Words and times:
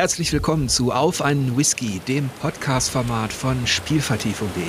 Herzlich 0.00 0.32
willkommen 0.32 0.70
zu 0.70 0.92
Auf 0.92 1.20
einen 1.20 1.58
Whisky, 1.58 2.00
dem 2.08 2.30
Podcast-Format 2.40 3.34
von 3.34 3.66
Spielvertiefung.de. 3.66 4.64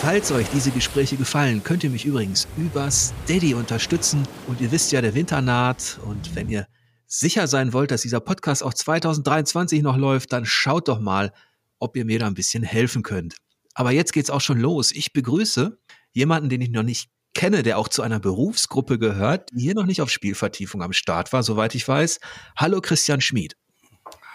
Falls 0.00 0.32
euch 0.32 0.48
diese 0.48 0.72
Gespräche 0.72 1.14
gefallen, 1.16 1.62
könnt 1.62 1.84
ihr 1.84 1.90
mich 1.90 2.06
übrigens 2.06 2.48
über 2.56 2.90
Steady 2.90 3.54
unterstützen. 3.54 4.26
Und 4.48 4.60
ihr 4.60 4.72
wisst 4.72 4.90
ja, 4.90 5.00
der 5.00 5.14
Winter 5.14 5.40
naht. 5.40 6.00
Und 6.04 6.34
wenn 6.34 6.48
ihr 6.48 6.66
sicher 7.06 7.46
sein 7.46 7.72
wollt, 7.72 7.92
dass 7.92 8.02
dieser 8.02 8.18
Podcast 8.18 8.64
auch 8.64 8.74
2023 8.74 9.80
noch 9.80 9.96
läuft, 9.96 10.32
dann 10.32 10.44
schaut 10.44 10.88
doch 10.88 10.98
mal, 10.98 11.32
ob 11.78 11.96
ihr 11.96 12.04
mir 12.04 12.18
da 12.18 12.26
ein 12.26 12.34
bisschen 12.34 12.64
helfen 12.64 13.04
könnt. 13.04 13.36
Aber 13.74 13.92
jetzt 13.92 14.12
geht's 14.12 14.30
auch 14.30 14.40
schon 14.40 14.58
los. 14.58 14.90
Ich 14.90 15.12
begrüße 15.12 15.78
jemanden, 16.10 16.48
den 16.48 16.62
ich 16.62 16.70
noch 16.70 16.82
nicht 16.82 17.10
kenne, 17.32 17.62
der 17.62 17.78
auch 17.78 17.86
zu 17.86 18.02
einer 18.02 18.18
Berufsgruppe 18.18 18.98
gehört, 18.98 19.50
die 19.52 19.62
hier 19.62 19.74
noch 19.74 19.86
nicht 19.86 20.02
auf 20.02 20.10
Spielvertiefung 20.10 20.82
am 20.82 20.92
Start 20.92 21.32
war, 21.32 21.44
soweit 21.44 21.76
ich 21.76 21.86
weiß. 21.86 22.18
Hallo 22.56 22.80
Christian 22.80 23.20
Schmid. 23.20 23.54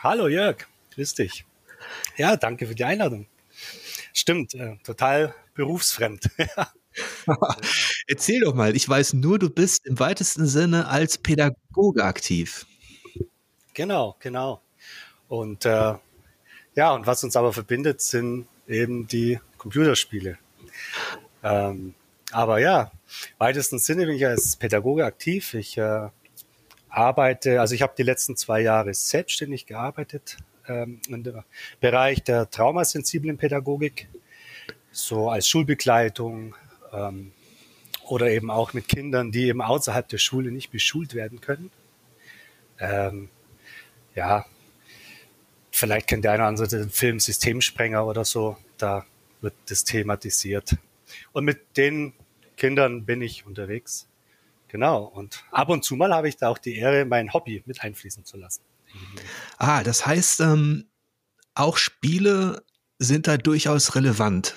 Hallo 0.06 0.28
Jörg, 0.28 0.58
grüß 0.94 1.16
dich. 1.16 1.46
Ja, 2.16 2.38
danke 2.38 2.68
für 2.68 2.76
die 2.76 2.84
Einladung. 2.84 3.26
Stimmt, 4.14 4.54
äh, 4.54 4.78
total 4.84 5.34
berufsfremd. 5.56 6.30
Erzähl 8.08 8.42
doch 8.42 8.54
mal, 8.54 8.76
ich 8.76 8.88
weiß 8.88 9.14
nur, 9.14 9.40
du 9.40 9.50
bist 9.50 9.88
im 9.88 9.98
weitesten 9.98 10.46
Sinne 10.46 10.90
als 10.90 11.18
Pädagoge 11.18 12.04
aktiv. 12.04 12.68
Genau, 13.74 14.16
genau. 14.20 14.62
Und 15.28 15.66
äh, 15.66 15.96
ja, 16.76 16.94
und 16.94 17.08
was 17.08 17.24
uns 17.24 17.36
aber 17.36 17.52
verbindet, 17.52 18.00
sind 18.00 18.46
eben 18.68 19.08
die 19.08 19.40
Computerspiele. 19.58 20.38
Ähm, 21.42 21.96
aber 22.32 22.60
ja, 22.60 22.92
weitesten 23.40 23.80
Sinne 23.80 24.06
bin 24.06 24.18
ich 24.18 24.26
als 24.28 24.56
Pädagoge 24.56 25.04
aktiv. 25.04 25.56
Ich 25.56 25.80
äh, 25.80 26.10
arbeite, 26.96 27.60
also 27.60 27.76
ich 27.76 27.82
habe 27.82 27.94
die 27.98 28.04
letzten 28.04 28.36
zwei 28.38 28.62
Jahre 28.62 28.94
selbstständig 28.94 29.66
gearbeitet 29.66 30.38
ähm, 30.68 31.02
im 31.10 31.44
Bereich 31.80 32.24
der 32.24 32.50
traumasensiblen 32.50 33.38
Pädagogik, 33.38 34.08
so 34.92 35.30
als 35.30 35.48
Schulbegleitung 35.48 36.56
ähm, 36.94 37.34
oder 38.08 38.30
eben 38.32 38.50
auch 38.50 38.74
mit 38.74 38.88
Kindern, 38.88 39.32
die 39.32 39.48
eben 39.48 39.62
außerhalb 39.62 40.08
der 40.08 40.20
Schule 40.20 40.52
nicht 40.52 40.72
beschult 40.72 41.14
werden 41.14 41.42
können. 41.42 41.70
Ähm, 42.80 43.30
ja, 44.16 44.46
vielleicht 45.72 46.08
kennt 46.08 46.24
der 46.24 46.34
eine 46.34 46.44
oder 46.44 46.48
andere 46.48 46.68
den 46.68 46.90
Film 46.90 47.20
Systemsprenger 47.20 48.06
oder 48.06 48.24
so, 48.24 48.58
da 48.78 49.06
wird 49.42 49.54
das 49.68 49.84
thematisiert. 49.84 50.78
Und 51.34 51.44
mit 51.44 51.78
den 51.78 52.14
Kindern 52.56 53.06
bin 53.06 53.22
ich 53.22 53.46
unterwegs. 53.46 54.08
Genau. 54.76 55.06
Und 55.06 55.42
ab 55.52 55.70
und 55.70 55.86
zu 55.86 55.96
mal 55.96 56.14
habe 56.14 56.28
ich 56.28 56.36
da 56.36 56.50
auch 56.50 56.58
die 56.58 56.76
Ehre, 56.76 57.06
mein 57.06 57.32
Hobby 57.32 57.64
mit 57.66 57.82
einfließen 57.82 58.26
zu 58.26 58.36
lassen. 58.36 58.62
Ah, 59.58 59.84
das 59.84 60.06
heißt, 60.06 60.42
ähm, 60.42 60.90
auch 61.54 61.78
Spiele 61.78 62.62
sind 63.00 63.26
da 63.26 63.38
durchaus 63.38 63.96
relevant. 63.96 64.54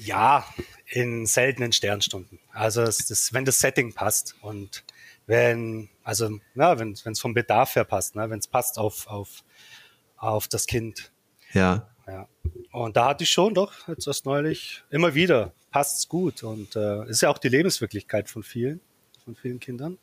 Ja, 0.00 0.44
in 0.84 1.24
seltenen 1.24 1.72
Sternstunden. 1.72 2.40
Also 2.52 2.84
das, 2.84 3.32
wenn 3.32 3.46
das 3.46 3.58
Setting 3.58 3.94
passt 3.94 4.34
und 4.42 4.84
wenn, 5.24 5.88
also 6.04 6.38
ja, 6.54 6.78
wenn 6.78 6.92
es 6.92 7.18
vom 7.18 7.32
Bedarf 7.32 7.74
her 7.74 7.84
passt, 7.84 8.14
ne, 8.14 8.28
wenn 8.28 8.38
es 8.38 8.46
passt 8.46 8.78
auf, 8.78 9.06
auf, 9.06 9.44
auf 10.18 10.46
das 10.46 10.66
Kind. 10.66 11.10
Ja. 11.54 11.88
ja. 12.06 12.28
Und 12.70 12.98
da 12.98 13.06
hatte 13.06 13.24
ich 13.24 13.30
schon 13.30 13.54
doch 13.54 13.88
jetzt 13.88 14.06
erst 14.06 14.26
neulich 14.26 14.84
immer 14.90 15.14
wieder 15.14 15.54
passt's 15.70 16.06
gut 16.06 16.42
und 16.42 16.76
äh, 16.76 17.08
ist 17.08 17.22
ja 17.22 17.30
auch 17.30 17.38
die 17.38 17.48
Lebenswirklichkeit 17.48 18.28
von 18.28 18.42
vielen 18.42 18.82
von 19.24 19.34
vielen 19.34 19.60
Kindern. 19.60 19.98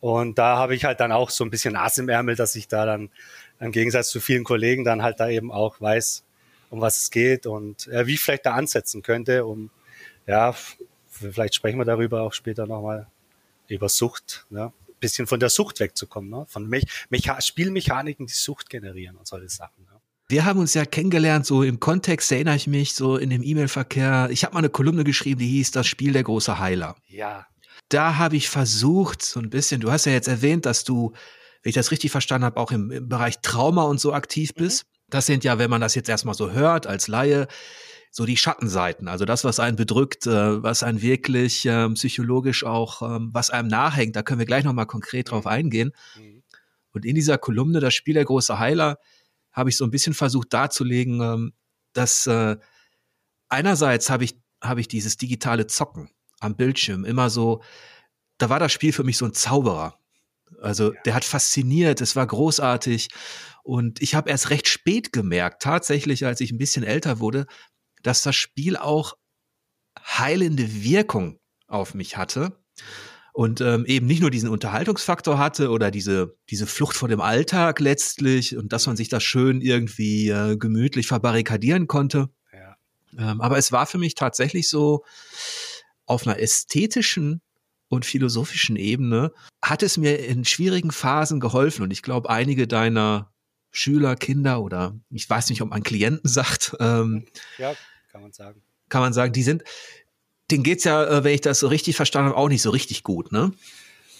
Und 0.00 0.38
da 0.38 0.58
habe 0.58 0.74
ich 0.74 0.84
halt 0.84 1.00
dann 1.00 1.12
auch 1.12 1.30
so 1.30 1.44
ein 1.44 1.50
bisschen 1.50 1.76
Ass 1.76 1.98
im 1.98 2.08
Ärmel, 2.08 2.36
dass 2.36 2.56
ich 2.56 2.68
da 2.68 2.84
dann 2.84 3.10
im 3.58 3.72
Gegensatz 3.72 4.10
zu 4.10 4.20
vielen 4.20 4.44
Kollegen 4.44 4.84
dann 4.84 5.02
halt 5.02 5.18
da 5.20 5.28
eben 5.28 5.50
auch 5.50 5.80
weiß, 5.80 6.24
um 6.70 6.80
was 6.80 7.02
es 7.02 7.10
geht 7.10 7.46
und 7.46 7.86
äh, 7.88 8.06
wie 8.06 8.14
ich 8.14 8.20
vielleicht 8.20 8.46
da 8.46 8.52
ansetzen 8.52 9.02
könnte, 9.02 9.46
um, 9.46 9.70
ja, 10.26 10.54
vielleicht 11.08 11.54
sprechen 11.54 11.78
wir 11.78 11.84
darüber 11.84 12.22
auch 12.22 12.32
später 12.32 12.66
nochmal, 12.66 13.06
über 13.68 13.88
Sucht, 13.88 14.46
ne? 14.50 14.72
bisschen 15.00 15.26
von 15.26 15.40
der 15.40 15.48
Sucht 15.48 15.80
wegzukommen, 15.80 16.30
ne? 16.30 16.46
von 16.48 16.68
Me 16.68 16.80
Mecha 17.10 17.40
Spielmechaniken, 17.40 18.26
die 18.26 18.32
Sucht 18.32 18.68
generieren 18.70 19.16
und 19.16 19.26
solche 19.26 19.48
Sachen. 19.48 19.84
Ne? 19.84 20.00
Wir 20.28 20.44
haben 20.44 20.58
uns 20.58 20.74
ja 20.74 20.84
kennengelernt, 20.84 21.46
so 21.46 21.62
im 21.62 21.80
Kontext 21.80 22.32
erinnere 22.32 22.56
ich 22.56 22.66
mich, 22.66 22.94
so 22.94 23.16
in 23.16 23.30
dem 23.30 23.42
E-Mail-Verkehr. 23.42 24.28
Ich 24.30 24.44
habe 24.44 24.54
mal 24.54 24.60
eine 24.60 24.70
Kolumne 24.70 25.04
geschrieben, 25.04 25.40
die 25.40 25.48
hieß 25.48 25.70
Das 25.70 25.86
Spiel 25.86 26.12
der 26.12 26.22
große 26.22 26.58
Heiler. 26.58 26.96
Ja, 27.06 27.46
da 27.94 28.16
habe 28.16 28.36
ich 28.36 28.48
versucht, 28.48 29.22
so 29.22 29.38
ein 29.40 29.50
bisschen, 29.50 29.80
du 29.80 29.92
hast 29.92 30.04
ja 30.04 30.12
jetzt 30.12 30.28
erwähnt, 30.28 30.66
dass 30.66 30.82
du, 30.82 31.12
wenn 31.62 31.70
ich 31.70 31.76
das 31.76 31.92
richtig 31.92 32.10
verstanden 32.10 32.44
habe, 32.44 32.60
auch 32.60 32.72
im, 32.72 32.90
im 32.90 33.08
Bereich 33.08 33.40
Trauma 33.40 33.84
und 33.84 34.00
so 34.00 34.12
aktiv 34.12 34.50
mhm. 34.54 34.64
bist. 34.64 34.86
Das 35.08 35.26
sind 35.26 35.44
ja, 35.44 35.58
wenn 35.58 35.70
man 35.70 35.80
das 35.80 35.94
jetzt 35.94 36.08
erstmal 36.08 36.34
so 36.34 36.50
hört 36.50 36.86
als 36.86 37.06
Laie, 37.06 37.46
so 38.10 38.26
die 38.26 38.36
Schattenseiten, 38.36 39.08
also 39.08 39.24
das, 39.24 39.44
was 39.44 39.60
einen 39.60 39.76
bedrückt, 39.76 40.26
äh, 40.26 40.62
was 40.62 40.82
einen 40.82 41.02
wirklich 41.02 41.66
äh, 41.66 41.88
psychologisch 41.90 42.64
auch, 42.64 43.02
ähm, 43.02 43.30
was 43.32 43.50
einem 43.50 43.68
nachhängt, 43.68 44.16
da 44.16 44.22
können 44.22 44.38
wir 44.38 44.46
gleich 44.46 44.64
nochmal 44.64 44.86
konkret 44.86 45.30
drauf 45.30 45.44
mhm. 45.44 45.50
eingehen. 45.50 45.92
Mhm. 46.16 46.42
Und 46.92 47.04
in 47.04 47.14
dieser 47.14 47.38
Kolumne, 47.38 47.80
das 47.80 47.94
Spiel 47.94 48.14
der 48.14 48.24
große 48.24 48.58
Heiler, 48.58 48.98
habe 49.52 49.70
ich 49.70 49.76
so 49.76 49.84
ein 49.84 49.90
bisschen 49.90 50.14
versucht 50.14 50.52
darzulegen, 50.52 51.20
ähm, 51.20 51.52
dass 51.92 52.26
äh, 52.26 52.56
einerseits 53.48 54.10
habe 54.10 54.24
ich, 54.24 54.38
habe 54.60 54.80
ich 54.80 54.88
dieses 54.88 55.16
digitale 55.16 55.66
Zocken, 55.66 56.10
am 56.44 56.56
Bildschirm 56.56 57.04
immer 57.04 57.30
so, 57.30 57.62
da 58.38 58.48
war 58.50 58.58
das 58.58 58.72
Spiel 58.72 58.92
für 58.92 59.04
mich 59.04 59.16
so 59.16 59.24
ein 59.24 59.32
Zauberer. 59.34 59.98
Also 60.60 60.92
ja. 60.92 61.00
der 61.04 61.14
hat 61.14 61.24
fasziniert, 61.24 62.00
es 62.00 62.16
war 62.16 62.26
großartig. 62.26 63.08
Und 63.62 64.02
ich 64.02 64.14
habe 64.14 64.30
erst 64.30 64.50
recht 64.50 64.68
spät 64.68 65.12
gemerkt, 65.12 65.62
tatsächlich, 65.62 66.26
als 66.26 66.40
ich 66.40 66.52
ein 66.52 66.58
bisschen 66.58 66.84
älter 66.84 67.18
wurde, 67.20 67.46
dass 68.02 68.22
das 68.22 68.36
Spiel 68.36 68.76
auch 68.76 69.14
heilende 69.98 70.84
Wirkung 70.84 71.38
auf 71.66 71.94
mich 71.94 72.16
hatte. 72.16 72.52
Und 73.32 73.60
ähm, 73.60 73.84
eben 73.86 74.06
nicht 74.06 74.20
nur 74.20 74.30
diesen 74.30 74.48
Unterhaltungsfaktor 74.48 75.38
hatte 75.38 75.70
oder 75.70 75.90
diese, 75.90 76.36
diese 76.50 76.66
Flucht 76.66 76.96
vor 76.96 77.08
dem 77.08 77.20
Alltag 77.20 77.80
letztlich 77.80 78.56
und 78.56 78.72
dass 78.72 78.86
man 78.86 78.96
sich 78.96 79.08
das 79.08 79.24
schön 79.24 79.60
irgendwie 79.60 80.28
äh, 80.28 80.56
gemütlich 80.56 81.08
verbarrikadieren 81.08 81.88
konnte. 81.88 82.28
Ja. 82.52 82.76
Ähm, 83.18 83.40
aber 83.40 83.58
es 83.58 83.72
war 83.72 83.86
für 83.86 83.98
mich 83.98 84.14
tatsächlich 84.14 84.68
so, 84.68 85.04
auf 86.06 86.26
einer 86.26 86.38
ästhetischen 86.38 87.40
und 87.88 88.04
philosophischen 88.04 88.76
Ebene 88.76 89.32
hat 89.62 89.82
es 89.82 89.96
mir 89.96 90.18
in 90.18 90.44
schwierigen 90.44 90.90
Phasen 90.90 91.40
geholfen 91.40 91.82
und 91.82 91.90
ich 91.90 92.02
glaube, 92.02 92.30
einige 92.30 92.66
deiner 92.66 93.32
Schüler, 93.70 94.16
Kinder 94.16 94.62
oder 94.62 94.98
ich 95.10 95.28
weiß 95.28 95.50
nicht, 95.50 95.62
ob 95.62 95.70
man 95.70 95.82
Klienten 95.82 96.28
sagt. 96.28 96.76
Ähm, 96.80 97.26
ja, 97.58 97.74
kann 98.10 98.22
man 98.22 98.32
sagen. 98.32 98.62
Kann 98.88 99.00
man 99.00 99.12
sagen, 99.12 99.32
die 99.32 99.42
sind, 99.42 99.64
denen 100.50 100.62
geht's 100.62 100.84
ja, 100.84 101.04
äh, 101.04 101.24
wenn 101.24 101.34
ich 101.34 101.40
das 101.40 101.58
so 101.58 101.68
richtig 101.68 101.96
verstanden 101.96 102.30
habe, 102.30 102.38
auch 102.38 102.48
nicht 102.48 102.62
so 102.62 102.70
richtig 102.70 103.02
gut, 103.02 103.32
ne? 103.32 103.52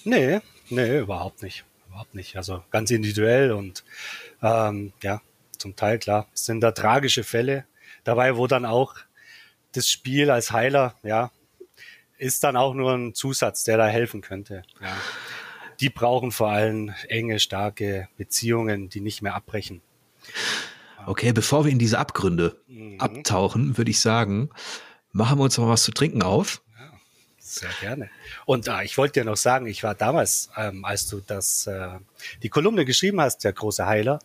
Nee, 0.04 0.40
nee, 0.70 0.98
überhaupt 0.98 1.42
nicht. 1.42 1.64
Überhaupt 1.88 2.14
nicht. 2.14 2.36
Also 2.36 2.64
ganz 2.70 2.90
individuell 2.90 3.52
und 3.52 3.84
ähm, 4.42 4.92
ja, 5.02 5.22
zum 5.58 5.76
Teil 5.76 5.98
klar. 5.98 6.28
Es 6.34 6.46
sind 6.46 6.60
da 6.60 6.72
tragische 6.72 7.22
Fälle 7.22 7.64
dabei, 8.02 8.36
wo 8.36 8.46
dann 8.46 8.66
auch 8.66 8.94
das 9.72 9.88
Spiel 9.88 10.30
als 10.30 10.50
Heiler, 10.50 10.96
ja, 11.02 11.30
ist 12.18 12.44
dann 12.44 12.56
auch 12.56 12.74
nur 12.74 12.92
ein 12.92 13.14
Zusatz, 13.14 13.64
der 13.64 13.76
da 13.76 13.86
helfen 13.86 14.20
könnte. 14.20 14.62
Ja. 14.80 14.96
Die 15.80 15.90
brauchen 15.90 16.32
vor 16.32 16.50
allem 16.50 16.94
enge, 17.08 17.40
starke 17.40 18.08
Beziehungen, 18.16 18.88
die 18.88 19.00
nicht 19.00 19.22
mehr 19.22 19.34
abbrechen. 19.34 19.82
Okay, 21.06 21.32
bevor 21.32 21.64
wir 21.64 21.72
in 21.72 21.78
diese 21.78 21.98
Abgründe 21.98 22.60
mhm. 22.66 23.00
abtauchen, 23.00 23.76
würde 23.76 23.90
ich 23.90 24.00
sagen, 24.00 24.50
machen 25.12 25.38
wir 25.38 25.44
uns 25.44 25.58
mal 25.58 25.68
was 25.68 25.82
zu 25.82 25.92
trinken 25.92 26.22
auf. 26.22 26.62
Ja, 26.78 26.92
sehr 27.38 27.70
gerne. 27.80 28.10
Und 28.46 28.68
äh, 28.68 28.84
ich 28.84 28.96
wollte 28.96 29.20
dir 29.20 29.24
noch 29.24 29.36
sagen, 29.36 29.66
ich 29.66 29.82
war 29.82 29.94
damals, 29.94 30.50
ähm, 30.56 30.84
als 30.84 31.08
du 31.08 31.20
das, 31.20 31.66
äh, 31.66 31.98
die 32.42 32.48
Kolumne 32.48 32.84
geschrieben 32.84 33.20
hast, 33.20 33.44
der 33.44 33.52
große 33.52 33.84
Heiler, 33.84 34.18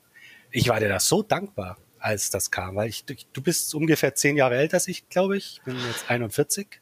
ich 0.51 0.69
war 0.69 0.79
dir 0.79 0.89
da 0.89 0.99
so 0.99 1.21
dankbar, 1.21 1.77
als 1.99 2.29
das 2.29 2.49
kam, 2.49 2.75
weil 2.75 2.89
ich, 2.89 3.05
du 3.05 3.41
bist 3.41 3.75
ungefähr 3.75 4.15
zehn 4.15 4.37
Jahre 4.37 4.55
älter 4.55 4.75
als 4.75 4.87
ich, 4.87 5.09
glaube 5.09 5.37
ich. 5.37 5.57
Ich 5.57 5.63
bin 5.63 5.75
jetzt 5.87 6.09
41. 6.09 6.81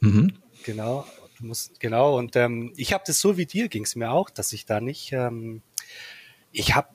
Mhm. 0.00 0.34
Genau, 0.64 1.06
du 1.38 1.46
musst, 1.46 1.80
genau. 1.80 2.18
Und 2.18 2.36
ähm, 2.36 2.72
ich 2.76 2.92
habe 2.92 3.04
das 3.06 3.20
so 3.20 3.36
wie 3.36 3.46
dir 3.46 3.68
ging 3.68 3.84
es 3.84 3.96
mir 3.96 4.10
auch, 4.10 4.30
dass 4.30 4.52
ich 4.52 4.66
da 4.66 4.80
nicht, 4.80 5.12
ähm, 5.12 5.62
ich 6.52 6.74
habe, 6.74 6.88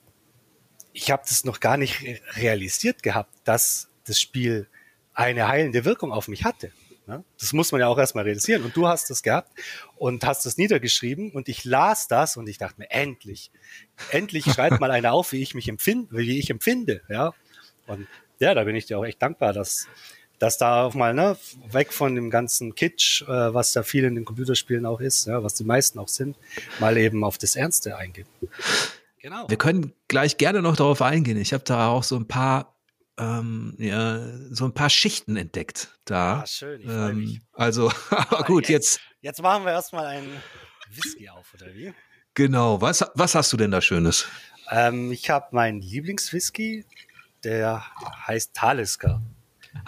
ich 0.92 1.10
habe 1.10 1.22
das 1.28 1.44
noch 1.44 1.60
gar 1.60 1.76
nicht 1.76 2.02
realisiert 2.36 3.02
gehabt, 3.02 3.34
dass 3.44 3.88
das 4.04 4.20
Spiel 4.20 4.68
eine 5.12 5.48
heilende 5.48 5.84
Wirkung 5.84 6.12
auf 6.12 6.28
mich 6.28 6.44
hatte. 6.44 6.72
Ne? 7.06 7.22
Das 7.38 7.52
muss 7.52 7.70
man 7.70 7.80
ja 7.80 7.88
auch 7.88 7.98
erstmal 7.98 8.24
realisieren. 8.24 8.64
Und 8.64 8.76
du 8.76 8.88
hast 8.88 9.10
das 9.10 9.22
gehabt 9.22 9.52
und 9.96 10.24
hast 10.24 10.46
das 10.46 10.56
niedergeschrieben 10.56 11.32
und 11.32 11.48
ich 11.48 11.64
las 11.64 12.08
das 12.08 12.36
und 12.36 12.48
ich 12.48 12.58
dachte 12.58 12.80
mir, 12.80 12.90
endlich, 12.90 13.50
endlich 14.10 14.44
schreibt 14.52 14.80
mal 14.80 14.90
einer 14.90 15.12
auf, 15.12 15.32
wie 15.32 15.42
ich 15.42 15.54
mich 15.54 15.68
empfinde, 15.68 16.16
wie 16.16 16.38
ich 16.38 16.50
empfinde, 16.50 17.02
ja. 17.08 17.32
Und 17.86 18.06
ja, 18.38 18.54
da 18.54 18.64
bin 18.64 18.74
ich 18.74 18.86
dir 18.86 18.98
auch 18.98 19.04
echt 19.04 19.20
dankbar, 19.20 19.52
dass, 19.52 19.86
dass 20.44 20.58
da 20.58 20.84
auch 20.84 20.92
mal 20.92 21.14
ne, 21.14 21.38
weg 21.70 21.90
von 21.90 22.14
dem 22.14 22.28
ganzen 22.28 22.74
Kitsch, 22.74 23.22
äh, 23.22 23.54
was 23.54 23.72
da 23.72 23.82
viel 23.82 24.04
in 24.04 24.14
den 24.14 24.26
Computerspielen 24.26 24.84
auch 24.84 25.00
ist, 25.00 25.26
ja, 25.26 25.42
was 25.42 25.54
die 25.54 25.64
meisten 25.64 25.98
auch 25.98 26.08
sind, 26.08 26.36
mal 26.80 26.98
eben 26.98 27.24
auf 27.24 27.38
das 27.38 27.56
Ernste 27.56 27.96
eingehen. 27.96 28.26
Genau. 29.22 29.48
Wir 29.48 29.56
können 29.56 29.94
gleich 30.06 30.36
gerne 30.36 30.60
noch 30.60 30.76
darauf 30.76 31.00
eingehen. 31.00 31.38
Ich 31.38 31.54
habe 31.54 31.64
da 31.64 31.88
auch 31.88 32.02
so 32.02 32.16
ein 32.16 32.28
paar, 32.28 32.76
ähm, 33.16 33.74
ja, 33.78 34.20
so 34.50 34.66
ein 34.66 34.74
paar 34.74 34.90
Schichten 34.90 35.38
entdeckt 35.38 35.88
da. 36.04 36.42
Ah, 36.42 36.46
schön, 36.46 36.82
ich 36.82 36.88
ähm, 36.90 37.16
mich. 37.16 37.40
Also, 37.54 37.90
aber 38.10 38.44
gut, 38.44 38.68
jetzt, 38.68 38.96
jetzt. 38.96 39.00
Jetzt 39.22 39.40
machen 39.40 39.64
wir 39.64 39.72
erstmal 39.72 40.04
einen 40.04 40.28
Whisky 40.90 41.30
auf, 41.30 41.54
oder 41.54 41.74
wie? 41.74 41.94
Genau. 42.34 42.82
Was, 42.82 43.02
was 43.14 43.34
hast 43.34 43.50
du 43.50 43.56
denn 43.56 43.70
da 43.70 43.80
Schönes? 43.80 44.26
Ähm, 44.70 45.10
ich 45.10 45.30
habe 45.30 45.46
meinen 45.52 45.80
Lieblingswhisky, 45.80 46.84
der 47.44 47.82
heißt 48.26 48.52
Talisker. 48.52 49.22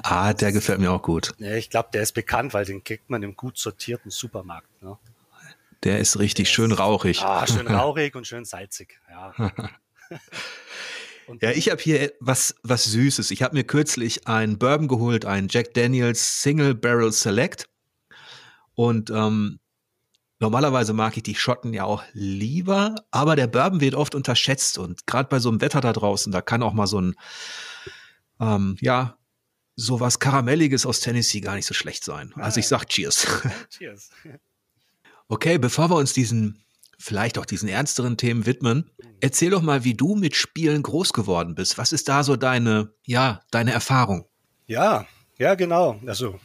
Ah, 0.03 0.33
der 0.33 0.53
gefällt 0.53 0.81
mir 0.81 0.93
auch 0.93 1.03
gut. 1.03 1.35
Ja, 1.39 1.55
ich 1.55 1.71
glaube, 1.71 1.89
der 1.93 2.03
ist 2.03 2.13
bekannt, 2.13 2.55
weil 2.55 2.65
den 2.65 2.83
kriegt 2.83 3.11
man 3.11 3.23
im 3.23 3.37
gut 3.37 3.59
sortierten 3.59 4.11
Supermarkt. 4.11 4.69
Ne? 4.83 4.99
Der 5.83 5.99
ist 5.99 6.19
richtig 6.19 6.49
der 6.49 6.55
schön 6.55 6.71
ist, 6.73 6.79
rauchig. 6.79 7.23
Ah, 7.23 7.47
schön 7.47 7.67
rauchig 7.75 8.15
und 8.15 8.27
schön 8.27 8.45
salzig. 8.45 8.99
Ja. 9.09 9.33
ja, 11.41 11.51
ich 11.51 11.71
habe 11.71 11.81
hier 11.81 12.13
was, 12.21 12.57
was 12.63 12.85
Süßes. 12.85 13.31
Ich 13.31 13.43
habe 13.43 13.55
mir 13.55 13.65
kürzlich 13.65 14.27
einen 14.27 14.59
Bourbon 14.59 14.89
geholt, 14.89 15.25
einen 15.25 15.49
Jack 15.49 15.75
Daniels 15.75 16.43
Single 16.43 16.75
Barrel 16.75 17.13
Select. 17.13 17.69
Und 18.75 19.11
ähm, 19.11 19.61
Normalerweise 20.39 20.93
mag 20.93 21.17
ich 21.17 21.23
die 21.23 21.35
Schotten 21.35 21.73
ja 21.73 21.85
auch 21.85 22.05
lieber, 22.13 22.95
aber 23.11 23.37
der 23.37 23.47
Bourbon 23.47 23.81
wird 23.81 23.95
oft 23.95 24.15
unterschätzt 24.15 24.77
und 24.77 25.07
gerade 25.07 25.31
bei 25.31 25.39
so 25.39 25.49
einem 25.49 25.63
Wetter 25.63 25.81
da 25.81 25.95
draußen, 25.95 26.31
da 26.31 26.43
kann 26.43 26.63
auch 26.63 26.75
mal 26.75 26.87
so 26.87 27.01
ein, 27.01 27.15
ähm, 28.39 28.77
ja, 28.81 29.17
sowas 29.77 30.19
Karamelliges 30.19 30.87
aus 30.87 31.01
Tennessee 31.01 31.41
gar 31.41 31.55
nicht 31.55 31.67
so 31.67 31.75
schlecht 31.75 32.03
sein. 32.03 32.33
Also 32.37 32.61
ich 32.61 32.67
sag 32.67 32.87
Cheers. 32.87 33.27
Cheers. 33.71 34.11
Okay, 35.29 35.59
bevor 35.59 35.91
wir 35.91 35.97
uns 35.97 36.15
diesen, 36.15 36.65
vielleicht 36.99 37.39
auch 37.39 37.45
diesen 37.45 37.69
ernsteren 37.69 38.17
Themen 38.17 38.47
widmen, 38.47 38.91
erzähl 39.21 39.51
doch 39.51 39.63
mal, 39.63 39.85
wie 39.85 39.95
du 39.95 40.17
mit 40.17 40.35
Spielen 40.35 40.83
groß 40.83 41.13
geworden 41.13 41.55
bist. 41.55 41.77
Was 41.79 41.93
ist 41.93 42.09
da 42.09 42.25
so 42.25 42.37
deine, 42.37 42.93
ja, 43.05 43.43
deine 43.51 43.73
Erfahrung? 43.73 44.27
Ja, 44.67 45.07
ja, 45.39 45.55
genau. 45.55 46.01
Also 46.07 46.41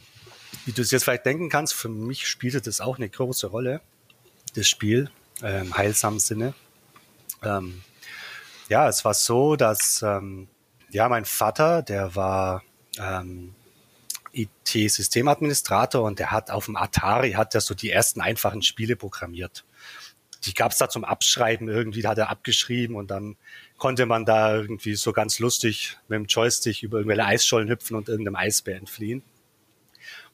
wie 0.66 0.72
du 0.72 0.82
es 0.82 0.90
jetzt 0.90 1.04
vielleicht 1.04 1.26
denken 1.26 1.48
kannst, 1.48 1.74
für 1.74 1.88
mich 1.88 2.26
spielte 2.28 2.60
das 2.60 2.80
auch 2.80 2.96
eine 2.96 3.08
große 3.08 3.46
Rolle, 3.46 3.80
das 4.54 4.68
Spiel, 4.68 5.10
äh, 5.42 5.62
im 5.62 5.76
heilsamen 5.76 6.20
Sinne. 6.20 6.54
Ähm, 7.42 7.82
ja, 8.68 8.88
es 8.88 9.04
war 9.04 9.14
so, 9.14 9.56
dass 9.56 10.02
ähm, 10.02 10.48
ja 10.90 11.08
mein 11.08 11.24
Vater, 11.24 11.82
der 11.82 12.14
war 12.14 12.62
ähm, 12.98 13.54
IT-Systemadministrator 14.32 16.02
und 16.02 16.18
der 16.18 16.30
hat 16.30 16.50
auf 16.50 16.66
dem 16.66 16.76
Atari 16.76 17.32
hat 17.32 17.54
er 17.54 17.60
so 17.60 17.74
die 17.74 17.90
ersten 17.90 18.20
einfachen 18.20 18.62
Spiele 18.62 18.96
programmiert. 18.96 19.64
Die 20.44 20.54
gab 20.54 20.72
es 20.72 20.78
da 20.78 20.88
zum 20.88 21.04
Abschreiben 21.04 21.68
irgendwie, 21.68 22.02
da 22.02 22.10
hat 22.10 22.18
er 22.18 22.30
abgeschrieben 22.30 22.96
und 22.96 23.10
dann 23.10 23.36
konnte 23.78 24.06
man 24.06 24.24
da 24.24 24.56
irgendwie 24.56 24.94
so 24.94 25.12
ganz 25.12 25.38
lustig 25.38 25.98
mit 26.08 26.16
dem 26.16 26.26
Joystick 26.26 26.82
über 26.82 26.98
irgendwelche 26.98 27.24
Eisschollen 27.24 27.68
hüpfen 27.68 27.96
und 27.96 28.08
irgendeinem 28.08 28.36
Eisbär 28.36 28.76
entfliehen. 28.76 29.22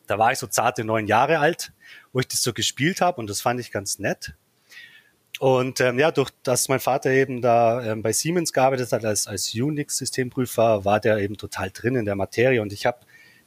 Da 0.07 0.19
war 0.19 0.33
ich 0.33 0.39
so 0.39 0.47
zarte 0.47 0.85
neun 0.85 1.07
Jahre 1.07 1.41
alt, 1.41 1.73
wo 2.13 2.21
ich 2.21 2.29
das 2.29 2.43
so 2.43 2.55
gespielt 2.55 3.03
habe 3.03 3.21
und 3.21 3.29
das 3.29 3.43
fand 3.43 3.61
ich 3.61 3.71
ganz 3.71 3.99
nett. 3.99 4.35
Und 5.39 5.81
ähm, 5.81 5.99
ja, 5.99 6.11
durch 6.11 6.31
dass 6.43 6.69
mein 6.69 6.81
Vater 6.81 7.11
eben 7.11 7.41
da 7.41 7.83
ähm, 7.83 8.03
bei 8.03 8.13
Siemens 8.13 8.53
gearbeitet 8.53 8.93
hat 8.93 9.05
als, 9.05 9.27
als 9.27 9.55
Unix-Systemprüfer, 9.55 10.85
war 10.85 11.01
der 11.01 11.19
eben 11.19 11.37
total 11.37 11.71
drin 11.71 11.95
in 11.95 12.05
der 12.05 12.17
Materie 12.17 12.61
und 12.61 12.73
ich 12.73 12.87
habe 12.87 12.99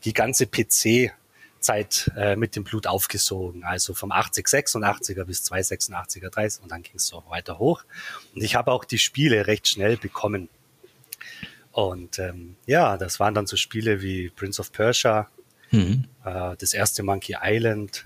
die 0.05 0.13
ganze 0.13 0.47
PC-Zeit 0.47 2.11
äh, 2.15 2.35
mit 2.35 2.55
dem 2.55 2.63
Blut 2.63 2.88
aufgesogen. 2.88 3.63
Also 3.63 3.93
vom 3.93 4.11
8086er 4.11 5.25
bis 5.25 5.43
286er, 5.43 6.29
30 6.29 6.63
und 6.63 6.71
dann 6.71 6.81
ging 6.81 6.95
es 6.95 7.07
so 7.07 7.23
weiter 7.27 7.59
hoch. 7.59 7.83
Und 8.33 8.41
ich 8.41 8.55
habe 8.55 8.71
auch 8.71 8.85
die 8.85 8.97
Spiele 8.99 9.47
recht 9.47 9.67
schnell 9.67 9.97
bekommen. 9.97 10.49
Und 11.71 12.19
ähm, 12.19 12.55
ja, 12.65 12.97
das 12.97 13.19
waren 13.19 13.33
dann 13.33 13.47
so 13.47 13.57
Spiele 13.57 14.01
wie 14.01 14.29
Prince 14.29 14.61
of 14.61 14.71
Persia, 14.71 15.29
Mhm. 15.71 16.03
Äh, 16.23 16.55
das 16.57 16.73
erste 16.73 17.01
Monkey 17.01 17.38
Island, 17.41 18.05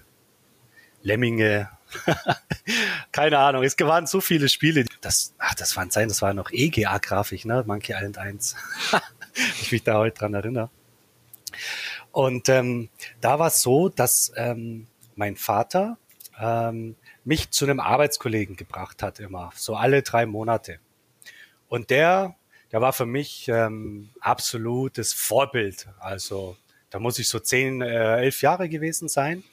Lemminge, 1.01 1.69
keine 3.11 3.37
Ahnung. 3.39 3.63
Es 3.63 3.77
waren 3.79 4.07
so 4.07 4.21
viele 4.21 4.49
Spiele. 4.49 4.85
Das, 5.01 5.33
ach, 5.37 5.55
das 5.55 5.75
waren 5.77 5.91
sein, 5.91 6.07
das 6.07 6.21
war 6.21 6.33
noch 6.33 6.51
EGA-Grafik, 6.51 7.45
ne? 7.45 7.63
Monkey 7.65 7.93
Island 7.93 8.17
1. 8.17 8.55
ich 9.61 9.71
mich 9.71 9.83
da 9.83 9.97
heute 9.97 10.19
dran 10.19 10.33
erinnere. 10.33 10.69
Und 12.11 12.49
ähm, 12.49 12.89
da 13.21 13.39
war 13.39 13.47
es 13.47 13.61
so, 13.61 13.89
dass 13.89 14.31
ähm, 14.35 14.87
mein 15.15 15.35
Vater 15.35 15.97
ähm, 16.39 16.95
mich 17.23 17.51
zu 17.51 17.65
einem 17.65 17.79
Arbeitskollegen 17.79 18.55
gebracht 18.55 19.03
hat, 19.03 19.19
immer, 19.19 19.51
so 19.55 19.75
alle 19.75 20.01
drei 20.01 20.25
Monate. 20.25 20.79
Und 21.67 21.89
der, 21.89 22.35
der 22.71 22.81
war 22.81 22.93
für 22.93 23.05
mich 23.05 23.47
ähm, 23.47 24.09
absolutes 24.19 25.13
Vorbild. 25.13 25.87
Also 25.99 26.57
da 26.89 26.99
muss 26.99 27.19
ich 27.19 27.27
so 27.27 27.39
zehn, 27.39 27.81
äh, 27.81 28.17
elf 28.17 28.41
Jahre 28.41 28.69
gewesen 28.69 29.09
sein. 29.09 29.43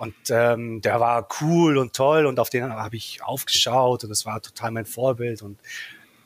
Und 0.00 0.14
ähm, 0.30 0.80
der 0.80 0.98
war 0.98 1.28
cool 1.42 1.76
und 1.76 1.94
toll 1.94 2.24
und 2.24 2.40
auf 2.40 2.48
den 2.48 2.72
habe 2.72 2.96
ich 2.96 3.22
aufgeschaut 3.22 4.02
und 4.02 4.08
das 4.08 4.24
war 4.24 4.40
total 4.40 4.70
mein 4.70 4.86
Vorbild. 4.86 5.42
Und 5.42 5.58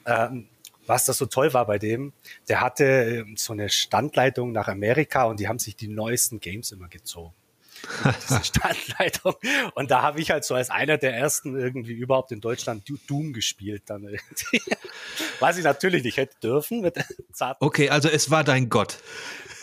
ähm, 0.06 0.46
was 0.86 1.06
das 1.06 1.18
so 1.18 1.26
toll 1.26 1.52
war 1.54 1.66
bei 1.66 1.80
dem, 1.80 2.12
der 2.48 2.60
hatte 2.60 2.84
ähm, 2.84 3.36
so 3.36 3.52
eine 3.52 3.68
Standleitung 3.70 4.52
nach 4.52 4.68
Amerika 4.68 5.24
und 5.24 5.40
die 5.40 5.48
haben 5.48 5.58
sich 5.58 5.74
die 5.74 5.88
neuesten 5.88 6.38
Games 6.38 6.70
immer 6.70 6.86
gezogen. 6.86 7.34
diese 8.22 8.44
Standleitung. 8.44 9.34
Und 9.74 9.90
da 9.90 10.02
habe 10.02 10.20
ich 10.20 10.30
halt 10.30 10.44
so 10.44 10.54
als 10.54 10.70
einer 10.70 10.96
der 10.96 11.16
ersten 11.16 11.58
irgendwie 11.58 11.94
überhaupt 11.94 12.30
in 12.30 12.40
Deutschland 12.40 12.84
Doom 13.08 13.32
gespielt 13.32 13.82
dann 13.86 14.04
irgendwie. 14.04 14.62
Was 15.40 15.58
ich 15.58 15.64
natürlich 15.64 16.04
nicht 16.04 16.16
hätte 16.16 16.36
dürfen. 16.40 16.80
Mit 16.80 16.94
okay, 17.58 17.90
also 17.90 18.08
es 18.08 18.30
war 18.30 18.44
dein 18.44 18.68
Gott 18.68 18.98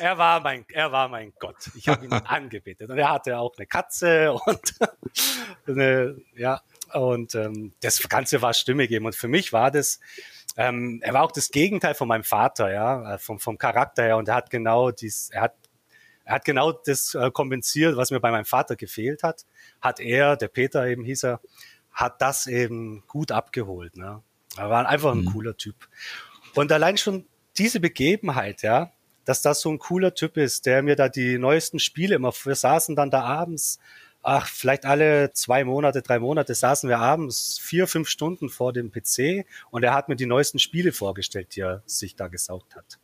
er 0.01 0.18
war 0.18 0.42
mein, 0.42 0.65
er 0.69 0.92
war 0.92 1.07
mein 1.07 1.31
Gott. 1.39 1.69
Ich 1.75 1.88
habe 1.88 2.06
ihn 2.06 2.12
angebetet. 2.25 2.89
Und 2.89 2.98
er 2.98 3.12
hatte 3.12 3.38
auch 3.38 3.53
eine 3.56 3.68
Katze 3.68 4.33
und 4.33 4.74
eine, 5.68 6.18
ja, 6.36 6.62
und 6.94 7.36
ähm, 7.36 7.74
das 7.81 8.01
Ganze 8.09 8.42
war 8.42 8.53
stimmig 8.53 8.92
eben. 8.92 9.06
Und 9.06 9.15
für 9.15 9.27
mich 9.27 9.53
war 9.53 9.69
das, 9.69 10.00
ähm, 10.57 11.00
er 11.03 11.13
war 11.13 11.24
auch 11.24 11.31
das 11.31 11.51
Gegenteil 11.51 11.94
von 11.94 12.07
meinem 12.07 12.24
Vater, 12.24 12.74
ja, 12.74 13.13
äh, 13.13 13.18
vom, 13.19 13.39
vom 13.39 13.57
Charakter 13.57 14.03
her. 14.03 14.18
Und 14.18 14.27
er 14.27 14.36
hat 14.36 14.50
genau 14.50 14.92
dies, 14.92 15.30
er 15.30 15.42
hat, 15.42 15.56
er 16.25 16.36
hat 16.36 16.45
genau 16.45 16.71
das 16.71 17.13
äh, 17.13 17.30
kompensiert, 17.31 17.96
was 17.96 18.10
mir 18.12 18.20
bei 18.20 18.31
meinem 18.31 18.46
Vater 18.46 18.75
gefehlt 18.75 19.22
hat. 19.24 19.46
Hat 19.81 20.00
er, 20.00 20.36
der 20.36 20.48
Peter 20.48 20.86
eben 20.88 21.03
hieß 21.03 21.24
er, 21.25 21.41
hat 21.91 22.22
das 22.22 22.48
eben 22.48 23.03
gut 23.08 23.31
abgeholt. 23.31 23.98
Ne? 23.98 24.24
Er 24.58 24.70
war 24.70 24.88
einfach 24.88 25.12
ein 25.12 25.22
mhm. 25.22 25.31
cooler 25.31 25.58
Typ. 25.58 25.75
Und 26.55 26.72
allein 26.72 26.98
schon 26.98 27.27
diese 27.58 27.79
Begebenheit, 27.79 28.63
ja, 28.63 28.91
dass 29.25 29.41
das 29.41 29.61
so 29.61 29.69
ein 29.69 29.79
cooler 29.79 30.13
Typ 30.13 30.37
ist, 30.37 30.65
der 30.65 30.81
mir 30.81 30.95
da 30.95 31.09
die 31.09 31.37
neuesten 31.37 31.79
Spiele 31.79 32.15
immer, 32.15 32.33
wir 32.43 32.55
saßen 32.55 32.95
dann 32.95 33.11
da 33.11 33.23
abends, 33.23 33.79
ach, 34.23 34.47
vielleicht 34.47 34.85
alle 34.85 35.31
zwei 35.33 35.63
Monate, 35.63 36.01
drei 36.01 36.19
Monate 36.19 36.53
saßen 36.53 36.89
wir 36.89 36.99
abends 36.99 37.59
vier, 37.59 37.87
fünf 37.87 38.09
Stunden 38.09 38.49
vor 38.49 38.73
dem 38.73 38.91
PC 38.91 39.45
und 39.69 39.83
er 39.83 39.93
hat 39.93 40.09
mir 40.09 40.15
die 40.15 40.25
neuesten 40.25 40.59
Spiele 40.59 40.91
vorgestellt, 40.91 41.55
die 41.55 41.61
er 41.61 41.83
sich 41.85 42.15
da 42.15 42.27
gesaugt 42.27 42.75
hat. 42.75 42.99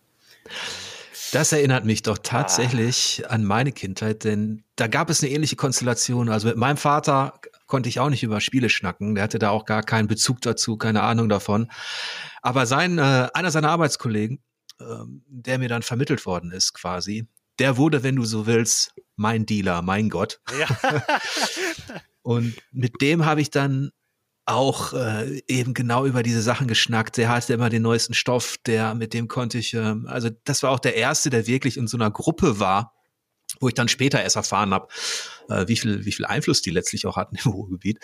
Das 1.34 1.52
erinnert 1.52 1.84
mich 1.84 2.04
doch 2.04 2.18
tatsächlich 2.18 3.24
ah. 3.26 3.32
an 3.32 3.44
meine 3.44 3.72
Kindheit, 3.72 4.24
denn 4.24 4.64
da 4.76 4.88
gab 4.88 5.10
es 5.10 5.22
eine 5.22 5.32
ähnliche 5.32 5.58
Konstellation. 5.58 6.30
Also 6.30 6.48
mit 6.48 6.58
meinem 6.58 6.78
Vater 6.78 7.40
konnte 7.66 7.90
ich 7.90 8.00
auch 8.00 8.10
nicht 8.10 8.24
über 8.24 8.40
Spiele 8.40 8.70
schnacken. 8.70 9.16
Der 9.16 9.26
hatte 9.26 9.40
da 9.40 9.50
auch 9.50 9.66
gar 9.66 9.84
keinen 9.84 10.08
Bezug 10.08 10.42
dazu, 10.42 10.78
keine 10.78 11.04
Ahnung 11.04 11.28
davon. 11.28 11.70
Aber 12.42 12.66
sein, 12.66 12.98
äh, 12.98 13.28
einer 13.34 13.52
seiner 13.52 13.70
Arbeitskollegen, 13.70 14.40
der 14.80 15.58
mir 15.58 15.70
dann 15.70 15.82
vermittelt 15.82 16.26
worden 16.26 16.52
ist 16.52 16.74
quasi, 16.74 17.28
der 17.60 17.78
wurde, 17.78 18.04
wenn 18.04 18.16
du 18.16 18.26
so 18.26 18.46
willst, 18.46 18.94
mein 19.16 19.46
Dealer, 19.46 19.82
mein 19.82 20.10
Gott. 20.10 20.40
Ja. 20.60 21.04
und 22.22 22.56
mit 22.72 23.02
dem 23.02 23.26
habe 23.26 23.42
ich 23.42 23.50
dann 23.50 23.92
auch 24.46 24.94
äh, 24.94 25.42
eben 25.48 25.74
genau 25.74 26.06
über 26.06 26.24
diese 26.24 26.42
Sachen 26.42 26.68
geschnackt. 26.68 27.18
Der 27.18 27.30
hatte 27.30 27.54
immer 27.54 27.70
den 27.70 27.82
neuesten 27.82 28.14
Stoff, 28.14 28.56
der 28.66 28.96
mit 28.96 29.14
dem 29.14 29.28
konnte 29.28 29.58
ich, 29.58 29.74
äh, 29.74 29.96
also 30.06 30.30
das 30.46 30.64
war 30.64 30.72
auch 30.72 30.80
der 30.80 30.96
erste, 30.96 31.30
der 31.30 31.48
wirklich 31.48 31.76
in 31.76 31.88
so 31.88 31.98
einer 31.98 32.12
Gruppe 32.12 32.60
war, 32.60 32.94
wo 33.60 33.68
ich 33.68 33.74
dann 33.74 33.90
später 33.90 34.22
erst 34.22 34.38
erfahren 34.38 34.74
habe, 34.74 34.88
äh, 35.50 35.68
wie 35.68 35.76
viel 35.76 36.06
wie 36.06 36.12
viel 36.12 36.26
Einfluss 36.26 36.62
die 36.62 36.70
letztlich 36.70 37.06
auch 37.08 37.18
hatten 37.18 37.36
im 37.44 37.52
Ruhrgebiet. 37.52 38.00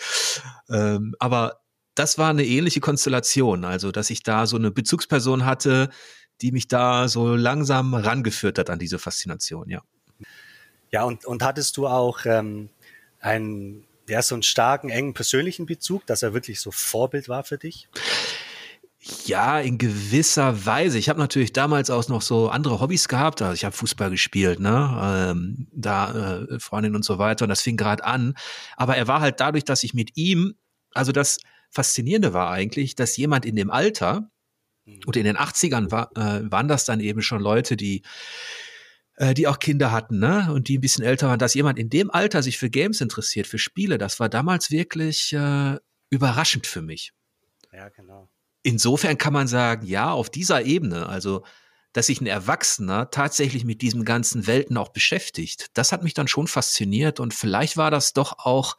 Ähm, 0.68 1.14
aber 1.18 1.60
das 1.94 2.18
war 2.18 2.30
eine 2.30 2.44
ähnliche 2.44 2.80
Konstellation, 2.80 3.64
also 3.64 3.92
dass 3.92 4.10
ich 4.10 4.22
da 4.22 4.46
so 4.46 4.56
eine 4.56 4.70
Bezugsperson 4.70 5.46
hatte, 5.46 5.88
die 6.40 6.52
mich 6.52 6.68
da 6.68 7.08
so 7.08 7.34
langsam 7.34 7.94
rangeführt 7.94 8.58
hat 8.58 8.70
an 8.70 8.78
diese 8.78 8.98
Faszination, 8.98 9.68
ja. 9.68 9.82
Ja, 10.90 11.04
und, 11.04 11.24
und 11.24 11.42
hattest 11.42 11.76
du 11.76 11.86
auch 11.86 12.24
ähm, 12.24 12.68
einen, 13.20 13.84
ja, 14.08 14.22
so 14.22 14.34
einen 14.34 14.42
starken, 14.42 14.90
engen 14.90 15.14
persönlichen 15.14 15.66
Bezug, 15.66 16.06
dass 16.06 16.22
er 16.22 16.34
wirklich 16.34 16.60
so 16.60 16.70
Vorbild 16.70 17.28
war 17.28 17.42
für 17.42 17.58
dich? 17.58 17.88
Ja, 19.26 19.60
in 19.60 19.76
gewisser 19.76 20.64
Weise. 20.64 20.96
Ich 20.98 21.10
habe 21.10 21.18
natürlich 21.18 21.52
damals 21.52 21.90
auch 21.90 22.08
noch 22.08 22.22
so 22.22 22.48
andere 22.48 22.80
Hobbys 22.80 23.08
gehabt. 23.08 23.42
Also 23.42 23.54
ich 23.54 23.64
habe 23.64 23.76
Fußball 23.76 24.08
gespielt, 24.10 24.60
ne, 24.60 25.30
ähm, 25.30 25.66
da 25.72 26.38
äh, 26.44 26.58
Freundin 26.58 26.94
und 26.94 27.04
so 27.04 27.18
weiter. 27.18 27.44
Und 27.44 27.50
das 27.50 27.60
fing 27.60 27.76
gerade 27.76 28.04
an. 28.04 28.34
Aber 28.76 28.96
er 28.96 29.06
war 29.06 29.20
halt 29.20 29.40
dadurch, 29.40 29.64
dass 29.64 29.82
ich 29.82 29.92
mit 29.92 30.16
ihm, 30.16 30.54
also 30.92 31.12
das 31.12 31.38
Faszinierende 31.70 32.32
war 32.32 32.50
eigentlich, 32.50 32.94
dass 32.94 33.16
jemand 33.16 33.44
in 33.44 33.56
dem 33.56 33.70
Alter. 33.70 34.30
Und 35.06 35.16
in 35.16 35.24
den 35.24 35.36
80ern 35.36 35.90
war, 35.90 36.10
äh, 36.16 36.50
waren 36.50 36.68
das 36.68 36.84
dann 36.84 37.00
eben 37.00 37.22
schon 37.22 37.40
Leute, 37.40 37.76
die 37.76 38.02
äh, 39.16 39.34
die 39.34 39.46
auch 39.46 39.58
Kinder 39.58 39.92
hatten, 39.92 40.18
ne? 40.18 40.52
Und 40.52 40.68
die 40.68 40.78
ein 40.78 40.80
bisschen 40.80 41.04
älter 41.04 41.28
waren, 41.28 41.38
dass 41.38 41.54
jemand 41.54 41.78
in 41.78 41.88
dem 41.88 42.10
Alter 42.10 42.42
sich 42.42 42.58
für 42.58 42.70
Games 42.70 43.00
interessiert, 43.00 43.46
für 43.46 43.58
Spiele, 43.58 43.98
das 43.98 44.18
war 44.20 44.28
damals 44.28 44.70
wirklich 44.70 45.32
äh, 45.32 45.78
überraschend 46.10 46.66
für 46.66 46.82
mich. 46.82 47.12
Ja, 47.72 47.88
genau. 47.88 48.28
Insofern 48.62 49.18
kann 49.18 49.32
man 49.32 49.46
sagen, 49.46 49.86
ja, 49.86 50.10
auf 50.10 50.30
dieser 50.30 50.64
Ebene, 50.64 51.06
also 51.06 51.44
dass 51.92 52.06
sich 52.06 52.20
ein 52.20 52.26
Erwachsener 52.26 53.10
tatsächlich 53.10 53.64
mit 53.64 53.80
diesen 53.80 54.04
ganzen 54.04 54.48
Welten 54.48 54.76
auch 54.76 54.88
beschäftigt, 54.88 55.68
das 55.74 55.92
hat 55.92 56.02
mich 56.02 56.12
dann 56.12 56.26
schon 56.26 56.48
fasziniert 56.48 57.20
und 57.20 57.32
vielleicht 57.32 57.76
war 57.76 57.92
das 57.92 58.14
doch 58.14 58.40
auch, 58.40 58.76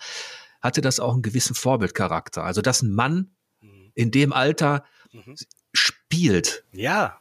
hatte 0.61 0.81
das 0.81 0.99
auch 0.99 1.13
einen 1.13 1.21
gewissen 1.21 1.55
Vorbildcharakter. 1.55 2.43
Also, 2.43 2.61
dass 2.61 2.81
ein 2.81 2.93
Mann 2.93 3.35
mhm. 3.61 3.91
in 3.93 4.11
dem 4.11 4.33
Alter 4.33 4.83
mhm. 5.13 5.35
Spielt. 5.75 6.63
Ja. 6.71 7.19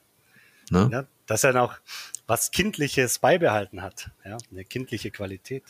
Ne? 0.70 0.88
ja. 0.92 1.06
Dass 1.26 1.44
er 1.44 1.52
noch 1.52 1.78
was 2.26 2.50
Kindliches 2.50 3.18
beibehalten 3.18 3.82
hat, 3.82 4.10
ja, 4.24 4.38
eine 4.50 4.64
kindliche 4.64 5.10
Qualität. 5.10 5.62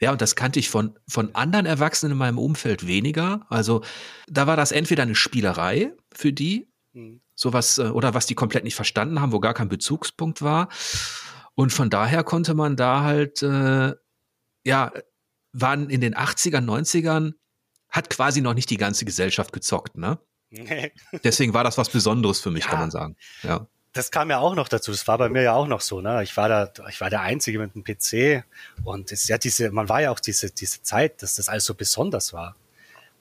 Ja, 0.00 0.12
und 0.12 0.20
das 0.20 0.34
kannte 0.34 0.58
ich 0.58 0.70
von, 0.70 0.98
von 1.06 1.34
anderen 1.34 1.66
Erwachsenen 1.66 2.12
in 2.12 2.18
meinem 2.18 2.38
Umfeld 2.38 2.86
weniger. 2.86 3.46
Also 3.50 3.82
da 4.28 4.46
war 4.46 4.56
das 4.56 4.72
entweder 4.72 5.02
eine 5.02 5.14
Spielerei 5.14 5.92
für 6.12 6.32
die, 6.32 6.66
mhm. 6.94 7.20
sowas, 7.34 7.78
äh, 7.78 7.82
oder 7.82 8.14
was 8.14 8.26
die 8.26 8.34
komplett 8.34 8.64
nicht 8.64 8.74
verstanden 8.74 9.20
haben, 9.20 9.32
wo 9.32 9.40
gar 9.40 9.54
kein 9.54 9.68
Bezugspunkt 9.68 10.40
war. 10.40 10.68
Und 11.54 11.72
von 11.72 11.90
daher 11.90 12.24
konnte 12.24 12.54
man 12.54 12.76
da 12.76 13.02
halt, 13.02 13.42
äh, 13.42 13.94
ja, 14.64 14.92
waren 15.52 15.90
in 15.90 16.00
den 16.00 16.14
80ern, 16.14 16.64
90ern, 16.64 17.34
hat 17.90 18.08
quasi 18.08 18.40
noch 18.40 18.54
nicht 18.54 18.70
die 18.70 18.76
ganze 18.76 19.04
Gesellschaft 19.04 19.52
gezockt, 19.52 19.98
ne? 19.98 20.18
Deswegen 21.24 21.54
war 21.54 21.64
das 21.64 21.78
was 21.78 21.88
Besonderes 21.88 22.40
für 22.40 22.50
mich, 22.50 22.64
ja. 22.64 22.70
kann 22.70 22.80
man 22.80 22.90
sagen. 22.90 23.16
Ja 23.42 23.66
das 23.92 24.10
kam 24.10 24.30
ja 24.30 24.38
auch 24.38 24.54
noch 24.54 24.68
dazu. 24.68 24.92
Das 24.92 25.08
war 25.08 25.18
bei 25.18 25.28
mir 25.28 25.42
ja 25.42 25.54
auch 25.54 25.66
noch 25.66 25.80
so. 25.80 26.00
Ne? 26.00 26.22
Ich 26.22 26.36
war 26.36 26.48
da, 26.48 26.72
ich 26.88 27.00
war 27.00 27.10
der 27.10 27.22
Einzige 27.22 27.58
mit 27.58 27.72
einem 27.74 27.84
PC 27.84 28.44
und 28.84 29.10
es 29.10 29.26
ja 29.28 29.38
diese, 29.38 29.70
man 29.70 29.88
war 29.88 30.02
ja 30.02 30.10
auch 30.10 30.20
diese 30.20 30.50
diese 30.50 30.82
Zeit, 30.82 31.22
dass 31.22 31.36
das 31.36 31.48
alles 31.48 31.64
so 31.64 31.74
besonders 31.74 32.32
war. 32.32 32.56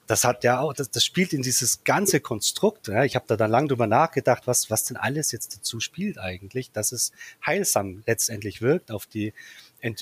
Das 0.06 0.24
hat 0.24 0.44
ja 0.44 0.60
auch, 0.60 0.74
das, 0.74 0.90
das 0.90 1.06
spielt 1.06 1.34
in 1.34 1.44
dieses 1.44 1.84
ganze 1.84 2.20
Konstrukt. 2.20 2.88
Ja? 2.88 3.04
Ich 3.04 3.16
habe 3.16 3.26
da 3.28 3.38
dann 3.38 3.52
lang 3.52 3.68
drüber 3.68 3.88
nachgedacht, 3.88 4.44
was 4.46 4.70
was 4.70 4.84
denn 4.84 4.98
alles 4.98 5.32
jetzt 5.32 5.56
dazu 5.56 5.80
spielt 5.80 6.20
eigentlich, 6.20 6.72
dass 6.72 6.92
es 6.92 7.12
heilsam 7.46 8.04
letztendlich 8.06 8.62
wirkt 8.62 8.92
auf 8.92 9.08
die 9.08 9.34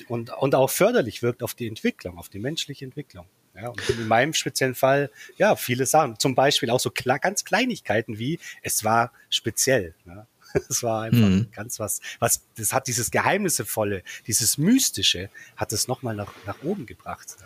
und 0.08 0.30
und 0.32 0.54
auch 0.54 0.70
förderlich 0.70 1.22
wirkt 1.22 1.42
auf 1.42 1.54
die 1.54 1.68
Entwicklung, 1.68 2.18
auf 2.18 2.28
die 2.28 2.40
menschliche 2.40 2.84
Entwicklung. 2.84 3.26
Ja, 3.60 3.68
und 3.68 3.88
in 3.88 4.06
meinem 4.06 4.34
speziellen 4.34 4.74
Fall, 4.74 5.10
ja, 5.36 5.56
viele 5.56 5.86
Sachen. 5.86 6.18
Zum 6.18 6.34
Beispiel 6.34 6.70
auch 6.70 6.80
so 6.80 6.92
ganz 6.92 7.44
Kleinigkeiten 7.44 8.18
wie, 8.18 8.38
es 8.62 8.84
war 8.84 9.12
speziell. 9.30 9.94
Ja. 10.06 10.26
Es 10.70 10.82
war 10.82 11.02
einfach 11.02 11.28
mhm. 11.28 11.48
ganz 11.52 11.78
was, 11.78 12.00
was, 12.20 12.42
das 12.56 12.72
hat 12.72 12.86
dieses 12.86 13.10
Geheimnisvolle, 13.10 14.02
dieses 14.26 14.56
Mystische, 14.56 15.28
hat 15.56 15.74
es 15.74 15.88
nochmal 15.88 16.14
nach, 16.14 16.32
nach 16.46 16.62
oben 16.62 16.86
gebracht. 16.86 17.36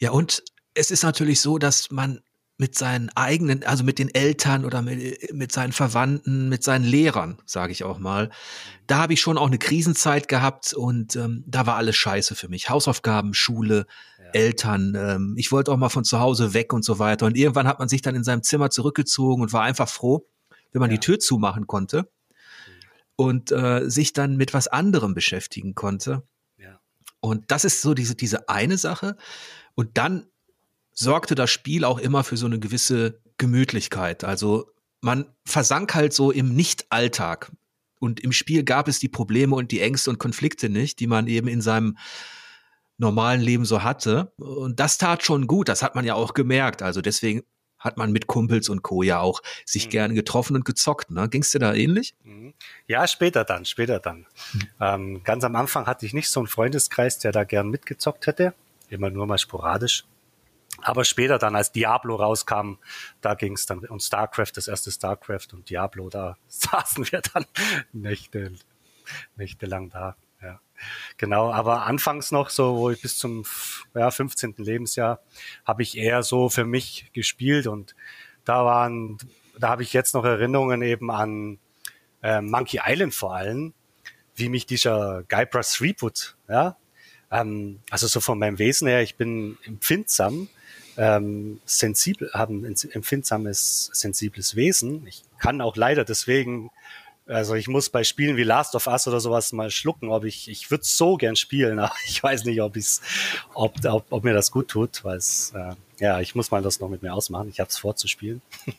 Ja, 0.00 0.10
und 0.10 0.42
es 0.74 0.90
ist 0.90 1.04
natürlich 1.04 1.40
so, 1.40 1.58
dass 1.58 1.92
man 1.92 2.20
mit 2.62 2.76
seinen 2.76 3.08
eigenen, 3.16 3.64
also 3.64 3.82
mit 3.82 3.98
den 3.98 4.08
Eltern 4.14 4.64
oder 4.64 4.82
mit, 4.82 5.34
mit 5.34 5.50
seinen 5.50 5.72
Verwandten, 5.72 6.48
mit 6.48 6.62
seinen 6.62 6.84
Lehrern, 6.84 7.42
sage 7.44 7.72
ich 7.72 7.82
auch 7.82 7.98
mal. 7.98 8.30
Da 8.86 8.98
habe 8.98 9.14
ich 9.14 9.20
schon 9.20 9.36
auch 9.36 9.48
eine 9.48 9.58
Krisenzeit 9.58 10.28
gehabt 10.28 10.72
und 10.72 11.16
ähm, 11.16 11.42
da 11.48 11.66
war 11.66 11.74
alles 11.74 11.96
scheiße 11.96 12.36
für 12.36 12.48
mich. 12.48 12.70
Hausaufgaben, 12.70 13.34
Schule, 13.34 13.86
ja. 14.16 14.26
Eltern. 14.26 14.94
Ähm, 14.96 15.34
ich 15.36 15.50
wollte 15.50 15.72
auch 15.72 15.76
mal 15.76 15.88
von 15.88 16.04
zu 16.04 16.20
Hause 16.20 16.54
weg 16.54 16.72
und 16.72 16.84
so 16.84 17.00
weiter. 17.00 17.26
Und 17.26 17.36
irgendwann 17.36 17.66
hat 17.66 17.80
man 17.80 17.88
sich 17.88 18.00
dann 18.00 18.14
in 18.14 18.22
seinem 18.22 18.44
Zimmer 18.44 18.70
zurückgezogen 18.70 19.42
und 19.42 19.52
war 19.52 19.62
einfach 19.62 19.88
froh, 19.88 20.24
wenn 20.70 20.78
man 20.78 20.90
ja. 20.90 20.98
die 20.98 21.00
Tür 21.00 21.18
zumachen 21.18 21.66
konnte 21.66 22.08
und 23.16 23.50
äh, 23.50 23.90
sich 23.90 24.12
dann 24.12 24.36
mit 24.36 24.54
was 24.54 24.68
anderem 24.68 25.14
beschäftigen 25.14 25.74
konnte. 25.74 26.22
Ja. 26.58 26.78
Und 27.18 27.50
das 27.50 27.64
ist 27.64 27.82
so 27.82 27.92
diese, 27.92 28.14
diese 28.14 28.48
eine 28.48 28.78
Sache. 28.78 29.16
Und 29.74 29.98
dann 29.98 30.28
sorgte 30.92 31.34
das 31.34 31.50
Spiel 31.50 31.84
auch 31.84 31.98
immer 31.98 32.24
für 32.24 32.36
so 32.36 32.46
eine 32.46 32.58
gewisse 32.58 33.20
Gemütlichkeit. 33.38 34.24
Also 34.24 34.70
man 35.00 35.26
versank 35.44 35.94
halt 35.94 36.12
so 36.12 36.30
im 36.30 36.54
Nicht-Alltag. 36.54 37.52
Und 37.98 38.20
im 38.20 38.32
Spiel 38.32 38.64
gab 38.64 38.88
es 38.88 38.98
die 38.98 39.08
Probleme 39.08 39.54
und 39.54 39.70
die 39.70 39.80
Ängste 39.80 40.10
und 40.10 40.18
Konflikte 40.18 40.68
nicht, 40.68 40.98
die 40.98 41.06
man 41.06 41.28
eben 41.28 41.48
in 41.48 41.60
seinem 41.60 41.96
normalen 42.98 43.40
Leben 43.40 43.64
so 43.64 43.82
hatte. 43.82 44.32
Und 44.36 44.80
das 44.80 44.98
tat 44.98 45.22
schon 45.22 45.46
gut, 45.46 45.68
das 45.68 45.82
hat 45.82 45.94
man 45.94 46.04
ja 46.04 46.14
auch 46.14 46.34
gemerkt. 46.34 46.82
Also 46.82 47.00
deswegen 47.00 47.42
hat 47.78 47.96
man 47.96 48.12
mit 48.12 48.28
Kumpels 48.28 48.68
und 48.68 48.82
Co. 48.82 49.02
ja 49.02 49.18
auch 49.18 49.40
sich 49.66 49.86
mhm. 49.86 49.90
gerne 49.90 50.14
getroffen 50.14 50.56
und 50.56 50.64
gezockt. 50.64 51.10
Ne? 51.10 51.28
Ging 51.28 51.42
es 51.42 51.50
dir 51.50 51.58
da 51.58 51.74
ähnlich? 51.74 52.14
Mhm. 52.22 52.54
Ja, 52.86 53.06
später 53.06 53.44
dann, 53.44 53.64
später 53.64 53.98
dann. 53.98 54.26
Mhm. 54.52 54.60
Ähm, 54.80 55.24
ganz 55.24 55.44
am 55.44 55.56
Anfang 55.56 55.86
hatte 55.86 56.06
ich 56.06 56.14
nicht 56.14 56.30
so 56.30 56.40
einen 56.40 56.46
Freundeskreis, 56.46 57.18
der 57.18 57.32
da 57.32 57.44
gern 57.44 57.68
mitgezockt 57.68 58.26
hätte. 58.26 58.54
Immer 58.88 59.10
nur 59.10 59.26
mal 59.26 59.38
sporadisch. 59.38 60.04
Aber 60.82 61.04
später 61.04 61.38
dann, 61.38 61.56
als 61.56 61.72
Diablo 61.72 62.16
rauskam, 62.16 62.74
da 63.20 63.34
ging 63.34 63.54
es 63.54 63.66
dann, 63.66 63.80
und 63.80 64.02
StarCraft, 64.02 64.52
das 64.54 64.68
erste 64.68 64.90
StarCraft 64.90 65.48
und 65.52 65.70
Diablo, 65.70 66.08
da 66.08 66.36
saßen 66.48 67.10
wir 67.10 67.22
dann 67.32 67.46
Nächte, 67.92 68.52
nächtelang 69.36 69.90
da. 69.90 70.16
Ja. 70.42 70.60
Genau, 71.16 71.52
aber 71.52 71.86
anfangs 71.86 72.32
noch 72.32 72.50
so, 72.50 72.76
wo 72.76 72.90
ich 72.90 73.00
bis 73.00 73.16
zum 73.16 73.44
ja, 73.94 74.10
15. 74.10 74.54
Lebensjahr 74.58 75.20
habe 75.64 75.82
ich 75.82 75.96
eher 75.96 76.22
so 76.22 76.48
für 76.48 76.64
mich 76.64 77.10
gespielt 77.12 77.66
und 77.66 77.94
da 78.44 78.64
waren, 78.64 79.18
da 79.58 79.68
habe 79.68 79.84
ich 79.84 79.92
jetzt 79.92 80.14
noch 80.14 80.24
Erinnerungen 80.24 80.82
eben 80.82 81.10
an 81.10 81.58
äh, 82.22 82.40
Monkey 82.40 82.80
Island 82.84 83.14
vor 83.14 83.36
allem, 83.36 83.72
wie 84.34 84.48
mich 84.48 84.66
dieser 84.66 85.22
Guybrush 85.28 85.78
Threepwood, 85.78 86.36
ja, 86.48 86.76
ähm, 87.32 87.80
also 87.90 88.06
so 88.06 88.20
von 88.20 88.38
meinem 88.38 88.58
Wesen 88.58 88.86
her, 88.86 89.02
ich 89.02 89.16
bin 89.16 89.58
empfindsam, 89.64 90.48
ähm, 90.96 91.60
sensibel, 91.64 92.30
haben 92.32 92.64
ein 92.64 92.76
empfindsames, 92.92 93.90
sensibles 93.92 94.56
Wesen. 94.56 95.06
Ich 95.06 95.22
kann 95.38 95.60
auch 95.60 95.76
leider 95.76 96.04
deswegen 96.04 96.70
also 97.26 97.54
ich 97.54 97.68
muss 97.68 97.88
bei 97.88 98.02
Spielen 98.02 98.36
wie 98.36 98.42
Last 98.42 98.74
of 98.74 98.86
Us 98.86 99.06
oder 99.06 99.20
sowas 99.20 99.52
mal 99.52 99.70
schlucken, 99.70 100.08
ob 100.08 100.24
ich, 100.24 100.48
ich 100.48 100.70
würde 100.70 100.84
so 100.84 101.16
gern 101.16 101.36
spielen, 101.36 101.78
aber 101.78 101.94
ich 102.06 102.22
weiß 102.22 102.44
nicht, 102.44 102.60
ob 102.60 102.76
ich's, 102.76 103.00
ob, 103.54 103.84
ob, 103.84 104.06
ob 104.10 104.24
mir 104.24 104.34
das 104.34 104.50
gut 104.50 104.68
tut, 104.68 105.04
weil 105.04 105.18
es, 105.18 105.52
äh, 105.54 105.74
ja, 105.98 106.20
ich 106.20 106.34
muss 106.34 106.50
mal 106.50 106.62
das 106.62 106.80
noch 106.80 106.88
mit 106.88 107.02
mir 107.02 107.14
ausmachen. 107.14 107.48
Ich 107.48 107.60
habe 107.60 107.70
es 107.70 107.78
vorzuspielen. 107.78 108.42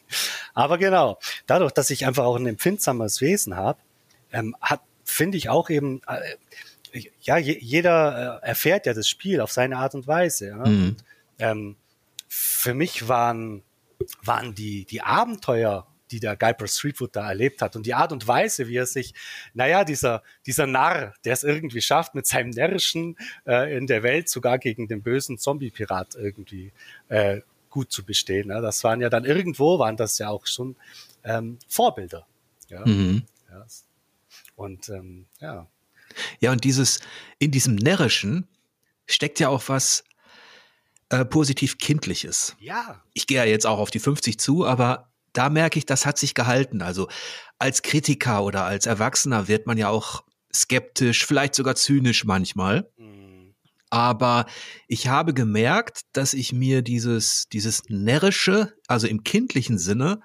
aber 0.53 0.77
genau, 0.77 1.19
dadurch, 1.47 1.71
dass 1.71 1.89
ich 1.89 2.05
einfach 2.05 2.25
auch 2.25 2.35
ein 2.35 2.47
empfindsames 2.47 3.21
Wesen 3.21 3.55
habe, 3.55 3.79
ähm, 4.31 4.55
hat, 4.59 4.81
finde 5.05 5.37
ich 5.37 5.47
auch 5.47 5.69
eben, 5.69 6.01
äh, 6.07 7.01
ja, 7.21 7.37
je, 7.37 7.57
jeder 7.59 8.41
äh, 8.43 8.47
erfährt 8.47 8.85
ja 8.85 8.93
das 8.93 9.07
Spiel 9.07 9.39
auf 9.39 9.51
seine 9.51 9.77
Art 9.77 9.95
und 9.95 10.05
Weise. 10.05 10.49
Ja? 10.49 10.57
Mhm. 10.57 10.63
Und, 10.63 10.97
ähm, 11.39 11.75
für 12.35 12.73
mich 12.73 13.07
waren, 13.07 13.61
waren 14.23 14.55
die, 14.55 14.85
die 14.85 15.01
Abenteuer 15.01 15.87
die 16.11 16.19
der 16.19 16.35
Guybrush 16.35 16.73
Streetfood 16.73 17.15
da 17.15 17.27
erlebt 17.27 17.61
hat 17.61 17.75
und 17.75 17.87
die 17.87 17.95
Art 17.95 18.11
und 18.11 18.27
Weise, 18.27 18.67
wie 18.67 18.75
er 18.75 18.85
sich, 18.85 19.15
naja, 19.55 19.83
dieser, 19.83 20.21
dieser 20.45 20.67
Narr, 20.67 21.15
der 21.25 21.33
es 21.33 21.43
irgendwie 21.43 21.81
schafft, 21.81 22.13
mit 22.13 22.27
seinem 22.27 22.51
Närrischen 22.51 23.17
äh, 23.47 23.75
in 23.75 23.87
der 23.87 24.03
Welt 24.03 24.29
sogar 24.29 24.59
gegen 24.59 24.87
den 24.87 25.01
bösen 25.01 25.39
Zombie-Pirat 25.39 26.13
irgendwie 26.15 26.71
äh, 27.09 27.41
gut 27.71 27.91
zu 27.91 28.05
bestehen. 28.05 28.49
Ne? 28.49 28.61
Das 28.61 28.83
waren 28.83 29.01
ja 29.01 29.09
dann 29.09 29.25
irgendwo, 29.25 29.79
waren 29.79 29.97
das 29.97 30.19
ja 30.19 30.29
auch 30.29 30.45
schon 30.45 30.75
ähm, 31.23 31.57
Vorbilder. 31.67 32.27
Ja? 32.69 32.85
Mhm. 32.85 33.23
ja. 33.49 33.65
Und 34.55 34.89
ähm, 34.89 35.25
ja. 35.39 35.67
Ja, 36.39 36.51
und 36.51 36.63
dieses, 36.63 36.99
in 37.39 37.49
diesem 37.49 37.73
Närrischen 37.73 38.47
steckt 39.07 39.39
ja 39.39 39.49
auch 39.49 39.67
was 39.67 40.03
äh, 41.13 41.25
positiv 41.25 41.77
Kindliches. 41.77 42.55
Ja. 42.59 43.03
Ich 43.13 43.27
gehe 43.27 43.37
ja 43.37 43.43
jetzt 43.43 43.67
auch 43.67 43.77
auf 43.77 43.91
die 43.91 43.99
50 43.99 44.39
zu, 44.39 44.65
aber 44.65 45.11
da 45.31 45.49
merke 45.49 45.77
ich, 45.77 45.85
das 45.85 46.07
hat 46.07 46.17
sich 46.17 46.33
gehalten. 46.33 46.81
Also 46.81 47.07
als 47.59 47.83
Kritiker 47.83 48.43
oder 48.43 48.65
als 48.65 48.87
Erwachsener 48.87 49.47
wird 49.47 49.67
man 49.67 49.77
ja 49.77 49.89
auch 49.89 50.23
skeptisch, 50.51 51.25
vielleicht 51.27 51.53
sogar 51.53 51.75
zynisch 51.75 52.25
manchmal. 52.25 52.89
Mhm. 52.97 53.53
Aber 53.91 54.47
ich 54.87 55.07
habe 55.07 55.35
gemerkt, 55.35 56.01
dass 56.13 56.33
ich 56.33 56.51
mir 56.51 56.81
dieses, 56.81 57.47
dieses 57.49 57.83
närrische, 57.89 58.73
also 58.87 59.05
im 59.05 59.23
kindlichen 59.23 59.77
Sinne, 59.77 60.21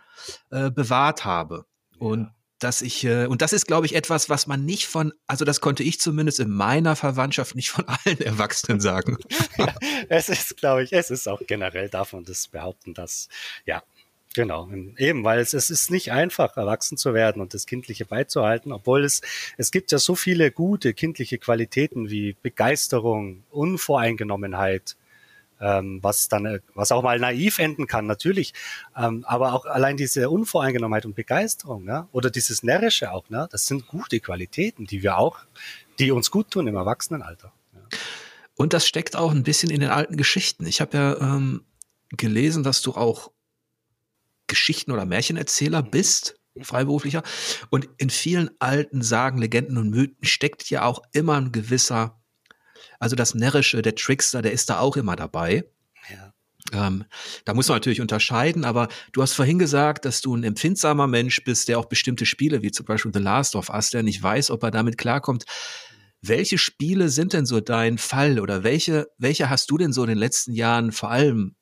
äh, 0.50 0.70
bewahrt 0.70 1.26
habe. 1.26 1.66
Ja. 1.92 2.06
Und 2.06 2.30
dass 2.58 2.82
ich, 2.82 3.04
äh, 3.04 3.26
und 3.26 3.42
das 3.42 3.52
ist, 3.52 3.66
glaube 3.66 3.86
ich, 3.86 3.94
etwas, 3.94 4.28
was 4.28 4.46
man 4.46 4.64
nicht 4.64 4.86
von, 4.86 5.12
also 5.26 5.44
das 5.44 5.60
konnte 5.60 5.82
ich 5.82 6.00
zumindest 6.00 6.40
in 6.40 6.50
meiner 6.50 6.96
Verwandtschaft 6.96 7.54
nicht 7.54 7.70
von 7.70 7.84
allen 8.04 8.20
Erwachsenen 8.20 8.80
sagen. 8.80 9.16
ja, 9.56 9.74
es 10.08 10.28
ist, 10.28 10.56
glaube 10.56 10.82
ich, 10.82 10.92
es 10.92 11.10
ist 11.10 11.28
auch 11.28 11.40
generell 11.46 11.88
davon 11.88 12.24
das 12.24 12.48
behaupten, 12.48 12.94
dass, 12.94 13.28
ja, 13.64 13.82
Genau, 14.34 14.68
eben, 14.98 15.24
weil 15.24 15.40
es, 15.40 15.54
es 15.54 15.70
ist 15.70 15.90
nicht 15.90 16.12
einfach, 16.12 16.56
erwachsen 16.56 16.98
zu 16.98 17.14
werden 17.14 17.40
und 17.40 17.54
das 17.54 17.66
Kindliche 17.66 18.04
beizuhalten, 18.04 18.72
obwohl 18.72 19.02
es, 19.02 19.22
es 19.56 19.70
gibt 19.70 19.90
ja 19.90 19.98
so 19.98 20.14
viele 20.14 20.50
gute 20.50 20.92
kindliche 20.92 21.38
Qualitäten 21.38 22.10
wie 22.10 22.36
Begeisterung, 22.42 23.42
Unvoreingenommenheit, 23.50 24.97
ähm, 25.60 25.98
was 26.02 26.28
dann, 26.28 26.46
äh, 26.46 26.60
was 26.74 26.92
auch 26.92 27.02
mal 27.02 27.18
naiv 27.18 27.58
enden 27.58 27.86
kann, 27.86 28.06
natürlich. 28.06 28.54
Ähm, 28.96 29.24
aber 29.26 29.52
auch 29.52 29.66
allein 29.66 29.96
diese 29.96 30.30
Unvoreingenommenheit 30.30 31.06
und 31.06 31.14
Begeisterung, 31.14 31.84
ne? 31.84 32.08
oder 32.12 32.30
dieses 32.30 32.62
Närrische 32.62 33.12
auch, 33.12 33.28
ne? 33.30 33.48
das 33.50 33.66
sind 33.66 33.86
gute 33.86 34.20
Qualitäten, 34.20 34.86
die 34.86 35.02
wir 35.02 35.18
auch, 35.18 35.38
die 35.98 36.10
uns 36.10 36.30
gut 36.30 36.50
tun 36.50 36.66
im 36.66 36.76
Erwachsenenalter. 36.76 37.52
Ja. 37.74 37.80
Und 38.54 38.72
das 38.72 38.86
steckt 38.86 39.16
auch 39.16 39.32
ein 39.32 39.44
bisschen 39.44 39.70
in 39.70 39.80
den 39.80 39.90
alten 39.90 40.16
Geschichten. 40.16 40.66
Ich 40.66 40.80
habe 40.80 40.96
ja 40.96 41.20
ähm, 41.20 41.64
gelesen, 42.10 42.62
dass 42.62 42.82
du 42.82 42.92
auch 42.92 43.30
Geschichten- 44.46 44.92
oder 44.92 45.04
Märchenerzähler 45.04 45.82
mhm. 45.82 45.90
bist, 45.90 46.36
freiberuflicher. 46.60 47.22
Und 47.70 47.88
in 47.98 48.10
vielen 48.10 48.50
alten 48.58 49.02
Sagen, 49.02 49.38
Legenden 49.38 49.76
und 49.78 49.90
Mythen 49.90 50.24
steckt 50.24 50.68
ja 50.70 50.84
auch 50.84 51.02
immer 51.12 51.36
ein 51.36 51.52
gewisser 51.52 52.17
also 52.98 53.16
das 53.16 53.34
Närrische, 53.34 53.82
der 53.82 53.94
Trickster, 53.94 54.42
der 54.42 54.52
ist 54.52 54.70
da 54.70 54.80
auch 54.80 54.96
immer 54.96 55.16
dabei. 55.16 55.64
Ja. 56.10 56.32
Ähm, 56.72 57.04
da 57.44 57.54
muss 57.54 57.68
man 57.68 57.76
natürlich 57.76 58.00
unterscheiden, 58.00 58.64
aber 58.64 58.88
du 59.12 59.22
hast 59.22 59.34
vorhin 59.34 59.58
gesagt, 59.58 60.04
dass 60.04 60.20
du 60.20 60.34
ein 60.34 60.44
empfindsamer 60.44 61.06
Mensch 61.06 61.42
bist, 61.44 61.68
der 61.68 61.78
auch 61.78 61.86
bestimmte 61.86 62.26
Spiele, 62.26 62.62
wie 62.62 62.70
zum 62.70 62.84
Beispiel 62.86 63.12
The 63.14 63.20
Last 63.20 63.56
of 63.56 63.70
Us, 63.70 63.90
der 63.90 64.02
nicht 64.02 64.22
weiß, 64.22 64.50
ob 64.50 64.62
er 64.62 64.70
damit 64.70 64.98
klarkommt. 64.98 65.44
Welche 66.20 66.58
Spiele 66.58 67.08
sind 67.08 67.32
denn 67.32 67.46
so 67.46 67.60
dein 67.60 67.96
Fall 67.96 68.40
oder 68.40 68.64
welche, 68.64 69.08
welche 69.18 69.48
hast 69.48 69.70
du 69.70 69.78
denn 69.78 69.92
so 69.92 70.02
in 70.02 70.08
den 70.08 70.18
letzten 70.18 70.52
Jahren 70.52 70.92
vor 70.92 71.10
allem 71.10 71.54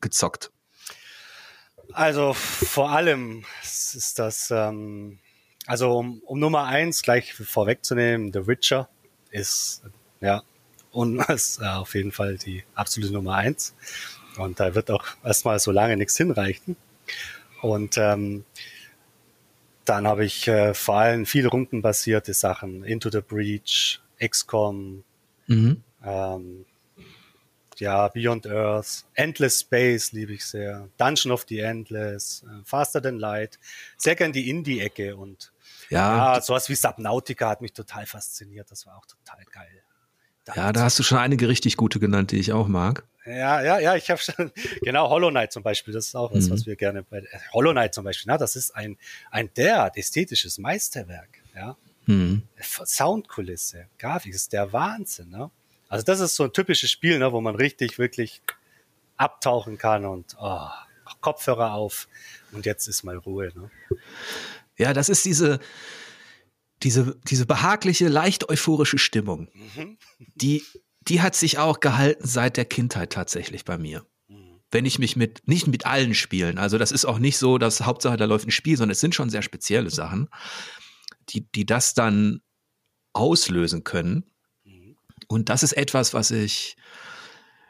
gezockt? 0.00 0.50
Also 1.92 2.34
vor 2.34 2.90
allem 2.90 3.44
ist 3.62 4.18
das, 4.18 4.50
ähm, 4.50 5.18
also 5.66 5.98
um, 5.98 6.20
um 6.24 6.38
Nummer 6.38 6.64
eins 6.64 7.02
gleich 7.02 7.34
vorwegzunehmen, 7.34 8.32
The 8.32 8.46
Witcher 8.46 8.88
ist 9.30 9.82
ja 10.20 10.42
und 10.98 11.20
ist 11.28 11.60
äh, 11.62 11.66
auf 11.66 11.94
jeden 11.94 12.10
Fall 12.10 12.38
die 12.38 12.64
absolute 12.74 13.12
Nummer 13.12 13.34
eins. 13.34 13.74
Und 14.36 14.58
da 14.58 14.74
wird 14.74 14.90
auch 14.90 15.04
erstmal 15.24 15.60
so 15.60 15.70
lange 15.70 15.96
nichts 15.96 16.16
hinreichen. 16.16 16.76
Und 17.62 17.96
ähm, 17.98 18.44
dann 19.84 20.08
habe 20.08 20.24
ich 20.24 20.48
äh, 20.48 20.74
vor 20.74 20.96
allem 20.96 21.24
viel 21.24 21.46
rundenbasierte 21.46 22.34
Sachen, 22.34 22.82
Into 22.82 23.10
the 23.10 23.20
Breach, 23.20 24.00
XCOM, 24.20 25.04
mhm. 25.46 25.82
ähm, 26.04 26.64
ja, 27.76 28.08
Beyond 28.08 28.48
Earth, 28.48 29.04
Endless 29.14 29.60
Space 29.60 30.10
liebe 30.10 30.32
ich 30.32 30.44
sehr, 30.44 30.88
Dungeon 30.98 31.32
of 31.32 31.46
the 31.48 31.60
Endless, 31.60 32.44
äh, 32.44 32.64
Faster 32.64 33.00
Than 33.00 33.20
Light, 33.20 33.60
sehr 33.96 34.16
gern 34.16 34.32
die 34.32 34.50
Indie-Ecke 34.50 35.16
und 35.16 35.52
ja. 35.90 36.34
ja, 36.34 36.40
sowas 36.40 36.68
wie 36.68 36.74
Subnautica 36.74 37.48
hat 37.48 37.60
mich 37.60 37.72
total 37.72 38.04
fasziniert, 38.04 38.70
das 38.70 38.84
war 38.86 38.98
auch 38.98 39.06
total 39.06 39.44
geil. 39.44 39.84
Ja, 40.54 40.72
da 40.72 40.82
hast 40.82 40.98
du 40.98 41.02
schon 41.02 41.18
einige 41.18 41.48
richtig 41.48 41.76
gute 41.76 41.98
genannt, 42.00 42.32
die 42.32 42.38
ich 42.38 42.52
auch 42.52 42.68
mag. 42.68 43.04
Ja, 43.26 43.62
ja, 43.62 43.78
ja, 43.78 43.94
ich 43.94 44.10
habe 44.10 44.20
schon, 44.20 44.50
genau, 44.82 45.10
Hollow 45.10 45.30
Knight 45.30 45.52
zum 45.52 45.62
Beispiel, 45.62 45.92
das 45.92 46.06
ist 46.06 46.14
auch 46.14 46.32
was, 46.32 46.46
mhm. 46.46 46.52
was 46.52 46.66
wir 46.66 46.76
gerne 46.76 47.02
bei, 47.02 47.18
äh, 47.18 47.26
Hollow 47.52 47.72
Knight 47.72 47.94
zum 47.94 48.04
Beispiel, 48.04 48.24
na, 48.28 48.38
das 48.38 48.56
ist 48.56 48.74
ein, 48.74 48.96
ein 49.30 49.50
derart 49.54 49.96
ästhetisches 49.96 50.58
Meisterwerk, 50.58 51.28
ja. 51.54 51.76
Mhm. 52.06 52.42
Soundkulisse, 52.62 53.86
Grafik, 53.98 54.34
ist 54.34 54.52
der 54.54 54.72
Wahnsinn, 54.72 55.28
ne? 55.28 55.50
Also 55.90 56.04
das 56.04 56.20
ist 56.20 56.36
so 56.36 56.44
ein 56.44 56.52
typisches 56.52 56.90
Spiel, 56.90 57.18
ne, 57.18 57.32
wo 57.32 57.40
man 57.40 57.54
richtig, 57.54 57.98
wirklich 57.98 58.40
abtauchen 59.16 59.76
kann 59.76 60.06
und 60.06 60.36
oh, 60.40 60.68
Kopfhörer 61.20 61.74
auf 61.74 62.08
und 62.52 62.64
jetzt 62.64 62.88
ist 62.88 63.02
mal 63.02 63.16
Ruhe, 63.16 63.52
ne? 63.54 63.70
Ja, 64.78 64.94
das 64.94 65.08
ist 65.08 65.24
diese, 65.24 65.60
diese, 66.82 67.18
diese 67.28 67.46
behagliche, 67.46 68.08
leicht 68.08 68.48
euphorische 68.48 68.98
Stimmung, 68.98 69.48
mhm. 69.54 69.98
die, 70.34 70.62
die 71.00 71.20
hat 71.20 71.34
sich 71.34 71.58
auch 71.58 71.80
gehalten 71.80 72.26
seit 72.26 72.56
der 72.56 72.64
Kindheit 72.64 73.12
tatsächlich 73.12 73.64
bei 73.64 73.78
mir. 73.78 74.06
Wenn 74.70 74.84
ich 74.84 74.98
mich 74.98 75.16
mit, 75.16 75.48
nicht 75.48 75.66
mit 75.66 75.86
allen 75.86 76.14
Spielen, 76.14 76.58
also 76.58 76.76
das 76.76 76.92
ist 76.92 77.06
auch 77.06 77.18
nicht 77.18 77.38
so, 77.38 77.56
dass 77.56 77.80
Hauptsache 77.80 78.18
da 78.18 78.26
läuft 78.26 78.46
ein 78.46 78.50
Spiel, 78.50 78.76
sondern 78.76 78.92
es 78.92 79.00
sind 79.00 79.14
schon 79.14 79.30
sehr 79.30 79.40
spezielle 79.40 79.88
Sachen, 79.88 80.28
die, 81.30 81.50
die 81.52 81.64
das 81.64 81.94
dann 81.94 82.42
auslösen 83.14 83.82
können. 83.82 84.24
Und 85.26 85.48
das 85.48 85.62
ist 85.62 85.72
etwas, 85.72 86.14
was 86.14 86.30
ich, 86.30 86.76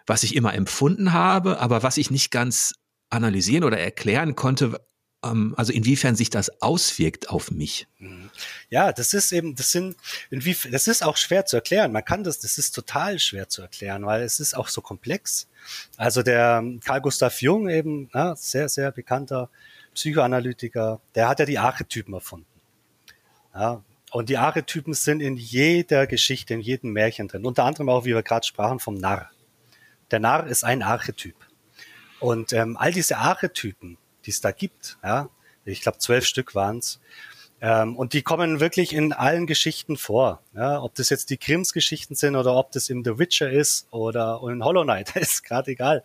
was 0.06 0.22
ich 0.22 0.34
immer 0.34 0.54
empfunden 0.54 1.12
habe, 1.12 1.60
aber 1.60 1.82
was 1.82 1.96
ich 1.96 2.10
nicht 2.10 2.30
ganz 2.30 2.74
analysieren 3.10 3.64
oder 3.64 3.78
erklären 3.78 4.34
konnte, 4.34 4.80
also 5.20 5.72
inwiefern 5.72 6.14
sich 6.14 6.30
das 6.30 6.62
auswirkt 6.62 7.28
auf 7.28 7.50
mich. 7.50 7.88
Mhm. 7.98 8.30
Ja, 8.70 8.92
das 8.92 9.14
ist 9.14 9.32
eben, 9.32 9.56
das 9.56 9.72
sind, 9.72 9.96
inwiefern, 10.30 10.70
das 10.70 10.86
ist 10.86 11.02
auch 11.02 11.16
schwer 11.16 11.44
zu 11.44 11.56
erklären. 11.56 11.90
Man 11.90 12.04
kann 12.04 12.22
das, 12.22 12.38
das 12.38 12.56
ist 12.56 12.72
total 12.72 13.18
schwer 13.18 13.48
zu 13.48 13.62
erklären, 13.62 14.06
weil 14.06 14.22
es 14.22 14.38
ist 14.38 14.56
auch 14.56 14.68
so 14.68 14.80
komplex. 14.80 15.48
Also 15.96 16.22
der 16.22 16.62
Carl 16.84 17.00
Gustav 17.00 17.42
Jung 17.42 17.68
eben, 17.68 18.10
ja, 18.14 18.36
sehr, 18.36 18.68
sehr 18.68 18.92
bekannter 18.92 19.50
Psychoanalytiker, 19.94 21.00
der 21.14 21.28
hat 21.28 21.40
ja 21.40 21.46
die 21.46 21.58
Archetypen 21.58 22.14
erfunden. 22.14 22.46
Ja, 23.52 23.82
und 24.10 24.28
die 24.28 24.38
Archetypen 24.38 24.94
sind 24.94 25.20
in 25.20 25.36
jeder 25.36 26.06
Geschichte, 26.06 26.54
in 26.54 26.60
jedem 26.60 26.92
Märchen 26.92 27.28
drin. 27.28 27.44
Unter 27.44 27.64
anderem 27.64 27.88
auch, 27.88 28.04
wie 28.04 28.14
wir 28.14 28.22
gerade 28.22 28.46
sprachen, 28.46 28.78
vom 28.78 28.94
Narr. 28.94 29.30
Der 30.10 30.20
Narr 30.20 30.46
ist 30.46 30.64
ein 30.64 30.82
Archetyp. 30.82 31.34
Und 32.20 32.52
ähm, 32.52 32.76
all 32.76 32.92
diese 32.92 33.18
Archetypen, 33.18 33.98
die 34.28 34.32
es 34.32 34.42
da 34.42 34.52
gibt. 34.52 34.98
Ja? 35.02 35.30
Ich 35.64 35.80
glaube, 35.80 35.98
zwölf 35.98 36.26
Stück 36.26 36.54
waren 36.54 36.78
es. 36.78 37.00
Ähm, 37.60 37.96
und 37.96 38.12
die 38.12 38.22
kommen 38.22 38.60
wirklich 38.60 38.92
in 38.92 39.14
allen 39.14 39.46
Geschichten 39.46 39.96
vor. 39.96 40.42
Ja? 40.54 40.82
Ob 40.82 40.94
das 40.94 41.08
jetzt 41.08 41.30
die 41.30 41.38
Grimms 41.38 41.72
Geschichten 41.72 42.14
sind 42.14 42.36
oder 42.36 42.54
ob 42.54 42.70
das 42.72 42.90
in 42.90 43.02
The 43.04 43.18
Witcher 43.18 43.50
ist 43.50 43.88
oder 43.90 44.40
in 44.44 44.62
Hollow 44.62 44.84
Knight, 44.84 45.16
ist 45.16 45.44
gerade 45.44 45.70
egal. 45.70 46.04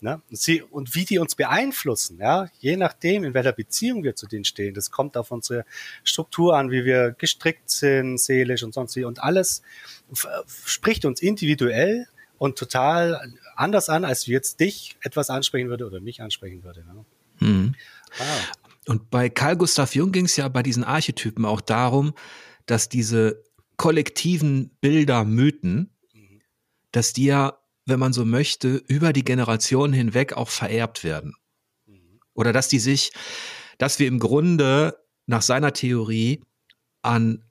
Ne? 0.00 0.20
Und, 0.28 0.36
sie, 0.36 0.62
und 0.62 0.96
wie 0.96 1.04
die 1.04 1.20
uns 1.20 1.36
beeinflussen, 1.36 2.18
ja, 2.18 2.48
je 2.58 2.76
nachdem, 2.76 3.22
in 3.22 3.34
welcher 3.34 3.52
Beziehung 3.52 4.02
wir 4.02 4.16
zu 4.16 4.26
denen 4.26 4.44
stehen, 4.44 4.74
das 4.74 4.90
kommt 4.90 5.16
auf 5.16 5.30
unsere 5.30 5.64
Struktur 6.02 6.56
an, 6.56 6.72
wie 6.72 6.84
wir 6.84 7.12
gestrickt 7.12 7.70
sind, 7.70 8.18
seelisch 8.18 8.64
und 8.64 8.74
sonst 8.74 8.96
wie. 8.96 9.04
Und 9.04 9.22
alles 9.22 9.62
spricht 10.66 11.04
uns 11.04 11.22
individuell 11.22 12.08
und 12.36 12.58
total 12.58 13.32
anders 13.54 13.88
an, 13.88 14.04
als 14.04 14.26
jetzt 14.26 14.58
dich 14.58 14.96
etwas 15.02 15.30
ansprechen 15.30 15.68
würde 15.68 15.86
oder 15.86 16.00
mich 16.00 16.20
ansprechen 16.20 16.64
würde. 16.64 16.80
Ne? 16.84 17.04
Mhm. 17.40 17.74
Ah. 18.18 18.24
Und 18.86 19.10
bei 19.10 19.28
Carl 19.28 19.56
Gustav 19.56 19.94
Jung 19.94 20.12
ging 20.12 20.24
es 20.24 20.36
ja 20.36 20.48
bei 20.48 20.62
diesen 20.62 20.84
Archetypen 20.84 21.44
auch 21.44 21.60
darum, 21.60 22.14
dass 22.66 22.88
diese 22.88 23.44
kollektiven 23.76 24.70
Bilder, 24.80 25.24
Mythen, 25.24 25.90
dass 26.92 27.12
die 27.12 27.26
ja, 27.26 27.58
wenn 27.86 28.00
man 28.00 28.12
so 28.12 28.24
möchte, 28.24 28.82
über 28.88 29.12
die 29.12 29.24
Generationen 29.24 29.92
hinweg 29.92 30.32
auch 30.32 30.48
vererbt 30.48 31.04
werden. 31.04 31.34
Oder 32.34 32.52
dass 32.52 32.68
die 32.68 32.78
sich, 32.78 33.12
dass 33.78 33.98
wir 33.98 34.06
im 34.06 34.18
Grunde 34.18 34.98
nach 35.26 35.42
seiner 35.42 35.72
Theorie 35.72 36.42
an, 37.02 37.44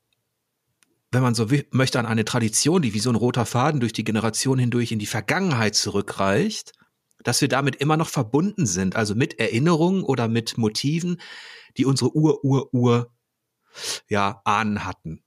wenn 1.11 1.21
man 1.21 1.35
so 1.35 1.47
möchte, 1.71 1.99
an 1.99 2.05
eine 2.05 2.25
Tradition, 2.25 2.81
die 2.81 2.93
wie 2.93 2.99
so 2.99 3.09
ein 3.09 3.15
roter 3.15 3.45
Faden 3.45 3.79
durch 3.79 3.93
die 3.93 4.03
Generation 4.03 4.59
hindurch 4.59 4.91
in 4.91 4.99
die 4.99 5.05
Vergangenheit 5.05 5.75
zurückreicht, 5.75 6.73
dass 7.23 7.41
wir 7.41 7.47
damit 7.47 7.75
immer 7.77 7.97
noch 7.97 8.09
verbunden 8.09 8.65
sind, 8.65 8.95
also 8.95 9.15
mit 9.15 9.39
Erinnerungen 9.39 10.03
oder 10.03 10.27
mit 10.27 10.57
Motiven, 10.57 11.19
die 11.77 11.85
unsere 11.85 12.15
Ur, 12.15 12.43
Ur, 12.43 12.73
Ur, 12.73 13.11
ja, 14.07 14.41
Ahnen 14.45 14.85
hatten. 14.85 15.23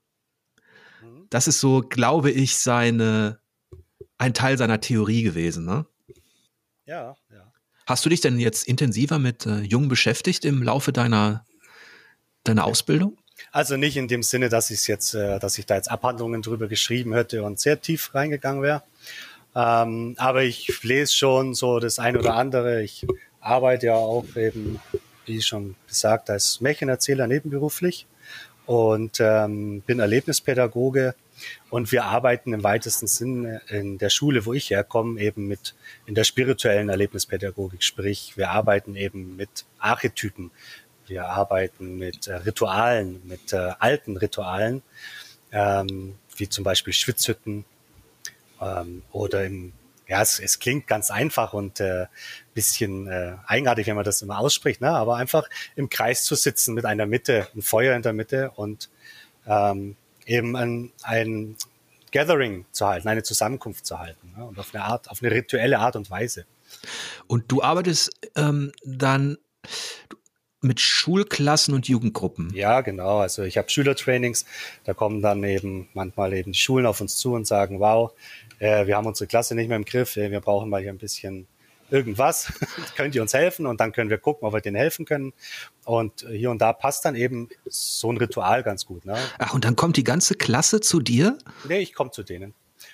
Mhm. 1.01 1.27
Das 1.29 1.47
ist 1.47 1.59
so, 1.59 1.81
glaube 1.81 2.31
ich, 2.31 2.57
seine, 2.57 3.39
ein 4.17 4.33
Teil 4.33 4.57
seiner 4.57 4.81
Theorie 4.81 5.23
gewesen, 5.23 5.65
ne? 5.65 5.85
Ja, 6.85 7.15
ja. 7.31 7.53
Hast 7.85 8.05
du 8.05 8.09
dich 8.09 8.21
denn 8.21 8.39
jetzt 8.39 8.67
intensiver 8.67 9.19
mit 9.19 9.45
äh, 9.45 9.59
Jungen 9.59 9.89
beschäftigt 9.89 10.45
im 10.45 10.63
Laufe 10.63 10.93
deiner, 10.93 11.45
deiner 12.43 12.65
Ausbildung? 12.65 13.17
Also 13.51 13.77
nicht 13.77 13.97
in 13.97 14.07
dem 14.07 14.23
Sinne, 14.23 14.49
dass 14.49 14.69
ich 14.69 14.87
jetzt, 14.87 15.13
äh, 15.15 15.39
dass 15.39 15.57
ich 15.57 15.65
da 15.65 15.75
jetzt 15.75 15.91
Abhandlungen 15.91 16.41
drüber 16.41 16.67
geschrieben 16.67 17.13
hätte 17.13 17.43
und 17.43 17.59
sehr 17.59 17.81
tief 17.81 18.13
reingegangen 18.13 18.61
wäre. 18.61 18.83
Ähm, 19.55 20.15
aber 20.17 20.43
ich 20.43 20.83
lese 20.83 21.13
schon 21.13 21.53
so 21.53 21.79
das 21.79 21.99
ein 21.99 22.17
oder 22.17 22.35
andere. 22.35 22.81
Ich 22.81 23.05
arbeite 23.39 23.87
ja 23.87 23.95
auch 23.95 24.35
eben, 24.35 24.79
wie 25.25 25.41
schon 25.41 25.75
gesagt, 25.87 26.29
als 26.29 26.61
Märchenerzähler 26.61 27.27
nebenberuflich 27.27 28.07
und 28.65 29.19
ähm, 29.19 29.81
bin 29.81 29.99
Erlebnispädagoge. 29.99 31.15
Und 31.69 31.91
wir 31.91 32.05
arbeiten 32.05 32.53
im 32.53 32.63
weitesten 32.63 33.07
Sinne 33.07 33.61
in 33.67 33.97
der 33.97 34.09
Schule, 34.09 34.45
wo 34.45 34.53
ich 34.53 34.69
herkomme, 34.69 35.19
eben 35.19 35.47
mit 35.47 35.75
in 36.05 36.15
der 36.15 36.23
spirituellen 36.23 36.89
Erlebnispädagogik. 36.89 37.83
Sprich, 37.83 38.37
wir 38.37 38.51
arbeiten 38.51 38.95
eben 38.95 39.35
mit 39.35 39.65
Archetypen. 39.79 40.51
Wir 41.07 41.25
arbeiten 41.25 41.97
mit 41.97 42.27
äh, 42.27 42.35
Ritualen, 42.35 43.21
mit 43.25 43.51
äh, 43.51 43.71
alten 43.79 44.15
Ritualen, 44.15 44.83
ähm, 45.51 46.15
wie 46.37 46.47
zum 46.47 46.63
Beispiel 46.63 46.93
Schwitzhütten, 46.93 47.65
ähm, 48.63 49.03
oder 49.11 49.45
im, 49.45 49.73
ja, 50.07 50.21
es, 50.21 50.39
es 50.39 50.59
klingt 50.59 50.87
ganz 50.87 51.11
einfach 51.11 51.53
und 51.53 51.79
äh, 51.79 52.07
bisschen 52.53 53.07
äh, 53.07 53.35
eigenartig, 53.45 53.87
wenn 53.87 53.95
man 53.95 54.05
das 54.05 54.21
immer 54.21 54.39
ausspricht, 54.39 54.81
ne? 54.81 54.89
aber 54.89 55.15
einfach 55.15 55.49
im 55.75 55.89
Kreis 55.89 56.23
zu 56.23 56.35
sitzen 56.35 56.73
mit 56.73 56.85
einer 56.85 57.05
Mitte, 57.05 57.47
ein 57.55 57.61
Feuer 57.61 57.95
in 57.95 58.01
der 58.01 58.13
Mitte 58.13 58.51
und 58.51 58.89
ähm, 59.47 59.95
eben 60.25 60.55
ein, 60.55 60.91
ein 61.03 61.55
Gathering 62.11 62.65
zu 62.71 62.87
halten, 62.87 63.07
eine 63.07 63.23
Zusammenkunft 63.23 63.85
zu 63.85 63.99
halten 63.99 64.33
ne? 64.37 64.45
und 64.45 64.59
auf 64.59 64.73
eine 64.73 64.83
Art, 64.83 65.09
auf 65.09 65.21
eine 65.21 65.31
rituelle 65.31 65.79
Art 65.79 65.95
und 65.95 66.09
Weise. 66.09 66.45
Und 67.27 67.51
du 67.51 67.61
arbeitest 67.61 68.11
ähm, 68.35 68.71
dann 68.83 69.37
mit 70.63 70.79
Schulklassen 70.79 71.73
und 71.73 71.87
Jugendgruppen. 71.87 72.51
Ja, 72.53 72.81
genau. 72.81 73.19
Also 73.19 73.43
ich 73.43 73.57
habe 73.57 73.69
Schülertrainings, 73.69 74.45
da 74.85 74.93
kommen 74.93 75.21
dann 75.21 75.43
eben 75.43 75.89
manchmal 75.93 76.33
eben 76.33 76.53
Schulen 76.53 76.85
auf 76.85 77.01
uns 77.01 77.17
zu 77.17 77.33
und 77.33 77.45
sagen, 77.45 77.79
wow, 77.79 78.13
äh, 78.59 78.87
wir 78.87 78.95
haben 78.95 79.05
unsere 79.05 79.27
Klasse 79.27 79.55
nicht 79.55 79.67
mehr 79.67 79.77
im 79.77 79.85
Griff, 79.85 80.15
wir 80.15 80.39
brauchen 80.39 80.69
mal 80.69 80.81
hier 80.81 80.91
ein 80.91 80.97
bisschen 80.97 81.47
irgendwas, 81.89 82.51
könnt 82.95 83.15
ihr 83.15 83.21
uns 83.21 83.33
helfen 83.33 83.65
und 83.65 83.79
dann 83.79 83.91
können 83.91 84.09
wir 84.09 84.17
gucken, 84.17 84.47
ob 84.47 84.53
wir 84.53 84.61
denen 84.61 84.75
helfen 84.75 85.05
können. 85.05 85.33
Und 85.85 86.25
hier 86.29 86.49
und 86.49 86.59
da 86.59 86.73
passt 86.73 87.05
dann 87.05 87.15
eben 87.15 87.49
so 87.65 88.11
ein 88.11 88.17
Ritual 88.17 88.63
ganz 88.63 88.85
gut. 88.85 89.05
Ne? 89.05 89.15
Ach, 89.37 89.53
und 89.53 89.63
dann 89.63 89.75
kommt 89.75 89.97
die 89.97 90.03
ganze 90.03 90.35
Klasse 90.35 90.81
zu 90.81 90.99
dir? 90.99 91.37
Nee, 91.67 91.79
ich 91.79 91.93
komme 91.93 92.11
zu 92.11 92.23
denen. 92.23 92.53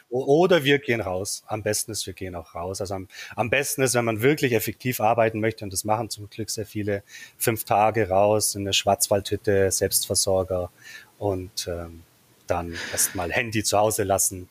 Oder 0.09 0.63
wir 0.63 0.79
gehen 0.79 1.01
raus. 1.01 1.43
Am 1.47 1.63
besten 1.63 1.91
ist, 1.91 2.05
wir 2.05 2.13
gehen 2.13 2.35
auch 2.35 2.55
raus. 2.55 2.81
Also 2.81 2.95
am, 2.95 3.07
am 3.35 3.49
besten 3.49 3.81
ist, 3.81 3.93
wenn 3.93 4.05
man 4.05 4.21
wirklich 4.21 4.53
effektiv 4.53 4.99
arbeiten 4.99 5.39
möchte, 5.39 5.63
und 5.63 5.73
das 5.73 5.83
machen 5.83 6.09
zum 6.09 6.29
Glück 6.29 6.49
sehr 6.49 6.65
viele, 6.65 7.03
fünf 7.37 7.63
Tage 7.63 8.09
raus 8.09 8.55
in 8.55 8.61
eine 8.61 8.73
Schwarzwaldhütte, 8.73 9.71
Selbstversorger 9.71 10.71
und 11.17 11.67
ähm, 11.67 12.03
dann 12.47 12.75
erstmal 12.91 13.31
Handy 13.31 13.63
zu 13.63 13.77
Hause 13.77 14.03
lassen 14.03 14.49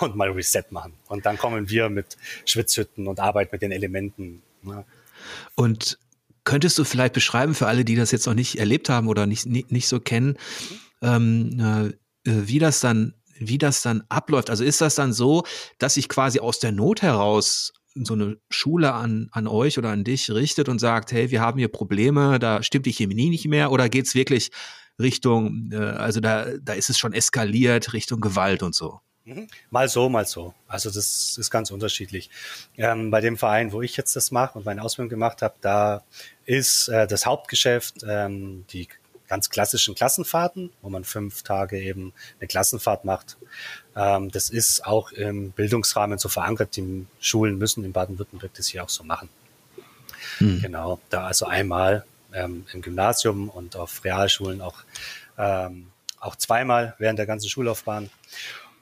und 0.00 0.16
mal 0.16 0.30
Reset 0.30 0.64
machen. 0.70 0.94
Und 1.08 1.26
dann 1.26 1.38
kommen 1.38 1.68
wir 1.68 1.88
mit 1.88 2.16
Schwitzhütten 2.44 3.06
und 3.06 3.20
Arbeit 3.20 3.52
mit 3.52 3.62
den 3.62 3.72
Elementen. 3.72 4.42
Ne? 4.62 4.84
Und 5.54 5.98
könntest 6.44 6.78
du 6.78 6.84
vielleicht 6.84 7.14
beschreiben 7.14 7.54
für 7.54 7.66
alle, 7.66 7.84
die 7.84 7.94
das 7.94 8.10
jetzt 8.10 8.26
noch 8.26 8.34
nicht 8.34 8.58
erlebt 8.58 8.88
haben 8.88 9.08
oder 9.08 9.26
nicht, 9.26 9.46
nicht, 9.46 9.70
nicht 9.70 9.88
so 9.88 10.00
kennen, 10.00 10.36
ähm, 11.00 11.94
äh, 12.26 12.32
wie 12.46 12.58
das 12.58 12.80
dann 12.80 13.14
wie 13.38 13.58
das 13.58 13.82
dann 13.82 14.04
abläuft. 14.08 14.50
Also 14.50 14.62
ist 14.62 14.80
das 14.80 14.94
dann 14.94 15.12
so, 15.12 15.42
dass 15.78 15.94
sich 15.94 16.08
quasi 16.08 16.38
aus 16.38 16.60
der 16.60 16.70
Not 16.70 17.02
heraus 17.02 17.72
so 17.94 18.14
eine 18.14 18.36
Schule 18.50 18.94
an, 18.94 19.28
an 19.32 19.46
euch 19.46 19.78
oder 19.78 19.90
an 19.90 20.04
dich 20.04 20.30
richtet 20.30 20.68
und 20.68 20.78
sagt, 20.78 21.12
hey, 21.12 21.30
wir 21.30 21.40
haben 21.40 21.58
hier 21.58 21.68
Probleme, 21.68 22.38
da 22.38 22.62
stimmt 22.62 22.86
die 22.86 22.92
Chemie 22.92 23.28
nicht 23.28 23.46
mehr 23.46 23.70
oder 23.70 23.88
geht's 23.88 24.14
wirklich 24.14 24.50
Richtung, 25.00 25.70
äh, 25.72 25.76
also 25.76 26.20
da, 26.20 26.46
da 26.60 26.72
ist 26.72 26.90
es 26.90 26.98
schon 26.98 27.12
eskaliert, 27.12 27.92
Richtung 27.92 28.20
Gewalt 28.20 28.62
und 28.62 28.74
so? 28.74 29.00
Mhm. 29.24 29.48
Mal 29.70 29.88
so, 29.88 30.08
mal 30.08 30.26
so. 30.26 30.54
Also 30.66 30.90
das 30.90 31.38
ist 31.38 31.50
ganz 31.50 31.70
unterschiedlich. 31.70 32.30
Ähm, 32.76 33.10
bei 33.10 33.20
dem 33.20 33.38
Verein, 33.38 33.72
wo 33.72 33.82
ich 33.82 33.96
jetzt 33.96 34.16
das 34.16 34.30
mache 34.30 34.58
und 34.58 34.64
meine 34.64 34.82
Ausbildung 34.82 35.10
gemacht 35.10 35.42
habe, 35.42 35.54
da 35.60 36.02
ist 36.44 36.88
äh, 36.88 37.06
das 37.06 37.24
Hauptgeschäft 37.26 38.04
ähm, 38.08 38.64
die 38.70 38.88
ganz 39.28 39.48
klassischen 39.48 39.94
Klassenfahrten, 39.94 40.70
wo 40.82 40.90
man 40.90 41.04
fünf 41.04 41.42
Tage 41.42 41.80
eben 41.80 42.12
eine 42.38 42.48
Klassenfahrt 42.48 43.04
macht. 43.04 43.38
Ähm, 43.96 44.30
das 44.30 44.50
ist 44.50 44.84
auch 44.84 45.12
im 45.12 45.52
Bildungsrahmen 45.52 46.18
so 46.18 46.28
verankert. 46.28 46.76
Die 46.76 47.06
Schulen 47.20 47.56
müssen 47.56 47.84
in 47.84 47.92
Baden-Württemberg 47.92 48.52
das 48.54 48.66
hier 48.66 48.84
auch 48.84 48.90
so 48.90 49.04
machen. 49.04 49.28
Hm. 50.38 50.60
Genau, 50.60 51.00
da 51.10 51.26
also 51.26 51.46
einmal 51.46 52.04
ähm, 52.34 52.66
im 52.72 52.82
Gymnasium 52.82 53.48
und 53.48 53.76
auf 53.76 54.04
Realschulen 54.04 54.60
auch, 54.60 54.82
ähm, 55.38 55.86
auch 56.20 56.36
zweimal 56.36 56.94
während 56.98 57.18
der 57.18 57.26
ganzen 57.26 57.48
Schullaufbahn. 57.48 58.10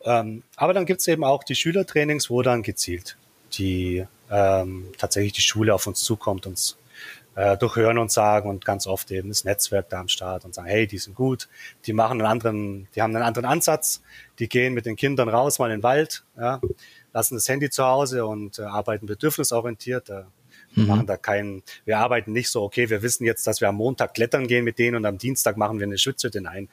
Ähm, 0.04 0.42
aber 0.56 0.72
dann 0.72 0.86
gibt 0.86 1.00
es 1.00 1.08
eben 1.08 1.24
auch 1.24 1.44
die 1.44 1.54
Schülertrainings, 1.54 2.30
wo 2.30 2.42
dann 2.42 2.62
gezielt 2.62 3.16
die 3.52 4.06
ähm, 4.30 4.86
tatsächlich 4.98 5.32
die 5.32 5.42
Schule 5.42 5.74
auf 5.74 5.86
uns 5.86 6.02
zukommt, 6.02 6.46
uns 6.46 6.76
äh, 7.34 7.56
durch 7.56 7.76
Hören 7.76 7.98
und 7.98 8.10
Sagen 8.10 8.48
und 8.48 8.64
ganz 8.64 8.86
oft 8.86 9.10
eben 9.10 9.28
das 9.28 9.44
Netzwerk 9.44 9.88
da 9.88 10.00
am 10.00 10.08
Start 10.08 10.44
und 10.44 10.54
sagen, 10.54 10.68
hey, 10.68 10.86
die 10.86 10.98
sind 10.98 11.14
gut, 11.14 11.48
die 11.86 11.92
machen 11.92 12.20
einen 12.20 12.30
anderen, 12.30 12.88
die 12.94 13.02
haben 13.02 13.14
einen 13.14 13.24
anderen 13.24 13.48
Ansatz, 13.48 14.02
die 14.38 14.48
gehen 14.48 14.74
mit 14.74 14.86
den 14.86 14.96
Kindern 14.96 15.28
raus 15.28 15.58
mal 15.58 15.70
in 15.70 15.78
den 15.78 15.82
Wald, 15.82 16.24
ja, 16.38 16.60
lassen 17.12 17.34
das 17.34 17.48
Handy 17.48 17.70
zu 17.70 17.84
Hause 17.84 18.26
und 18.26 18.58
äh, 18.58 18.62
arbeiten 18.62 19.06
bedürfnisorientiert. 19.06 20.10
Äh, 20.10 20.24
wir 20.72 20.84
mhm. 20.84 20.88
machen 20.88 21.06
da 21.06 21.16
keinen, 21.16 21.64
wir 21.84 21.98
arbeiten 21.98 22.32
nicht 22.32 22.48
so, 22.48 22.62
okay, 22.62 22.90
wir 22.90 23.02
wissen 23.02 23.24
jetzt, 23.24 23.46
dass 23.46 23.60
wir 23.60 23.68
am 23.68 23.76
Montag 23.76 24.14
klettern 24.14 24.46
gehen 24.46 24.64
mit 24.64 24.78
denen 24.78 24.96
und 24.96 25.04
am 25.04 25.18
Dienstag 25.18 25.56
machen 25.56 25.80
wir 25.80 25.86
eine 25.86 25.98
Schützhütte. 25.98 26.40
Nein, 26.40 26.68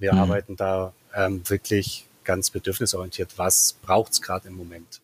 wir 0.00 0.12
mhm. 0.14 0.18
arbeiten 0.18 0.56
da 0.56 0.92
ähm, 1.14 1.48
wirklich 1.48 2.05
ganz 2.26 2.50
bedürfnisorientiert. 2.50 3.38
Was 3.38 3.76
braucht's 3.80 4.20
gerade 4.20 4.48
im 4.48 4.56
Moment? 4.56 5.00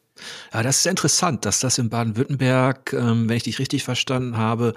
Ja, 0.52 0.62
das 0.62 0.78
ist 0.78 0.87
interessant, 0.87 1.46
dass 1.46 1.61
das 1.61 1.78
in 1.78 1.88
Baden-Württemberg, 1.88 2.92
ähm, 2.92 3.28
wenn 3.28 3.37
ich 3.37 3.44
dich 3.44 3.58
richtig 3.58 3.82
verstanden 3.82 4.37
habe, 4.37 4.74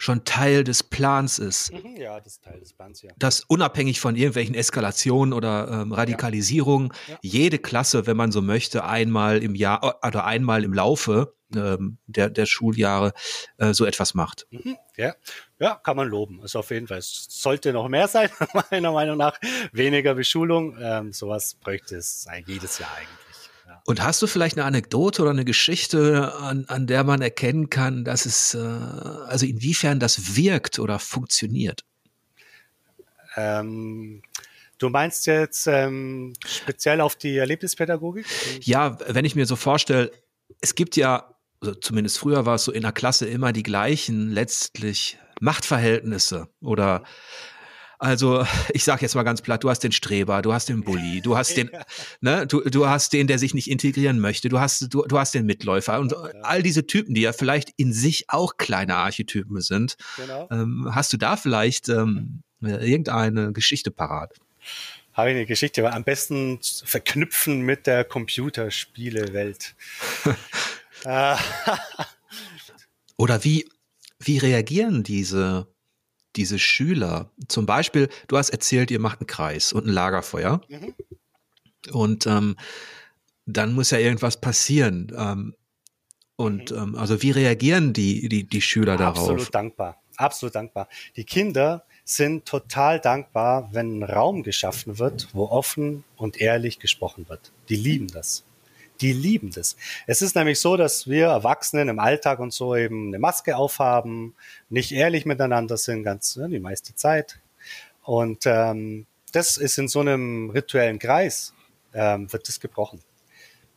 schon 0.00 0.24
Teil 0.24 0.64
des 0.64 0.82
Plans 0.82 1.38
ist. 1.38 1.72
Mhm, 1.72 1.96
ja, 1.96 2.18
das 2.18 2.32
ist 2.34 2.44
Teil 2.44 2.58
des 2.58 2.72
Plans, 2.72 3.02
ja. 3.02 3.10
Dass 3.18 3.44
unabhängig 3.44 4.00
von 4.00 4.16
irgendwelchen 4.16 4.54
Eskalationen 4.54 5.34
oder 5.34 5.82
ähm, 5.82 5.92
Radikalisierung 5.92 6.94
ja. 7.06 7.14
Ja. 7.14 7.18
jede 7.20 7.58
Klasse, 7.58 8.06
wenn 8.06 8.16
man 8.16 8.32
so 8.32 8.40
möchte, 8.40 8.84
einmal 8.84 9.42
im 9.42 9.54
Jahr 9.54 9.98
äh, 10.02 10.06
oder 10.06 10.24
einmal 10.24 10.64
im 10.64 10.72
Laufe 10.72 11.34
ähm, 11.54 11.98
der, 12.06 12.30
der 12.30 12.46
Schuljahre 12.46 13.12
äh, 13.58 13.74
so 13.74 13.84
etwas 13.84 14.14
macht. 14.14 14.46
Mhm, 14.50 14.78
ja. 14.96 15.14
ja, 15.58 15.74
kann 15.74 15.98
man 15.98 16.08
loben. 16.08 16.40
Also 16.40 16.60
auf 16.60 16.70
jeden 16.70 16.88
Fall. 16.88 16.98
Es 16.98 17.26
sollte 17.28 17.74
noch 17.74 17.88
mehr 17.88 18.08
sein, 18.08 18.30
meiner 18.70 18.92
Meinung 18.92 19.18
nach. 19.18 19.38
Weniger 19.72 20.14
Beschulung. 20.14 20.78
Ähm, 20.80 21.12
sowas 21.12 21.56
bräuchte 21.60 21.96
es 21.96 22.26
jedes 22.46 22.78
Jahr 22.78 22.90
eigentlich. 22.96 23.29
Und 23.86 24.02
hast 24.02 24.20
du 24.22 24.26
vielleicht 24.26 24.56
eine 24.56 24.66
Anekdote 24.66 25.22
oder 25.22 25.30
eine 25.30 25.44
Geschichte, 25.44 26.34
an, 26.34 26.64
an 26.68 26.86
der 26.86 27.04
man 27.04 27.22
erkennen 27.22 27.70
kann, 27.70 28.04
dass 28.04 28.26
es, 28.26 28.54
äh, 28.54 28.58
also 28.58 29.46
inwiefern 29.46 30.00
das 30.00 30.36
wirkt 30.36 30.78
oder 30.78 30.98
funktioniert? 30.98 31.84
Ähm, 33.36 34.22
du 34.78 34.88
meinst 34.88 35.26
jetzt 35.26 35.66
ähm, 35.66 36.34
speziell 36.46 37.00
auf 37.00 37.16
die 37.16 37.36
Erlebnispädagogik? 37.36 38.26
Ja, 38.60 38.98
wenn 39.06 39.24
ich 39.24 39.34
mir 39.34 39.46
so 39.46 39.56
vorstelle, 39.56 40.10
es 40.60 40.74
gibt 40.74 40.96
ja, 40.96 41.34
also 41.60 41.74
zumindest 41.74 42.18
früher 42.18 42.46
war 42.46 42.56
es 42.56 42.64
so 42.64 42.72
in 42.72 42.82
der 42.82 42.92
Klasse 42.92 43.26
immer 43.26 43.52
die 43.52 43.62
gleichen 43.62 44.30
letztlich 44.30 45.18
Machtverhältnisse 45.40 46.48
oder 46.60 47.02
also 48.00 48.44
ich 48.72 48.82
sage 48.82 49.02
jetzt 49.02 49.14
mal 49.14 49.22
ganz 49.22 49.42
platt, 49.42 49.62
du 49.62 49.70
hast 49.70 49.80
den 49.80 49.92
Streber, 49.92 50.42
du 50.42 50.52
hast 50.52 50.68
den 50.68 50.82
Bully, 50.82 51.20
du 51.20 51.36
hast 51.36 51.56
den, 51.56 51.70
ne, 52.20 52.46
du, 52.46 52.62
du 52.62 52.88
hast 52.88 53.12
den, 53.12 53.26
der 53.26 53.38
sich 53.38 53.54
nicht 53.54 53.70
integrieren 53.70 54.18
möchte, 54.18 54.48
du 54.48 54.58
hast, 54.58 54.92
du, 54.92 55.02
du 55.02 55.18
hast 55.18 55.34
den 55.34 55.46
Mitläufer 55.46 56.00
und 56.00 56.14
all 56.42 56.62
diese 56.62 56.86
Typen, 56.86 57.14
die 57.14 57.20
ja 57.20 57.32
vielleicht 57.32 57.70
in 57.76 57.92
sich 57.92 58.24
auch 58.28 58.56
kleine 58.56 58.96
Archetypen 58.96 59.60
sind. 59.60 59.96
Genau. 60.16 60.48
Ähm, 60.50 60.88
hast 60.92 61.12
du 61.12 61.18
da 61.18 61.36
vielleicht 61.36 61.88
ähm, 61.88 62.42
irgendeine 62.60 63.52
Geschichte 63.52 63.90
parat? 63.90 64.34
Habe 65.12 65.30
ich 65.30 65.36
eine 65.36 65.46
Geschichte, 65.46 65.82
aber 65.84 65.94
am 65.94 66.04
besten 66.04 66.60
verknüpfen 66.62 67.60
mit 67.60 67.86
der 67.86 68.04
Computerspielewelt. 68.04 69.74
Oder 73.16 73.44
wie, 73.44 73.68
wie 74.18 74.38
reagieren 74.38 75.02
diese 75.02 75.66
diese 76.36 76.58
Schüler, 76.58 77.30
zum 77.48 77.66
Beispiel, 77.66 78.08
du 78.28 78.36
hast 78.36 78.50
erzählt, 78.50 78.90
ihr 78.90 79.00
macht 79.00 79.20
einen 79.20 79.26
Kreis 79.26 79.72
und 79.72 79.86
ein 79.86 79.92
Lagerfeuer. 79.92 80.60
Mhm. 80.68 80.94
Und 81.92 82.26
ähm, 82.26 82.56
dann 83.46 83.72
muss 83.72 83.90
ja 83.90 83.98
irgendwas 83.98 84.40
passieren. 84.40 85.12
Ähm, 85.16 85.54
und 86.36 86.70
mhm. 86.70 86.76
ähm, 86.76 86.94
also 86.96 87.22
wie 87.22 87.30
reagieren 87.30 87.92
die, 87.92 88.28
die, 88.28 88.44
die 88.44 88.60
Schüler 88.60 88.92
Absolut 88.92 89.16
darauf? 89.16 89.30
Absolut 89.30 89.54
dankbar. 89.54 90.02
Absolut 90.16 90.54
dankbar. 90.54 90.88
Die 91.16 91.24
Kinder 91.24 91.84
sind 92.04 92.44
total 92.44 93.00
dankbar, 93.00 93.70
wenn 93.72 94.00
ein 94.00 94.02
Raum 94.02 94.42
geschaffen 94.42 94.98
wird, 94.98 95.28
wo 95.32 95.46
offen 95.46 96.04
und 96.16 96.40
ehrlich 96.40 96.78
gesprochen 96.78 97.28
wird. 97.28 97.52
Die 97.68 97.76
lieben 97.76 98.08
das 98.08 98.44
die 99.00 99.12
lieben 99.12 99.50
das. 99.50 99.76
Es 100.06 100.22
ist 100.22 100.36
nämlich 100.36 100.60
so, 100.60 100.76
dass 100.76 101.08
wir 101.08 101.26
Erwachsenen 101.26 101.88
im 101.88 101.98
Alltag 101.98 102.38
und 102.38 102.52
so 102.52 102.76
eben 102.76 103.08
eine 103.08 103.18
Maske 103.18 103.56
aufhaben, 103.56 104.34
nicht 104.68 104.92
ehrlich 104.92 105.26
miteinander 105.26 105.76
sind, 105.76 106.02
ganz 106.02 106.36
ne, 106.36 106.48
die 106.48 106.60
meiste 106.60 106.94
Zeit. 106.94 107.40
Und 108.02 108.44
ähm, 108.46 109.06
das 109.32 109.56
ist 109.56 109.78
in 109.78 109.88
so 109.88 110.00
einem 110.00 110.50
rituellen 110.50 110.98
Kreis, 110.98 111.54
ähm, 111.94 112.32
wird 112.32 112.48
das 112.48 112.60
gebrochen. 112.60 113.00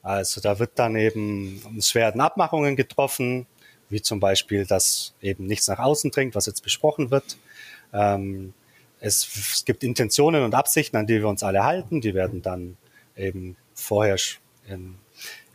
Also 0.02 0.42
da 0.42 0.60
wird 0.60 0.72
dann 0.76 0.96
eben, 0.96 1.62
es 1.78 1.96
werden 1.96 2.20
Abmachungen 2.20 2.76
getroffen, 2.76 3.48
wie 3.90 4.02
zum 4.02 4.20
Beispiel, 4.20 4.66
dass 4.66 5.14
eben 5.22 5.46
nichts 5.46 5.68
nach 5.68 5.80
außen 5.80 6.12
dringt, 6.12 6.36
was 6.36 6.46
jetzt 6.46 6.62
besprochen 6.62 7.12
wird. 7.12 7.38
Ähm, 7.94 8.54
es, 9.00 9.28
es 9.54 9.66
gibt 9.66 9.84
Intentionen 9.84 10.44
und 10.44 10.56
Absichten, 10.56 10.98
an 10.98 11.08
die 11.08 11.20
wir 11.20 11.28
uns 11.28 11.44
alle 11.44 11.64
halten, 11.64 12.02
die 12.02 12.14
werden 12.14 12.42
dann 12.42 12.78
eben 13.16 13.56
vorher 13.76 14.18
in 14.68 14.96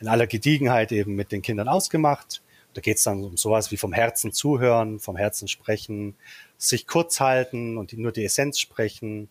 in 0.00 0.08
aller 0.08 0.26
Gediegenheit 0.26 0.92
eben 0.92 1.14
mit 1.14 1.32
den 1.32 1.42
Kindern 1.42 1.68
ausgemacht. 1.68 2.42
Da 2.74 2.80
geht 2.80 2.98
es 2.98 3.04
dann 3.04 3.24
um 3.24 3.36
sowas 3.36 3.70
wie 3.70 3.76
vom 3.76 3.92
Herzen 3.92 4.32
zuhören, 4.32 5.00
vom 5.00 5.16
Herzen 5.16 5.48
sprechen, 5.48 6.14
sich 6.56 6.86
kurz 6.86 7.20
halten 7.20 7.76
und 7.76 7.92
nur 7.94 8.12
die 8.12 8.24
Essenz 8.24 8.60
sprechen. 8.60 9.28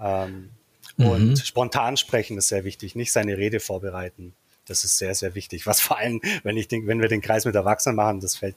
Ähm, 0.00 0.50
mhm. 0.96 1.06
Und 1.06 1.38
spontan 1.38 1.96
sprechen 1.96 2.38
ist 2.38 2.48
sehr 2.48 2.64
wichtig, 2.64 2.94
nicht 2.94 3.12
seine 3.12 3.36
Rede 3.36 3.60
vorbereiten. 3.60 4.34
Das 4.66 4.84
ist 4.84 4.98
sehr, 4.98 5.14
sehr 5.14 5.34
wichtig. 5.34 5.66
Was 5.66 5.80
vor 5.80 5.98
allem, 5.98 6.20
wenn 6.42 6.56
ich 6.56 6.68
denke, 6.68 6.86
wenn 6.86 7.00
wir 7.00 7.08
den 7.08 7.20
Kreis 7.20 7.44
mit 7.44 7.54
Erwachsenen 7.54 7.96
machen, 7.96 8.20
das 8.20 8.36
fällt 8.36 8.56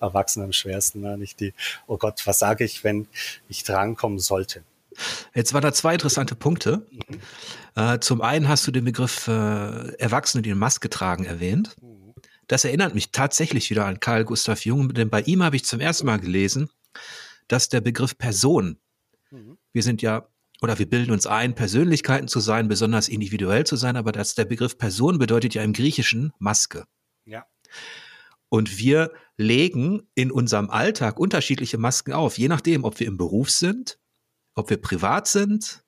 Erwachsenen 0.00 0.46
am 0.46 0.52
schwersten. 0.52 1.00
Ne? 1.00 1.16
Nicht 1.16 1.40
die, 1.40 1.54
oh 1.86 1.96
Gott, 1.96 2.26
was 2.26 2.38
sage 2.38 2.64
ich, 2.64 2.84
wenn 2.84 3.06
ich 3.48 3.62
drankommen 3.64 4.18
sollte? 4.18 4.64
Jetzt 5.34 5.54
waren 5.54 5.62
da 5.62 5.72
zwei 5.72 5.94
interessante 5.94 6.34
Punkte. 6.34 6.86
Mhm. 6.90 7.20
Äh, 7.74 8.00
zum 8.00 8.20
einen 8.20 8.48
hast 8.48 8.66
du 8.66 8.70
den 8.70 8.84
Begriff 8.84 9.28
äh, 9.28 9.94
Erwachsene, 9.96 10.42
die 10.42 10.50
eine 10.50 10.58
Maske 10.58 10.90
tragen, 10.90 11.24
erwähnt. 11.24 11.76
Mhm. 11.80 12.14
Das 12.46 12.64
erinnert 12.64 12.94
mich 12.94 13.12
tatsächlich 13.12 13.70
wieder 13.70 13.86
an 13.86 14.00
Karl 14.00 14.24
Gustav 14.24 14.64
Jung, 14.64 14.92
denn 14.92 15.10
bei 15.10 15.22
ihm 15.22 15.42
habe 15.42 15.56
ich 15.56 15.64
zum 15.64 15.80
ersten 15.80 16.06
Mal 16.06 16.18
gelesen, 16.18 16.68
dass 17.48 17.68
der 17.68 17.80
Begriff 17.80 18.18
Person, 18.18 18.78
mhm. 19.30 19.58
wir 19.72 19.82
sind 19.82 20.02
ja 20.02 20.26
oder 20.62 20.78
wir 20.78 20.88
bilden 20.88 21.10
uns 21.10 21.26
ein, 21.26 21.54
Persönlichkeiten 21.54 22.28
zu 22.28 22.38
sein, 22.38 22.68
besonders 22.68 23.08
individuell 23.08 23.64
zu 23.64 23.74
sein, 23.74 23.96
aber 23.96 24.12
dass 24.12 24.36
der 24.36 24.44
Begriff 24.44 24.78
Person 24.78 25.18
bedeutet 25.18 25.54
ja 25.54 25.62
im 25.62 25.72
Griechischen 25.72 26.32
Maske. 26.38 26.84
Ja. 27.24 27.46
Und 28.48 28.78
wir 28.78 29.12
legen 29.36 30.08
in 30.14 30.30
unserem 30.30 30.70
Alltag 30.70 31.18
unterschiedliche 31.18 31.78
Masken 31.78 32.12
auf, 32.12 32.38
je 32.38 32.48
nachdem, 32.48 32.84
ob 32.84 33.00
wir 33.00 33.08
im 33.08 33.16
Beruf 33.16 33.50
sind, 33.50 33.98
ob 34.54 34.70
wir 34.70 34.80
privat 34.80 35.28
sind 35.28 35.84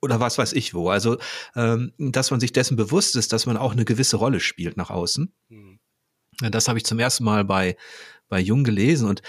oder 0.00 0.20
was 0.20 0.38
weiß 0.38 0.52
ich 0.52 0.74
wo. 0.74 0.90
Also, 0.90 1.18
ähm, 1.54 1.92
dass 1.98 2.30
man 2.30 2.40
sich 2.40 2.52
dessen 2.52 2.76
bewusst 2.76 3.16
ist, 3.16 3.32
dass 3.32 3.46
man 3.46 3.56
auch 3.56 3.72
eine 3.72 3.84
gewisse 3.84 4.16
Rolle 4.16 4.40
spielt 4.40 4.76
nach 4.76 4.90
außen. 4.90 5.32
Mhm. 5.48 5.78
Das 6.50 6.68
habe 6.68 6.78
ich 6.78 6.84
zum 6.84 6.98
ersten 6.98 7.24
Mal 7.24 7.44
bei, 7.44 7.76
bei 8.28 8.40
Jung 8.40 8.64
gelesen. 8.64 9.08
Und 9.08 9.22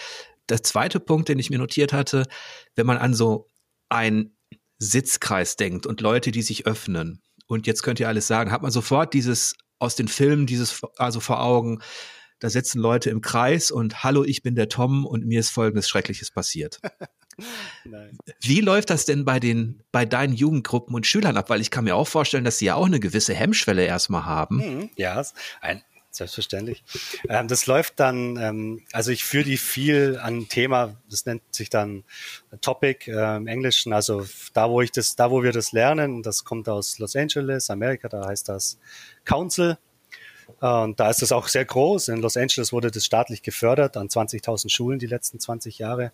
der 0.49 0.63
zweite 0.63 0.99
Punkt, 0.99 1.29
den 1.29 1.39
ich 1.39 1.49
mir 1.49 1.59
notiert 1.59 1.93
hatte, 1.93 2.25
wenn 2.75 2.87
man 2.87 2.97
an 2.97 3.13
so 3.13 3.49
einen 3.89 4.35
Sitzkreis 4.79 5.55
denkt 5.55 5.85
und 5.85 6.01
Leute, 6.01 6.31
die 6.31 6.41
sich 6.41 6.65
öffnen. 6.65 7.21
Und 7.47 7.67
jetzt 7.67 7.83
könnt 7.83 7.99
ihr 7.99 8.07
alles 8.07 8.27
sagen, 8.27 8.51
hat 8.51 8.63
man 8.63 8.71
sofort 8.71 9.13
dieses 9.13 9.55
aus 9.79 9.95
den 9.95 10.07
Filmen, 10.07 10.47
dieses 10.47 10.81
also 10.97 11.19
vor 11.19 11.41
Augen, 11.41 11.79
da 12.39 12.49
sitzen 12.49 12.79
Leute 12.79 13.09
im 13.09 13.21
Kreis 13.21 13.69
und 13.69 14.03
hallo, 14.03 14.23
ich 14.23 14.43
bin 14.43 14.55
der 14.55 14.69
Tom 14.69 15.05
und 15.05 15.25
mir 15.25 15.39
ist 15.39 15.49
folgendes 15.49 15.87
Schreckliches 15.87 16.31
passiert. 16.31 16.79
Wie 18.41 18.61
läuft 18.61 18.89
das 18.89 19.05
denn 19.05 19.25
bei 19.25 19.39
den, 19.39 19.81
bei 19.91 20.05
deinen 20.05 20.33
Jugendgruppen 20.33 20.95
und 20.95 21.07
Schülern 21.07 21.37
ab? 21.37 21.49
Weil 21.49 21.61
ich 21.61 21.71
kann 21.71 21.85
mir 21.85 21.95
auch 21.95 22.07
vorstellen, 22.07 22.43
dass 22.43 22.57
sie 22.57 22.65
ja 22.65 22.75
auch 22.75 22.85
eine 22.85 22.99
gewisse 22.99 23.33
Hemmschwelle 23.33 23.85
erstmal 23.85 24.25
haben. 24.25 24.57
Mhm, 24.57 24.89
ja, 24.95 25.23
ein, 25.61 25.83
selbstverständlich. 26.15 26.83
Ähm, 27.27 27.47
das 27.47 27.65
läuft 27.65 27.99
dann, 27.99 28.37
ähm, 28.37 28.81
also 28.91 29.11
ich 29.11 29.23
führe 29.23 29.43
die 29.43 29.57
viel 29.57 30.19
an 30.21 30.47
Thema, 30.47 30.95
das 31.09 31.25
nennt 31.25 31.41
sich 31.51 31.69
dann 31.69 32.03
Topic 32.61 33.11
äh, 33.11 33.37
im 33.37 33.47
Englischen, 33.47 33.93
also 33.93 34.25
da 34.53 34.69
wo 34.69 34.81
ich 34.81 34.91
das, 34.91 35.15
da 35.15 35.31
wo 35.31 35.43
wir 35.43 35.51
das 35.51 35.71
lernen, 35.71 36.23
das 36.23 36.43
kommt 36.43 36.69
aus 36.69 36.99
Los 36.99 37.15
Angeles, 37.15 37.69
Amerika, 37.69 38.07
da 38.09 38.27
heißt 38.27 38.49
das 38.49 38.77
Council. 39.25 39.77
Und 40.59 40.99
da 40.99 41.09
ist 41.09 41.23
es 41.23 41.31
auch 41.31 41.47
sehr 41.47 41.65
groß. 41.65 42.09
In 42.09 42.21
Los 42.21 42.37
Angeles 42.37 42.73
wurde 42.73 42.91
das 42.91 43.05
staatlich 43.05 43.41
gefördert 43.43 43.97
an 43.97 44.07
20.000 44.07 44.69
Schulen 44.69 44.99
die 44.99 45.07
letzten 45.07 45.39
20 45.39 45.79
Jahre. 45.79 46.11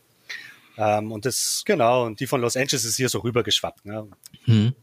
Ähm, 0.79 1.11
und 1.11 1.25
das, 1.25 1.63
genau, 1.65 2.05
und 2.05 2.21
die 2.21 2.27
von 2.27 2.39
Los 2.39 2.55
Angeles 2.55 2.85
ist 2.85 2.95
hier 2.95 3.09
so 3.09 3.19
rübergeschwappt. 3.19 3.85
Ne? 3.85 4.07
Mhm. 4.45 4.73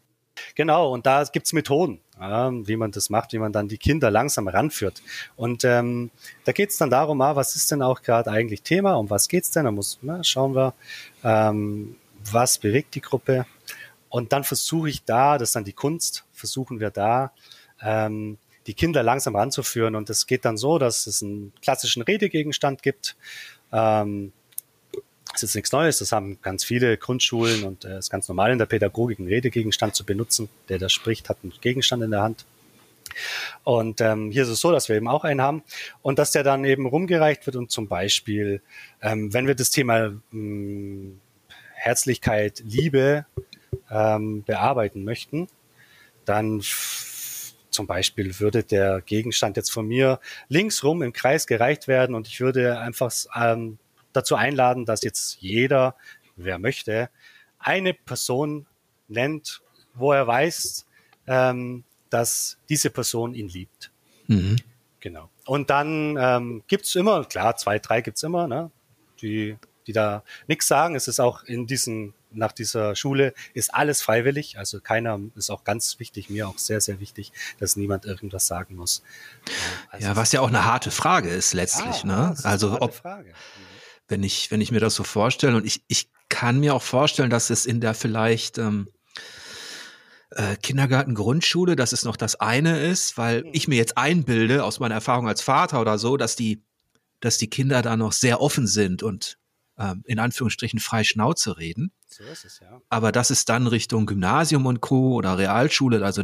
Genau, 0.55 0.93
und 0.93 1.07
da 1.07 1.25
gibt's 1.25 1.55
Methoden, 1.55 2.01
ja, 2.21 2.51
wie 2.53 2.77
man 2.77 2.91
das 2.91 3.09
macht, 3.09 3.33
wie 3.33 3.39
man 3.39 3.53
dann 3.53 3.69
die 3.69 3.79
Kinder 3.79 4.11
langsam 4.11 4.47
ranführt. 4.47 5.03
Und 5.37 5.65
ähm, 5.65 6.11
da 6.45 6.53
geht's 6.53 6.77
dann 6.77 6.91
darum, 6.91 7.23
ah, 7.23 7.35
was 7.35 7.57
ist 7.57 7.71
denn 7.71 7.81
auch 7.81 8.03
gerade 8.03 8.31
eigentlich 8.31 8.61
Thema, 8.61 8.97
um 8.97 9.09
was 9.09 9.29
geht's 9.29 9.51
denn? 9.51 9.65
Da 9.65 9.71
muss, 9.71 9.99
na, 10.03 10.23
schauen 10.23 10.55
wir, 10.55 10.75
ähm, 11.25 11.97
was 12.31 12.59
bewegt 12.59 12.95
die 12.95 13.01
Gruppe. 13.01 13.47
Und 14.11 14.35
dann 14.35 14.45
versuche 14.45 14.91
ich 14.91 15.05
da, 15.05 15.39
das 15.39 15.49
ist 15.51 15.57
dann 15.57 15.65
die 15.65 15.73
Kunst, 15.73 16.27
versuchen 16.33 16.79
wir 16.79 16.91
da, 16.91 17.33
ähm, 17.81 18.37
die 18.67 18.75
Kinder 18.75 19.03
langsam 19.03 19.35
ranzuführen. 19.35 19.95
Und 19.95 20.11
das 20.11 20.27
geht 20.27 20.45
dann 20.45 20.59
so, 20.59 20.79
dass 20.79 21.07
es 21.07 21.23
einen 21.23 21.55
klassischen 21.63 22.03
Redegegenstand 22.03 22.83
gibt. 22.83 23.17
Ähm, 23.73 24.33
das 25.43 25.51
ist 25.51 25.55
nichts 25.55 25.73
Neues, 25.73 25.99
das 25.99 26.13
haben 26.13 26.39
ganz 26.43 26.65
viele 26.65 26.97
Grundschulen 26.97 27.65
und 27.65 27.85
äh, 27.85 27.99
ist 27.99 28.11
ganz 28.11 28.29
normal 28.29 28.53
in 28.53 28.59
der 28.59 28.67
Pädagogik, 28.67 29.19
einen 29.19 29.29
Redegegenstand 29.29 29.95
zu 29.95 30.05
benutzen. 30.05 30.49
Der 30.69 30.79
da 30.79 30.89
spricht, 30.89 31.29
hat 31.29 31.39
einen 31.43 31.53
Gegenstand 31.61 32.03
in 32.03 32.11
der 32.11 32.23
Hand. 32.23 32.45
Und 33.65 34.01
ähm, 34.01 34.31
hier 34.31 34.43
ist 34.43 34.49
es 34.49 34.61
so, 34.61 34.73
dass 34.73 34.89
wir 34.89 34.97
eben 34.97 35.09
auch 35.09 35.25
einen 35.25 35.41
haben 35.41 35.63
und 36.03 36.19
dass 36.19 36.33
der 36.33 36.43
dann 36.43 36.65
eben 36.65 36.87
rumgereicht 36.87 37.47
wird 37.47 37.57
und 37.57 37.71
zum 37.71 37.89
Beispiel, 37.89 38.63
ähm, 39.01 39.33
wenn 39.33 39.47
wir 39.47 39.55
das 39.55 39.71
Thema 39.71 40.13
ähm, 40.33 41.21
Herzlichkeit, 41.75 42.63
Liebe 42.67 43.27
ähm, 43.91 44.43
bearbeiten 44.45 45.05
möchten, 45.05 45.49
dann 46.25 46.63
zum 47.71 47.87
Beispiel 47.87 48.41
würde 48.41 48.65
der 48.65 49.03
Gegenstand 49.03 49.57
jetzt 49.57 49.71
von 49.71 49.87
mir 49.87 50.19
links 50.49 50.83
rum 50.83 51.03
im 51.03 51.13
Kreis 51.13 51.47
gereicht 51.47 51.89
werden 51.89 52.15
und 52.15 52.27
ich 52.27 52.41
würde 52.41 52.79
einfach 52.79 53.13
ähm, 53.35 53.79
dazu 54.17 54.35
einladen, 54.35 54.85
dass 54.85 55.03
jetzt 55.03 55.39
jeder, 55.41 55.95
wer 56.37 56.59
möchte, 56.59 57.11
eine 57.59 57.95
Person 57.95 58.67
nennt, 59.09 59.63
wo 59.95 60.13
er 60.13 60.27
weiß, 60.27 60.87
ähm, 61.27 61.85
dass 62.11 62.59
diese 62.69 62.91
Person 62.91 63.35
ihn 63.35 63.49
liebt. 63.49 63.91
Mhm. 64.27 64.57
Genau. 65.01 65.31
Und 65.45 65.71
dann 65.71 66.17
ähm, 66.19 66.63
gibt 66.67 66.95
immer, 66.97 67.25
klar, 67.25 67.57
zwei, 67.57 67.79
drei 67.79 68.01
gibt's 68.01 68.23
immer, 68.23 68.49
ne, 68.49 68.71
die, 69.23 69.57
die 69.87 69.93
da 69.93 70.23
nichts 70.49 70.67
sagen. 70.67 70.97
Es 70.97 71.07
ist 71.07 71.21
auch 71.21 71.45
in 71.45 71.67
diesen, 71.67 72.13
nach 72.33 72.53
dieser 72.53 72.97
Schule 72.97 73.35
ist 73.55 73.73
alles 73.73 74.03
freiwillig. 74.03 74.59
Also 74.59 74.81
keiner 74.81 75.21
ist 75.37 75.51
auch 75.51 75.65
ganz 75.65 75.99
wichtig, 76.01 76.29
mir 76.29 76.49
auch 76.49 76.59
sehr, 76.59 76.81
sehr 76.81 76.99
wichtig, 77.01 77.33
dass 77.59 77.77
niemand 77.77 78.05
irgendwas 78.05 78.47
sagen 78.47 78.75
muss. 78.75 79.03
Also 79.91 80.09
ja, 80.09 80.17
was 80.17 80.33
ja 80.33 80.41
auch 80.41 80.49
eine 80.49 80.65
harte 80.65 80.91
Frage 80.91 81.29
ist 81.29 81.55
letztlich, 81.55 82.03
ja, 82.03 82.07
ne? 82.31 82.37
Also 82.43 82.81
ob, 82.81 82.95
Frage. 82.95 83.33
Wenn 84.09 84.23
ich, 84.23 84.51
wenn 84.51 84.61
ich 84.61 84.71
mir 84.71 84.81
das 84.81 84.95
so 84.95 85.05
vorstelle. 85.05 85.57
Und 85.57 85.67
ich, 85.67 85.83
ich 85.89 86.11
kann 86.29 86.61
mir 86.61 86.75
auch 86.75 86.83
vorstellen, 86.83 87.31
dass 87.31 87.51
es 87.51 87.67
in 87.67 87.81
der 87.81 87.95
vielleicht 87.95 88.59
ähm, 88.59 88.89
äh, 90.31 90.57
Kindergarten, 90.57 91.15
Grundschule, 91.15 91.77
dass 91.77 91.93
es 91.93 92.05
noch 92.05 92.17
das 92.17 92.37
eine 92.37 92.81
ist, 92.81 93.17
weil 93.17 93.45
ich 93.53 93.69
mir 93.69 93.77
jetzt 93.77 93.97
einbilde, 93.97 94.65
aus 94.65 94.81
meiner 94.81 94.95
Erfahrung 94.97 95.29
als 95.29 95.43
Vater 95.43 95.81
oder 95.81 95.99
so, 95.99 96.17
dass 96.17 96.37
die, 96.37 96.63
dass 97.21 97.39
die 97.39 97.51
Kinder 97.51 97.83
da 97.83 97.97
noch 97.97 98.13
sehr 98.13 98.41
offen 98.41 98.67
sind 98.67 99.03
und 99.03 99.39
ähm, 99.79 100.03
in 100.07 100.19
Anführungsstrichen 100.19 100.81
frei 100.81 101.05
Schnauze 101.05 101.59
reden. 101.59 101.93
So 102.09 102.25
ist 102.25 102.45
es, 102.45 102.61
ja. 102.61 102.81
Aber 102.89 103.13
dass 103.13 103.31
es 103.31 103.45
dann 103.45 103.67
Richtung 103.67 104.07
Gymnasium 104.07 104.67
und 104.67 104.81
Co. 104.81 105.15
oder 105.15 105.37
Realschule, 105.39 106.05
also 106.05 106.23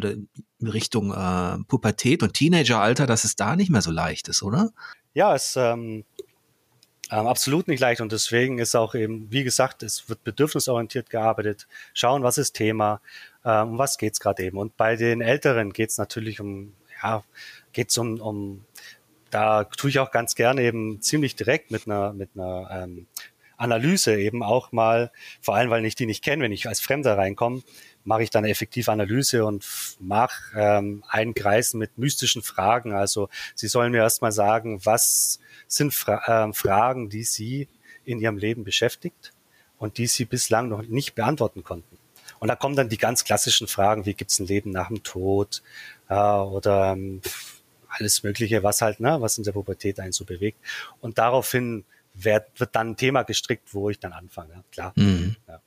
Richtung 0.63 1.13
äh, 1.13 1.59
Pubertät 1.69 2.23
und 2.23 2.35
Teenageralter, 2.35 3.07
dass 3.07 3.25
es 3.25 3.37
da 3.37 3.57
nicht 3.57 3.71
mehr 3.71 3.83
so 3.83 3.91
leicht 3.91 4.29
ist, 4.29 4.43
oder? 4.43 4.71
Ja, 5.13 5.35
es 5.35 5.55
ähm, 5.57 6.05
ähm, 7.13 7.27
absolut 7.27 7.69
nicht 7.69 7.81
leicht 7.81 8.01
und 8.01 8.11
deswegen 8.11 8.59
ist 8.59 8.75
auch 8.75 8.95
eben, 8.95 9.31
wie 9.31 9.45
gesagt, 9.45 9.83
es 9.83 10.09
wird 10.09 10.25
bedürfnisorientiert 10.25 11.11
gearbeitet. 11.11 11.69
Schauen, 11.93 12.23
was 12.23 12.39
ist 12.39 12.53
Thema, 12.55 13.03
ähm, 13.45 13.73
um 13.73 13.79
was 13.79 13.99
geht's 13.99 14.19
gerade 14.19 14.43
eben. 14.43 14.57
Und 14.57 14.79
bei 14.79 14.97
den 14.97 15.21
Älteren 15.21 15.75
geht's 15.75 15.99
natürlich 15.99 16.41
um, 16.41 16.73
ja, 17.03 17.23
geht's 17.75 17.99
um, 17.99 18.19
um, 18.19 18.65
da 19.31 19.65
tue 19.65 19.91
ich 19.91 19.99
auch 19.99 20.11
ganz 20.11 20.35
gerne 20.35 20.63
eben 20.63 21.03
ziemlich 21.03 21.37
direkt 21.37 21.71
mit 21.71 21.87
einer, 21.87 22.15
mit 22.15 22.31
einer 22.35 22.69
ähm, 22.71 23.07
Analyse 23.59 24.19
eben 24.19 24.43
auch 24.43 24.73
mal, 24.73 25.13
vor 25.43 25.55
allem 25.55 25.69
weil 25.69 25.85
ich 25.85 25.95
die 25.95 26.07
nicht 26.07 26.25
kenne, 26.25 26.43
wenn 26.43 26.53
ich 26.53 26.67
als 26.67 26.81
Fremder 26.81 27.19
reinkomme, 27.19 27.63
mache 28.05 28.23
ich 28.23 28.31
dann 28.31 28.45
effektiv 28.45 28.89
Analyse 28.89 29.45
und 29.45 29.65
mache 30.01 30.57
ähm, 30.57 31.05
einen 31.09 31.35
Kreis 31.35 31.75
mit 31.75 31.99
mystischen 31.99 32.43
Fragen. 32.43 32.93
Also 32.93 33.29
Sie 33.55 33.69
sollen 33.69 33.93
mir 33.93 33.99
erstmal 33.99 34.33
sagen, 34.33 34.85
was 34.85 35.39
sind 35.67 35.95
Fra 35.95 36.49
äh, 36.49 36.53
Fragen, 36.53 37.09
die 37.09 37.25
Sie 37.25 37.69
in 38.05 38.19
Ihrem 38.19 38.39
Leben 38.39 38.65
beschäftigt 38.65 39.33
und 39.79 39.99
die 39.99 40.07
Sie 40.07 40.25
bislang 40.25 40.69
noch 40.69 40.83
nicht 40.83 41.15
beantworten 41.15 41.65
konnten. 41.65 41.99
Und 42.39 42.49
da 42.49 42.57
kommen 42.57 42.75
dann 42.75 42.89
die 42.89 42.99
ganz 42.99 43.25
klassischen 43.25 43.69
Fragen, 43.69 44.05
wie 44.05 44.15
gibt 44.15 44.33
es 44.33 44.41
ein 44.41 44.47
Leben 44.47 44.71
nach 44.71 44.89
dem 44.89 45.03
Tod 45.05 45.63
äh, 46.09 46.15
oder 46.15 46.93
ähm, 46.93 47.21
alles 47.89 48.23
Mögliche, 48.23 48.63
was 48.63 48.83
halt, 48.83 49.01
ne, 49.01 49.21
was 49.21 49.39
in 49.39 49.45
der 49.45 49.53
Pubertät 49.53 50.01
einen 50.01 50.13
so 50.13 50.25
bewegt. 50.25 50.59
Und 51.01 51.19
daraufhin 51.19 51.85
wird, 52.15 52.49
wird 52.59 52.75
dann 52.75 52.91
ein 52.91 52.97
Thema 52.97 53.23
gestrickt, 53.23 53.73
wo 53.75 53.91
ich 53.91 53.99
dann 53.99 54.13
anfange, 54.13 54.65
klar. 54.73 54.93
Mhm. 54.97 55.37
Ja. 55.47 55.61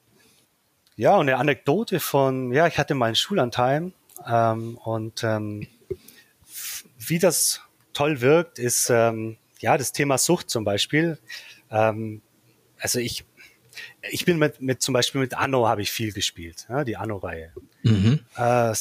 Ja. 0.96 1.16
und 1.16 1.30
eine 1.30 1.38
Anekdote 1.38 2.00
von, 2.00 2.52
ja, 2.52 2.68
ich 2.68 2.78
hatte 2.78 2.96
mal 2.96 3.08
einen 3.08 3.16
Schulanteil 3.16 3.92
ähm, 4.28 4.78
und 4.78 5.24
ähm, 5.24 5.68
wie 6.98 7.20
das 7.20 7.62
toll 7.94 8.22
wirkt, 8.22 8.60
ist, 8.60 8.90
ähm, 8.90 9.38
ja, 9.60 9.78
das 9.78 9.92
Thema 9.92 10.18
Sucht 10.18 10.50
zum 10.50 10.64
Beispiel. 10.64 11.18
Ähm, 11.72 12.22
also 12.80 13.00
ich, 13.00 13.26
ich 14.10 14.26
bin 14.26 14.38
mit, 14.38 14.62
mit 14.62 14.82
zum 14.82 14.94
Beispiel 14.94 15.22
mit 15.22 15.36
Anno 15.36 15.68
habe 15.68 15.82
ich 15.82 15.92
viel 15.92 16.12
gespielt, 16.12 16.68
ja, 16.70 16.84
die 16.84 16.98
Anno-Reihe. 16.98 17.54
Mhm. 17.84 18.20
Äh, 18.36 18.74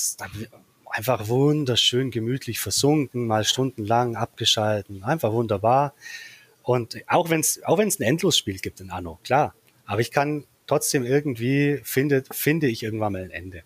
einfach 0.91 1.29
wunderschön 1.29 2.11
gemütlich 2.11 2.61
versunken, 2.61 3.27
mal 3.27 3.45
stundenlang 3.45 4.17
abgeschalten, 4.17 5.03
einfach 5.03 5.33
wunderbar. 5.33 5.95
Und 6.63 6.97
auch 7.09 7.31
wenn 7.31 7.41
es 7.41 7.63
auch 7.65 7.79
wenn 7.79 7.89
es 7.89 7.99
ein 7.99 8.05
Endlosspiel 8.05 8.59
gibt 8.59 8.81
in 8.81 8.91
Anno, 8.91 9.19
klar. 9.23 9.55
Aber 9.87 10.01
ich 10.01 10.11
kann 10.11 10.47
trotzdem 10.67 11.05
irgendwie 11.05 11.81
finde 11.85 12.25
finde 12.31 12.67
ich 12.67 12.83
irgendwann 12.83 13.13
mal 13.13 13.23
ein 13.25 13.31
Ende. 13.31 13.63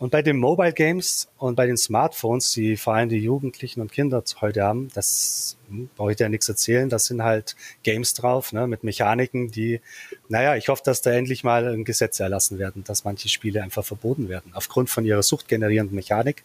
Und 0.00 0.12
bei 0.12 0.22
den 0.22 0.38
Mobile 0.38 0.72
Games 0.72 1.28
und 1.36 1.56
bei 1.56 1.66
den 1.66 1.76
Smartphones, 1.76 2.52
die 2.52 2.78
vor 2.78 2.94
allem 2.94 3.10
die 3.10 3.18
Jugendlichen 3.18 3.82
und 3.82 3.92
Kinder 3.92 4.24
heute 4.40 4.62
haben, 4.62 4.88
das 4.94 5.58
hm, 5.68 5.90
brauche 5.94 6.12
ich 6.12 6.16
dir 6.16 6.24
ja 6.24 6.30
nichts 6.30 6.48
erzählen, 6.48 6.88
das 6.88 7.04
sind 7.04 7.22
halt 7.22 7.54
Games 7.82 8.14
drauf, 8.14 8.54
ne, 8.54 8.66
mit 8.66 8.82
Mechaniken, 8.82 9.50
die, 9.50 9.82
naja, 10.30 10.56
ich 10.56 10.68
hoffe, 10.68 10.82
dass 10.86 11.02
da 11.02 11.10
endlich 11.10 11.44
mal 11.44 11.68
ein 11.68 11.84
Gesetz 11.84 12.18
erlassen 12.18 12.58
werden, 12.58 12.82
dass 12.82 13.04
manche 13.04 13.28
Spiele 13.28 13.62
einfach 13.62 13.84
verboten 13.84 14.30
werden, 14.30 14.52
aufgrund 14.54 14.88
von 14.88 15.04
ihrer 15.04 15.22
suchtgenerierenden 15.22 15.94
Mechanik 15.94 16.44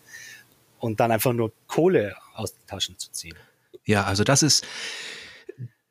und 0.79 0.99
dann 0.99 1.13
einfach 1.13 1.31
nur 1.31 1.53
Kohle 1.67 2.17
aus 2.33 2.53
den 2.53 2.67
Taschen 2.67 2.99
zu 2.99 3.09
ziehen. 3.13 3.37
Ja, 3.85 4.03
also 4.03 4.25
das 4.25 4.43
ist, 4.43 4.67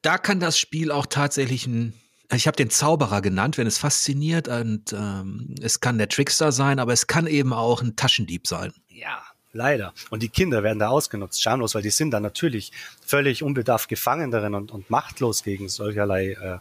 da 0.03 0.19
kann 0.19 0.39
das 0.39 0.59
Spiel 0.59 0.91
auch 0.91 1.07
tatsächlich 1.07 1.67
ein 1.67 1.95
ich 2.33 2.47
habe 2.47 2.57
den 2.57 2.71
Zauberer 2.71 3.21
genannt, 3.21 3.59
wenn 3.59 3.67
es 3.67 3.79
fasziniert 3.79 4.49
und 4.49 4.93
ähm, 4.93 5.55
es 5.61 5.81
kann 5.81 5.99
der 5.99 6.09
Trickster 6.09 6.53
sein, 6.53 6.79
aber 6.79 6.93
es 6.93 7.07
kann 7.07 7.27
eben 7.27 7.53
auch 7.53 7.83
ein 7.83 7.97
Taschendieb 7.97 8.47
sein. 8.47 8.73
Ja, 8.89 9.23
leider. 9.53 9.93
Und 10.11 10.23
die 10.23 10.29
Kinder 10.29 10.63
werden 10.63 10.79
da 10.79 10.89
ausgenutzt, 10.89 11.43
schamlos, 11.43 11.75
weil 11.75 11.83
die 11.83 11.91
sind 11.91 12.11
da 12.11 12.21
natürlich 12.21 12.73
völlig 13.05 13.43
unbedarft 13.43 13.89
gefangen 13.89 14.31
darin 14.31 14.55
und, 14.55 14.73
und 14.73 14.91
machtlos 14.91 15.43
gegen 15.43 15.69
solcherlei, 15.69 16.31
äh, 16.31 16.59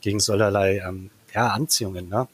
gegen 0.00 0.20
solcherlei 0.20 0.78
ähm, 0.86 1.10
ja, 1.34 1.48
Anziehungen. 1.48 2.08
Ne? 2.08 2.28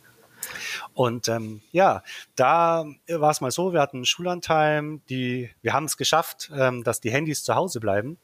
Und 0.92 1.28
ähm, 1.28 1.62
ja, 1.72 2.02
da 2.36 2.84
war 3.08 3.30
es 3.30 3.40
mal 3.40 3.50
so, 3.50 3.72
wir 3.72 3.80
hatten 3.80 4.04
Schullandheim, 4.04 5.00
die, 5.08 5.50
wir 5.62 5.72
haben 5.72 5.84
es 5.84 5.96
geschafft, 5.96 6.50
ähm, 6.54 6.84
dass 6.84 7.00
die 7.00 7.10
Handys 7.10 7.44
zu 7.44 7.54
Hause 7.54 7.80
bleiben. 7.80 8.18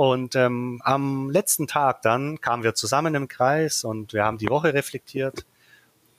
Und 0.00 0.34
ähm, 0.34 0.80
am 0.82 1.28
letzten 1.28 1.66
Tag 1.66 2.00
dann 2.00 2.40
kamen 2.40 2.62
wir 2.62 2.74
zusammen 2.74 3.14
im 3.14 3.28
Kreis 3.28 3.84
und 3.84 4.14
wir 4.14 4.24
haben 4.24 4.38
die 4.38 4.48
Woche 4.48 4.72
reflektiert. 4.72 5.44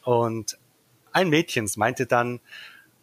Und 0.04 0.60
ein 1.12 1.30
Mädchen 1.30 1.68
meinte 1.78 2.06
dann, 2.06 2.42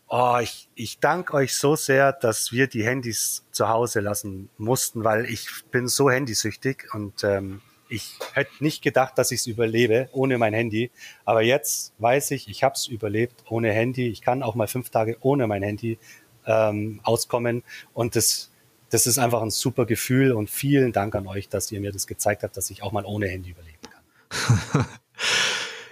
oh, 0.06 0.38
ich, 0.40 0.68
ich 0.76 1.00
danke 1.00 1.34
euch 1.34 1.56
so 1.56 1.74
sehr, 1.74 2.12
dass 2.12 2.52
wir 2.52 2.68
die 2.68 2.84
Handys 2.84 3.44
zu 3.50 3.68
Hause 3.68 3.98
lassen 3.98 4.50
mussten, 4.56 5.02
weil 5.02 5.24
ich 5.24 5.48
bin 5.72 5.88
so 5.88 6.12
handysüchtig 6.12 6.86
und 6.94 7.24
ähm, 7.24 7.60
ich 7.88 8.16
hätte 8.34 8.52
nicht 8.60 8.80
gedacht, 8.80 9.18
dass 9.18 9.32
ich 9.32 9.40
es 9.40 9.46
überlebe 9.48 10.08
ohne 10.12 10.38
mein 10.38 10.54
Handy. 10.54 10.92
Aber 11.24 11.42
jetzt 11.42 11.92
weiß 11.98 12.30
ich, 12.30 12.48
ich 12.48 12.62
habe 12.62 12.74
es 12.74 12.86
überlebt 12.86 13.42
ohne 13.48 13.72
Handy. 13.72 14.06
Ich 14.06 14.22
kann 14.22 14.44
auch 14.44 14.54
mal 14.54 14.68
fünf 14.68 14.90
Tage 14.90 15.16
ohne 15.22 15.48
mein 15.48 15.64
Handy 15.64 15.98
ähm, 16.46 17.00
auskommen. 17.02 17.64
Und 17.94 18.14
das 18.14 18.52
das 18.90 19.07
ist 19.07 19.18
einfach 19.18 19.42
ein 19.42 19.51
super 19.51 19.87
Gefühl 19.87 20.33
und 20.33 20.48
vielen 20.48 20.92
Dank 20.92 21.14
an 21.14 21.27
euch, 21.27 21.48
dass 21.48 21.70
ihr 21.72 21.81
mir 21.81 21.92
das 21.92 22.07
gezeigt 22.07 22.42
habt, 22.42 22.57
dass 22.57 22.70
ich 22.70 22.83
auch 22.83 22.92
mal 22.92 23.05
ohne 23.05 23.29
Handy 23.29 23.51
überleben 23.51 23.79
kann. 23.90 24.87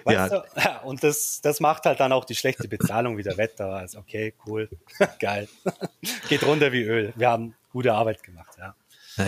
ja. 0.12 0.28
Du? 0.28 0.42
Und 0.84 1.02
das, 1.02 1.40
das 1.42 1.60
macht 1.60 1.84
halt 1.84 2.00
dann 2.00 2.12
auch 2.12 2.24
die 2.24 2.34
schlechte 2.34 2.68
Bezahlung 2.68 3.18
wieder 3.18 3.36
wett. 3.36 3.54
Da 3.58 3.80
ist 3.80 3.96
okay, 3.96 4.34
cool, 4.46 4.68
geil. 5.20 5.48
Geht 6.28 6.44
runter 6.44 6.72
wie 6.72 6.82
Öl. 6.82 7.12
Wir 7.16 7.30
haben 7.30 7.54
gute 7.70 7.92
Arbeit 7.92 8.22
gemacht, 8.22 8.56
ja. 8.58 8.74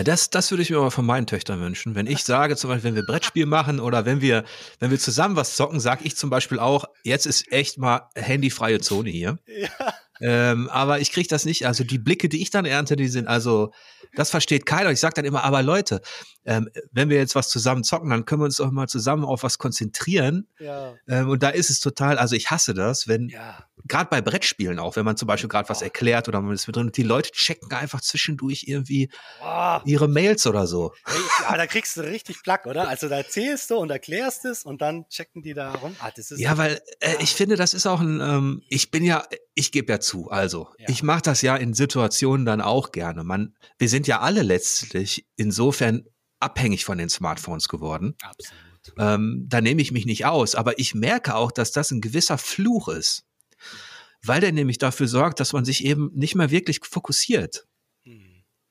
Das, 0.03 0.29
das 0.29 0.51
würde 0.51 0.61
ich 0.61 0.69
mir 0.69 0.77
aber 0.77 0.91
von 0.91 1.05
meinen 1.05 1.25
Töchtern 1.25 1.59
wünschen. 1.61 1.95
Wenn 1.95 2.05
ich 2.05 2.23
sage, 2.23 2.55
zum 2.55 2.69
Beispiel, 2.69 2.89
wenn 2.89 2.95
wir 2.95 3.05
Brettspiel 3.07 3.47
machen 3.47 3.79
oder 3.79 4.05
wenn 4.05 4.21
wir, 4.21 4.43
wenn 4.79 4.91
wir 4.91 4.99
zusammen 4.99 5.35
was 5.35 5.55
zocken, 5.55 5.79
sage 5.79 6.03
ich 6.03 6.15
zum 6.15 6.29
Beispiel 6.29 6.59
auch, 6.59 6.85
jetzt 7.01 7.25
ist 7.25 7.51
echt 7.51 7.79
mal 7.79 8.07
handyfreie 8.13 8.79
Zone 8.81 9.09
hier. 9.09 9.39
Ja. 9.47 9.93
Ähm, 10.21 10.69
aber 10.69 10.99
ich 10.99 11.11
kriege 11.11 11.27
das 11.27 11.45
nicht. 11.45 11.65
Also 11.65 11.83
die 11.83 11.97
Blicke, 11.97 12.29
die 12.29 12.41
ich 12.41 12.49
dann 12.49 12.65
ernte, 12.65 12.95
die 12.95 13.07
sind 13.07 13.27
also, 13.27 13.71
das 14.15 14.29
versteht 14.29 14.65
keiner. 14.65 14.91
Ich 14.91 14.99
sage 14.99 15.13
dann 15.15 15.25
immer, 15.25 15.43
aber 15.43 15.61
Leute, 15.61 16.01
ähm, 16.45 16.69
wenn 16.91 17.09
wir 17.09 17.17
jetzt 17.17 17.35
was 17.35 17.49
zusammen 17.49 17.83
zocken, 17.83 18.09
dann 18.09 18.25
können 18.25 18.41
wir 18.41 18.45
uns 18.45 18.57
doch 18.57 18.71
mal 18.71 18.87
zusammen 18.87 19.23
auf 19.23 19.43
was 19.43 19.57
konzentrieren. 19.57 20.47
Ja. 20.59 20.95
Ähm, 21.07 21.29
und 21.29 21.43
da 21.43 21.49
ist 21.49 21.69
es 21.69 21.79
total, 21.79 22.17
also 22.17 22.35
ich 22.35 22.49
hasse 22.49 22.73
das, 22.73 23.07
wenn, 23.07 23.29
ja. 23.29 23.63
gerade 23.87 24.09
bei 24.09 24.21
Brettspielen 24.21 24.79
auch, 24.79 24.95
wenn 24.95 25.05
man 25.05 25.15
zum 25.15 25.27
Beispiel 25.27 25.49
gerade 25.49 25.69
was 25.69 25.81
erklärt 25.81 26.27
oder 26.27 26.41
man 26.41 26.53
ist 26.53 26.65
mit 26.67 26.75
drin, 26.75 26.91
die 26.93 27.03
Leute 27.03 27.31
checken 27.31 27.71
einfach 27.71 28.01
zwischendurch 28.01 28.63
irgendwie 28.67 29.09
oh. 29.43 29.79
ihre 29.85 30.07
Mails 30.07 30.47
oder 30.47 30.65
so. 30.65 30.93
Ja, 31.43 31.55
da 31.55 31.67
kriegst 31.67 31.95
du 31.97 32.01
richtig 32.01 32.41
Plack, 32.41 32.65
oder? 32.65 32.87
Also 32.87 33.09
da 33.09 33.17
erzählst 33.17 33.69
du 33.69 33.75
und 33.75 33.91
erklärst 33.91 34.45
es 34.45 34.63
und 34.63 34.81
dann 34.81 35.07
checken 35.09 35.43
die 35.43 35.53
da 35.53 35.73
rum. 35.73 35.95
Ah, 35.99 36.11
ja, 36.35 36.57
weil 36.57 36.81
äh, 36.99 37.15
ich 37.19 37.35
finde, 37.35 37.57
das 37.57 37.73
ist 37.73 37.85
auch 37.85 37.99
ein, 37.99 38.19
ähm, 38.21 38.63
ich 38.69 38.89
bin 38.89 39.03
ja, 39.03 39.25
ich 39.53 39.71
gebe 39.71 39.91
ja 39.91 39.99
zu, 39.99 40.08
also 40.29 40.67
ja. 40.77 40.87
ich 40.89 41.03
mache 41.03 41.21
das 41.21 41.41
ja 41.41 41.55
in 41.55 41.73
Situationen 41.73 42.45
dann 42.45 42.61
auch 42.61 42.91
gerne. 42.91 43.23
Man, 43.23 43.55
wir 43.77 43.89
sind 43.89 44.07
ja 44.07 44.19
alle 44.19 44.43
letztlich 44.43 45.25
insofern 45.35 46.05
abhängig 46.39 46.85
von 46.85 46.97
den 46.97 47.09
Smartphones 47.09 47.67
geworden. 47.67 48.15
Absolut. 48.21 48.59
Ähm, 48.97 49.45
da 49.47 49.61
nehme 49.61 49.81
ich 49.81 49.91
mich 49.91 50.05
nicht 50.05 50.25
aus, 50.25 50.55
aber 50.55 50.79
ich 50.79 50.95
merke 50.95 51.35
auch, 51.35 51.51
dass 51.51 51.71
das 51.71 51.91
ein 51.91 52.01
gewisser 52.01 52.37
Fluch 52.37 52.87
ist, 52.87 53.25
weil 54.23 54.41
der 54.41 54.51
nämlich 54.51 54.77
dafür 54.77 55.07
sorgt, 55.07 55.39
dass 55.39 55.53
man 55.53 55.65
sich 55.65 55.85
eben 55.85 56.11
nicht 56.13 56.35
mehr 56.35 56.51
wirklich 56.51 56.79
fokussiert. 56.83 57.67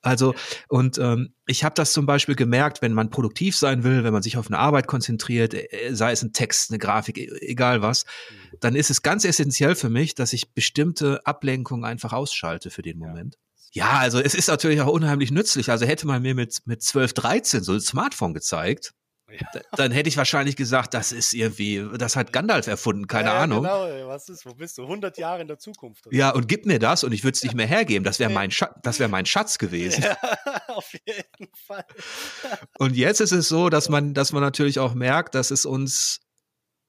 Also, 0.01 0.33
und 0.69 0.97
ähm, 0.97 1.33
ich 1.45 1.63
habe 1.63 1.75
das 1.75 1.91
zum 1.91 2.05
Beispiel 2.05 2.35
gemerkt, 2.35 2.81
wenn 2.81 2.93
man 2.93 3.09
produktiv 3.09 3.55
sein 3.57 3.83
will, 3.83 4.03
wenn 4.03 4.13
man 4.13 4.21
sich 4.21 4.37
auf 4.37 4.47
eine 4.47 4.57
Arbeit 4.57 4.87
konzentriert, 4.87 5.53
äh, 5.53 5.93
sei 5.93 6.11
es 6.11 6.23
ein 6.23 6.31
Text, 6.31 6.71
eine 6.71 6.79
Grafik, 6.79 7.17
e, 7.17 7.29
egal 7.41 7.81
was, 7.81 8.05
hm. 8.27 8.57
dann 8.61 8.75
ist 8.75 8.89
es 8.89 9.01
ganz 9.01 9.25
essentiell 9.25 9.75
für 9.75 9.89
mich, 9.89 10.15
dass 10.15 10.31
ich 10.31 10.53
bestimmte 10.53 11.25
Ablenkungen 11.25 11.83
einfach 11.83 12.13
ausschalte 12.13 12.69
für 12.69 12.81
den 12.81 12.97
Moment. 12.97 13.37
Ja, 13.71 13.99
also 13.99 14.19
es 14.19 14.33
ist 14.33 14.47
natürlich 14.47 14.81
auch 14.81 14.91
unheimlich 14.91 15.31
nützlich. 15.31 15.69
Also 15.69 15.85
hätte 15.85 16.07
man 16.07 16.21
mir 16.21 16.33
mit, 16.33 16.61
mit 16.65 16.81
12, 16.81 17.13
13 17.13 17.63
so 17.63 17.73
ein 17.73 17.81
Smartphone 17.81 18.33
gezeigt, 18.33 18.93
ja. 19.31 19.61
dann 19.73 19.91
hätte 19.91 20.09
ich 20.09 20.17
wahrscheinlich 20.17 20.55
gesagt, 20.55 20.93
das 20.93 21.11
ist 21.11 21.33
irgendwie, 21.33 21.85
das 21.97 22.15
hat 22.15 22.33
Gandalf 22.33 22.67
erfunden, 22.67 23.07
keine 23.07 23.29
ja, 23.29 23.39
Ahnung. 23.39 23.63
Genau, 23.63 24.07
was 24.07 24.29
ist, 24.29 24.45
wo 24.45 24.53
bist 24.53 24.77
du? 24.77 24.83
100 24.83 25.17
Jahre 25.17 25.41
in 25.41 25.47
der 25.47 25.59
Zukunft. 25.59 26.07
Oder? 26.07 26.15
Ja, 26.15 26.29
und 26.31 26.47
gib 26.47 26.65
mir 26.65 26.79
das 26.79 27.03
und 27.03 27.11
ich 27.11 27.23
würde 27.23 27.35
es 27.35 27.43
nicht 27.43 27.55
mehr 27.55 27.67
hergeben. 27.67 28.03
Das 28.03 28.19
wäre 28.19 28.31
mein, 28.31 28.51
Schatz, 28.51 28.73
das 28.83 28.99
wäre 28.99 29.09
mein 29.09 29.25
Schatz 29.25 29.57
gewesen. 29.57 30.03
Ja, 30.03 30.17
auf 30.67 30.91
jeden 30.93 31.51
Fall. 31.65 31.85
und 32.77 32.95
jetzt 32.95 33.21
ist 33.21 33.31
es 33.31 33.47
so, 33.47 33.69
dass 33.69 33.89
man, 33.89 34.13
dass 34.13 34.31
man 34.31 34.41
natürlich 34.41 34.79
auch 34.79 34.93
merkt, 34.93 35.35
dass 35.35 35.51
es 35.51 35.65
uns 35.65 36.21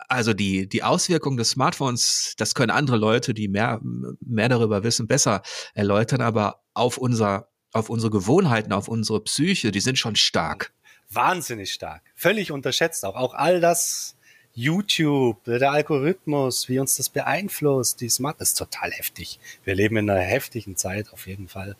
also 0.08 0.34
die, 0.34 0.68
die 0.68 0.82
Auswirkungen 0.82 1.36
des 1.36 1.50
Smartphones, 1.50 2.34
das 2.36 2.54
können 2.54 2.70
andere 2.70 2.96
Leute, 2.96 3.32
die 3.32 3.46
mehr, 3.46 3.80
mehr 4.20 4.48
darüber 4.48 4.82
wissen, 4.82 5.06
besser 5.06 5.42
erläutern, 5.74 6.20
aber 6.20 6.64
auf 6.74 6.98
unser, 6.98 7.48
auf 7.72 7.90
unsere 7.90 8.10
Gewohnheiten, 8.10 8.72
auf 8.72 8.88
unsere 8.88 9.22
Psyche, 9.22 9.70
die 9.70 9.80
sind 9.80 9.98
schon 9.98 10.16
stark. 10.16 10.72
Wahnsinnig 11.12 11.72
stark. 11.72 12.02
Völlig 12.14 12.52
unterschätzt 12.52 13.04
auch. 13.04 13.16
Auch 13.16 13.34
all 13.34 13.60
das 13.60 14.16
YouTube, 14.52 15.42
der 15.44 15.70
Algorithmus, 15.70 16.68
wie 16.68 16.78
uns 16.78 16.96
das 16.96 17.08
beeinflusst, 17.08 18.00
die 18.00 18.08
Smart, 18.08 18.40
ist 18.40 18.54
total 18.54 18.90
heftig. 18.92 19.38
Wir 19.64 19.74
leben 19.74 19.96
in 19.96 20.10
einer 20.10 20.20
heftigen 20.20 20.76
Zeit, 20.76 21.12
auf 21.12 21.26
jeden 21.26 21.48
Fall. 21.48 21.76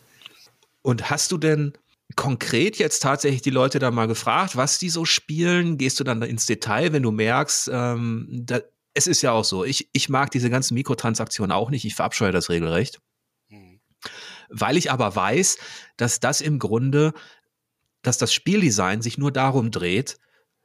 Und 0.83 1.11
hast 1.11 1.33
du 1.33 1.39
denn 1.39 1.75
konkret 2.17 2.77
jetzt 2.79 3.01
tatsächlich 3.01 3.43
die 3.43 3.51
Leute 3.51 3.79
da 3.79 3.91
mal 3.91 4.07
gefragt, 4.07 4.57
was 4.57 4.79
die 4.79 4.91
so 4.91 5.05
spielen? 5.05 5.79
Gehst 5.79 6.01
du 6.01 6.05
dann 6.05 6.23
ins 6.23 6.47
Detail, 6.47 6.93
wenn 6.93 7.03
du 7.03 7.11
merkst, 7.11 7.71
ähm, 7.73 8.29
da, 8.31 8.61
es 8.95 9.07
ist 9.07 9.23
ja 9.23 9.33
auch 9.33 9.45
so, 9.45 9.65
ich, 9.65 9.89
ich 9.93 10.09
mag 10.09 10.31
diese 10.31 10.51
ganzen 10.51 10.75
Mikrotransaktionen 10.75 11.53
auch 11.53 11.71
nicht, 11.71 11.85
ich 11.85 11.95
verabscheue 11.95 12.33
das 12.33 12.49
regelrecht. 12.49 13.01
Mhm. 13.49 13.81
Weil 14.49 14.77
ich 14.77 14.91
aber 14.91 15.15
weiß, 15.15 15.59
dass 15.97 16.19
das 16.19 16.41
im 16.41 16.59
Grunde, 16.59 17.13
dass 18.03 18.19
das 18.19 18.33
Spieldesign 18.33 19.03
sich 19.03 19.19
nur 19.19 19.33
darum 19.33 19.71
dreht, 19.71 20.19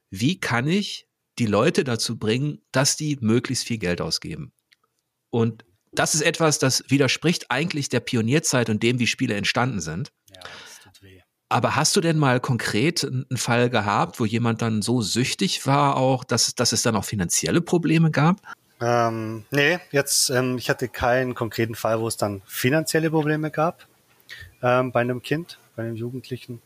wie 0.10 0.40
kann 0.40 0.68
ich 0.68 1.08
die 1.38 1.46
Leute 1.46 1.84
dazu 1.84 2.18
bringen, 2.18 2.62
dass 2.72 2.96
die 2.96 3.18
möglichst 3.20 3.66
viel 3.66 3.78
Geld 3.78 4.02
ausgeben. 4.02 4.54
Und 5.30 5.66
das 5.92 6.16
ist 6.16 6.22
etwas, 6.22 6.60
das 6.60 6.84
widerspricht 6.88 7.52
eigentlich 7.52 7.90
der 7.90 8.00
Pionierzeit 8.00 8.70
und 8.70 8.84
dem, 8.84 9.00
wie 9.00 9.08
Spiele 9.08 9.36
entstanden 9.36 9.82
sind. 9.82 10.12
Ja. 10.34 10.42
Aber 11.48 11.76
hast 11.76 11.96
du 11.96 12.02
denn 12.02 12.18
mal 12.18 12.40
konkret 12.40 13.04
einen 13.04 13.38
Fall 13.38 13.70
gehabt, 13.70 14.20
wo 14.20 14.26
jemand 14.26 14.62
dann 14.62 14.82
so 14.82 15.02
süchtig 15.02 15.68
war, 15.68 15.96
auch, 15.96 16.24
dass, 16.24 16.56
dass 16.56 16.72
es 16.72 16.82
dann 16.82 16.96
auch 16.96 17.06
finanzielle 17.06 17.62
Probleme 17.62 18.10
gab? 18.10 18.42
Ähm, 18.82 19.46
nee, 19.52 19.80
jetzt, 19.92 20.30
ähm, 20.32 20.58
ich 20.58 20.70
hatte 20.70 20.88
keinen 20.90 21.36
konkreten 21.36 21.76
Fall, 21.76 22.00
wo 22.00 22.08
es 22.08 22.18
dann 22.18 22.42
finanzielle 22.46 23.10
Probleme 23.10 23.52
gab 23.52 23.88
ähm, 24.62 24.92
bei 24.92 25.02
einem 25.02 25.22
Kind, 25.22 25.60
bei 25.76 25.84
einem 25.84 25.96
Jugendlichen. 25.96 26.62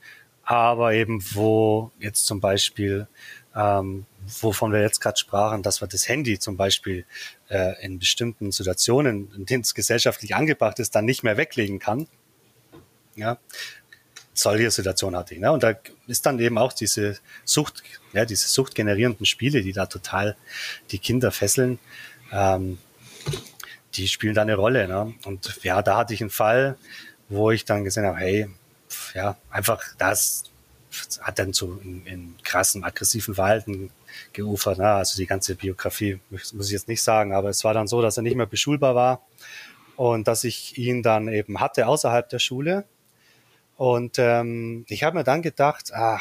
Aber 0.50 0.94
eben, 0.94 1.24
wo 1.36 1.92
jetzt 2.00 2.26
zum 2.26 2.40
Beispiel, 2.40 3.08
ähm, 3.56 4.08
wovon 4.42 4.72
wir 4.72 4.82
jetzt 4.82 5.00
gerade 5.00 5.16
sprachen, 5.16 5.62
dass 5.62 5.80
wir 5.80 5.88
das 5.88 6.08
Handy 6.08 6.40
zum 6.40 6.58
Beispiel 6.58 7.06
äh, 7.50 7.80
in 7.86 8.00
bestimmten 8.00 8.52
Situationen, 8.52 9.32
in 9.36 9.46
denen 9.46 9.62
es 9.62 9.76
gesellschaftlich 9.76 10.34
angebracht 10.34 10.80
ist, 10.80 10.96
dann 10.96 11.06
nicht 11.06 11.22
mehr 11.22 11.38
weglegen 11.38 11.78
kann. 11.78 12.08
Ja, 13.16 13.38
solche 14.34 14.72
Situation 14.72 15.16
hatte 15.16 15.36
ich. 15.36 15.40
Ne? 15.40 15.52
Und 15.52 15.62
da 15.62 15.76
ist 16.08 16.26
dann 16.26 16.40
eben 16.40 16.58
auch 16.58 16.74
diese 16.74 17.20
Sucht, 17.46 17.84
ja, 18.14 18.26
diese 18.26 18.48
suchtgenerierenden 18.48 19.28
Spiele, 19.28 19.62
die 19.62 19.74
da 19.74 19.86
total 19.86 20.36
die 20.90 20.98
Kinder 20.98 21.30
fesseln, 21.32 21.78
ähm, 22.32 22.80
die 23.94 24.08
spielen 24.08 24.34
da 24.34 24.42
eine 24.42 24.56
Rolle. 24.56 24.88
Ne? 24.88 25.14
Und 25.26 25.60
ja, 25.62 25.84
da 25.84 25.98
hatte 25.98 26.16
ich 26.16 26.22
einen 26.22 26.32
Fall, 26.32 26.76
wo 27.28 27.52
ich 27.52 27.66
dann 27.66 27.84
gesehen 27.84 28.06
habe, 28.06 28.18
hey, 28.18 28.50
ja, 29.14 29.38
einfach 29.50 29.84
das, 29.98 30.44
hat 31.22 31.40
dann 31.40 31.54
so 31.54 31.80
in, 31.84 32.06
in 32.06 32.36
krassen, 32.44 32.84
aggressiven 32.84 33.36
Verhalten 33.36 33.92
geufert. 34.34 34.80
Ne? 34.80 34.88
Also 34.88 35.18
die 35.18 35.28
ganze 35.28 35.56
Biografie 35.56 36.20
muss 36.30 36.68
ich 36.68 36.72
jetzt 36.72 36.88
nicht 36.88 37.04
sagen, 37.04 37.34
aber 37.34 37.50
es 37.50 37.64
war 37.64 37.74
dann 37.74 37.88
so, 37.88 38.02
dass 38.02 38.18
er 38.18 38.24
nicht 38.24 38.36
mehr 38.36 38.46
beschulbar 38.46 38.96
war 38.96 39.22
und 39.96 40.28
dass 40.28 40.44
ich 40.44 40.78
ihn 40.78 41.04
dann 41.04 41.28
eben 41.28 41.60
hatte 41.60 41.88
außerhalb 41.88 42.28
der 42.30 42.40
Schule. 42.40 42.86
Und 43.78 44.18
ähm, 44.18 44.86
ich 44.90 45.04
habe 45.04 45.18
mir 45.18 45.24
dann 45.24 45.42
gedacht, 45.42 45.94
ah, 45.94 46.20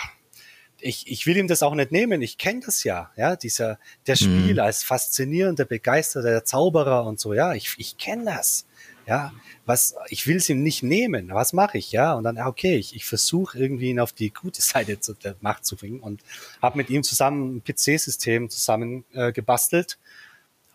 ich, 0.80 1.10
ich 1.10 1.26
will 1.26 1.36
ihm 1.36 1.48
das 1.48 1.62
auch 1.62 1.74
nicht 1.74 1.90
nehmen. 1.90 2.22
Ich 2.22 2.38
kenne 2.38 2.60
das 2.64 2.84
ja, 2.84 3.10
ja, 3.16 3.34
dieser 3.34 3.78
der 4.06 4.14
mhm. 4.14 4.18
Spieler 4.18 4.64
als 4.64 4.84
faszinierender, 4.84 5.64
begeisterter 5.64 6.44
Zauberer 6.44 7.04
und 7.04 7.18
so. 7.18 7.34
Ja, 7.34 7.54
ich, 7.54 7.74
ich 7.78 7.98
kenne 7.98 8.26
das. 8.26 8.66
Ja, 9.08 9.32
was 9.64 9.96
ich 10.08 10.26
will 10.26 10.36
es 10.36 10.50
ihm 10.50 10.62
nicht 10.62 10.82
nehmen. 10.82 11.30
Was 11.32 11.54
mache 11.54 11.78
ich? 11.78 11.92
Ja, 11.92 12.12
und 12.12 12.24
dann 12.24 12.38
okay, 12.38 12.76
ich, 12.76 12.94
ich 12.94 13.06
versuche 13.06 13.58
irgendwie 13.58 13.88
ihn 13.88 14.00
auf 14.00 14.12
die 14.12 14.30
gute 14.30 14.60
Seite 14.62 15.00
zu, 15.00 15.14
der 15.14 15.34
Macht 15.40 15.64
zu 15.64 15.76
bringen 15.76 16.00
und 16.00 16.22
habe 16.60 16.76
mit 16.76 16.90
ihm 16.90 17.02
zusammen 17.02 17.56
ein 17.56 17.64
PC-System 17.64 18.50
zusammen 18.50 19.04
äh, 19.14 19.32
gebastelt 19.32 19.98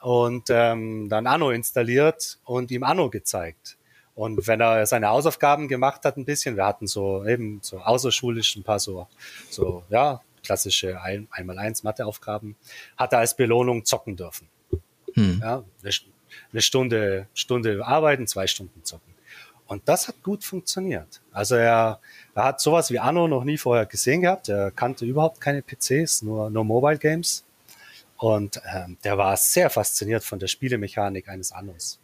und 0.02 0.46
ähm, 0.50 1.10
dann 1.10 1.28
Anno 1.28 1.52
installiert 1.52 2.40
und 2.44 2.72
ihm 2.72 2.84
Anno 2.84 3.12
gezeigt. 3.12 3.78
Und 4.16 4.48
wenn 4.48 4.62
er 4.62 4.86
seine 4.88 5.10
Hausaufgaben 5.10 5.68
gemacht 5.68 6.04
hat, 6.04 6.18
ein 6.18 6.26
bisschen, 6.26 6.56
wir 6.56 6.66
hatten 6.66 6.88
so 6.88 7.26
eben 7.26 7.60
so 7.62 7.80
außerschulisch 7.80 8.56
ein 8.56 8.64
paar 8.64 8.80
so, 8.80 9.08
so 9.52 9.84
ja, 9.90 10.22
klassische 10.44 11.00
ein, 11.02 11.28
einmal 11.30 11.60
eins 11.60 11.84
Matheaufgaben, 11.84 12.56
hat 12.98 13.14
er 13.14 13.20
als 13.20 13.36
Belohnung 13.36 13.86
zocken 13.86 14.16
dürfen. 14.16 14.50
Hm. 15.14 15.40
Ja, 15.42 15.64
eine, 16.52 16.62
Stunde, 16.62 17.28
Stunde 17.34 17.86
arbeiten, 17.86 18.28
zwei 18.28 18.48
Stunden 18.48 18.84
zocken. 18.84 19.14
Und 19.66 19.88
das 19.88 20.08
hat 20.08 20.22
gut 20.24 20.44
funktioniert. 20.44 21.22
Also 21.32 21.56
er, 21.56 22.00
er 22.36 22.44
hat 22.44 22.62
sowas 22.62 22.92
wie 22.92 23.00
Anno 23.00 23.28
noch 23.28 23.44
nie 23.44 23.58
vorher 23.58 23.86
gesehen 23.86 24.22
gehabt. 24.22 24.50
Er 24.50 24.72
kannte 24.72 25.06
überhaupt 25.06 25.42
keine 25.42 25.62
PCs, 25.62 26.22
nur, 26.22 26.50
nur 26.50 26.64
Mobile 26.64 26.98
Games. 26.98 27.46
Und 28.18 28.62
ähm, 28.74 28.98
der 29.04 29.18
war 29.18 29.36
sehr 29.38 29.70
fasziniert 29.70 30.24
von 30.24 30.40
der 30.40 30.48
Spielemechanik 30.48 31.28
eines 31.28 31.52
Annos. 31.52 32.00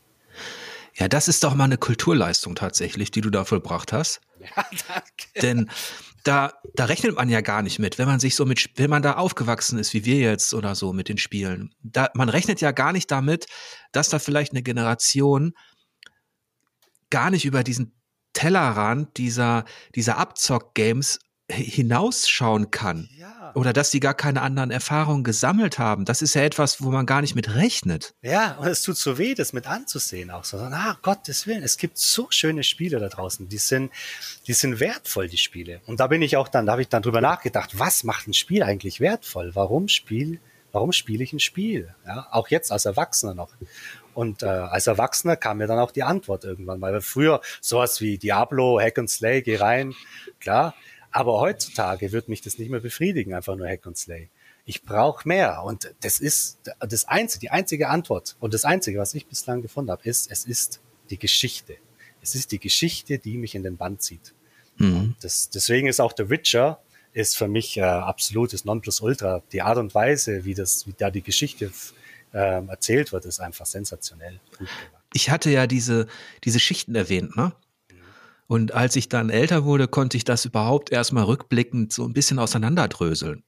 Ja, 0.96 1.08
das 1.08 1.28
ist 1.28 1.44
doch 1.44 1.56
mal 1.56 1.66
eine 1.66 1.78
Kulturleistung 1.78 2.56
tatsächlich, 2.56 3.12
die 3.12 3.22
du 3.22 3.30
da 3.30 3.46
vollbracht 3.46 3.94
hast. 3.94 4.22
Ja, 4.40 4.66
danke. 4.88 5.42
Denn 5.42 5.70
da, 6.24 6.54
da 6.74 6.86
rechnet 6.86 7.16
man 7.16 7.28
ja 7.28 7.42
gar 7.42 7.62
nicht 7.62 7.78
mit, 7.78 7.98
wenn 7.98 8.08
man 8.08 8.22
sich 8.22 8.36
so 8.36 8.46
mit, 8.46 8.70
wenn 8.78 8.90
man 8.90 9.02
da 9.02 9.16
aufgewachsen 9.16 9.78
ist, 9.78 9.94
wie 9.94 10.06
wir 10.06 10.18
jetzt 10.18 10.54
oder 10.54 10.76
so 10.76 10.94
mit 10.94 11.10
den 11.10 11.18
Spielen. 11.18 11.76
Da, 11.84 12.10
man 12.14 12.30
rechnet 12.30 12.62
ja 12.62 12.72
gar 12.72 12.94
nicht 12.94 13.12
damit, 13.12 13.48
dass 13.92 14.08
da 14.08 14.18
vielleicht 14.18 14.54
eine 14.54 14.64
Generation 14.64 15.54
gar 17.10 17.32
nicht 17.32 17.44
über 17.44 17.64
diesen 17.64 18.00
Tellerrand 18.32 19.18
dieser, 19.18 19.66
dieser 19.96 20.18
Abzock-Games 20.18 21.20
hinausschauen 21.50 22.72
kann. 22.72 23.10
Ja. 23.18 23.52
Oder 23.56 23.74
dass 23.74 23.92
sie 23.92 24.00
gar 24.00 24.14
keine 24.14 24.42
anderen 24.42 24.72
Erfahrungen 24.72 25.24
gesammelt 25.24 25.80
haben. 25.80 26.06
Das 26.06 26.22
ist 26.22 26.36
ja 26.36 26.44
etwas, 26.44 26.84
wo 26.84 26.92
man 26.92 27.06
gar 27.06 27.22
nicht 27.22 27.36
mit 27.36 27.56
rechnet. 27.56 28.14
Ja, 28.22 28.58
und 28.58 28.68
es 28.68 28.84
tut 28.84 28.98
so 28.98 29.18
weh, 29.18 29.34
das 29.34 29.54
mit 29.54 29.68
anzusehen 29.68 30.30
auch. 30.30 30.44
So, 30.44 30.58
ah, 30.58 30.98
Gottes 31.02 31.48
Willen, 31.48 31.64
es 31.64 31.78
gibt 31.78 31.98
so 31.98 32.28
schöne 32.30 32.64
Spiele 32.64 33.00
da 33.00 33.10
draußen. 33.10 33.50
Die 33.50 33.58
sind, 33.58 33.92
die 34.48 34.54
sind 34.54 34.80
wertvoll, 34.80 35.28
die 35.28 35.38
Spiele. 35.38 35.82
Und 35.88 36.00
da 36.00 36.08
bin 36.08 36.22
ich 36.22 36.38
auch 36.38 36.48
dann, 36.48 36.66
da 36.66 36.74
habe 36.74 36.82
ich 36.82 36.90
dann 36.90 37.02
drüber 37.02 37.22
nachgedacht, 37.22 37.80
was 37.80 38.04
macht 38.04 38.28
ein 38.28 38.34
Spiel 38.34 38.64
eigentlich 38.64 39.00
wertvoll? 39.00 39.52
Warum 39.56 39.88
Spiel, 39.88 40.40
warum 40.72 40.92
spiele 40.92 41.24
ich 41.24 41.34
ein 41.34 41.40
Spiel? 41.40 41.94
Ja, 42.06 42.28
auch 42.32 42.50
jetzt 42.50 42.72
als 42.72 42.86
Erwachsener 42.86 43.34
noch. 43.34 43.50
Und 44.14 44.44
äh, 44.44 44.48
als 44.48 44.88
Erwachsener 44.88 45.38
kam 45.38 45.58
mir 45.58 45.68
dann 45.68 45.80
auch 45.80 45.92
die 45.92 46.04
Antwort 46.04 46.44
irgendwann, 46.44 46.82
weil 46.82 46.94
wir 46.94 47.02
früher 47.02 47.42
sowas 47.62 48.02
wie 48.02 48.18
Diablo, 48.18 48.80
Hack 48.80 49.00
and 49.00 49.10
Slay, 49.10 49.42
geh 49.42 49.56
rein, 49.56 49.96
klar, 50.40 50.76
aber 51.12 51.40
heutzutage 51.40 52.12
wird 52.12 52.30
mich 52.30 52.42
das 52.42 52.58
nicht 52.58 52.70
mehr 52.70 52.80
befriedigen, 52.80 53.34
einfach 53.34 53.56
nur 53.56 53.68
Hack 53.68 53.86
und 53.86 53.98
Slay. 53.98 54.30
Ich 54.66 54.84
brauche 54.84 55.28
mehr. 55.28 55.64
Und 55.64 55.94
das 56.02 56.20
ist 56.20 56.60
das 56.80 57.06
einzige, 57.06 57.42
die 57.42 57.50
einzige 57.50 57.90
Antwort 57.90 58.36
und 58.40 58.54
das 58.54 58.66
einzige, 58.66 59.00
was 59.00 59.14
ich 59.14 59.26
bislang 59.26 59.62
gefunden 59.62 59.92
habe, 59.92 60.04
ist, 60.04 60.30
es 60.32 60.46
ist 60.46 60.82
die 61.10 61.18
Geschichte. 61.18 61.78
Es 62.22 62.36
ist 62.36 62.52
die 62.52 62.60
Geschichte, 62.60 63.18
die 63.18 63.38
mich 63.38 63.56
in 63.56 63.64
den 63.64 63.78
Band 63.78 64.02
zieht. 64.02 64.34
Mhm. 64.78 65.16
Das, 65.22 65.50
deswegen 65.50 65.88
ist 65.88 66.00
auch 66.00 66.14
The 66.16 66.30
Witcher 66.30 66.80
ist 67.14 67.38
für 67.38 67.48
mich 67.48 67.78
äh, 67.78 67.82
absolutes 67.82 68.66
Nonplusultra. 68.66 69.42
Die 69.52 69.62
Art 69.62 69.78
und 69.78 69.96
Weise, 69.96 70.46
wie 70.46 70.54
das, 70.54 70.86
wie 70.86 70.94
da 70.96 71.10
die 71.10 71.24
Geschichte 71.24 71.72
äh, 72.34 72.66
erzählt 72.66 73.12
wird, 73.12 73.26
ist 73.26 73.40
einfach 73.40 73.66
sensationell. 73.66 74.40
Ich 75.14 75.30
hatte 75.30 75.50
ja 75.50 75.66
diese, 75.66 76.08
diese 76.44 76.60
Schichten 76.60 76.96
erwähnt, 76.96 77.36
ne? 77.36 77.54
Und 78.50 78.74
als 78.74 78.96
ich 78.96 79.10
dann 79.10 79.30
älter 79.30 79.64
wurde, 79.64 79.88
konnte 79.88 80.18
ich 80.18 80.24
das 80.24 80.44
überhaupt 80.44 80.92
erstmal 80.92 81.26
rückblickend 81.26 81.94
so 81.94 82.04
ein 82.04 82.14
bisschen 82.14 82.40
auseinanderdröseln, 82.40 83.44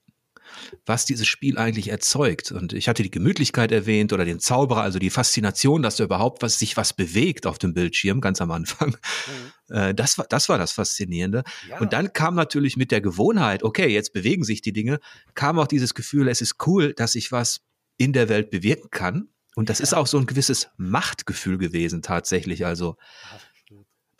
was 0.85 1.05
dieses 1.05 1.25
Spiel 1.25 1.57
eigentlich 1.57 1.87
erzeugt. 1.87 2.51
Und 2.51 2.71
ich 2.73 2.87
hatte 2.87 3.01
die 3.01 3.09
Gemütlichkeit 3.09 3.71
erwähnt 3.71 4.13
oder 4.13 4.25
den 4.25 4.39
Zauberer, 4.39 4.83
also 4.83 4.99
die 4.99 5.09
Faszination, 5.09 5.81
dass 5.81 5.95
da 5.95 6.03
überhaupt 6.03 6.43
was, 6.43 6.59
sich 6.59 6.77
was 6.77 6.93
bewegt 6.93 7.47
auf 7.47 7.57
dem 7.57 7.73
Bildschirm, 7.73 8.21
ganz 8.21 8.41
am 8.41 8.51
Anfang. 8.51 8.89
Mhm. 8.89 9.75
Äh, 9.75 9.95
das 9.95 10.19
war, 10.19 10.27
das 10.29 10.49
war 10.49 10.59
das 10.59 10.71
Faszinierende. 10.71 11.45
Ja. 11.67 11.79
Und 11.79 11.93
dann 11.93 12.13
kam 12.13 12.35
natürlich 12.35 12.77
mit 12.77 12.91
der 12.91 13.01
Gewohnheit, 13.01 13.63
okay, 13.63 13.87
jetzt 13.87 14.13
bewegen 14.13 14.43
sich 14.43 14.61
die 14.61 14.71
Dinge, 14.71 14.99
kam 15.33 15.57
auch 15.57 15.67
dieses 15.67 15.95
Gefühl, 15.95 16.27
es 16.27 16.41
ist 16.41 16.57
cool, 16.67 16.93
dass 16.93 17.15
ich 17.15 17.31
was 17.31 17.61
in 17.97 18.13
der 18.13 18.29
Welt 18.29 18.51
bewirken 18.51 18.91
kann. 18.91 19.29
Und 19.55 19.69
das 19.69 19.79
ja. 19.79 19.83
ist 19.83 19.93
auch 19.95 20.05
so 20.05 20.19
ein 20.19 20.27
gewisses 20.27 20.69
Machtgefühl 20.77 21.57
gewesen 21.57 22.03
tatsächlich. 22.03 22.67
Also 22.67 22.97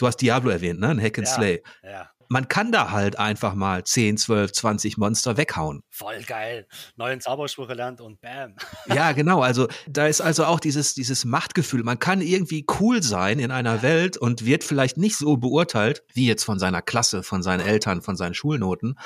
du 0.02 0.08
hast 0.08 0.18
Diablo 0.18 0.50
erwähnt, 0.50 0.80
ne? 0.80 0.90
Ein 0.90 1.02
Hack 1.02 1.18
and 1.18 1.28
ja, 1.28 1.34
Slay. 1.34 1.64
Ja. 1.84 2.10
Man 2.32 2.48
kann 2.48 2.72
da 2.72 2.92
halt 2.92 3.20
einfach 3.20 3.56
mal 3.56 3.84
10, 3.84 4.16
12, 4.16 4.54
20 4.54 4.98
Monster 4.98 5.36
weghauen. 5.36 5.84
Voll 5.90 6.24
geil. 6.24 6.66
Neuen 6.96 7.20
Zauberspruch 7.20 7.68
gelernt 7.68 8.00
und 8.00 8.22
bam. 8.22 8.56
ja, 8.88 9.12
genau. 9.12 9.42
Also 9.42 9.68
da 9.86 10.08
ist 10.08 10.22
also 10.22 10.46
auch 10.46 10.62
dieses, 10.62 10.94
dieses 10.94 11.26
Machtgefühl. 11.26 11.84
Man 11.84 12.00
kann 12.00 12.22
irgendwie 12.22 12.66
cool 12.80 13.04
sein 13.04 13.38
in 13.38 13.52
einer 13.52 13.82
Welt 13.82 14.16
und 14.16 14.46
wird 14.46 14.64
vielleicht 14.64 14.96
nicht 14.96 15.18
so 15.18 15.36
beurteilt, 15.36 16.04
wie 16.14 16.26
jetzt 16.26 16.46
von 16.46 16.58
seiner 16.58 16.82
Klasse, 16.82 17.22
von 17.22 17.44
seinen 17.44 17.60
Eltern, 17.60 18.02
von 18.02 18.16
seinen 18.16 18.34
Schulnoten. 18.34 18.98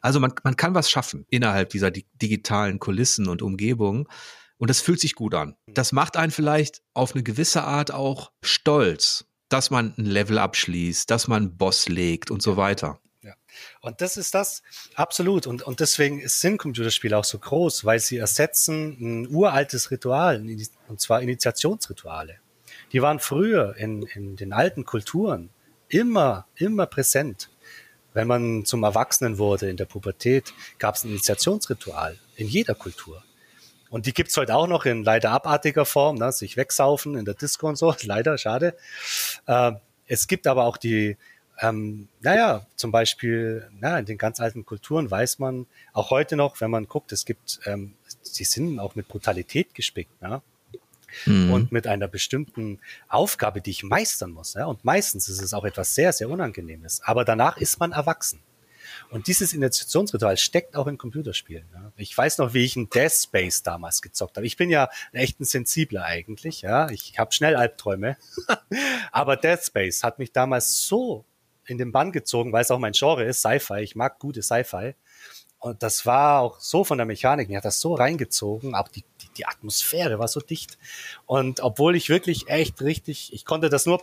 Also 0.00 0.18
man, 0.18 0.32
man 0.42 0.56
kann 0.56 0.74
was 0.74 0.90
schaffen 0.90 1.26
innerhalb 1.28 1.68
dieser 1.68 1.90
digitalen 1.90 2.78
Kulissen 2.78 3.28
und 3.28 3.42
Umgebungen. 3.42 4.06
Und 4.56 4.70
das 4.70 4.80
fühlt 4.80 5.00
sich 5.00 5.14
gut 5.14 5.34
an. 5.34 5.54
Das 5.66 5.92
macht 5.92 6.16
einen 6.16 6.32
vielleicht 6.32 6.80
auf 6.94 7.14
eine 7.14 7.22
gewisse 7.22 7.62
Art 7.62 7.92
auch 7.92 8.32
stolz 8.42 9.26
dass 9.50 9.70
man 9.70 9.94
ein 9.98 10.06
Level 10.06 10.38
abschließt, 10.38 11.10
dass 11.10 11.28
man 11.28 11.42
einen 11.42 11.56
Boss 11.56 11.88
legt 11.88 12.30
und 12.30 12.40
so 12.40 12.56
weiter. 12.56 12.98
Ja. 13.22 13.34
Und 13.80 14.00
das 14.00 14.16
ist 14.16 14.34
das, 14.34 14.62
absolut. 14.94 15.46
Und, 15.46 15.62
und 15.62 15.80
deswegen 15.80 16.26
sind 16.26 16.58
Computerspiele 16.58 17.16
auch 17.18 17.24
so 17.24 17.38
groß, 17.38 17.84
weil 17.84 18.00
sie 18.00 18.16
ersetzen 18.16 18.96
ein 19.00 19.28
uraltes 19.28 19.90
Ritual, 19.90 20.42
und 20.88 21.00
zwar 21.00 21.20
Initiationsrituale. 21.20 22.38
Die 22.92 23.02
waren 23.02 23.18
früher 23.18 23.76
in, 23.76 24.02
in 24.02 24.36
den 24.36 24.52
alten 24.52 24.84
Kulturen 24.84 25.50
immer, 25.88 26.46
immer 26.54 26.86
präsent. 26.86 27.50
Wenn 28.12 28.26
man 28.26 28.64
zum 28.64 28.82
Erwachsenen 28.82 29.38
wurde 29.38 29.68
in 29.68 29.76
der 29.76 29.84
Pubertät, 29.84 30.52
gab 30.78 30.96
es 30.96 31.04
ein 31.04 31.10
Initiationsritual 31.10 32.18
in 32.36 32.48
jeder 32.48 32.74
Kultur. 32.74 33.22
Und 33.90 34.06
die 34.06 34.14
gibt's 34.14 34.36
heute 34.36 34.54
auch 34.54 34.68
noch 34.68 34.86
in 34.86 35.02
leider 35.02 35.32
abartiger 35.32 35.84
Form, 35.84 36.16
ne? 36.16 36.30
sich 36.32 36.56
wegsaufen 36.56 37.16
in 37.16 37.24
der 37.24 37.34
Disco 37.34 37.68
und 37.68 37.76
so. 37.76 37.94
Leider, 38.02 38.38
schade. 38.38 38.76
Äh, 39.46 39.72
es 40.06 40.28
gibt 40.28 40.46
aber 40.46 40.64
auch 40.64 40.76
die, 40.76 41.16
ähm, 41.60 42.08
naja, 42.20 42.66
zum 42.76 42.92
Beispiel, 42.92 43.68
na, 43.78 43.98
in 43.98 44.06
den 44.06 44.16
ganz 44.16 44.40
alten 44.40 44.64
Kulturen 44.64 45.10
weiß 45.10 45.40
man 45.40 45.66
auch 45.92 46.10
heute 46.10 46.36
noch, 46.36 46.60
wenn 46.60 46.70
man 46.70 46.86
guckt, 46.86 47.12
es 47.12 47.24
gibt, 47.24 47.60
ähm, 47.66 47.94
sie 48.22 48.44
sind 48.44 48.78
auch 48.78 48.94
mit 48.94 49.08
Brutalität 49.08 49.74
gespickt, 49.74 50.22
ne? 50.22 50.40
Mhm. 51.26 51.52
Und 51.52 51.72
mit 51.72 51.88
einer 51.88 52.06
bestimmten 52.06 52.78
Aufgabe, 53.08 53.60
die 53.60 53.70
ich 53.70 53.82
meistern 53.82 54.30
muss. 54.30 54.54
Ja? 54.54 54.66
Und 54.66 54.84
meistens 54.84 55.28
ist 55.28 55.42
es 55.42 55.52
auch 55.54 55.64
etwas 55.64 55.94
sehr, 55.96 56.12
sehr 56.12 56.30
Unangenehmes. 56.30 57.00
Aber 57.02 57.24
danach 57.24 57.56
ist 57.56 57.80
man 57.80 57.90
erwachsen. 57.90 58.40
Und 59.10 59.26
dieses 59.26 59.52
Initiationsritual 59.52 60.36
steckt 60.36 60.76
auch 60.76 60.86
in 60.86 60.96
Computerspielen. 60.96 61.68
Ja. 61.74 61.92
Ich 61.96 62.16
weiß 62.16 62.38
noch, 62.38 62.54
wie 62.54 62.64
ich 62.64 62.76
in 62.76 62.88
Death 62.88 63.12
Space 63.12 63.62
damals 63.62 64.02
gezockt 64.02 64.36
habe. 64.36 64.46
Ich 64.46 64.56
bin 64.56 64.70
ja 64.70 64.88
echt 65.12 65.40
ein 65.40 65.44
Sensibler 65.44 66.04
eigentlich. 66.04 66.62
Ja, 66.62 66.88
ich 66.90 67.18
habe 67.18 67.32
schnell 67.32 67.56
Albträume. 67.56 68.16
Aber 69.12 69.36
Death 69.36 69.64
Space 69.64 70.04
hat 70.04 70.18
mich 70.20 70.32
damals 70.32 70.86
so 70.86 71.24
in 71.66 71.78
den 71.78 71.90
Bann 71.92 72.12
gezogen, 72.12 72.52
weil 72.52 72.62
es 72.62 72.70
auch 72.70 72.78
mein 72.78 72.92
Genre 72.92 73.24
ist, 73.24 73.40
Sci-Fi. 73.40 73.80
Ich 73.80 73.96
mag 73.96 74.18
gute 74.20 74.42
Sci-Fi. 74.42 74.94
Und 75.58 75.82
das 75.82 76.06
war 76.06 76.40
auch 76.40 76.58
so 76.58 76.84
von 76.84 76.96
der 76.96 77.06
Mechanik, 77.06 77.48
mir 77.48 77.58
hat 77.58 77.66
das 77.66 77.80
so 77.80 77.94
reingezogen, 77.94 78.74
auch 78.74 78.88
die, 78.88 79.04
die, 79.20 79.28
die 79.36 79.46
Atmosphäre 79.46 80.18
war 80.18 80.26
so 80.26 80.40
dicht. 80.40 80.78
Und 81.26 81.60
obwohl 81.60 81.96
ich 81.96 82.08
wirklich 82.08 82.48
echt 82.48 82.80
richtig, 82.80 83.34
ich 83.34 83.44
konnte 83.44 83.68
das 83.68 83.84
nur 83.84 84.02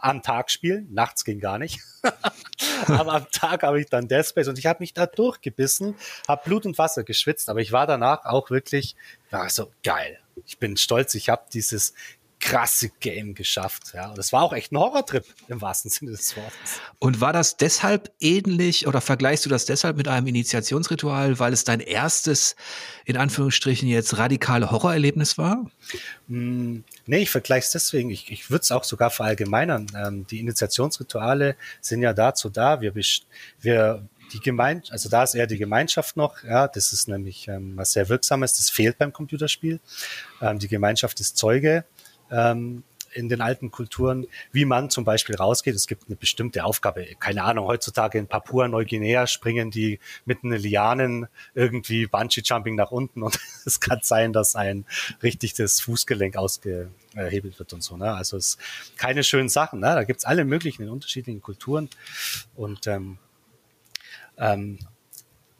am 0.00 0.22
Tag 0.22 0.50
spielen. 0.50 0.88
Nachts 0.92 1.24
ging 1.24 1.40
gar 1.40 1.58
nicht. 1.58 1.80
aber 2.86 3.14
am 3.14 3.30
Tag 3.30 3.62
habe 3.62 3.80
ich 3.80 3.86
dann 3.86 4.08
Death 4.08 4.26
Space 4.26 4.48
und 4.48 4.58
ich 4.58 4.66
habe 4.66 4.80
mich 4.80 4.94
da 4.94 5.06
durchgebissen, 5.06 5.94
habe 6.26 6.42
Blut 6.44 6.66
und 6.66 6.78
Wasser 6.78 7.04
geschwitzt, 7.04 7.48
aber 7.48 7.60
ich 7.60 7.72
war 7.72 7.86
danach 7.86 8.24
auch 8.24 8.50
wirklich, 8.50 8.96
war 9.30 9.48
so 9.50 9.70
geil. 9.82 10.18
Ich 10.46 10.58
bin 10.58 10.76
stolz, 10.76 11.14
ich 11.14 11.28
habe 11.28 11.44
dieses 11.52 11.94
krasse 12.40 12.90
Game 13.00 13.34
geschafft. 13.34 13.92
Ja, 13.94 14.10
und 14.10 14.18
das 14.18 14.32
war 14.32 14.42
auch 14.42 14.52
echt 14.52 14.72
ein 14.72 14.78
Horrortrip 14.78 15.24
im 15.48 15.60
wahrsten 15.60 15.90
Sinne 15.90 16.12
des 16.12 16.36
Wortes. 16.36 16.80
Und 16.98 17.20
war 17.20 17.32
das 17.32 17.56
deshalb 17.56 18.12
ähnlich 18.20 18.86
oder 18.86 19.00
vergleichst 19.00 19.44
du 19.44 19.50
das 19.50 19.64
deshalb 19.64 19.96
mit 19.96 20.08
einem 20.08 20.26
Initiationsritual, 20.26 21.38
weil 21.38 21.52
es 21.52 21.64
dein 21.64 21.80
erstes, 21.80 22.56
in 23.04 23.16
Anführungsstrichen 23.16 23.88
jetzt 23.88 24.18
radikale 24.18 24.70
Horrorerlebnis 24.70 25.38
war? 25.38 25.70
Mm, 26.28 26.78
nee, 27.06 27.18
ich 27.18 27.30
vergleiche 27.30 27.66
es 27.66 27.72
deswegen. 27.72 28.10
Ich, 28.10 28.30
ich 28.30 28.50
würde 28.50 28.62
es 28.62 28.72
auch 28.72 28.84
sogar 28.84 29.10
verallgemeinern. 29.10 29.86
Ähm, 29.96 30.26
die 30.26 30.40
Initiationsrituale 30.40 31.56
sind 31.80 32.02
ja 32.02 32.12
dazu 32.12 32.50
da. 32.50 32.80
Wir, 32.80 32.94
wir 33.60 34.08
die 34.32 34.40
Gemeinschaft, 34.40 34.92
also 34.92 35.08
da 35.08 35.22
ist 35.22 35.34
eher 35.34 35.46
die 35.46 35.58
Gemeinschaft 35.58 36.16
noch, 36.16 36.42
ja, 36.44 36.68
das 36.68 36.92
ist 36.92 37.08
nämlich 37.08 37.48
ähm, 37.48 37.72
was 37.76 37.92
sehr 37.92 38.08
Wirksames, 38.08 38.54
das 38.54 38.70
fehlt 38.70 38.98
beim 38.98 39.12
Computerspiel. 39.12 39.80
Ähm, 40.40 40.58
die 40.58 40.68
Gemeinschaft 40.68 41.20
ist 41.20 41.36
Zeuge 41.36 41.84
ähm, 42.30 42.82
in 43.12 43.28
den 43.28 43.40
alten 43.40 43.70
Kulturen, 43.70 44.26
wie 44.52 44.64
man 44.64 44.90
zum 44.90 45.04
Beispiel 45.04 45.34
rausgeht. 45.36 45.74
Es 45.74 45.86
gibt 45.86 46.04
eine 46.06 46.16
bestimmte 46.16 46.64
Aufgabe. 46.64 47.06
Keine 47.18 47.42
Ahnung, 47.42 47.66
heutzutage 47.66 48.18
in 48.18 48.26
Papua-Neuguinea 48.26 49.26
springen 49.26 49.70
die 49.70 49.98
mit 50.24 50.42
den 50.42 50.52
Lianen 50.52 51.26
irgendwie 51.54 52.06
Bungee-Jumping 52.06 52.74
nach 52.74 52.90
unten 52.90 53.22
und 53.22 53.38
es 53.64 53.80
kann 53.80 54.00
sein, 54.02 54.32
dass 54.32 54.56
ein 54.56 54.84
richtig 55.22 55.54
das 55.54 55.80
Fußgelenk 55.80 56.36
ausgehebelt 56.36 57.58
wird 57.58 57.72
und 57.72 57.82
so. 57.82 57.96
Ne? 57.96 58.12
Also 58.12 58.36
es 58.36 58.58
keine 58.96 59.24
schönen 59.24 59.48
Sachen. 59.48 59.80
Ne? 59.80 59.86
Da 59.86 60.04
gibt's 60.04 60.24
alle 60.24 60.44
möglichen 60.44 60.82
in 60.82 60.90
unterschiedlichen 60.90 61.42
Kulturen 61.42 61.88
und 62.54 62.86
ähm, 62.86 63.18
ähm, 64.36 64.78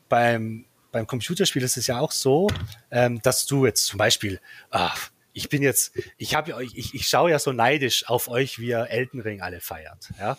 beim, 0.09 0.65
beim 0.93 1.07
Computerspiel 1.07 1.63
ist 1.63 1.77
es 1.77 1.87
ja 1.87 1.99
auch 1.99 2.13
so, 2.13 2.49
ähm, 2.91 3.21
dass 3.23 3.47
du 3.47 3.67
jetzt 3.67 3.87
zum 3.87 3.99
Beispiel, 3.99 4.41
ach, 4.71 5.11
ich 5.39 5.49
bin 5.49 5.63
jetzt, 5.63 5.93
ich 6.17 6.35
habe 6.35 6.55
euch, 6.57 6.73
ich, 6.75 6.95
ich 6.95 7.07
schaue 7.07 7.31
ja 7.31 7.39
so 7.39 7.53
neidisch 7.53 8.09
auf 8.09 8.27
euch, 8.29 8.59
wie 8.59 8.69
ihr 8.69 8.89
Elden 8.91 9.21
Ring 9.21 9.41
alle 9.41 9.61
feiert, 9.61 10.11
ja. 10.19 10.37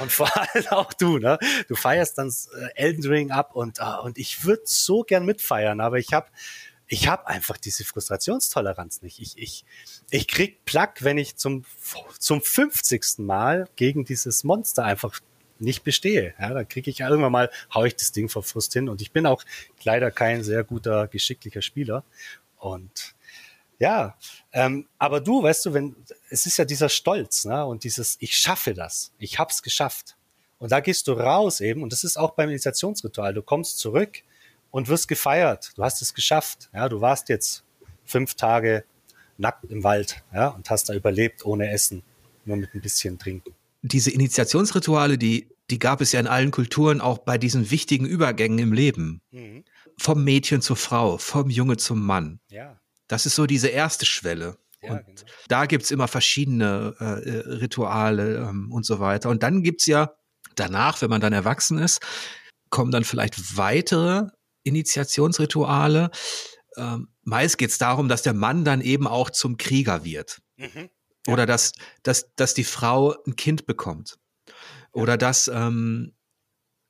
Und 0.00 0.10
vor 0.10 0.28
allem 0.54 0.66
auch 0.68 0.92
du, 0.92 1.18
ne? 1.18 1.38
Du 1.68 1.76
feierst 1.76 2.18
dann 2.18 2.34
äh, 2.58 2.68
Elden 2.74 3.06
Ring 3.06 3.30
ab 3.30 3.54
und 3.54 3.80
uh, 3.80 4.02
und 4.02 4.18
ich 4.18 4.44
würde 4.44 4.62
so 4.64 5.04
gern 5.04 5.24
mitfeiern, 5.24 5.80
aber 5.80 5.98
ich 5.98 6.12
habe 6.12 6.26
ich 6.88 7.06
habe 7.06 7.28
einfach 7.28 7.56
diese 7.56 7.84
Frustrationstoleranz 7.84 9.02
nicht. 9.02 9.20
Ich, 9.20 9.38
ich, 9.38 9.64
ich 10.10 10.28
krieg 10.28 10.64
Plack, 10.64 11.02
wenn 11.02 11.16
ich 11.16 11.36
zum, 11.36 11.64
zum 12.18 12.42
50. 12.42 13.18
Mal 13.18 13.68
gegen 13.76 14.04
dieses 14.04 14.44
Monster 14.44 14.84
einfach 14.84 15.18
nicht 15.58 15.82
bestehe. 15.82 16.34
Ja, 16.38 16.52
da 16.52 16.62
kriege 16.64 16.90
ich 16.90 17.00
irgendwann 17.00 17.32
mal, 17.32 17.50
hau 17.72 17.84
ich 17.84 17.96
das 17.96 18.12
Ding 18.12 18.28
vor 18.28 18.42
Frust 18.42 18.74
hin. 18.74 18.90
Und 18.90 19.00
ich 19.00 19.12
bin 19.12 19.24
auch 19.24 19.44
leider 19.82 20.10
kein 20.10 20.44
sehr 20.44 20.62
guter, 20.62 21.08
geschicklicher 21.08 21.62
Spieler. 21.62 22.04
Und 22.58 23.14
ja, 23.78 24.16
ähm, 24.52 24.86
aber 24.98 25.20
du, 25.20 25.42
weißt 25.42 25.66
du, 25.66 25.74
wenn 25.74 25.96
es 26.30 26.46
ist 26.46 26.56
ja 26.56 26.64
dieser 26.64 26.88
Stolz, 26.88 27.44
ne? 27.44 27.64
Und 27.64 27.84
dieses, 27.84 28.16
ich 28.20 28.36
schaffe 28.36 28.74
das, 28.74 29.12
ich 29.18 29.38
hab's 29.38 29.62
geschafft. 29.62 30.16
Und 30.58 30.72
da 30.72 30.80
gehst 30.80 31.08
du 31.08 31.12
raus 31.12 31.60
eben, 31.60 31.82
und 31.82 31.92
das 31.92 32.04
ist 32.04 32.16
auch 32.16 32.32
beim 32.32 32.48
Initiationsritual. 32.48 33.34
Du 33.34 33.42
kommst 33.42 33.78
zurück 33.78 34.22
und 34.70 34.88
wirst 34.88 35.08
gefeiert. 35.08 35.72
Du 35.76 35.82
hast 35.82 36.00
es 36.00 36.14
geschafft. 36.14 36.70
Ja, 36.72 36.88
du 36.88 37.00
warst 37.00 37.28
jetzt 37.28 37.64
fünf 38.04 38.34
Tage 38.34 38.84
nackt 39.36 39.64
im 39.70 39.82
Wald, 39.82 40.22
ja, 40.32 40.48
und 40.48 40.70
hast 40.70 40.88
da 40.88 40.94
überlebt 40.94 41.44
ohne 41.44 41.70
Essen, 41.70 42.02
nur 42.44 42.56
mit 42.56 42.72
ein 42.74 42.80
bisschen 42.80 43.18
Trinken 43.18 43.54
diese 43.84 44.10
Initiationsrituale, 44.10 45.18
die, 45.18 45.48
die 45.70 45.78
gab 45.78 46.00
es 46.00 46.12
ja 46.12 46.20
in 46.20 46.26
allen 46.26 46.50
Kulturen, 46.50 47.00
auch 47.00 47.18
bei 47.18 47.36
diesen 47.36 47.70
wichtigen 47.70 48.06
Übergängen 48.06 48.58
im 48.58 48.72
Leben. 48.72 49.20
Mhm. 49.30 49.64
Vom 49.98 50.24
Mädchen 50.24 50.62
zur 50.62 50.76
Frau, 50.76 51.18
vom 51.18 51.50
Junge 51.50 51.76
zum 51.76 52.04
Mann. 52.04 52.40
Ja. 52.48 52.80
Das 53.08 53.26
ist 53.26 53.34
so 53.34 53.46
diese 53.46 53.68
erste 53.68 54.06
Schwelle. 54.06 54.56
Ja, 54.82 54.92
und 54.92 55.06
genau. 55.06 55.32
da 55.48 55.66
gibt's 55.66 55.90
immer 55.90 56.08
verschiedene 56.08 56.94
äh, 57.00 57.04
äh, 57.04 57.38
Rituale 57.56 58.36
ähm, 58.36 58.70
und 58.72 58.84
so 58.84 59.00
weiter. 59.00 59.30
Und 59.30 59.42
dann 59.42 59.62
gibt's 59.62 59.86
ja 59.86 60.14
danach, 60.56 61.00
wenn 61.02 61.10
man 61.10 61.20
dann 61.20 61.32
erwachsen 61.32 61.78
ist, 61.78 62.00
kommen 62.70 62.90
dann 62.90 63.04
vielleicht 63.04 63.56
weitere 63.56 64.28
Initiationsrituale. 64.62 66.10
Ähm, 66.76 67.08
meist 67.22 67.58
geht's 67.58 67.78
darum, 67.78 68.08
dass 68.08 68.22
der 68.22 68.34
Mann 68.34 68.64
dann 68.64 68.80
eben 68.80 69.06
auch 69.06 69.30
zum 69.30 69.56
Krieger 69.56 70.04
wird. 70.04 70.40
Mhm. 70.56 70.90
Oder 71.26 71.46
dass, 71.46 71.72
dass, 72.02 72.34
dass 72.36 72.54
die 72.54 72.64
Frau 72.64 73.14
ein 73.26 73.36
Kind 73.36 73.66
bekommt. 73.66 74.18
Oder 74.92 75.16
dass, 75.16 75.48
ähm, 75.48 76.14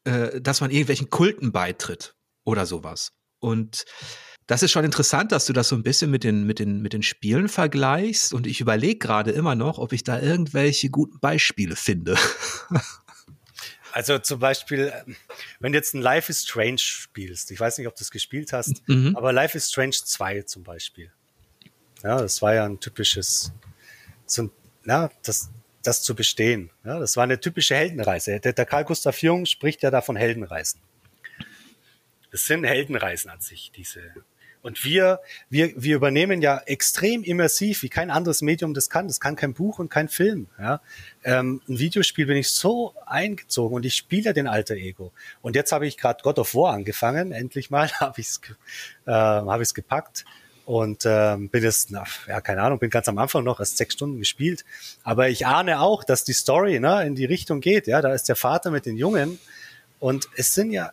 äh, 0.04 0.40
dass 0.40 0.60
man 0.60 0.70
irgendwelchen 0.70 1.10
Kulten 1.10 1.52
beitritt 1.52 2.16
oder 2.44 2.66
sowas. 2.66 3.12
Und 3.38 3.84
das 4.46 4.62
ist 4.62 4.72
schon 4.72 4.84
interessant, 4.84 5.32
dass 5.32 5.46
du 5.46 5.52
das 5.52 5.68
so 5.68 5.76
ein 5.76 5.82
bisschen 5.82 6.10
mit 6.10 6.24
den, 6.24 6.44
mit 6.44 6.58
den, 6.58 6.82
mit 6.82 6.92
den 6.92 7.02
Spielen 7.02 7.48
vergleichst. 7.48 8.34
Und 8.34 8.46
ich 8.46 8.60
überlege 8.60 8.98
gerade 8.98 9.30
immer 9.30 9.54
noch, 9.54 9.78
ob 9.78 9.92
ich 9.92 10.04
da 10.04 10.20
irgendwelche 10.20 10.90
guten 10.90 11.18
Beispiele 11.18 11.76
finde. 11.76 12.16
Also 13.96 14.18
zum 14.18 14.40
Beispiel, 14.40 14.92
wenn 15.60 15.70
du 15.70 15.78
jetzt 15.78 15.94
ein 15.94 16.02
Life 16.02 16.28
is 16.28 16.42
Strange 16.42 16.78
spielst, 16.78 17.52
ich 17.52 17.60
weiß 17.60 17.78
nicht, 17.78 17.86
ob 17.86 17.94
du 17.94 18.02
es 18.02 18.10
gespielt 18.10 18.52
hast, 18.52 18.82
mhm. 18.88 19.14
aber 19.14 19.32
Life 19.32 19.56
is 19.56 19.68
Strange 19.70 19.92
2 19.92 20.42
zum 20.42 20.64
Beispiel. 20.64 21.12
Ja, 22.02 22.20
das 22.20 22.42
war 22.42 22.54
ja 22.54 22.64
ein 22.64 22.80
typisches 22.80 23.52
so, 24.26 24.50
na, 24.84 25.10
das, 25.22 25.50
das 25.82 26.02
zu 26.02 26.14
bestehen. 26.14 26.70
Ja, 26.84 26.98
das 26.98 27.16
war 27.16 27.24
eine 27.24 27.40
typische 27.40 27.74
Heldenreise. 27.74 28.40
Der, 28.40 28.52
der 28.52 28.66
Karl 28.66 28.84
Gustav 28.84 29.22
Jung 29.22 29.46
spricht 29.46 29.82
ja 29.82 29.90
da 29.90 30.00
von 30.00 30.16
Heldenreisen. 30.16 30.80
Das 32.30 32.46
sind 32.46 32.64
Heldenreisen 32.64 33.30
an 33.30 33.40
sich, 33.40 33.70
diese. 33.74 34.00
Und 34.64 34.82
wir, 34.82 35.20
wir, 35.50 35.74
wir 35.76 35.94
übernehmen 35.94 36.40
ja 36.40 36.56
extrem 36.64 37.22
immersiv, 37.22 37.82
wie 37.82 37.90
kein 37.90 38.10
anderes 38.10 38.40
Medium 38.40 38.72
das 38.72 38.88
kann. 38.88 39.08
Das 39.08 39.20
kann 39.20 39.36
kein 39.36 39.52
Buch 39.52 39.78
und 39.78 39.90
kein 39.90 40.08
Film. 40.08 40.46
Ja? 40.58 40.80
Ähm, 41.22 41.60
ein 41.68 41.78
Videospiel 41.78 42.24
bin 42.24 42.38
ich 42.38 42.48
so 42.48 42.94
eingezogen 43.04 43.76
und 43.76 43.84
ich 43.84 43.94
spiele 43.94 44.32
den 44.32 44.46
alter 44.46 44.74
Ego. 44.74 45.12
Und 45.42 45.54
jetzt 45.54 45.70
habe 45.70 45.86
ich 45.86 45.98
gerade 45.98 46.22
God 46.22 46.38
of 46.38 46.54
War 46.54 46.72
angefangen. 46.72 47.30
Endlich 47.30 47.68
mal 47.68 47.90
habe 48.00 48.18
ich 48.22 48.28
es 48.28 48.40
äh, 49.04 49.10
hab 49.12 49.74
gepackt 49.74 50.24
und 50.64 51.02
ähm, 51.04 51.50
bin 51.50 51.62
jetzt, 51.62 51.90
na, 51.90 52.04
ja, 52.26 52.40
keine 52.40 52.62
Ahnung, 52.62 52.78
bin 52.78 52.88
ganz 52.88 53.06
am 53.06 53.18
Anfang 53.18 53.44
noch 53.44 53.60
erst 53.60 53.76
sechs 53.76 53.92
Stunden 53.92 54.18
gespielt. 54.18 54.64
Aber 55.02 55.28
ich 55.28 55.46
ahne 55.46 55.80
auch, 55.80 56.04
dass 56.04 56.24
die 56.24 56.32
Story 56.32 56.80
ne, 56.80 57.06
in 57.06 57.14
die 57.14 57.26
Richtung 57.26 57.60
geht. 57.60 57.86
Ja, 57.86 58.00
da 58.00 58.14
ist 58.14 58.30
der 58.30 58.36
Vater 58.36 58.70
mit 58.70 58.86
den 58.86 58.96
Jungen. 58.96 59.38
Und 60.00 60.28
es 60.36 60.54
sind 60.54 60.70
ja, 60.70 60.90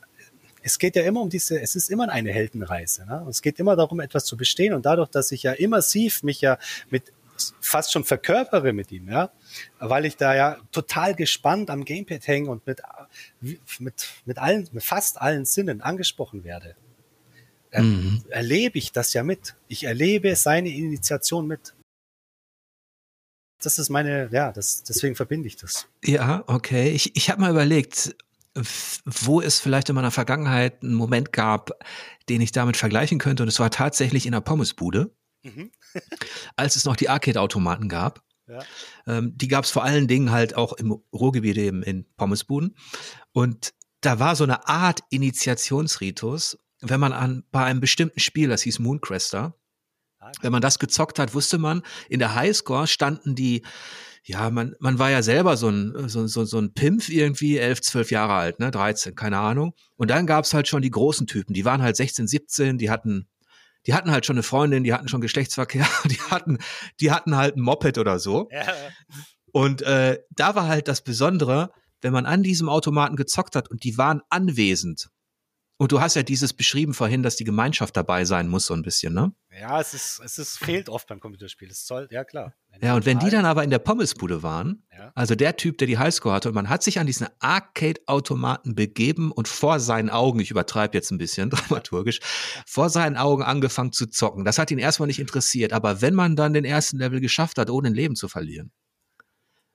es 0.62 0.80
geht 0.80 0.96
ja 0.96 1.04
immer 1.04 1.22
um 1.22 1.30
diese, 1.30 1.60
es 1.62 1.76
ist 1.76 1.90
immer 1.90 2.10
eine 2.10 2.32
Heldenreise. 2.32 3.06
Ne? 3.06 3.26
Es 3.30 3.42
geht 3.42 3.60
immer 3.60 3.76
darum, 3.76 4.00
etwas 4.00 4.26
zu 4.26 4.38
bestehen. 4.38 4.74
Und 4.74 4.86
dadurch, 4.86 5.10
dass 5.10 5.32
ich 5.32 5.44
ja 5.44 5.54
immersiv 5.54 6.24
mich 6.24 6.42
ja 6.42 6.58
mit 6.90 7.12
fast 7.60 7.92
schon 7.92 8.04
verkörpere 8.04 8.72
mit 8.72 8.92
ihm, 8.92 9.10
ja, 9.10 9.32
weil 9.80 10.06
ich 10.06 10.16
da 10.16 10.36
ja 10.36 10.58
total 10.72 11.16
gespannt 11.16 11.72
am 11.72 11.86
Gamepad 11.86 12.28
hänge 12.28 12.52
und 12.52 12.68
mit, 12.68 12.82
mit, 13.80 14.08
mit 14.26 14.38
allen, 14.38 14.70
mit 14.72 14.84
fast 14.84 15.20
allen 15.20 15.46
Sinnen 15.46 15.82
angesprochen 15.82 16.44
werde 16.44 16.76
mhm. 17.80 18.24
erlebe 18.30 18.78
ich 18.78 18.92
das 18.92 19.14
ja 19.14 19.24
mit. 19.24 19.56
Ich 19.68 19.86
erlebe 19.86 20.36
seine 20.36 20.70
Initiation 20.70 21.48
mit. 21.48 21.74
Das 23.64 23.78
ist 23.78 23.90
meine, 23.90 24.30
ja, 24.32 24.52
das, 24.52 24.84
deswegen 24.84 25.16
verbinde 25.16 25.48
ich 25.48 25.56
das. 25.56 25.88
Ja, 26.04 26.44
okay. 26.48 26.90
Ich, 26.90 27.16
ich 27.16 27.30
habe 27.30 27.42
mal 27.42 27.52
überlegt, 27.52 28.16
wo 28.54 29.42
es 29.42 29.60
vielleicht 29.60 29.90
in 29.90 29.96
meiner 29.96 30.12
Vergangenheit 30.12 30.84
einen 30.84 30.94
Moment 30.94 31.32
gab, 31.32 31.72
den 32.30 32.42
ich 32.42 32.52
damit 32.52 32.78
vergleichen 32.78 33.20
könnte. 33.20 33.44
Und 33.44 33.50
es 33.50 33.60
war 33.60 33.72
tatsächlich 33.72 34.26
in 34.26 34.34
der 34.34 34.42
Pommesbude, 34.42 35.16
mhm. 35.44 35.72
als 36.56 36.76
es 36.76 36.86
noch 36.86 36.96
die 36.96 37.10
Arcade-Automaten 37.10 37.88
gab. 37.88 38.24
Ja. 38.48 38.64
Ähm, 39.08 39.38
die 39.38 39.48
gab 39.48 39.64
es 39.64 39.72
vor 39.72 39.84
allen 39.84 40.08
Dingen 40.08 40.32
halt 40.32 40.56
auch 40.56 40.74
im 40.74 40.92
Ruhrgebiet 41.14 41.58
eben 41.58 41.84
in 41.84 42.06
Pommesbuden. 42.18 42.76
Und 43.32 43.74
da 44.02 44.20
war 44.20 44.36
so 44.36 44.44
eine 44.44 44.68
Art 44.68 45.02
Initiationsritus, 45.10 46.58
wenn 46.82 47.00
man 47.00 47.14
an, 47.14 47.44
bei 47.52 47.64
einem 47.64 47.80
bestimmten 47.80 48.20
Spiel, 48.20 48.50
das 48.50 48.64
hieß 48.64 48.80
Mooncrester, 48.80 49.56
ah, 50.20 50.32
wenn 50.42 50.52
man 50.52 50.62
das 50.62 50.80
gezockt 50.80 51.20
hat, 51.20 51.34
wusste 51.34 51.60
man, 51.60 51.84
in 52.10 52.20
der 52.20 52.36
Highscore 52.36 52.88
standen 52.88 53.36
die, 53.36 53.64
ja, 54.24 54.50
man, 54.52 54.76
man 54.80 55.00
war 55.00 55.10
ja 55.10 55.24
selber 55.24 55.58
so 55.58 55.70
ein, 55.70 56.08
so, 56.08 56.28
so, 56.28 56.46
so 56.46 56.60
ein 56.60 56.74
Pimpf 56.74 57.10
irgendwie, 57.10 57.58
elf, 57.58 57.82
zwölf 57.82 58.12
Jahre 58.12 58.34
alt, 58.34 58.60
ne, 58.60 58.70
13, 58.70 59.16
keine 59.16 59.40
Ahnung. 59.40 59.74
Und 59.96 60.12
dann 60.12 60.28
gab's 60.28 60.54
halt 60.54 60.68
schon 60.68 60.82
die 60.82 60.92
großen 60.92 61.28
Typen, 61.28 61.54
die 61.54 61.66
waren 61.66 61.82
halt 61.82 61.96
16, 61.96 62.28
17, 62.28 62.78
die 62.78 62.90
hatten, 62.90 63.28
die 63.88 63.94
hatten 63.94 64.12
halt 64.12 64.26
schon 64.26 64.36
eine 64.36 64.44
Freundin, 64.44 64.84
die 64.84 64.94
hatten 64.94 65.08
schon 65.08 65.22
Geschlechtsverkehr, 65.22 65.88
die 66.06 66.20
hatten, 66.30 66.60
die 67.00 67.12
hatten 67.12 67.36
halt 67.36 67.58
ein 67.58 67.62
Moped 67.62 67.98
oder 67.98 68.20
so. 68.20 68.48
Ja. 68.52 68.74
Und 69.52 69.82
äh, 69.82 70.20
da 70.30 70.56
war 70.56 70.68
halt 70.68 70.88
das 70.88 71.04
Besondere, 71.04 71.72
wenn 72.02 72.14
man 72.14 72.26
an 72.26 72.44
diesem 72.44 72.70
Automaten 72.70 73.16
gezockt 73.16 73.56
hat 73.56 73.70
und 73.70 73.84
die 73.84 73.98
waren 73.98 74.22
anwesend, 74.30 75.10
Und 75.82 75.92
du 75.92 76.00
hast 76.00 76.16
ja 76.16 76.22
dieses 76.22 76.54
beschrieben 76.54 76.94
vorhin, 76.94 77.24
dass 77.24 77.38
die 77.38 77.44
Gemeinschaft 77.44 77.98
dabei 77.98 78.24
sein 78.24 78.48
muss, 78.48 78.68
so 78.68 78.76
ein 78.76 78.84
bisschen, 78.84 79.16
ne? 79.16 79.34
Ja, 79.60 79.82
es 79.82 79.96
ist, 79.96 80.22
es 80.24 80.38
ist, 80.38 80.60
fehlt 80.60 80.90
oft 80.90 81.08
beim 81.08 81.20
Computerspiel. 81.20 81.72
Es 81.72 81.88
soll, 81.88 82.08
ja 82.12 82.24
klar. 82.24 82.54
Ja, 82.84 82.94
und 82.96 83.08
wenn 83.08 83.18
die 83.18 83.32
dann 83.32 83.46
aber 83.46 83.64
in 83.64 83.72
der 83.72 83.80
Pommesbude 83.80 84.44
waren, 84.44 84.84
ja. 84.96 85.12
also 85.16 85.34
der 85.34 85.58
Typ, 85.58 85.80
der 85.80 85.88
die 85.88 85.98
Highscore 85.98 86.36
hatte, 86.36 86.50
und 86.50 86.54
man 86.54 86.70
hat 86.70 86.84
sich 86.84 87.00
an 87.00 87.08
diesen 87.08 87.26
Arcade-Automaten 87.40 88.76
begeben 88.76 89.32
und 89.32 89.48
vor 89.48 89.80
seinen 89.80 90.12
Augen, 90.12 90.40
ich 90.40 90.52
übertreibe 90.52 90.96
jetzt 90.96 91.10
ein 91.10 91.18
bisschen 91.18 91.50
dramaturgisch, 91.50 92.20
vor 92.68 92.92
seinen 92.92 93.18
Augen 93.18 93.42
angefangen 93.42 93.92
zu 93.92 94.06
zocken. 94.06 94.46
Das 94.46 94.60
hat 94.60 94.70
ihn 94.70 94.78
erstmal 94.78 95.08
nicht 95.08 95.20
interessiert. 95.20 95.74
Aber 95.74 96.00
wenn 96.00 96.14
man 96.14 96.36
dann 96.36 96.54
den 96.54 96.64
ersten 96.64 97.00
Level 97.00 97.22
geschafft 97.22 97.58
hat, 97.58 97.72
ohne 97.72 97.88
ein 97.88 97.96
Leben 97.96 98.16
zu 98.16 98.28
verlieren, 98.28 98.72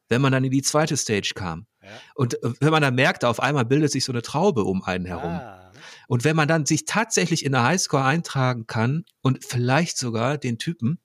wenn 0.09 0.21
man 0.21 0.31
dann 0.31 0.45
in 0.45 0.53
die 0.53 0.63
zweite 0.63 0.97
Stage 0.97 1.33
kam, 1.35 1.67
ja. 1.83 1.89
und 2.15 2.41
äh, 2.45 2.53
wenn 2.61 2.71
man 2.71 2.83
dann 2.83 2.95
merkte, 2.95 3.27
auf 3.27 3.41
einmal 3.41 3.65
bildet 3.65 3.91
sich 3.91 4.05
so 4.05 4.13
eine 4.13 4.23
Traube 4.23 4.63
um 4.63 4.85
einen 4.85 5.05
herum. 5.05 5.33
Ah 5.33 5.66
und 6.09 6.25
wenn 6.25 6.37
man 6.37 6.49
dann 6.49 6.67
sich 6.67 6.85
tatsächlich 6.85 7.45
in 7.45 7.53
der 7.53 7.65
Highscore 7.65 8.05
eintragen 8.05 8.67
kann 8.67 9.05
und 9.23 9.45
vielleicht 9.45 9.99
sogar 9.99 10.39
den 10.39 10.59
Typen, 10.59 10.99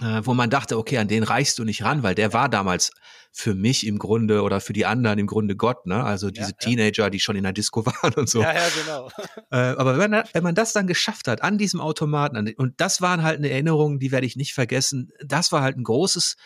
äh, 0.00 0.20
wo 0.24 0.34
man 0.34 0.50
dachte, 0.50 0.76
okay, 0.76 0.98
an 0.98 1.08
den 1.08 1.22
reichst 1.22 1.58
du 1.58 1.64
nicht 1.64 1.82
ran, 1.82 2.02
weil 2.02 2.14
der 2.14 2.32
war 2.32 2.48
damals 2.48 2.90
für 3.32 3.54
mich 3.54 3.86
im 3.86 3.98
Grunde 3.98 4.42
oder 4.42 4.60
für 4.60 4.72
die 4.72 4.84
anderen 4.84 5.18
im 5.18 5.26
Grunde 5.26 5.56
Gott, 5.56 5.86
ne? 5.86 6.04
Also 6.04 6.30
diese 6.30 6.50
ja, 6.50 6.56
Teenager, 6.58 7.04
ja. 7.04 7.10
die 7.10 7.20
schon 7.20 7.36
in 7.36 7.44
der 7.44 7.52
Disco 7.52 7.86
waren 7.86 8.12
und 8.14 8.28
so. 8.28 8.42
Ja, 8.42 8.54
ja, 8.54 8.68
genau. 8.82 9.10
Äh, 9.50 9.76
aber 9.76 9.96
wenn 9.96 10.10
man, 10.10 10.24
wenn 10.32 10.42
man 10.42 10.56
das 10.56 10.72
dann 10.72 10.88
geschafft 10.88 11.28
hat 11.28 11.42
an 11.42 11.56
diesem 11.56 11.80
Automaten, 11.80 12.52
und 12.56 12.80
das 12.80 13.00
waren 13.00 13.22
halt 13.22 13.38
eine 13.38 13.48
Erinnerung, 13.48 14.00
die 14.00 14.10
werde 14.10 14.26
ich 14.26 14.34
nicht 14.34 14.54
vergessen. 14.54 15.12
Das 15.24 15.52
war 15.52 15.62
halt 15.62 15.76
ein 15.76 15.84
großes 15.84 16.36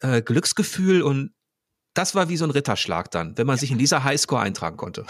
äh, 0.00 0.20
Glücksgefühl 0.20 1.02
und 1.02 1.32
das 1.94 2.14
war 2.14 2.28
wie 2.28 2.36
so 2.36 2.44
ein 2.44 2.50
Ritterschlag 2.50 3.10
dann, 3.10 3.38
wenn 3.38 3.46
man 3.46 3.56
sich 3.56 3.70
in 3.70 3.78
dieser 3.78 4.04
Highscore 4.04 4.42
eintragen 4.42 4.76
konnte. 4.76 5.06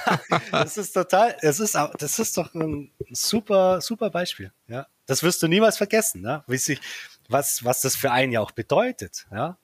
das 0.50 0.76
ist 0.76 0.92
total, 0.92 1.36
das 1.40 1.60
ist, 1.60 1.76
das 1.98 2.18
ist 2.18 2.36
doch 2.36 2.52
ein 2.54 2.90
super, 3.10 3.80
super 3.80 4.10
Beispiel. 4.10 4.52
Ja, 4.66 4.86
das 5.06 5.22
wirst 5.22 5.42
du 5.42 5.48
niemals 5.48 5.76
vergessen, 5.76 6.20
ne? 6.20 6.42
Wie 6.48 6.58
sich, 6.58 6.80
was, 7.28 7.64
was 7.64 7.80
das 7.80 7.94
für 7.96 8.10
einen 8.10 8.32
ja 8.32 8.40
auch 8.40 8.50
bedeutet, 8.50 9.26
ja. 9.30 9.56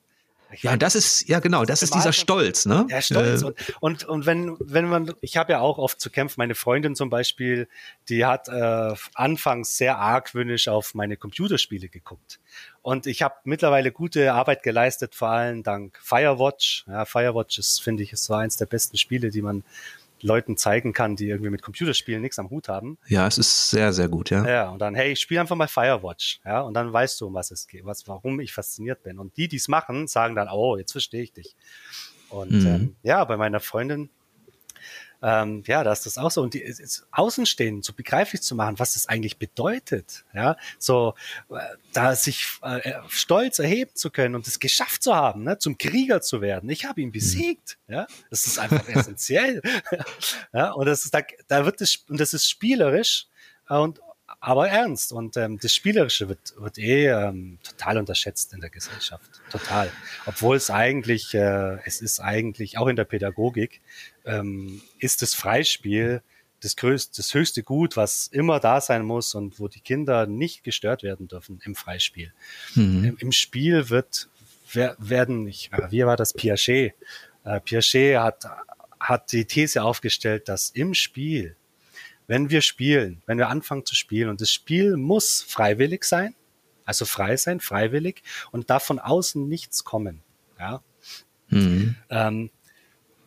Ich 0.52 0.64
ja, 0.64 0.76
das 0.76 0.96
ist, 0.96 1.28
ja 1.28 1.38
genau, 1.38 1.64
das 1.64 1.82
ist 1.82 1.94
dieser 1.94 2.12
Stolz, 2.12 2.66
ne? 2.66 2.86
Ja, 2.88 3.00
Stolz. 3.00 3.42
Äh, 3.42 3.46
und, 3.46 3.54
und, 3.80 4.04
und 4.04 4.26
wenn, 4.26 4.56
wenn 4.58 4.88
man, 4.88 5.12
ich 5.20 5.36
habe 5.36 5.52
ja 5.52 5.60
auch 5.60 5.78
oft 5.78 6.00
zu 6.00 6.10
kämpfen, 6.10 6.36
meine 6.38 6.56
Freundin 6.56 6.96
zum 6.96 7.08
Beispiel, 7.08 7.68
die 8.08 8.24
hat 8.24 8.48
äh, 8.48 8.94
anfangs 9.14 9.76
sehr 9.76 9.98
argwöhnisch 9.98 10.66
auf 10.66 10.94
meine 10.94 11.16
Computerspiele 11.16 11.88
geguckt. 11.88 12.40
Und 12.82 13.06
ich 13.06 13.22
habe 13.22 13.34
mittlerweile 13.44 13.92
gute 13.92 14.32
Arbeit 14.32 14.62
geleistet, 14.62 15.14
vor 15.14 15.28
allem 15.28 15.62
dank 15.62 15.98
Firewatch. 16.02 16.84
Ja, 16.86 17.04
Firewatch 17.04 17.58
ist, 17.58 17.82
finde 17.82 18.02
ich, 18.02 18.12
es 18.12 18.30
war 18.30 18.40
eins 18.40 18.56
der 18.56 18.66
besten 18.66 18.96
Spiele, 18.96 19.30
die 19.30 19.42
man 19.42 19.64
Leuten 20.22 20.56
zeigen 20.56 20.92
kann, 20.92 21.16
die 21.16 21.28
irgendwie 21.28 21.50
mit 21.50 21.62
Computerspielen 21.62 22.20
nichts 22.20 22.38
am 22.38 22.50
Hut 22.50 22.68
haben. 22.68 22.98
Ja, 23.06 23.26
es 23.26 23.38
ist 23.38 23.70
sehr, 23.70 23.92
sehr 23.92 24.08
gut, 24.08 24.30
ja. 24.30 24.46
Ja, 24.46 24.68
und 24.70 24.78
dann, 24.78 24.94
hey, 24.94 25.12
ich 25.12 25.20
spiele 25.20 25.40
einfach 25.40 25.56
mal 25.56 25.68
Firewatch, 25.68 26.40
ja, 26.44 26.60
und 26.60 26.74
dann 26.74 26.92
weißt 26.92 27.20
du, 27.20 27.26
um 27.26 27.34
was 27.34 27.50
es 27.50 27.66
geht, 27.66 27.84
was, 27.84 28.06
warum 28.08 28.40
ich 28.40 28.52
fasziniert 28.52 29.02
bin. 29.02 29.18
Und 29.18 29.36
die, 29.36 29.48
die 29.48 29.56
es 29.56 29.68
machen, 29.68 30.06
sagen 30.08 30.34
dann, 30.34 30.48
oh, 30.48 30.76
jetzt 30.76 30.92
verstehe 30.92 31.22
ich 31.22 31.32
dich. 31.32 31.56
Und 32.28 32.52
mhm. 32.52 32.66
ähm, 32.66 32.96
ja, 33.02 33.24
bei 33.24 33.36
meiner 33.36 33.60
Freundin, 33.60 34.10
ähm, 35.22 35.62
ja, 35.66 35.84
da 35.84 35.92
ist 35.92 36.06
das 36.06 36.18
auch 36.18 36.30
so. 36.30 36.42
Und 36.42 36.54
die, 36.54 36.60
ist, 36.60 37.06
Außenstehend 37.10 37.84
so 37.84 37.92
begreiflich 37.92 38.42
zu 38.42 38.54
machen, 38.54 38.78
was 38.78 38.94
das 38.94 39.06
eigentlich 39.06 39.38
bedeutet, 39.38 40.24
ja, 40.34 40.56
so 40.78 41.14
äh, 41.50 41.58
da 41.92 42.14
sich 42.16 42.46
äh, 42.62 42.94
stolz 43.08 43.58
erheben 43.58 43.90
zu 43.94 44.10
können 44.10 44.34
und 44.34 44.46
es 44.46 44.58
geschafft 44.58 45.02
zu 45.02 45.14
haben, 45.14 45.44
ne, 45.44 45.58
zum 45.58 45.76
Krieger 45.78 46.20
zu 46.20 46.40
werden. 46.40 46.70
Ich 46.70 46.84
habe 46.84 47.00
ihn 47.00 47.12
besiegt, 47.12 47.78
ja, 47.88 48.06
das 48.30 48.46
ist 48.46 48.58
einfach 48.58 48.88
essentiell, 48.88 49.62
ja, 50.52 50.70
und 50.72 50.86
das 50.86 51.04
ist 51.04 51.14
da, 51.14 51.20
da 51.48 51.64
wird 51.64 51.80
es 51.80 51.96
und 52.08 52.18
das 52.18 52.32
ist 52.32 52.48
spielerisch 52.48 53.26
und 53.68 54.00
aber 54.40 54.68
ernst. 54.68 55.12
Und 55.12 55.36
ähm, 55.36 55.58
das 55.60 55.74
Spielerische 55.74 56.28
wird, 56.28 56.54
wird 56.56 56.78
eh 56.78 57.08
ähm, 57.08 57.58
total 57.62 57.98
unterschätzt 57.98 58.52
in 58.52 58.60
der 58.60 58.70
Gesellschaft. 58.70 59.30
Total. 59.50 59.90
Obwohl 60.26 60.56
es 60.56 60.70
eigentlich, 60.70 61.34
äh, 61.34 61.78
es 61.84 62.00
ist 62.00 62.20
eigentlich, 62.20 62.78
auch 62.78 62.88
in 62.88 62.96
der 62.96 63.04
Pädagogik, 63.04 63.80
ähm, 64.24 64.82
ist 64.98 65.22
das 65.22 65.34
Freispiel 65.34 66.22
das 66.62 66.76
größte, 66.76 67.16
das 67.16 67.32
höchste 67.32 67.62
Gut, 67.62 67.96
was 67.96 68.26
immer 68.26 68.60
da 68.60 68.82
sein 68.82 69.02
muss 69.02 69.34
und 69.34 69.58
wo 69.58 69.68
die 69.68 69.80
Kinder 69.80 70.26
nicht 70.26 70.62
gestört 70.62 71.02
werden 71.02 71.26
dürfen 71.26 71.58
im 71.64 71.74
Freispiel. 71.74 72.34
Mhm. 72.74 73.04
Im, 73.04 73.16
Im, 73.18 73.32
Spiel 73.32 73.88
wird 73.88 74.28
werden, 74.74 75.48
ich, 75.48 75.70
wie 75.88 76.04
war 76.04 76.16
das 76.16 76.34
Piaget? 76.34 76.92
Äh, 77.44 77.60
Piaget 77.60 78.18
hat 78.18 78.44
hat 79.00 79.32
die 79.32 79.46
These 79.46 79.82
aufgestellt, 79.82 80.48
dass 80.48 80.70
im 80.70 80.94
Spiel 80.94 81.56
wenn 82.30 82.48
wir 82.48 82.60
spielen, 82.60 83.22
wenn 83.26 83.38
wir 83.38 83.48
anfangen 83.48 83.84
zu 83.84 83.96
spielen 83.96 84.28
und 84.28 84.40
das 84.40 84.52
Spiel 84.52 84.96
muss 84.96 85.42
freiwillig 85.42 86.04
sein, 86.04 86.36
also 86.84 87.04
frei 87.04 87.36
sein, 87.36 87.58
freiwillig 87.58 88.22
und 88.52 88.70
darf 88.70 88.84
von 88.84 89.00
außen 89.00 89.48
nichts 89.48 89.82
kommen. 89.82 90.22
Ja. 90.56 90.80
Mhm. 91.48 91.96
Ähm, 92.08 92.50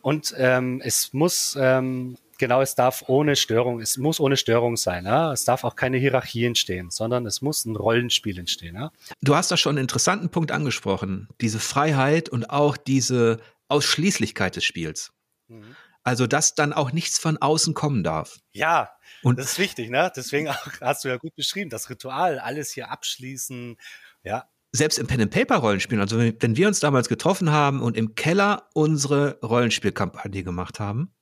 und 0.00 0.34
ähm, 0.38 0.80
es 0.82 1.12
muss 1.12 1.54
ähm, 1.60 2.16
genau, 2.38 2.62
es 2.62 2.76
darf 2.76 3.04
ohne 3.06 3.36
Störung, 3.36 3.82
es 3.82 3.98
muss 3.98 4.20
ohne 4.20 4.38
Störung 4.38 4.78
sein. 4.78 5.04
Ja? 5.04 5.34
Es 5.34 5.44
darf 5.44 5.64
auch 5.64 5.76
keine 5.76 5.98
Hierarchie 5.98 6.46
entstehen, 6.46 6.90
sondern 6.90 7.26
es 7.26 7.42
muss 7.42 7.66
ein 7.66 7.76
Rollenspiel 7.76 8.38
entstehen. 8.38 8.74
Ja? 8.74 8.90
Du 9.20 9.36
hast 9.36 9.50
da 9.50 9.58
schon 9.58 9.76
einen 9.76 9.84
interessanten 9.84 10.30
Punkt 10.30 10.50
angesprochen, 10.50 11.28
diese 11.42 11.60
Freiheit 11.60 12.30
und 12.30 12.48
auch 12.48 12.78
diese 12.78 13.38
Ausschließlichkeit 13.68 14.56
des 14.56 14.64
Spiels. 14.64 15.12
Mhm. 15.48 15.76
Also, 16.04 16.26
dass 16.26 16.54
dann 16.54 16.74
auch 16.74 16.92
nichts 16.92 17.18
von 17.18 17.38
außen 17.38 17.72
kommen 17.72 18.04
darf. 18.04 18.38
Ja, 18.52 18.90
und 19.22 19.38
das 19.38 19.52
ist 19.52 19.58
wichtig, 19.58 19.88
ne? 19.88 20.12
Deswegen 20.14 20.48
auch, 20.48 20.66
hast 20.82 21.04
du 21.04 21.08
ja 21.08 21.16
gut 21.16 21.34
beschrieben, 21.34 21.70
das 21.70 21.88
Ritual, 21.88 22.38
alles 22.38 22.70
hier 22.70 22.90
abschließen, 22.90 23.76
ja. 24.22 24.44
Selbst 24.72 24.98
im 24.98 25.06
Pen-and-Paper-Rollenspielen, 25.06 26.00
also 26.00 26.18
wenn, 26.18 26.36
wenn 26.40 26.56
wir 26.56 26.68
uns 26.68 26.80
damals 26.80 27.08
getroffen 27.08 27.50
haben 27.50 27.80
und 27.80 27.96
im 27.96 28.14
Keller 28.16 28.68
unsere 28.74 29.38
Rollenspielkampagne 29.40 30.44
gemacht 30.44 30.78
haben, 30.78 31.14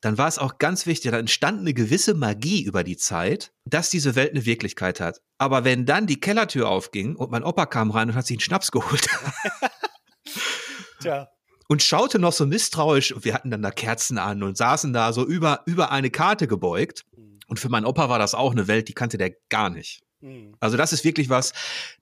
dann 0.00 0.18
war 0.18 0.28
es 0.28 0.38
auch 0.38 0.58
ganz 0.58 0.86
wichtig, 0.86 1.10
da 1.10 1.18
entstand 1.18 1.60
eine 1.60 1.74
gewisse 1.74 2.14
Magie 2.14 2.62
über 2.62 2.84
die 2.84 2.96
Zeit, 2.96 3.52
dass 3.64 3.90
diese 3.90 4.14
Welt 4.14 4.30
eine 4.30 4.46
Wirklichkeit 4.46 5.00
hat. 5.00 5.20
Aber 5.36 5.64
wenn 5.64 5.84
dann 5.84 6.06
die 6.06 6.20
Kellertür 6.20 6.68
aufging 6.68 7.16
und 7.16 7.30
mein 7.30 7.44
Opa 7.44 7.66
kam 7.66 7.90
rein 7.90 8.08
und 8.08 8.14
hat 8.14 8.26
sich 8.26 8.36
einen 8.36 8.40
Schnaps 8.40 8.70
geholt. 8.70 9.06
Tja 11.00 11.28
und 11.68 11.82
schaute 11.82 12.18
noch 12.18 12.32
so 12.32 12.46
misstrauisch. 12.46 13.14
Wir 13.18 13.34
hatten 13.34 13.50
dann 13.50 13.62
da 13.62 13.70
Kerzen 13.70 14.18
an 14.18 14.42
und 14.42 14.56
saßen 14.56 14.92
da 14.92 15.12
so 15.12 15.24
über, 15.24 15.62
über 15.66 15.90
eine 15.90 16.10
Karte 16.10 16.46
gebeugt. 16.46 17.04
Mhm. 17.16 17.40
Und 17.46 17.60
für 17.60 17.68
meinen 17.68 17.86
Opa 17.86 18.08
war 18.08 18.18
das 18.18 18.34
auch 18.34 18.52
eine 18.52 18.68
Welt, 18.68 18.88
die 18.88 18.94
kannte 18.94 19.18
der 19.18 19.32
gar 19.48 19.70
nicht. 19.70 20.02
Mhm. 20.20 20.56
Also 20.60 20.76
das 20.76 20.92
ist 20.92 21.04
wirklich 21.04 21.28
was, 21.28 21.52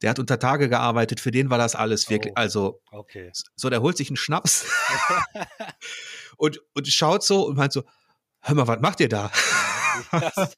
der 0.02 0.10
hat 0.10 0.18
unter 0.18 0.38
Tage 0.38 0.68
gearbeitet, 0.68 1.20
für 1.20 1.30
den 1.30 1.50
war 1.50 1.58
das 1.58 1.74
alles 1.74 2.08
wirklich, 2.10 2.32
oh, 2.32 2.40
also 2.40 2.82
okay. 2.92 3.30
so, 3.56 3.70
der 3.70 3.82
holt 3.82 3.96
sich 3.96 4.10
einen 4.10 4.16
Schnaps 4.16 4.66
und, 6.36 6.60
und 6.74 6.86
schaut 6.88 7.24
so 7.24 7.46
und 7.46 7.56
meint 7.56 7.72
so, 7.72 7.82
hör 8.40 8.54
mal, 8.54 8.68
was 8.68 8.80
macht 8.80 9.00
ihr 9.00 9.08
da? 9.08 9.30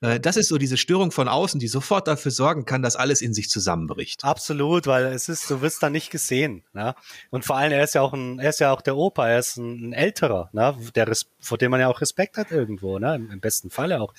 Äh, 0.00 0.20
das 0.20 0.36
ist 0.36 0.48
so 0.48 0.58
diese 0.58 0.76
Störung 0.76 1.10
von 1.10 1.28
außen, 1.28 1.60
die 1.60 1.68
sofort 1.68 2.08
dafür 2.08 2.30
sorgen 2.30 2.64
kann, 2.64 2.82
dass 2.82 2.96
alles 2.96 3.22
in 3.22 3.34
sich 3.34 3.50
zusammenbricht. 3.50 4.24
Absolut, 4.24 4.86
weil 4.86 5.06
es 5.06 5.28
ist, 5.28 5.48
du 5.50 5.60
wirst 5.60 5.82
da 5.82 5.90
nicht 5.90 6.10
gesehen. 6.10 6.64
Ne? 6.72 6.94
Und 7.30 7.44
vor 7.44 7.56
allem, 7.56 7.72
er 7.72 7.84
ist 7.84 7.94
ja 7.94 8.00
auch 8.02 8.12
ein, 8.12 8.38
er 8.38 8.50
ist 8.50 8.60
ja 8.60 8.72
auch 8.72 8.82
der 8.82 8.96
Opa, 8.96 9.28
er 9.28 9.38
ist 9.38 9.56
ein, 9.56 9.90
ein 9.90 9.92
älterer, 9.92 10.50
ne? 10.52 10.76
der, 10.94 11.10
vor 11.40 11.58
dem 11.58 11.70
man 11.70 11.80
ja 11.80 11.88
auch 11.88 12.00
Respekt 12.00 12.36
hat 12.36 12.50
irgendwo, 12.50 12.98
ne? 12.98 13.14
Im, 13.16 13.30
im 13.30 13.40
besten 13.40 13.70
Falle 13.70 14.00
auch. 14.00 14.14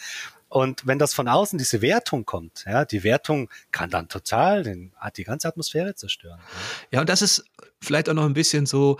Und 0.49 0.85
wenn 0.85 0.99
das 0.99 1.13
von 1.13 1.29
außen 1.29 1.57
diese 1.57 1.81
Wertung 1.81 2.25
kommt, 2.25 2.65
ja, 2.67 2.83
die 2.83 3.05
Wertung 3.05 3.49
kann 3.71 3.89
dann 3.89 4.09
total 4.09 4.63
den, 4.63 4.91
die 5.15 5.23
ganze 5.23 5.47
Atmosphäre 5.47 5.95
zerstören. 5.95 6.39
Ja. 6.39 6.97
ja, 6.97 6.99
und 6.99 7.07
das 7.07 7.21
ist 7.21 7.45
vielleicht 7.81 8.09
auch 8.09 8.13
noch 8.13 8.25
ein 8.25 8.33
bisschen 8.33 8.65
so, 8.65 8.97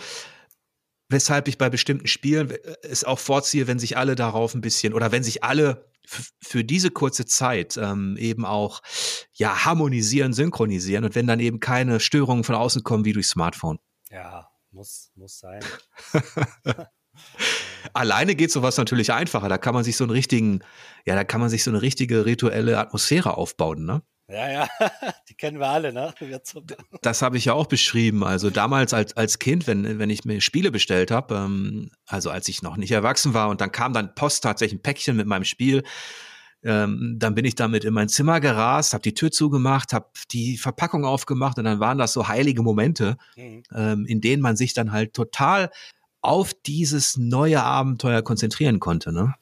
weshalb 1.09 1.49
ich 1.49 1.57
bei 1.57 1.69
bestimmten 1.69 2.07
Spielen 2.07 2.53
es 2.83 3.03
auch 3.03 3.19
vorziehe, 3.19 3.67
wenn 3.67 3.79
sich 3.79 3.97
alle 3.97 4.15
darauf 4.15 4.55
ein 4.55 4.61
bisschen 4.61 4.93
oder 4.93 5.11
wenn 5.11 5.23
sich 5.23 5.43
alle 5.43 5.90
für 6.05 6.63
diese 6.63 6.91
kurze 6.91 7.25
Zeit 7.25 7.77
ähm, 7.77 8.17
eben 8.17 8.45
auch 8.45 8.81
ja 9.33 9.65
harmonisieren, 9.65 10.33
synchronisieren 10.33 11.05
und 11.05 11.15
wenn 11.15 11.27
dann 11.27 11.39
eben 11.39 11.59
keine 11.59 11.99
Störungen 11.99 12.43
von 12.43 12.55
außen 12.55 12.83
kommen 12.83 13.05
wie 13.05 13.13
durch 13.13 13.27
Smartphone. 13.27 13.79
Ja, 14.09 14.49
muss 14.71 15.11
muss 15.15 15.39
sein. 15.39 15.61
Alleine 17.93 18.35
geht 18.35 18.51
sowas 18.51 18.77
natürlich 18.77 19.11
einfacher. 19.11 19.49
Da 19.49 19.57
kann 19.57 19.73
man 19.73 19.83
sich 19.83 19.97
so 19.97 20.03
einen 20.03 20.11
richtigen, 20.11 20.61
ja, 21.05 21.15
da 21.15 21.23
kann 21.23 21.41
man 21.41 21.49
sich 21.49 21.63
so 21.63 21.71
eine 21.71 21.81
richtige 21.81 22.25
rituelle 22.25 22.77
Atmosphäre 22.77 23.37
aufbauen, 23.37 23.85
ne? 23.85 24.01
Ja, 24.31 24.49
ja, 24.49 24.69
die 25.29 25.35
kennen 25.35 25.59
wir 25.59 25.67
alle, 25.67 25.91
ne? 25.91 26.13
Das 27.01 27.21
habe 27.21 27.37
ich 27.37 27.45
ja 27.45 27.53
auch 27.53 27.67
beschrieben. 27.67 28.23
Also 28.23 28.49
damals 28.49 28.93
als, 28.93 29.15
als 29.17 29.39
Kind, 29.39 29.67
wenn, 29.67 29.99
wenn 29.99 30.09
ich 30.09 30.23
mir 30.23 30.39
Spiele 30.41 30.71
bestellt 30.71 31.11
habe, 31.11 31.35
ähm, 31.35 31.91
also 32.07 32.29
als 32.29 32.47
ich 32.47 32.61
noch 32.61 32.77
nicht 32.77 32.91
erwachsen 32.91 33.33
war 33.33 33.49
und 33.49 33.61
dann 33.61 33.71
kam 33.71 33.93
dann 33.93 34.15
Post 34.15 34.43
tatsächlich 34.43 34.79
ein 34.79 34.83
Päckchen 34.83 35.17
mit 35.17 35.27
meinem 35.27 35.43
Spiel, 35.43 35.83
ähm, 36.63 37.15
dann 37.17 37.35
bin 37.35 37.45
ich 37.45 37.55
damit 37.55 37.83
in 37.83 37.93
mein 37.93 38.07
Zimmer 38.07 38.39
gerast, 38.39 38.93
habe 38.93 39.01
die 39.01 39.15
Tür 39.15 39.31
zugemacht, 39.31 39.93
habe 39.93 40.09
die 40.31 40.57
Verpackung 40.57 41.05
aufgemacht 41.05 41.57
und 41.57 41.65
dann 41.65 41.79
waren 41.79 41.97
das 41.97 42.13
so 42.13 42.27
heilige 42.27 42.61
Momente, 42.61 43.17
mhm. 43.35 43.63
ähm, 43.75 44.05
in 44.05 44.21
denen 44.21 44.41
man 44.41 44.55
sich 44.55 44.73
dann 44.73 44.91
halt 44.91 45.13
total 45.13 45.71
auf 46.21 46.53
dieses 46.53 47.17
neue 47.17 47.63
Abenteuer 47.63 48.21
konzentrieren 48.21 48.79
konnte. 48.79 49.11
Ne? 49.11 49.33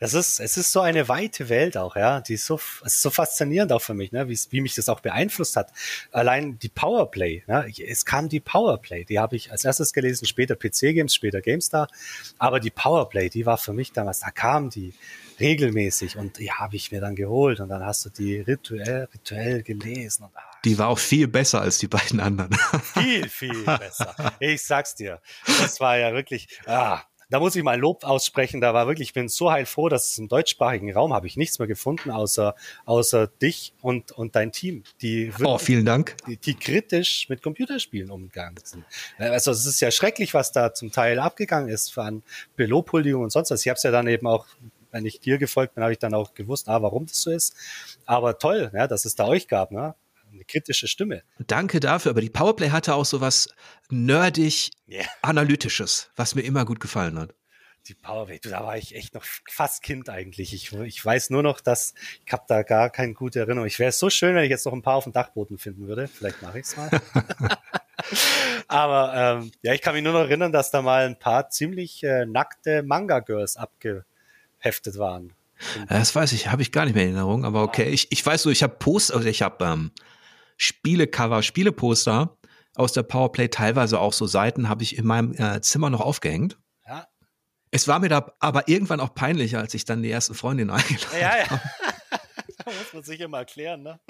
Das 0.00 0.14
ist, 0.14 0.40
es 0.40 0.56
ist 0.56 0.72
so 0.72 0.80
eine 0.80 1.08
weite 1.08 1.48
Welt 1.48 1.76
auch, 1.76 1.94
ja. 1.94 2.20
Die 2.20 2.34
ist 2.34 2.46
so, 2.46 2.58
ist 2.84 3.02
so 3.02 3.10
faszinierend 3.10 3.70
auch 3.72 3.82
für 3.82 3.94
mich, 3.94 4.10
ne? 4.10 4.28
wie, 4.28 4.38
wie 4.50 4.60
mich 4.60 4.74
das 4.74 4.88
auch 4.88 5.00
beeinflusst 5.00 5.56
hat. 5.56 5.72
Allein 6.10 6.58
die 6.58 6.68
Powerplay, 6.68 7.44
ne? 7.46 7.72
es 7.86 8.04
kam 8.04 8.28
die 8.28 8.40
Powerplay, 8.40 9.04
die 9.04 9.20
habe 9.20 9.36
ich 9.36 9.52
als 9.52 9.64
erstes 9.64 9.92
gelesen, 9.92 10.26
später 10.26 10.56
PC-Games, 10.56 11.14
später 11.14 11.40
GameStar. 11.40 11.88
Aber 12.38 12.58
die 12.58 12.70
Powerplay, 12.70 13.28
die 13.28 13.46
war 13.46 13.58
für 13.58 13.72
mich 13.72 13.92
damals, 13.92 14.20
da 14.20 14.30
kam 14.30 14.70
die 14.70 14.92
regelmäßig 15.38 16.16
und 16.16 16.38
die 16.38 16.50
habe 16.50 16.74
ich 16.74 16.90
mir 16.90 17.00
dann 17.00 17.14
geholt 17.14 17.60
und 17.60 17.68
dann 17.68 17.84
hast 17.84 18.04
du 18.06 18.10
die 18.10 18.40
rituell, 18.40 19.08
rituell 19.12 19.62
gelesen. 19.62 20.24
Und, 20.24 20.36
ah, 20.36 20.53
die 20.64 20.78
war 20.78 20.88
auch 20.88 20.98
viel 20.98 21.28
besser 21.28 21.60
als 21.60 21.78
die 21.78 21.88
beiden 21.88 22.20
anderen. 22.20 22.56
Viel, 22.94 23.28
viel 23.28 23.64
besser. 23.64 24.14
Ich 24.40 24.62
sag's 24.62 24.94
dir. 24.94 25.20
Das 25.46 25.80
war 25.80 25.98
ja 25.98 26.12
wirklich, 26.12 26.48
ah, 26.66 27.02
da 27.30 27.40
muss 27.40 27.56
ich 27.56 27.62
mal 27.62 27.78
Lob 27.78 28.04
aussprechen. 28.04 28.60
Da 28.60 28.74
war 28.74 28.86
wirklich, 28.86 29.08
ich 29.08 29.14
bin 29.14 29.28
so 29.28 29.50
heilfroh, 29.50 29.88
dass 29.88 30.10
es 30.10 30.18
im 30.18 30.28
deutschsprachigen 30.28 30.92
Raum 30.92 31.12
habe 31.12 31.26
ich 31.26 31.36
nichts 31.36 31.58
mehr 31.58 31.68
gefunden, 31.68 32.10
außer, 32.10 32.54
außer 32.84 33.26
dich 33.26 33.74
und, 33.80 34.12
und 34.12 34.36
dein 34.36 34.52
Team, 34.52 34.84
die 35.02 35.28
wirklich, 35.28 35.48
oh, 35.48 35.58
vielen 35.58 35.84
Dank. 35.84 36.16
Die, 36.26 36.36
die 36.36 36.54
kritisch 36.54 37.28
mit 37.28 37.42
Computerspielen 37.42 38.10
umgegangen 38.10 38.56
sind. 38.62 38.84
Also 39.18 39.50
es 39.50 39.66
ist 39.66 39.80
ja 39.80 39.90
schrecklich, 39.90 40.34
was 40.34 40.52
da 40.52 40.74
zum 40.74 40.92
Teil 40.92 41.18
abgegangen 41.18 41.68
ist 41.68 41.96
an 41.98 42.22
Belobhuldigung 42.56 43.22
und 43.22 43.30
sonst 43.30 43.50
was. 43.50 43.62
Ich 43.62 43.68
habe 43.68 43.76
es 43.76 43.82
ja 43.82 43.90
dann 43.90 44.06
eben 44.06 44.26
auch 44.26 44.46
wenn 44.94 45.06
ich 45.06 45.18
dir 45.18 45.38
gefolgt 45.38 45.74
bin, 45.74 45.82
habe 45.82 45.92
ich 45.92 45.98
dann 45.98 46.14
auch 46.14 46.34
gewusst, 46.34 46.68
ah, 46.68 46.80
warum 46.80 47.06
das 47.06 47.20
so 47.20 47.32
ist. 47.32 47.56
Aber 48.06 48.38
toll, 48.38 48.70
ja, 48.72 48.86
dass 48.86 49.04
es 49.04 49.16
da 49.16 49.26
euch 49.26 49.48
gab, 49.48 49.72
ne? 49.72 49.96
Eine 50.34 50.44
kritische 50.44 50.88
Stimme. 50.88 51.22
Danke 51.46 51.80
dafür, 51.80 52.10
aber 52.10 52.20
die 52.20 52.30
Powerplay 52.30 52.70
hatte 52.70 52.94
auch 52.94 53.04
so 53.04 53.20
was 53.20 53.48
nerdig 53.90 54.70
yeah. 54.88 55.06
analytisches, 55.22 56.10
was 56.16 56.34
mir 56.34 56.42
immer 56.42 56.64
gut 56.64 56.80
gefallen 56.80 57.18
hat. 57.18 57.34
Die 57.86 57.94
Powerplay, 57.94 58.40
da 58.40 58.64
war 58.64 58.78
ich 58.78 58.94
echt 58.94 59.14
noch 59.14 59.24
fast 59.48 59.82
Kind 59.82 60.08
eigentlich. 60.08 60.54
Ich, 60.54 60.72
ich 60.72 61.04
weiß 61.04 61.28
nur 61.30 61.42
noch, 61.42 61.60
dass 61.60 61.92
ich 62.24 62.32
habe 62.32 62.44
da 62.48 62.62
gar 62.62 62.88
keine 62.88 63.12
gute 63.12 63.40
Erinnerung. 63.40 63.66
Ich 63.66 63.78
wäre 63.78 63.92
so 63.92 64.08
schön, 64.08 64.34
wenn 64.34 64.44
ich 64.44 64.50
jetzt 64.50 64.64
noch 64.64 64.72
ein 64.72 64.80
paar 64.80 64.96
auf 64.96 65.04
dem 65.04 65.12
Dachboden 65.12 65.58
finden 65.58 65.86
würde. 65.86 66.08
Vielleicht 66.08 66.40
mache 66.40 66.60
ich 66.60 66.64
es 66.64 66.76
mal. 66.78 66.88
aber 68.68 69.12
ähm, 69.14 69.52
ja, 69.60 69.74
ich 69.74 69.82
kann 69.82 69.94
mich 69.94 70.02
nur 70.02 70.14
noch 70.14 70.20
erinnern, 70.20 70.50
dass 70.50 70.70
da 70.70 70.80
mal 70.80 71.04
ein 71.04 71.18
paar 71.18 71.50
ziemlich 71.50 72.02
äh, 72.02 72.24
nackte 72.24 72.82
Manga-Girls 72.82 73.56
abgeheftet 73.58 74.96
waren. 74.96 75.34
Das 75.88 76.14
weiß 76.14 76.32
ich, 76.32 76.48
habe 76.50 76.62
ich 76.62 76.72
gar 76.72 76.84
nicht 76.84 76.94
mehr 76.94 77.04
in 77.04 77.10
Erinnerung, 77.10 77.44
aber 77.44 77.62
okay. 77.62 77.88
Ich, 77.90 78.10
ich 78.10 78.24
weiß 78.24 78.42
so, 78.42 78.50
ich 78.50 78.62
habe 78.62 78.76
Post, 78.78 79.12
also 79.12 79.28
ich 79.28 79.42
habe 79.42 79.64
ähm, 79.64 79.92
Spielecover, 80.56 81.42
Spieleposter 81.42 82.36
aus 82.74 82.92
der 82.92 83.02
Powerplay, 83.02 83.48
teilweise 83.48 84.00
auch 84.00 84.12
so 84.12 84.26
Seiten, 84.26 84.68
habe 84.68 84.82
ich 84.82 84.98
in 84.98 85.06
meinem 85.06 85.34
äh, 85.34 85.60
Zimmer 85.60 85.90
noch 85.90 86.00
aufgehängt. 86.00 86.58
Ja. 86.86 87.06
Es 87.70 87.88
war 87.88 87.98
mir 88.00 88.08
da 88.08 88.32
aber 88.40 88.68
irgendwann 88.68 89.00
auch 89.00 89.14
peinlicher, 89.14 89.60
als 89.60 89.74
ich 89.74 89.84
dann 89.84 90.02
die 90.02 90.10
ersten 90.10 90.34
Freundinnen 90.34 90.70
eingeladen 90.70 91.20
ja, 91.20 91.38
ja. 91.38 91.50
habe. 91.50 91.62
da 92.58 92.70
muss 92.70 92.92
man 92.92 93.02
sich 93.02 93.20
immer 93.20 93.38
erklären, 93.38 93.82
ne? 93.82 94.00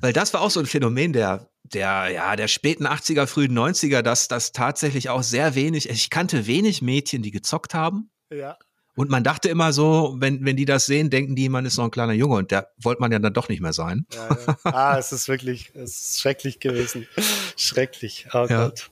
Weil 0.00 0.12
das 0.12 0.32
war 0.32 0.40
auch 0.40 0.50
so 0.50 0.60
ein 0.60 0.66
Phänomen 0.66 1.12
der, 1.12 1.50
der, 1.62 2.08
ja, 2.08 2.34
der 2.36 2.48
späten 2.48 2.86
80er, 2.86 3.26
frühen 3.26 3.56
90er, 3.56 4.02
dass 4.02 4.28
das 4.28 4.52
tatsächlich 4.52 5.10
auch 5.10 5.22
sehr 5.22 5.54
wenig, 5.54 5.88
ich 5.88 6.10
kannte 6.10 6.46
wenig 6.46 6.80
Mädchen, 6.80 7.22
die 7.22 7.30
gezockt 7.30 7.74
haben. 7.74 8.10
Ja. 8.32 8.56
Und 9.00 9.08
man 9.08 9.24
dachte 9.24 9.48
immer 9.48 9.72
so, 9.72 10.14
wenn, 10.18 10.44
wenn 10.44 10.56
die 10.56 10.66
das 10.66 10.84
sehen, 10.84 11.08
denken 11.08 11.34
die, 11.34 11.48
man 11.48 11.64
ist 11.64 11.78
noch 11.78 11.86
ein 11.86 11.90
kleiner 11.90 12.12
Junge 12.12 12.34
und 12.36 12.50
der 12.50 12.70
wollte 12.82 13.00
man 13.00 13.10
ja 13.10 13.18
dann 13.18 13.32
doch 13.32 13.48
nicht 13.48 13.62
mehr 13.62 13.72
sein. 13.72 14.04
Ja, 14.12 14.28
ja. 14.46 14.56
Ah, 14.64 14.98
es 14.98 15.10
ist 15.10 15.26
wirklich, 15.26 15.72
es 15.74 16.00
ist 16.00 16.20
schrecklich 16.20 16.60
gewesen. 16.60 17.08
Schrecklich. 17.56 18.26
Oh 18.34 18.44
ja. 18.46 18.66
Gott. 18.66 18.90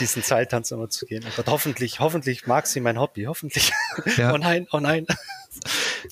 Diesen 0.00 0.24
Zeittanz 0.24 0.72
immer 0.72 0.90
zu 0.90 1.06
gehen. 1.06 1.24
Oh 1.28 1.32
Gott, 1.36 1.46
hoffentlich, 1.46 2.00
hoffentlich 2.00 2.48
mag 2.48 2.66
sie 2.66 2.80
mein 2.80 2.98
Hobby. 2.98 3.26
Hoffentlich. 3.26 3.70
Ja. 4.16 4.34
Oh 4.34 4.36
nein, 4.36 4.66
oh 4.72 4.80
nein. 4.80 5.06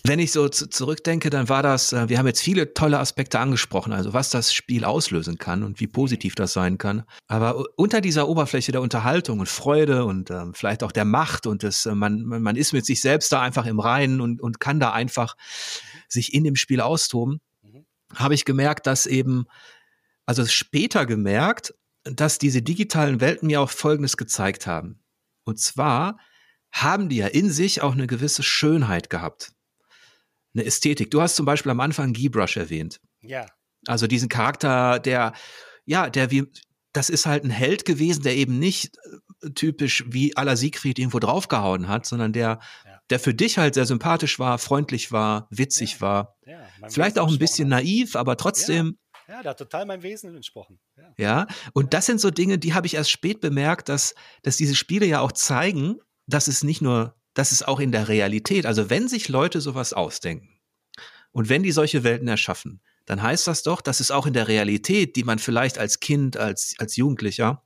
Wenn 0.03 0.18
ich 0.18 0.32
so 0.32 0.49
zurückdenke, 0.49 1.30
dann 1.30 1.49
war 1.49 1.62
das, 1.62 1.92
äh, 1.92 2.09
wir 2.09 2.18
haben 2.18 2.26
jetzt 2.26 2.42
viele 2.42 2.74
tolle 2.74 2.99
Aspekte 2.99 3.38
angesprochen, 3.38 3.92
also 3.92 4.12
was 4.12 4.30
das 4.30 4.53
Spiel 4.53 4.84
auslösen 4.84 5.38
kann 5.38 5.62
und 5.62 5.80
wie 5.80 5.86
positiv 5.86 6.34
das 6.34 6.53
sein 6.53 6.78
kann. 6.78 7.05
Aber 7.26 7.64
unter 7.76 8.01
dieser 8.01 8.28
Oberfläche 8.28 8.72
der 8.72 8.82
Unterhaltung 8.82 9.40
und 9.40 9.49
Freude 9.49 10.05
und 10.05 10.30
äh, 10.30 10.47
vielleicht 10.53 10.82
auch 10.82 10.92
der 10.92 11.05
Macht 11.05 11.47
und 11.47 11.62
das, 11.62 11.86
äh, 11.86 11.95
man, 11.95 12.24
man 12.24 12.57
ist 12.57 12.72
mit 12.72 12.84
sich 12.84 13.01
selbst 13.01 13.32
da 13.32 13.40
einfach 13.40 13.66
im 13.66 13.80
Reinen 13.80 14.20
und, 14.20 14.40
und 14.40 14.61
kann 14.61 14.80
da 14.80 14.92
einfach 14.92 15.36
sich 16.09 16.34
in 16.34 16.45
dem 16.45 16.57
Spiel 16.57 16.80
austoben, 16.80 17.40
mhm. 17.62 17.84
habe 18.14 18.34
ich 18.34 18.45
gemerkt, 18.45 18.86
dass 18.86 19.07
eben, 19.07 19.47
also 20.26 20.45
später 20.47 21.07
gemerkt, 21.07 21.74
dass 22.05 22.38
diese 22.38 22.62
digitalen 22.62 23.20
Welten 23.20 23.47
mir 23.47 23.61
auch 23.61 23.70
Folgendes 23.70 24.16
gezeigt 24.16 24.66
haben. 24.66 25.01
Und 25.45 25.59
zwar, 25.59 26.18
haben 26.75 27.09
die 27.09 27.16
ja 27.16 27.29
in 27.29 27.51
sich 27.51 27.83
auch 27.83 27.93
eine 27.93 28.09
gewisse 28.09 28.43
Schönheit 28.43 29.09
gehabt. 29.09 29.53
Eine 30.55 30.64
Ästhetik. 30.64 31.11
Du 31.11 31.22
hast 31.22 31.37
zum 31.37 31.47
Beispiel 31.47 31.70
am 31.70 31.81
Anfang 31.81 32.12
Guybrush 32.12 32.57
erwähnt. 32.57 33.01
Ja. 33.22 33.47
Also 33.87 34.07
diesen 34.09 34.29
Charakter, 34.29 34.99
der, 34.99 35.33
ja, 35.87 36.11
der 36.11 36.33
wie, 36.33 36.51
das 36.93 37.11
ist 37.11 37.27
halt 37.27 37.45
ein 37.45 37.51
Held 37.51 37.85
gewesen, 37.85 38.25
der 38.25 38.35
eben 38.35 38.59
nicht 38.59 38.97
äh, 39.43 39.51
typisch 39.51 40.05
wie 40.09 40.37
aller 40.37 40.57
Siegfried 40.57 40.99
irgendwo 40.99 41.20
draufgehauen 41.20 41.87
hat, 41.87 42.07
sondern 42.07 42.33
der, 42.33 42.59
ja. 42.85 43.01
der 43.09 43.20
für 43.20 43.35
dich 43.35 43.57
halt 43.57 43.75
sehr 43.75 43.87
sympathisch 43.87 44.41
war, 44.41 44.59
freundlich 44.59 45.12
war, 45.12 45.47
witzig 45.51 45.95
ja. 45.95 46.01
war. 46.01 46.37
Ja, 46.45 46.66
Vielleicht 46.89 47.20
auch 47.20 47.31
ein 47.31 47.39
bisschen 47.39 47.68
naiv, 47.68 48.16
aber 48.16 48.37
trotzdem. 48.37 48.99
Ja, 49.29 49.43
der 49.43 49.51
hat 49.51 49.59
total 49.59 49.87
mein 49.87 50.03
Wesen 50.03 50.35
entsprochen. 50.35 50.81
Ja. 50.97 51.14
ja, 51.18 51.47
und 51.72 51.95
das 51.95 52.07
sind 52.07 52.20
so 52.20 52.31
Dinge, 52.31 52.59
die 52.59 52.75
habe 52.75 52.87
ich 52.87 52.95
erst 52.95 53.11
spät 53.11 53.41
bemerkt, 53.41 53.89
dass, 53.89 54.14
dass 54.43 54.57
diese 54.57 54.75
Spiele 54.75 55.07
ja 55.07 55.20
auch 55.20 55.33
zeigen, 55.33 56.01
das 56.27 56.49
ist 56.49 56.64
nicht 56.64 56.83
nur, 56.83 57.14
das 57.35 57.53
ist 57.53 57.66
auch 57.66 57.81
in 57.81 57.93
der 57.93 58.09
Realität. 58.09 58.66
Also 58.66 58.91
wenn 58.91 59.09
sich 59.09 59.29
Leute 59.29 59.61
sowas 59.61 59.93
ausdenken 59.93 60.61
und 61.33 61.49
wenn 61.49 61.62
die 61.62 61.72
solche 61.72 62.05
Welten 62.05 62.29
erschaffen, 62.29 62.81
dann 63.07 63.22
heißt 63.22 63.47
das 63.47 63.62
doch, 63.62 63.81
dass 63.81 64.01
es 64.01 64.11
auch 64.11 64.27
in 64.27 64.33
der 64.33 64.49
Realität, 64.49 65.16
die 65.16 65.25
man 65.25 65.39
vielleicht 65.39 65.79
als 65.79 66.01
Kind, 66.01 66.37
als, 66.37 66.75
als 66.79 66.97
Jugendlicher 66.97 67.62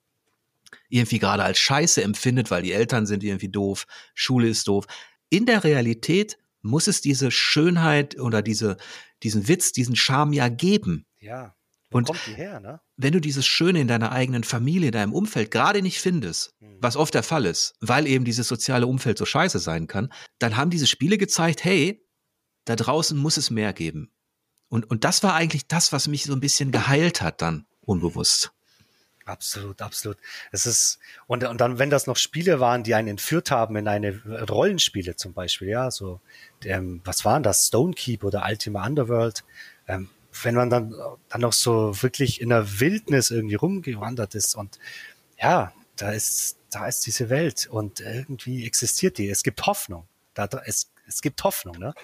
irgendwie 0.89 1.19
gerade 1.19 1.45
als 1.45 1.59
Scheiße 1.59 2.03
empfindet, 2.03 2.51
weil 2.51 2.63
die 2.63 2.73
Eltern 2.73 3.07
sind 3.07 3.23
irgendwie 3.23 3.49
doof, 3.49 3.87
Schule 4.15 4.49
ist 4.49 4.69
doof. 4.69 4.87
In 5.31 5.47
der 5.47 5.65
Realität 5.65 6.39
muss 6.63 6.87
es 6.87 7.01
diese 7.01 7.31
Schönheit 7.31 8.19
oder 8.19 8.43
diese, 8.43 8.77
diesen 9.23 9.49
Witz, 9.49 9.73
diesen 9.73 9.97
Charme 9.97 10.33
ja 10.33 10.49
geben. 10.49 11.07
Ja. 11.21 11.55
Wo 11.91 11.99
und 11.99 12.11
her, 12.37 12.61
ne? 12.61 12.81
wenn 12.97 13.13
du 13.13 13.21
dieses 13.21 13.47
Schöne 13.47 13.81
in 13.81 13.89
deiner 13.89 14.13
eigenen 14.13 14.45
Familie, 14.45 14.89
in 14.89 14.93
deinem 14.93 15.13
Umfeld 15.15 15.51
gerade 15.51 15.81
nicht 15.81 16.01
findest, 16.01 16.55
mhm. 16.61 16.77
was 16.81 16.97
oft 16.97 17.15
der 17.15 17.23
Fall 17.23 17.47
ist, 17.47 17.75
weil 17.81 18.07
eben 18.07 18.25
dieses 18.25 18.47
soziale 18.47 18.87
Umfeld 18.87 19.17
so 19.17 19.25
scheiße 19.25 19.59
sein 19.59 19.87
kann, 19.87 20.13
dann 20.39 20.57
haben 20.57 20.71
diese 20.71 20.87
Spiele 20.87 21.17
gezeigt, 21.17 21.65
hey, 21.65 22.05
da 22.67 22.77
draußen 22.77 23.17
muss 23.17 23.39
es 23.39 23.51
mehr 23.51 23.73
geben. 23.73 24.13
Und, 24.69 24.91
und 24.91 25.05
das 25.05 25.23
war 25.23 25.35
eigentlich 25.35 25.67
das, 25.67 25.93
was 25.93 26.09
mich 26.09 26.25
so 26.25 26.35
ein 26.35 26.41
bisschen 26.41 26.73
geheilt 26.73 27.23
hat 27.23 27.41
dann, 27.41 27.67
unbewusst. 27.81 28.53
Absolut, 29.25 29.83
absolut. 29.83 30.17
Es 30.53 30.65
ist, 30.65 30.99
und, 31.27 31.45
und 31.45 31.61
dann, 31.61 31.79
wenn 31.79 31.91
das 31.91 32.07
noch 32.07 32.17
Spiele 32.17 32.61
waren, 32.61 32.83
die 32.83 32.95
einen 32.95 33.09
entführt 33.09 33.51
haben 33.51 33.77
in 33.77 33.87
eine 33.87 34.23
Rollenspiele 34.49 35.17
zum 35.17 35.35
Beispiel, 35.35 35.69
ja, 35.69 35.91
so, 35.91 36.21
ähm, 36.65 37.03
was 37.05 37.27
waren 37.27 37.43
das? 37.43 37.67
Stonekeep 37.67 38.25
oder 38.25 38.47
Ultima 38.49 38.87
Underworld, 38.87 39.45
ähm, 39.87 40.09
wenn 40.43 40.55
man 40.55 40.71
dann, 40.71 40.95
dann 41.29 41.41
noch 41.41 41.53
so 41.53 42.03
wirklich 42.03 42.41
in 42.41 42.51
der 42.51 42.81
Wildnis 42.81 43.31
irgendwie 43.31 43.55
rumgewandert 43.55 44.35
ist 44.35 44.55
und 44.55 44.79
ja, 45.41 45.73
da 45.97 46.13
ist, 46.13 46.59
da 46.71 46.87
ist 46.87 47.07
diese 47.07 47.29
Welt 47.29 47.69
und 47.71 48.01
irgendwie 48.01 48.67
existiert 48.67 49.19
die. 49.19 49.29
Es 49.29 49.43
gibt 49.43 49.67
Hoffnung. 49.67 50.07
Da, 50.35 50.49
es, 50.65 50.93
es 51.07 51.23
gibt 51.23 51.43
Hoffnung, 51.45 51.79
ne? 51.79 51.95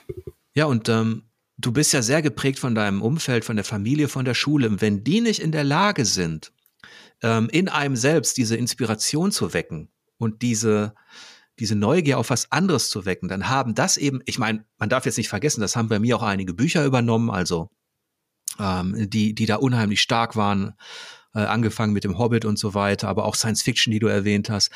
Ja, 0.54 0.66
und 0.66 0.88
ähm, 0.88 1.24
du 1.58 1.72
bist 1.72 1.92
ja 1.92 2.02
sehr 2.02 2.22
geprägt 2.22 2.58
von 2.58 2.74
deinem 2.74 3.02
Umfeld, 3.02 3.44
von 3.44 3.56
der 3.56 3.64
Familie, 3.64 4.08
von 4.08 4.24
der 4.24 4.34
Schule. 4.34 4.80
Wenn 4.80 5.04
die 5.04 5.20
nicht 5.20 5.40
in 5.40 5.52
der 5.52 5.64
Lage 5.64 6.04
sind, 6.04 6.52
ähm, 7.22 7.48
in 7.50 7.68
einem 7.68 7.96
selbst 7.96 8.36
diese 8.36 8.56
Inspiration 8.56 9.32
zu 9.32 9.52
wecken 9.52 9.88
und 10.18 10.42
diese, 10.42 10.94
diese 11.58 11.74
Neugier 11.74 12.18
auf 12.18 12.30
was 12.30 12.50
anderes 12.50 12.90
zu 12.90 13.04
wecken, 13.04 13.28
dann 13.28 13.48
haben 13.48 13.74
das 13.74 13.96
eben, 13.96 14.20
ich 14.26 14.38
meine, 14.38 14.64
man 14.78 14.88
darf 14.88 15.06
jetzt 15.06 15.18
nicht 15.18 15.28
vergessen, 15.28 15.60
das 15.60 15.76
haben 15.76 15.88
bei 15.88 15.98
mir 15.98 16.16
auch 16.16 16.22
einige 16.22 16.54
Bücher 16.54 16.84
übernommen, 16.84 17.30
also 17.30 17.70
ähm, 18.58 19.08
die, 19.10 19.34
die 19.34 19.46
da 19.46 19.56
unheimlich 19.56 20.00
stark 20.00 20.36
waren, 20.36 20.74
äh, 21.34 21.40
angefangen 21.40 21.92
mit 21.92 22.04
dem 22.04 22.18
Hobbit 22.18 22.44
und 22.44 22.58
so 22.58 22.74
weiter, 22.74 23.08
aber 23.08 23.24
auch 23.24 23.34
Science 23.34 23.62
Fiction, 23.62 23.90
die 23.90 23.98
du 23.98 24.06
erwähnt 24.06 24.50
hast. 24.50 24.70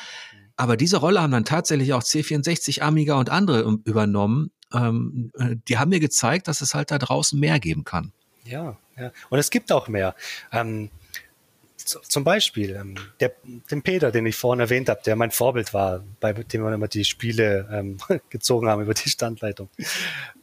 Aber 0.55 0.75
diese 0.75 0.97
Rolle 0.97 1.21
haben 1.21 1.31
dann 1.31 1.45
tatsächlich 1.45 1.93
auch 1.93 2.03
C64, 2.03 2.81
Amiga 2.81 3.15
und 3.15 3.29
andere 3.29 3.61
übernommen. 3.85 4.51
Ähm, 4.73 5.31
äh, 5.39 5.55
die 5.67 5.77
haben 5.77 5.89
mir 5.89 6.01
gezeigt, 6.01 6.47
dass 6.47 6.61
es 6.61 6.75
halt 6.75 6.91
da 6.91 6.97
draußen 6.97 7.39
mehr 7.39 7.59
geben 7.59 7.85
kann. 7.85 8.11
Ja, 8.43 8.77
ja. 8.97 9.11
Und 9.29 9.39
es 9.39 9.49
gibt 9.51 9.71
auch 9.71 9.87
mehr. 9.87 10.15
Ähm, 10.51 10.89
zum 11.77 12.23
Beispiel 12.23 12.75
ähm, 12.75 12.95
der, 13.19 13.33
den 13.71 13.81
Peter, 13.81 14.11
den 14.11 14.25
ich 14.25 14.35
vorhin 14.35 14.59
erwähnt 14.59 14.89
habe, 14.89 15.01
der 15.05 15.15
mein 15.15 15.31
Vorbild 15.31 15.73
war, 15.73 16.03
bei 16.19 16.33
dem 16.33 16.63
wir 16.63 16.73
immer 16.73 16.87
die 16.87 17.05
Spiele 17.05 17.67
ähm, 17.71 17.97
gezogen 18.29 18.67
haben 18.67 18.81
über 18.81 18.93
die 18.93 19.09
Standleitung. 19.09 19.69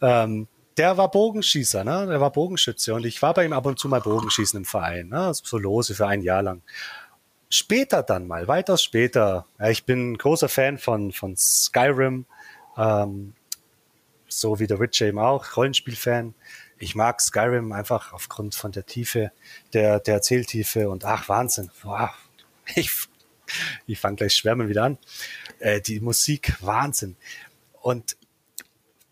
Ähm, 0.01 0.49
der 0.77 0.97
war 0.97 1.11
Bogenschießer, 1.11 1.85
ne? 1.85 2.07
Der 2.07 2.21
war 2.21 2.31
Bogenschütze 2.33 2.95
und 2.95 3.07
ich 3.07 3.23
war 3.23 3.35
bei 3.35 3.45
ihm 3.45 3.53
ab 3.53 3.67
und 3.67 3.79
zu 3.79 3.89
mal 3.89 4.01
Bogenschießen 4.01 4.59
im 4.59 4.65
Verein, 4.65 5.09
ne? 5.09 5.33
So 5.35 5.59
lose 5.59 5.95
für 5.95 6.07
ein 6.07 6.23
Jahr 6.23 6.43
lang. 6.43 6.63
später 7.49 8.03
dann 8.03 8.27
mal, 8.27 8.49
weitaus 8.49 8.83
später, 8.83 9.47
ja, 9.59 9.69
ich 9.71 9.85
bin 9.85 10.19
großer 10.19 10.49
Fan 10.49 10.79
von, 10.79 11.13
von 11.13 11.37
Skyrim, 11.37 12.27
ähm, 12.77 13.35
so 14.29 14.59
wie 14.59 14.67
der 14.67 14.81
Rich 14.81 15.01
eben 15.03 15.19
auch, 15.19 15.57
Rollenspielfan. 15.57 16.35
Ich 16.79 16.95
mag 16.95 17.21
Skyrim 17.21 17.73
einfach 17.73 18.13
aufgrund 18.13 18.55
von 18.55 18.73
der 18.73 18.85
Tiefe, 18.85 19.33
der, 19.73 20.01
der 20.01 20.15
Erzähltiefe 20.15 20.91
und 20.91 21.05
ach, 21.05 21.29
Wahnsinn. 21.29 21.71
Wow. 21.83 22.11
Ich, 22.75 22.91
ich 23.87 24.01
fange 24.01 24.17
gleich 24.17 24.35
schwärmen 24.35 24.69
wieder 24.69 24.83
an. 24.83 24.99
Äh, 25.61 25.81
die 25.81 26.01
Musik, 26.01 26.57
Wahnsinn. 26.63 27.15
Und 27.81 28.17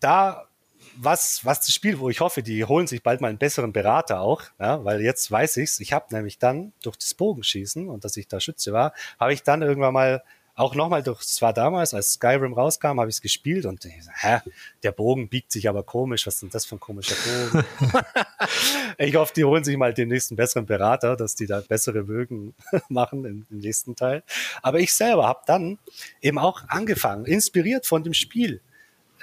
da 0.01 0.49
was, 0.97 1.43
was 1.43 1.59
das 1.61 1.73
Spiel, 1.73 1.99
wo 1.99 2.09
ich 2.09 2.19
hoffe, 2.19 2.43
die 2.43 2.65
holen 2.65 2.87
sich 2.87 3.03
bald 3.03 3.21
mal 3.21 3.29
einen 3.29 3.37
besseren 3.37 3.73
Berater 3.73 4.21
auch, 4.21 4.43
ja, 4.59 4.83
weil 4.83 5.01
jetzt 5.01 5.29
weiß 5.29 5.57
ich's. 5.57 5.79
Ich 5.79 5.93
habe 5.93 6.13
nämlich 6.13 6.39
dann 6.39 6.73
durch 6.81 6.97
das 6.97 7.13
Bogenschießen 7.13 7.89
und 7.89 8.05
dass 8.05 8.17
ich 8.17 8.27
da 8.27 8.39
Schütze 8.39 8.73
war, 8.73 8.93
habe 9.19 9.33
ich 9.33 9.43
dann 9.43 9.61
irgendwann 9.61 9.93
mal 9.93 10.23
auch 10.55 10.73
nochmal 10.73 11.03
durch, 11.03 11.21
es 11.21 11.41
war 11.41 11.51
damals, 11.51 11.93
als 11.93 12.13
Skyrim 12.13 12.53
rauskam, 12.53 12.99
habe 12.99 13.09
ich 13.09 13.17
es 13.17 13.21
gespielt 13.21 13.65
und 13.65 13.83
hä, 13.83 14.39
der 14.83 14.93
Bogen 14.93 15.27
biegt 15.27 15.51
sich 15.51 15.67
aber 15.67 15.83
komisch, 15.83 16.25
was 16.25 16.35
ist 16.35 16.43
denn 16.43 16.49
das 16.49 16.65
für 16.65 16.77
ein 16.77 16.79
komischer 16.79 17.15
Bogen? 17.15 17.65
ich 18.97 19.15
hoffe, 19.15 19.33
die 19.35 19.43
holen 19.43 19.65
sich 19.65 19.75
mal 19.75 19.93
den 19.93 20.07
nächsten 20.07 20.37
besseren 20.37 20.65
Berater, 20.65 21.17
dass 21.17 21.35
die 21.35 21.45
da 21.45 21.59
bessere 21.59 22.03
Bögen 22.03 22.55
machen 22.89 23.25
im, 23.25 23.45
im 23.49 23.57
nächsten 23.57 23.97
Teil. 23.97 24.23
Aber 24.61 24.79
ich 24.79 24.93
selber 24.93 25.27
habe 25.27 25.41
dann 25.45 25.77
eben 26.21 26.39
auch 26.39 26.61
angefangen, 26.69 27.25
inspiriert 27.25 27.85
von 27.85 28.03
dem 28.03 28.13
Spiel, 28.13 28.61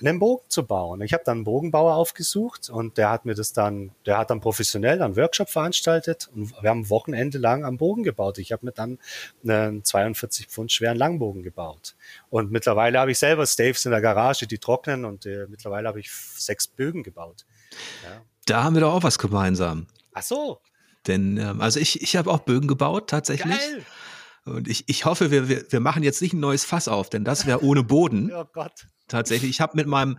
einen 0.03 0.19
Bogen 0.19 0.45
zu 0.49 0.67
bauen. 0.67 1.01
Ich 1.03 1.13
habe 1.13 1.23
dann 1.25 1.39
einen 1.39 1.45
Bogenbauer 1.45 1.95
aufgesucht 1.95 2.71
und 2.71 2.99
der 2.99 3.11
hat 3.11 3.25
mir 3.25 3.35
das 3.35 3.53
dann, 3.53 3.93
der 4.07 4.19
hat 4.19 4.31
dann 4.31 4.41
professionell 4.41 5.01
einen 5.01 5.17
Workshop 5.17 5.49
veranstaltet 5.49 6.29
und 6.35 6.53
wir 6.61 6.71
haben 6.71 6.91
Wochenende 6.91 7.39
lang 7.39 7.65
am 7.65 7.79
Bogen 7.79 8.03
gebaut. 8.03 8.39
Ich 8.39 8.53
habe 8.53 8.67
mir 8.67 8.73
dann 8.73 8.99
einen 9.47 9.85
42 9.85 10.47
Pfund 10.47 10.73
schweren 10.73 10.97
Langbogen 10.97 11.43
gebaut. 11.43 11.95
Und 12.31 12.51
mittlerweile 12.51 12.99
habe 12.99 13.11
ich 13.13 13.19
selber 13.19 13.47
Staves 13.47 13.85
in 13.85 13.93
der 13.93 14.01
Garage, 14.01 14.47
die 14.47 14.59
trocknen 14.59 15.05
und 15.05 15.27
äh, 15.27 15.47
mittlerweile 15.49 15.89
habe 15.89 16.01
ich 16.01 16.11
sechs 16.11 16.67
Bögen 16.67 17.03
gebaut. 17.03 17.45
Ja. 18.05 18.23
Da 18.47 18.65
haben 18.65 18.75
wir 18.75 18.81
doch 18.81 18.95
auch 18.95 19.03
was 19.03 19.19
gemeinsam. 19.19 19.87
Ach 20.15 20.23
so. 20.23 20.61
Denn, 21.07 21.37
ähm, 21.37 21.61
also 21.61 21.81
ich, 21.81 22.03
ich 22.03 22.17
habe 22.17 22.31
auch 22.31 22.41
Bögen 22.41 22.69
gebaut, 22.69 23.09
tatsächlich. 23.09 23.57
Geil. 23.57 23.85
Und 24.45 24.69
ich, 24.69 24.89
ich 24.89 25.05
hoffe, 25.05 25.31
wir, 25.31 25.49
wir, 25.49 25.65
wir 25.71 25.81
machen 25.81 26.03
jetzt 26.03 26.21
nicht 26.21 26.33
ein 26.33 26.41
neues 26.41 26.65
Fass 26.65 26.89
auf, 26.89 27.11
denn 27.11 27.25
das 27.25 27.47
wäre 27.47 27.63
ohne 27.63 27.85
Boden. 27.85 28.33
oh 28.33 28.45
Gott 28.53 28.87
tatsächlich. 29.13 29.51
Ich 29.51 29.61
habe 29.61 29.77
mit 29.77 29.87
meinem, 29.87 30.19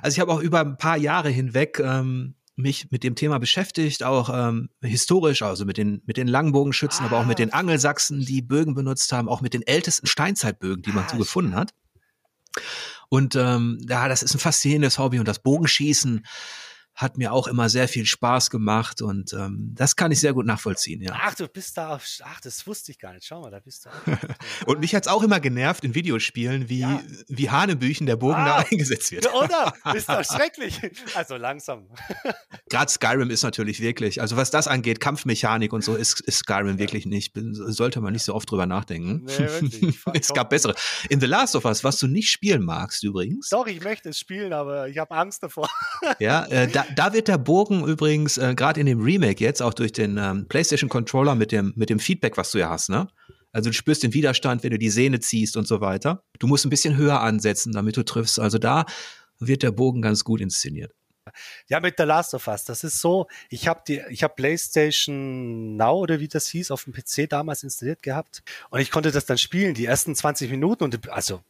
also 0.00 0.14
ich 0.14 0.20
habe 0.20 0.32
auch 0.32 0.40
über 0.40 0.60
ein 0.60 0.76
paar 0.76 0.96
Jahre 0.96 1.30
hinweg 1.30 1.80
ähm, 1.82 2.34
mich 2.54 2.90
mit 2.90 3.02
dem 3.02 3.14
Thema 3.14 3.38
beschäftigt, 3.38 4.02
auch 4.02 4.30
ähm, 4.32 4.68
historisch, 4.82 5.42
also 5.42 5.64
mit 5.64 5.78
den, 5.78 6.02
mit 6.04 6.16
den 6.16 6.28
Langbogenschützen, 6.28 7.04
ah. 7.04 7.08
aber 7.08 7.18
auch 7.18 7.26
mit 7.26 7.38
den 7.38 7.52
ah. 7.52 7.58
Angelsachsen, 7.58 8.20
die 8.20 8.42
Bögen 8.42 8.74
benutzt 8.74 9.12
haben, 9.12 9.28
auch 9.28 9.40
mit 9.40 9.54
den 9.54 9.62
ältesten 9.66 10.06
Steinzeitbögen, 10.06 10.82
die 10.82 10.92
man 10.92 11.04
ah, 11.04 11.08
so 11.10 11.16
gefunden 11.16 11.54
hat. 11.54 11.72
Und 13.08 13.36
ähm, 13.36 13.78
ja, 13.88 14.08
das 14.08 14.22
ist 14.22 14.34
ein 14.34 14.38
faszinierendes 14.38 14.98
Hobby 14.98 15.18
und 15.18 15.28
das 15.28 15.38
Bogenschießen 15.38 16.24
hat 16.94 17.16
mir 17.16 17.32
auch 17.32 17.46
immer 17.46 17.68
sehr 17.68 17.88
viel 17.88 18.04
Spaß 18.04 18.50
gemacht 18.50 19.00
und 19.00 19.32
ähm, 19.32 19.72
das 19.74 19.96
kann 19.96 20.12
ich 20.12 20.20
sehr 20.20 20.34
gut 20.34 20.46
nachvollziehen. 20.46 21.00
Ja. 21.00 21.12
Ach, 21.14 21.34
du 21.34 21.48
bist 21.48 21.76
da, 21.76 21.94
auf, 21.94 22.06
ach, 22.22 22.40
das 22.40 22.66
wusste 22.66 22.92
ich 22.92 22.98
gar 22.98 23.14
nicht. 23.14 23.26
Schau 23.26 23.40
mal, 23.40 23.50
da 23.50 23.60
bist 23.60 23.86
du. 23.86 23.90
und 24.66 24.80
mich 24.80 24.94
hat's 24.94 25.08
auch 25.08 25.22
immer 25.22 25.40
genervt 25.40 25.84
in 25.84 25.94
Videospielen, 25.94 26.68
wie, 26.68 26.80
ja. 26.80 27.02
wie 27.28 27.50
Hanebüchen 27.50 28.06
der 28.06 28.16
Bogen 28.16 28.34
ah, 28.34 28.44
da 28.44 28.66
eingesetzt 28.70 29.10
wird. 29.10 29.32
Oder? 29.32 29.72
Ist 29.94 30.08
doch 30.08 30.22
schrecklich. 30.24 30.80
Also 31.14 31.36
langsam. 31.36 31.88
Gerade 32.68 32.90
Skyrim 32.90 33.30
ist 33.30 33.42
natürlich 33.42 33.80
wirklich, 33.80 34.20
also 34.20 34.36
was 34.36 34.50
das 34.50 34.68
angeht, 34.68 35.00
Kampfmechanik 35.00 35.72
und 35.72 35.82
so, 35.82 35.94
ist, 35.94 36.20
ist 36.20 36.38
Skyrim 36.38 36.74
ja. 36.74 36.78
wirklich 36.78 37.06
nicht, 37.06 37.34
sollte 37.34 38.00
man 38.00 38.12
nicht 38.12 38.24
so 38.24 38.34
oft 38.34 38.50
drüber 38.50 38.66
nachdenken. 38.66 39.24
Nee, 39.24 39.38
wirklich. 39.38 39.98
es 40.14 40.28
gab 40.28 40.50
bessere. 40.50 40.74
In 41.08 41.20
The 41.20 41.26
Last 41.26 41.56
of 41.56 41.64
Us, 41.64 41.84
was 41.84 41.98
du 41.98 42.06
nicht 42.06 42.30
spielen 42.30 42.64
magst 42.64 43.02
übrigens. 43.02 43.48
Doch, 43.48 43.66
ich 43.66 43.82
möchte 43.82 44.10
es 44.10 44.18
spielen, 44.18 44.52
aber 44.52 44.88
ich 44.88 44.98
habe 44.98 45.14
Angst 45.14 45.42
davor. 45.42 45.68
ja, 46.18 46.44
äh, 46.46 46.68
da, 46.68 46.81
da, 46.94 47.12
wird 47.12 47.28
der 47.28 47.38
Bogen 47.38 47.84
übrigens, 47.86 48.38
äh, 48.38 48.54
gerade 48.54 48.80
in 48.80 48.86
dem 48.86 49.00
Remake 49.00 49.42
jetzt, 49.42 49.62
auch 49.62 49.74
durch 49.74 49.92
den 49.92 50.18
ähm, 50.18 50.46
PlayStation 50.48 50.88
Controller 50.88 51.34
mit 51.34 51.52
dem, 51.52 51.72
mit 51.76 51.90
dem 51.90 51.98
Feedback, 51.98 52.36
was 52.36 52.50
du 52.50 52.58
ja 52.58 52.70
hast, 52.70 52.88
ne? 52.88 53.08
Also 53.52 53.68
du 53.68 53.74
spürst 53.74 54.02
den 54.02 54.14
Widerstand, 54.14 54.62
wenn 54.62 54.70
du 54.70 54.78
die 54.78 54.90
Sehne 54.90 55.20
ziehst 55.20 55.56
und 55.56 55.68
so 55.68 55.80
weiter. 55.80 56.24
Du 56.38 56.46
musst 56.46 56.64
ein 56.64 56.70
bisschen 56.70 56.96
höher 56.96 57.20
ansetzen, 57.20 57.72
damit 57.72 57.96
du 57.98 58.02
triffst. 58.02 58.40
Also 58.40 58.58
da 58.58 58.86
wird 59.38 59.62
der 59.62 59.72
Bogen 59.72 60.00
ganz 60.00 60.24
gut 60.24 60.40
inszeniert. 60.40 60.92
Ja, 61.68 61.80
mit 61.80 61.94
The 61.98 62.04
Last 62.04 62.34
of 62.34 62.48
Us, 62.48 62.64
das 62.64 62.82
ist 62.82 63.00
so, 63.00 63.28
ich 63.48 63.68
habe 63.68 63.82
die 63.86 64.02
ich 64.10 64.22
habe 64.22 64.34
PlayStation 64.34 65.76
Now 65.76 66.00
oder 66.00 66.18
wie 66.18 66.28
das 66.28 66.48
hieß 66.48 66.70
auf 66.70 66.84
dem 66.84 66.92
PC 66.92 67.30
damals 67.30 67.62
installiert 67.62 68.02
gehabt 68.02 68.42
und 68.70 68.80
ich 68.80 68.90
konnte 68.90 69.12
das 69.12 69.24
dann 69.24 69.38
spielen, 69.38 69.74
die 69.74 69.86
ersten 69.86 70.16
20 70.16 70.50
Minuten 70.50 70.82
und 70.82 71.10
also 71.10 71.40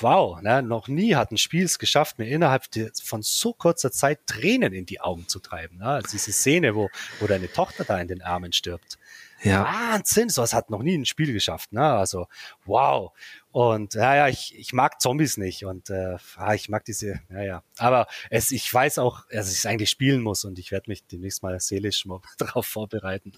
wow, 0.00 0.40
ne, 0.40 0.62
noch 0.62 0.88
nie 0.88 1.14
hat 1.14 1.30
ein 1.30 1.38
Spiel 1.38 1.64
es 1.64 1.78
geschafft, 1.78 2.18
mir 2.18 2.26
innerhalb 2.26 2.64
von 3.02 3.22
so 3.22 3.52
kurzer 3.52 3.92
Zeit 3.92 4.26
Tränen 4.26 4.72
in 4.72 4.86
die 4.86 5.00
Augen 5.00 5.28
zu 5.28 5.40
treiben. 5.40 5.78
Ne? 5.78 5.86
Also 5.86 6.08
diese 6.12 6.32
Szene, 6.32 6.74
wo, 6.74 6.90
wo 7.20 7.26
deine 7.26 7.50
Tochter 7.50 7.84
da 7.84 8.00
in 8.00 8.08
den 8.08 8.22
Armen 8.22 8.52
stirbt. 8.52 8.98
Ja. 9.42 9.64
Wahnsinn, 9.64 10.30
sowas 10.30 10.54
hat 10.54 10.70
noch 10.70 10.82
nie 10.82 10.96
ein 10.96 11.04
Spiel 11.04 11.32
geschafft. 11.32 11.72
Ne? 11.72 11.82
Also, 11.82 12.26
wow. 12.64 13.12
Und 13.52 13.94
ja, 13.94 14.16
ja, 14.16 14.28
ich, 14.28 14.56
ich 14.58 14.72
mag 14.72 15.00
Zombies 15.00 15.36
nicht 15.36 15.64
und 15.64 15.90
äh, 15.90 16.16
ah, 16.36 16.54
ich 16.54 16.68
mag 16.70 16.84
diese, 16.84 17.20
ja, 17.30 17.42
ja. 17.42 17.62
Aber 17.76 18.06
es, 18.30 18.50
ich 18.50 18.72
weiß 18.72 18.98
auch, 18.98 19.26
dass 19.30 19.52
ich 19.52 19.58
es 19.58 19.66
eigentlich 19.66 19.90
spielen 19.90 20.22
muss 20.22 20.44
und 20.44 20.58
ich 20.58 20.72
werde 20.72 20.90
mich 20.90 21.06
demnächst 21.06 21.42
mal 21.42 21.58
seelisch 21.60 22.06
mal 22.06 22.20
darauf 22.38 22.66
vorbereiten. 22.66 23.32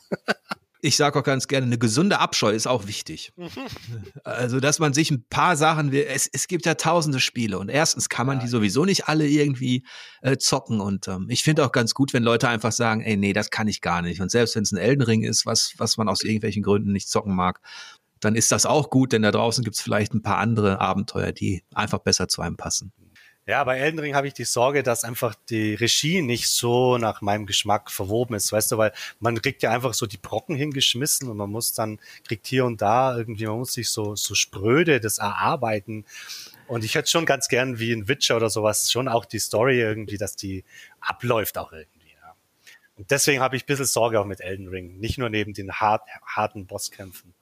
Ich 0.81 0.97
sage 0.97 1.19
auch 1.19 1.23
ganz 1.23 1.49
gerne, 1.49 1.67
eine 1.67 1.79
gesunde 1.79 2.19
Abscheu 2.19 2.51
ist 2.51 2.67
auch 2.67 2.87
wichtig. 2.87 3.33
also, 4.25 4.61
dass 4.61 4.79
man 4.79 4.93
sich 4.93 5.11
ein 5.11 5.25
paar 5.29 5.57
Sachen, 5.57 5.93
es, 5.93 6.29
es 6.33 6.49
gibt 6.49 6.67
ja 6.67 6.75
tausende 6.75 7.21
Spiele 7.21 7.59
und 7.59 7.69
erstens 7.69 8.09
kann 8.09 8.27
man 8.27 8.41
die 8.41 8.49
sowieso 8.49 8.85
nicht 8.85 9.09
alle 9.09 9.27
irgendwie 9.27 9.85
äh, 10.23 10.37
zocken 10.37 10.81
und 10.81 11.09
ähm, 11.09 11.27
ich 11.29 11.43
finde 11.43 11.65
auch 11.65 11.73
ganz 11.73 11.95
gut, 11.95 12.13
wenn 12.13 12.23
Leute 12.23 12.49
einfach 12.49 12.73
sagen, 12.73 13.03
ey, 13.03 13.17
nee, 13.17 13.33
das 13.33 13.51
kann 13.51 13.69
ich 13.69 13.81
gar 13.81 14.03
nicht. 14.03 14.21
Und 14.21 14.31
selbst 14.31 14.57
wenn 14.57 14.63
es 14.63 14.73
ein 14.73 14.79
Elden 14.79 15.03
Ring 15.03 15.23
ist, 15.23 15.47
was, 15.47 15.75
was 15.79 15.97
man 15.97 16.09
aus 16.09 16.23
irgendwelchen 16.23 16.63
Gründen 16.63 16.93
nicht 16.93 17.09
zocken 17.09 17.35
mag, 17.35 17.61
dann 18.21 18.35
ist 18.35 18.51
das 18.53 18.67
auch 18.67 18.91
gut, 18.91 19.13
denn 19.13 19.23
da 19.23 19.31
draußen 19.31 19.63
gibt 19.63 19.77
es 19.77 19.83
vielleicht 19.83 20.15
ein 20.15 20.23
paar 20.23 20.39
andere 20.39 20.81
Abenteuer, 20.81 21.33
die 21.33 21.63
einfach 21.75 21.99
besser 21.99 22.29
zu 22.29 22.43
einem 22.43 22.57
passen. 22.57 22.93
Ja, 23.49 23.63
bei 23.63 23.79
Elden 23.79 24.01
Ring 24.01 24.17
habe 24.17 24.27
ich 24.27 24.35
die 24.35 24.45
Sorge, 24.45 24.83
dass 24.83 25.05
einfach 25.05 25.37
die 25.49 25.75
Regie 25.75 26.21
nicht 26.21 26.49
so 26.49 26.99
nach 26.99 27.21
meinem 27.21 27.47
Geschmack 27.47 27.93
verwoben 27.93 28.35
ist, 28.35 28.51
weißt 28.51 28.73
du, 28.73 28.79
weil 28.79 28.93
man 29.21 29.41
kriegt 29.41 29.63
ja 29.63 29.71
einfach 29.71 29.95
so 29.95 30.07
die 30.07 30.17
Brocken 30.17 30.57
hingeschmissen 30.57 31.31
und 31.31 31.37
man 31.37 31.51
muss 31.51 31.73
dann, 31.73 32.01
kriegt 32.27 32.49
hier 32.49 32.65
und 32.65 32.83
da 32.83 33.17
irgendwie, 33.17 33.47
man 33.47 33.59
muss 33.59 33.75
sich 33.75 33.89
so, 33.91 34.17
so 34.17 34.35
spröde 34.35 34.99
das 34.99 35.19
erarbeiten. 35.19 36.05
Und 36.67 36.83
ich 36.83 36.97
hätte 36.97 37.09
schon 37.09 37.25
ganz 37.25 37.47
gern 37.47 37.79
wie 37.79 37.93
in 37.93 38.09
Witcher 38.09 38.35
oder 38.37 38.51
sowas 38.51 38.91
schon 38.91 39.07
auch 39.07 39.25
die 39.25 39.39
Story 39.39 39.81
irgendwie, 39.81 40.19
dass 40.19 40.35
die 40.35 40.65
abläuft 41.01 41.57
auch 41.57 41.71
irgendwie. 41.71 42.15
Ja. 42.21 42.35
Und 42.97 43.13
deswegen 43.13 43.41
habe 43.41 43.55
ich 43.55 43.63
ein 43.63 43.67
bisschen 43.67 43.87
Sorge 43.87 44.19
auch 44.19 44.27
mit 44.27 44.41
Elden 44.41 44.67
Ring, 44.67 44.99
nicht 44.99 45.19
nur 45.19 45.29
neben 45.29 45.55
den 45.55 45.71
hart, 45.71 46.03
harten 46.27 46.67
Bosskämpfen. 46.67 47.33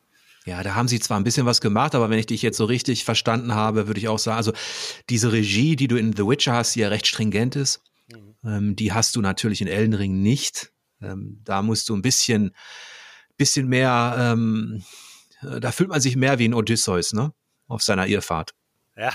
Ja, 0.47 0.62
da 0.62 0.74
haben 0.74 0.88
sie 0.88 1.01
zwar 1.01 1.18
ein 1.18 1.24
bisschen 1.24 1.47
was 1.47 1.61
gemacht, 1.61 1.95
aber 1.95 2.11
wenn 2.11 2.18
ich 2.18 2.26
dich 2.26 2.42
jetzt 2.42 2.59
so 2.59 2.66
richtig 2.66 3.05
verstanden 3.05 3.55
habe, 3.55 3.86
würde 3.86 3.99
ich 3.99 4.09
auch 4.09 4.18
sagen, 4.18 4.36
also 4.36 4.53
diese 5.09 5.32
Regie, 5.32 5.74
die 5.74 5.88
du 5.88 5.97
in 5.97 6.14
The 6.14 6.26
Witcher 6.26 6.53
hast, 6.53 6.74
die 6.74 6.80
ja 6.80 6.88
recht 6.88 7.07
stringent 7.07 7.57
ist, 7.57 7.82
mhm. 8.12 8.34
ähm, 8.45 8.76
die 8.76 8.92
hast 8.92 9.16
du 9.16 9.22
natürlich 9.22 9.62
in 9.62 9.68
Elden 9.68 9.95
Ring 9.95 10.20
nicht. 10.20 10.72
Ähm, 11.01 11.40
da 11.45 11.62
musst 11.62 11.88
du 11.88 11.97
ein 11.97 12.03
bisschen, 12.03 12.55
bisschen 13.38 13.68
mehr, 13.68 14.16
ähm, 14.18 14.84
da 15.40 15.72
fühlt 15.72 15.88
man 15.88 16.01
sich 16.01 16.16
mehr 16.16 16.38
wie 16.38 16.49
ein 16.49 16.55
Odysseus, 16.55 17.12
ne? 17.14 17.32
Auf 17.66 17.82
seiner 17.82 18.07
Irrfahrt. 18.07 18.55
Ja, 18.97 19.14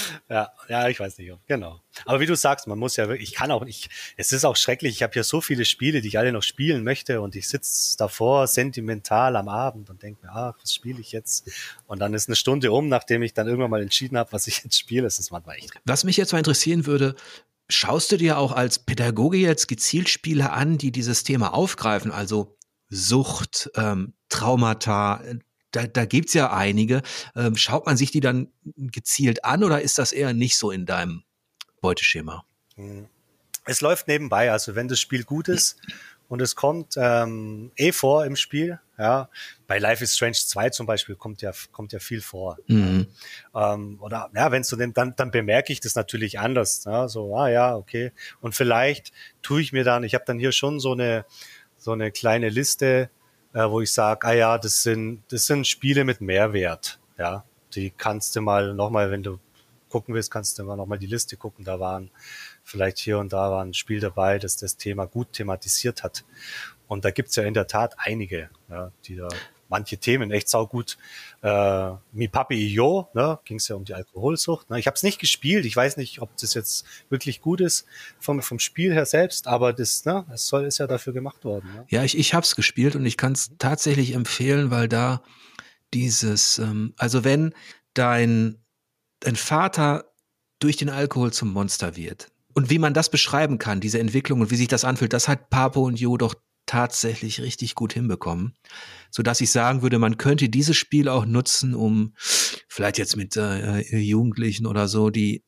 ja, 0.28 0.52
ja, 0.68 0.88
ich 0.88 1.00
weiß 1.00 1.18
nicht. 1.18 1.32
Genau. 1.46 1.80
Aber 2.04 2.20
wie 2.20 2.26
du 2.26 2.34
sagst, 2.36 2.66
man 2.66 2.78
muss 2.78 2.96
ja 2.96 3.08
wirklich, 3.08 3.30
ich 3.30 3.34
kann 3.34 3.50
auch 3.50 3.64
nicht, 3.64 3.90
es 4.16 4.32
ist 4.32 4.44
auch 4.44 4.56
schrecklich, 4.56 4.94
ich 4.94 5.02
habe 5.02 5.14
ja 5.14 5.22
so 5.22 5.40
viele 5.40 5.64
Spiele, 5.64 6.00
die 6.00 6.08
ich 6.08 6.18
alle 6.18 6.32
noch 6.32 6.42
spielen 6.42 6.84
möchte 6.84 7.20
und 7.20 7.36
ich 7.36 7.48
sitze 7.48 7.96
davor 7.96 8.46
sentimental 8.46 9.36
am 9.36 9.48
Abend 9.48 9.90
und 9.90 10.02
denke 10.02 10.26
mir, 10.26 10.32
ach, 10.32 10.54
was 10.60 10.74
spiele 10.74 11.00
ich 11.00 11.12
jetzt? 11.12 11.50
Und 11.86 12.00
dann 12.00 12.14
ist 12.14 12.28
eine 12.28 12.36
Stunde 12.36 12.72
um, 12.72 12.88
nachdem 12.88 13.22
ich 13.22 13.34
dann 13.34 13.46
irgendwann 13.46 13.70
mal 13.70 13.82
entschieden 13.82 14.18
habe, 14.18 14.32
was 14.32 14.46
ich 14.46 14.62
jetzt 14.64 14.78
spiele. 14.78 15.02
Das 15.02 15.18
ist 15.18 15.30
manchmal 15.30 15.56
echt. 15.56 15.72
Was 15.84 16.04
mich 16.04 16.16
jetzt 16.16 16.32
mal 16.32 16.38
interessieren 16.38 16.86
würde, 16.86 17.14
schaust 17.68 18.12
du 18.12 18.16
dir 18.16 18.38
auch 18.38 18.52
als 18.52 18.78
Pädagoge 18.78 19.38
jetzt 19.38 19.68
gezielt 19.68 20.08
Spiele 20.08 20.52
an, 20.52 20.78
die 20.78 20.92
dieses 20.92 21.24
Thema 21.24 21.54
aufgreifen, 21.54 22.10
also 22.10 22.56
Sucht, 22.90 23.70
ähm, 23.74 24.14
Traumata, 24.28 25.22
da, 25.70 25.86
da 25.86 26.04
gibt 26.04 26.32
ja 26.34 26.52
einige. 26.52 27.02
Ähm, 27.36 27.56
schaut 27.56 27.86
man 27.86 27.96
sich 27.96 28.10
die 28.10 28.20
dann 28.20 28.48
gezielt 28.76 29.44
an 29.44 29.64
oder 29.64 29.82
ist 29.82 29.98
das 29.98 30.12
eher 30.12 30.32
nicht 30.32 30.56
so 30.56 30.70
in 30.70 30.86
deinem 30.86 31.24
Beuteschema? 31.80 32.44
Hm. 32.74 33.08
Es 33.64 33.80
läuft 33.80 34.08
nebenbei. 34.08 34.50
Also 34.50 34.74
wenn 34.74 34.88
das 34.88 34.98
Spiel 34.98 35.24
gut 35.24 35.48
ist 35.48 35.76
und 36.28 36.40
es 36.40 36.56
kommt 36.56 36.94
ähm, 36.96 37.70
eh 37.76 37.92
vor 37.92 38.24
im 38.24 38.34
Spiel, 38.34 38.80
ja, 38.96 39.28
bei 39.66 39.78
Life 39.78 40.02
is 40.02 40.16
Strange 40.16 40.32
2 40.32 40.70
zum 40.70 40.86
Beispiel 40.86 41.14
kommt 41.14 41.42
ja, 41.42 41.52
kommt 41.70 41.92
ja 41.92 41.98
viel 41.98 42.22
vor. 42.22 42.56
Mhm. 42.66 43.06
Ähm, 43.54 43.98
oder 44.00 44.30
ja, 44.34 44.50
wenn 44.50 44.62
es 44.62 44.68
so 44.68 44.76
nimmt, 44.76 44.96
dann, 44.96 45.14
dann 45.16 45.30
bemerke 45.30 45.72
ich 45.72 45.80
das 45.80 45.94
natürlich 45.94 46.38
anders. 46.40 46.84
Ja, 46.84 47.08
so, 47.08 47.36
ah 47.36 47.48
ja, 47.48 47.76
okay. 47.76 48.12
Und 48.40 48.54
vielleicht 48.54 49.12
tue 49.42 49.60
ich 49.60 49.72
mir 49.72 49.84
dann, 49.84 50.02
ich 50.02 50.14
habe 50.14 50.24
dann 50.26 50.38
hier 50.38 50.52
schon 50.52 50.80
so 50.80 50.92
eine, 50.92 51.26
so 51.76 51.92
eine 51.92 52.10
kleine 52.10 52.48
Liste 52.48 53.10
äh, 53.52 53.68
wo 53.68 53.80
ich 53.80 53.92
sage, 53.92 54.26
ah 54.26 54.32
ja, 54.32 54.58
das 54.58 54.82
sind, 54.82 55.22
das 55.28 55.46
sind 55.46 55.66
Spiele 55.66 56.04
mit 56.04 56.20
Mehrwert. 56.20 56.98
Ja, 57.18 57.44
die 57.74 57.90
kannst 57.90 58.36
du 58.36 58.40
mal 58.40 58.74
nochmal, 58.74 59.10
wenn 59.10 59.22
du 59.22 59.38
gucken 59.88 60.14
willst, 60.14 60.30
kannst 60.30 60.58
du 60.58 60.64
mal 60.64 60.76
nochmal 60.76 60.98
die 60.98 61.06
Liste 61.06 61.36
gucken. 61.36 61.64
Da 61.64 61.80
waren 61.80 62.10
vielleicht 62.62 62.98
hier 62.98 63.18
und 63.18 63.32
da 63.32 63.50
war 63.50 63.64
ein 63.64 63.74
Spiel 63.74 64.00
dabei, 64.00 64.38
das 64.38 64.56
das 64.56 64.76
Thema 64.76 65.06
gut 65.06 65.32
thematisiert 65.32 66.02
hat. 66.02 66.24
Und 66.86 67.04
da 67.04 67.10
gibt's 67.10 67.36
ja 67.36 67.44
in 67.44 67.54
der 67.54 67.66
Tat 67.66 67.94
einige, 67.98 68.50
ja, 68.68 68.92
die 69.04 69.16
da 69.16 69.28
manche 69.68 69.98
Themen 69.98 70.30
echt 70.30 70.48
saugut. 70.48 70.98
Äh, 71.42 71.92
Mi 72.12 72.28
Papi 72.28 72.56
Io, 72.74 73.08
ne, 73.14 73.38
ging 73.44 73.58
es 73.58 73.68
ja 73.68 73.76
um 73.76 73.84
die 73.84 73.94
Alkoholsucht. 73.94 74.70
Ne. 74.70 74.78
Ich 74.78 74.86
habe 74.86 74.94
es 74.94 75.02
nicht 75.02 75.18
gespielt, 75.18 75.64
ich 75.64 75.76
weiß 75.76 75.96
nicht, 75.96 76.20
ob 76.20 76.36
das 76.36 76.54
jetzt 76.54 76.84
wirklich 77.08 77.40
gut 77.40 77.60
ist 77.60 77.86
vom, 78.18 78.42
vom 78.42 78.58
Spiel 78.58 78.92
her 78.92 79.06
selbst, 79.06 79.46
aber 79.46 79.72
das, 79.72 80.04
ne, 80.04 80.24
das 80.28 80.46
soll 80.46 80.64
ist 80.64 80.78
ja 80.78 80.86
dafür 80.86 81.12
gemacht 81.12 81.44
worden. 81.44 81.70
Ne? 81.74 81.86
Ja, 81.88 82.04
ich, 82.04 82.18
ich 82.18 82.34
habe 82.34 82.44
es 82.44 82.56
gespielt 82.56 82.96
und 82.96 83.06
ich 83.06 83.16
kann 83.16 83.32
es 83.32 83.50
tatsächlich 83.58 84.14
empfehlen, 84.14 84.70
weil 84.70 84.88
da 84.88 85.22
dieses, 85.94 86.58
ähm, 86.58 86.94
also 86.96 87.24
wenn 87.24 87.54
dein, 87.94 88.58
dein 89.20 89.36
Vater 89.36 90.12
durch 90.58 90.76
den 90.76 90.90
Alkohol 90.90 91.32
zum 91.32 91.52
Monster 91.52 91.96
wird, 91.96 92.28
und 92.54 92.70
wie 92.70 92.80
man 92.80 92.92
das 92.92 93.08
beschreiben 93.08 93.58
kann, 93.58 93.80
diese 93.80 94.00
Entwicklung 94.00 94.40
und 94.40 94.50
wie 94.50 94.56
sich 94.56 94.66
das 94.66 94.84
anfühlt, 94.84 95.12
das 95.12 95.28
hat 95.28 95.48
Papo 95.48 95.82
und 95.86 96.00
Jo 96.00 96.16
doch 96.16 96.34
tatsächlich 96.68 97.40
richtig 97.40 97.74
gut 97.74 97.92
hinbekommen, 97.92 98.54
so 99.10 99.22
dass 99.22 99.40
ich 99.40 99.50
sagen 99.50 99.82
würde, 99.82 99.98
man 99.98 100.18
könnte 100.18 100.48
dieses 100.48 100.76
Spiel 100.76 101.08
auch 101.08 101.26
nutzen, 101.26 101.74
um 101.74 102.12
vielleicht 102.16 102.98
jetzt 102.98 103.16
mit 103.16 103.36
äh, 103.36 103.98
Jugendlichen 103.98 104.66
oder 104.66 104.86
so, 104.86 105.10
die, 105.10 105.42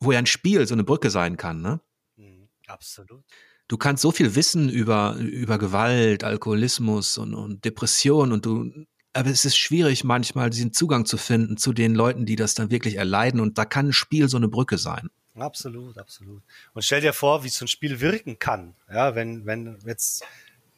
wo 0.00 0.12
ja 0.12 0.18
ein 0.18 0.26
Spiel 0.26 0.66
so 0.66 0.74
eine 0.74 0.84
Brücke 0.84 1.08
sein 1.08 1.36
kann, 1.36 1.62
ne? 1.62 1.80
Mhm, 2.16 2.48
absolut. 2.66 3.24
Du 3.68 3.76
kannst 3.76 4.02
so 4.02 4.10
viel 4.10 4.34
wissen 4.34 4.68
über, 4.68 5.16
über 5.16 5.58
Gewalt, 5.58 6.24
Alkoholismus 6.24 7.18
und, 7.18 7.34
und 7.34 7.64
Depression 7.64 8.32
und 8.32 8.44
du, 8.46 8.70
aber 9.12 9.30
es 9.30 9.44
ist 9.44 9.56
schwierig 9.56 10.04
manchmal 10.04 10.50
diesen 10.50 10.72
Zugang 10.72 11.04
zu 11.04 11.16
finden 11.16 11.56
zu 11.56 11.72
den 11.72 11.94
Leuten, 11.94 12.26
die 12.26 12.36
das 12.36 12.54
dann 12.54 12.70
wirklich 12.70 12.96
erleiden 12.96 13.40
und 13.40 13.58
da 13.58 13.64
kann 13.64 13.88
ein 13.88 13.92
Spiel 13.92 14.28
so 14.28 14.36
eine 14.36 14.48
Brücke 14.48 14.78
sein. 14.78 15.10
Absolut, 15.40 15.98
absolut. 15.98 16.42
Und 16.74 16.82
stell 16.82 17.00
dir 17.00 17.12
vor, 17.12 17.44
wie 17.44 17.48
so 17.48 17.64
ein 17.64 17.68
Spiel 17.68 18.00
wirken 18.00 18.38
kann. 18.38 18.74
Ja, 18.90 19.14
wenn, 19.14 19.46
wenn 19.46 19.78
jetzt 19.86 20.24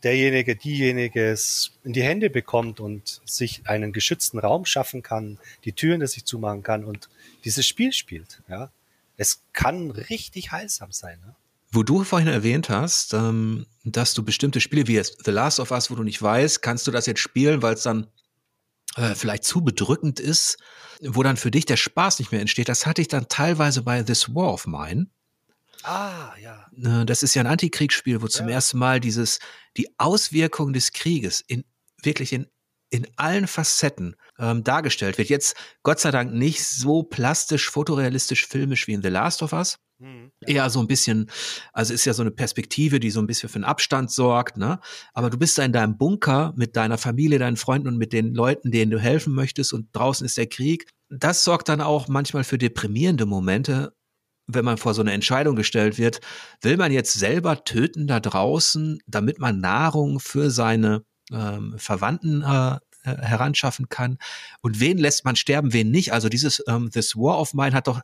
derjenige, 0.02 0.56
diejenige 0.56 1.30
es 1.30 1.72
in 1.84 1.92
die 1.92 2.02
Hände 2.02 2.30
bekommt 2.30 2.80
und 2.80 3.20
sich 3.24 3.66
einen 3.66 3.92
geschützten 3.92 4.38
Raum 4.38 4.64
schaffen 4.64 5.02
kann, 5.02 5.38
die 5.64 5.72
Türen, 5.72 6.00
dass 6.00 6.12
sich 6.12 6.24
zumachen 6.24 6.62
kann 6.62 6.84
und 6.84 7.08
dieses 7.44 7.66
Spiel 7.66 7.92
spielt. 7.92 8.42
Ja, 8.48 8.70
es 9.16 9.42
kann 9.52 9.90
richtig 9.90 10.52
heilsam 10.52 10.92
sein. 10.92 11.18
Ne? 11.24 11.34
Wo 11.72 11.82
du 11.82 12.02
vorhin 12.04 12.28
erwähnt 12.28 12.68
hast, 12.68 13.14
ähm, 13.14 13.66
dass 13.84 14.14
du 14.14 14.24
bestimmte 14.24 14.60
Spiele 14.60 14.86
wie 14.88 15.02
The 15.02 15.30
Last 15.30 15.60
of 15.60 15.70
Us, 15.70 15.90
wo 15.90 15.94
du 15.94 16.02
nicht 16.02 16.20
weißt, 16.20 16.62
kannst 16.62 16.86
du 16.86 16.90
das 16.90 17.06
jetzt 17.06 17.20
spielen, 17.20 17.62
weil 17.62 17.74
es 17.74 17.82
dann 17.82 18.06
äh, 18.96 19.14
vielleicht 19.14 19.44
zu 19.44 19.62
bedrückend 19.62 20.20
ist 20.20 20.58
wo 21.02 21.22
dann 21.22 21.36
für 21.36 21.50
dich 21.50 21.66
der 21.66 21.76
Spaß 21.76 22.18
nicht 22.18 22.32
mehr 22.32 22.40
entsteht, 22.40 22.68
das 22.68 22.86
hatte 22.86 23.00
ich 23.00 23.08
dann 23.08 23.28
teilweise 23.28 23.82
bei 23.82 24.02
This 24.02 24.34
War 24.34 24.52
of 24.52 24.66
Mine. 24.66 25.06
Ah, 25.82 26.34
ja. 26.40 26.66
Ne, 26.72 27.06
das 27.06 27.22
ist 27.22 27.34
ja 27.34 27.42
ein 27.42 27.46
Antikriegsspiel, 27.46 28.20
wo 28.20 28.28
zum 28.28 28.48
ja. 28.48 28.54
ersten 28.54 28.78
Mal 28.78 29.00
dieses, 29.00 29.38
die 29.76 29.88
Auswirkungen 29.98 30.74
des 30.74 30.92
Krieges 30.92 31.40
in, 31.40 31.64
wirklich 32.02 32.34
in, 32.34 32.46
in 32.90 33.06
allen 33.16 33.46
Facetten 33.46 34.14
ähm, 34.38 34.62
dargestellt 34.62 35.16
wird. 35.16 35.30
Jetzt 35.30 35.56
Gott 35.82 36.00
sei 36.00 36.10
Dank 36.10 36.34
nicht 36.34 36.64
so 36.64 37.02
plastisch, 37.02 37.70
fotorealistisch, 37.70 38.46
filmisch 38.46 38.86
wie 38.88 38.92
in 38.92 39.02
The 39.02 39.08
Last 39.08 39.42
of 39.42 39.54
Us. 39.54 39.78
Mhm. 40.00 40.32
Eher 40.46 40.70
so 40.70 40.80
ein 40.80 40.86
bisschen, 40.86 41.30
also 41.74 41.92
ist 41.92 42.06
ja 42.06 42.14
so 42.14 42.22
eine 42.22 42.30
Perspektive, 42.30 43.00
die 43.00 43.10
so 43.10 43.20
ein 43.20 43.26
bisschen 43.26 43.50
für 43.50 43.56
einen 43.56 43.64
Abstand 43.64 44.10
sorgt, 44.10 44.56
ne? 44.56 44.80
Aber 45.12 45.28
du 45.28 45.36
bist 45.36 45.58
da 45.58 45.64
in 45.64 45.72
deinem 45.72 45.98
Bunker 45.98 46.54
mit 46.56 46.74
deiner 46.74 46.96
Familie, 46.96 47.38
deinen 47.38 47.58
Freunden 47.58 47.88
und 47.88 47.98
mit 47.98 48.14
den 48.14 48.34
Leuten, 48.34 48.70
denen 48.70 48.90
du 48.90 48.98
helfen 48.98 49.34
möchtest 49.34 49.74
und 49.74 49.88
draußen 49.92 50.24
ist 50.24 50.38
der 50.38 50.46
Krieg. 50.46 50.88
Das 51.10 51.44
sorgt 51.44 51.68
dann 51.68 51.82
auch 51.82 52.08
manchmal 52.08 52.44
für 52.44 52.56
deprimierende 52.56 53.26
Momente, 53.26 53.92
wenn 54.46 54.64
man 54.64 54.78
vor 54.78 54.94
so 54.94 55.02
eine 55.02 55.12
Entscheidung 55.12 55.54
gestellt 55.54 55.98
wird. 55.98 56.20
Will 56.62 56.78
man 56.78 56.92
jetzt 56.92 57.12
selber 57.12 57.64
töten 57.64 58.06
da 58.06 58.20
draußen, 58.20 59.00
damit 59.06 59.38
man 59.38 59.60
Nahrung 59.60 60.18
für 60.18 60.50
seine 60.50 61.04
ähm, 61.30 61.74
Verwandten 61.76 62.42
äh, 62.42 62.78
äh, 63.02 63.16
heranschaffen 63.16 63.88
kann. 63.88 64.18
Und 64.60 64.78
wen 64.78 64.98
lässt 64.98 65.24
man 65.24 65.34
sterben, 65.34 65.72
wen 65.72 65.90
nicht? 65.90 66.12
Also 66.12 66.28
dieses 66.28 66.62
ähm, 66.68 66.90
This 66.90 67.16
War 67.16 67.40
of 67.40 67.54
Mine 67.54 67.72
hat 67.72 67.86
doch 67.86 68.02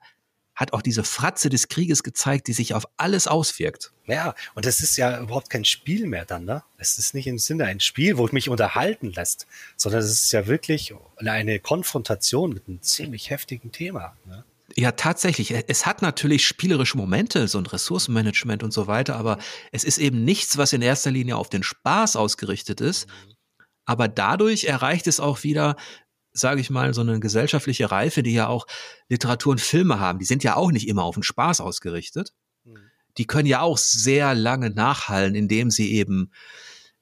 hat 0.56 0.72
auch 0.72 0.82
diese 0.82 1.04
Fratze 1.04 1.50
des 1.50 1.68
Krieges 1.68 2.02
gezeigt, 2.02 2.48
die 2.48 2.54
sich 2.54 2.74
auf 2.74 2.86
alles 2.96 3.28
auswirkt. 3.28 3.92
Ja, 4.06 4.34
und 4.54 4.64
das 4.64 4.80
ist 4.80 4.96
ja 4.96 5.20
überhaupt 5.20 5.50
kein 5.50 5.64
Spiel 5.64 6.06
mehr 6.06 6.24
dann, 6.24 6.44
ne? 6.44 6.62
Es 6.78 6.98
ist 6.98 7.14
nicht 7.14 7.26
im 7.26 7.38
Sinne 7.38 7.66
ein 7.66 7.80
Spiel, 7.80 8.16
wo 8.16 8.26
ich 8.26 8.32
mich 8.32 8.48
unterhalten 8.48 9.12
lässt, 9.12 9.46
sondern 9.76 10.00
es 10.00 10.10
ist 10.10 10.32
ja 10.32 10.46
wirklich 10.46 10.94
eine 11.16 11.60
Konfrontation 11.60 12.52
mit 12.54 12.66
einem 12.66 12.82
ziemlich 12.82 13.30
heftigen 13.30 13.70
Thema. 13.70 14.16
Ne? 14.24 14.44
Ja, 14.74 14.92
tatsächlich. 14.92 15.54
Es 15.68 15.86
hat 15.86 16.02
natürlich 16.02 16.46
spielerische 16.46 16.96
Momente, 16.96 17.48
so 17.48 17.58
ein 17.58 17.66
Ressourcenmanagement 17.66 18.62
und 18.62 18.72
so 18.72 18.86
weiter, 18.86 19.16
aber 19.16 19.38
es 19.72 19.84
ist 19.84 19.98
eben 19.98 20.24
nichts, 20.24 20.56
was 20.56 20.72
in 20.72 20.82
erster 20.82 21.10
Linie 21.10 21.36
auf 21.36 21.48
den 21.48 21.62
Spaß 21.62 22.16
ausgerichtet 22.16 22.80
ist, 22.80 23.06
mhm. 23.06 23.36
Aber 23.86 24.08
dadurch 24.08 24.64
erreicht 24.64 25.06
es 25.06 25.20
auch 25.20 25.44
wieder, 25.44 25.76
sage 26.36 26.60
ich 26.60 26.70
mal, 26.70 26.94
so 26.94 27.00
eine 27.00 27.18
gesellschaftliche 27.20 27.90
Reife, 27.90 28.22
die 28.22 28.32
ja 28.32 28.46
auch 28.46 28.66
Literatur 29.08 29.52
und 29.52 29.60
Filme 29.60 29.98
haben. 30.00 30.18
Die 30.18 30.24
sind 30.24 30.44
ja 30.44 30.56
auch 30.56 30.70
nicht 30.70 30.88
immer 30.88 31.04
auf 31.04 31.14
den 31.14 31.22
Spaß 31.22 31.60
ausgerichtet. 31.60 32.32
Mhm. 32.64 32.78
Die 33.18 33.26
können 33.26 33.46
ja 33.46 33.60
auch 33.60 33.78
sehr 33.78 34.34
lange 34.34 34.70
nachhallen, 34.70 35.34
indem 35.34 35.70
sie 35.70 35.92
eben 35.92 36.30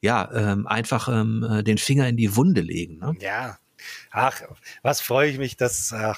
ja 0.01 0.31
ähm, 0.33 0.67
einfach 0.67 1.09
ähm, 1.09 1.47
äh, 1.49 1.63
den 1.63 1.79
Finger 1.79 2.09
in 2.09 2.17
die 2.17 2.37
Wunde 2.37 2.61
legen. 2.61 2.99
Ne? 2.99 3.15
Ja, 3.21 3.59
ach, 4.11 4.43
was 4.83 5.01
freue 5.01 5.31
ich 5.31 5.39
mich, 5.39 5.57
dass, 5.57 5.93
äh, 5.93 6.15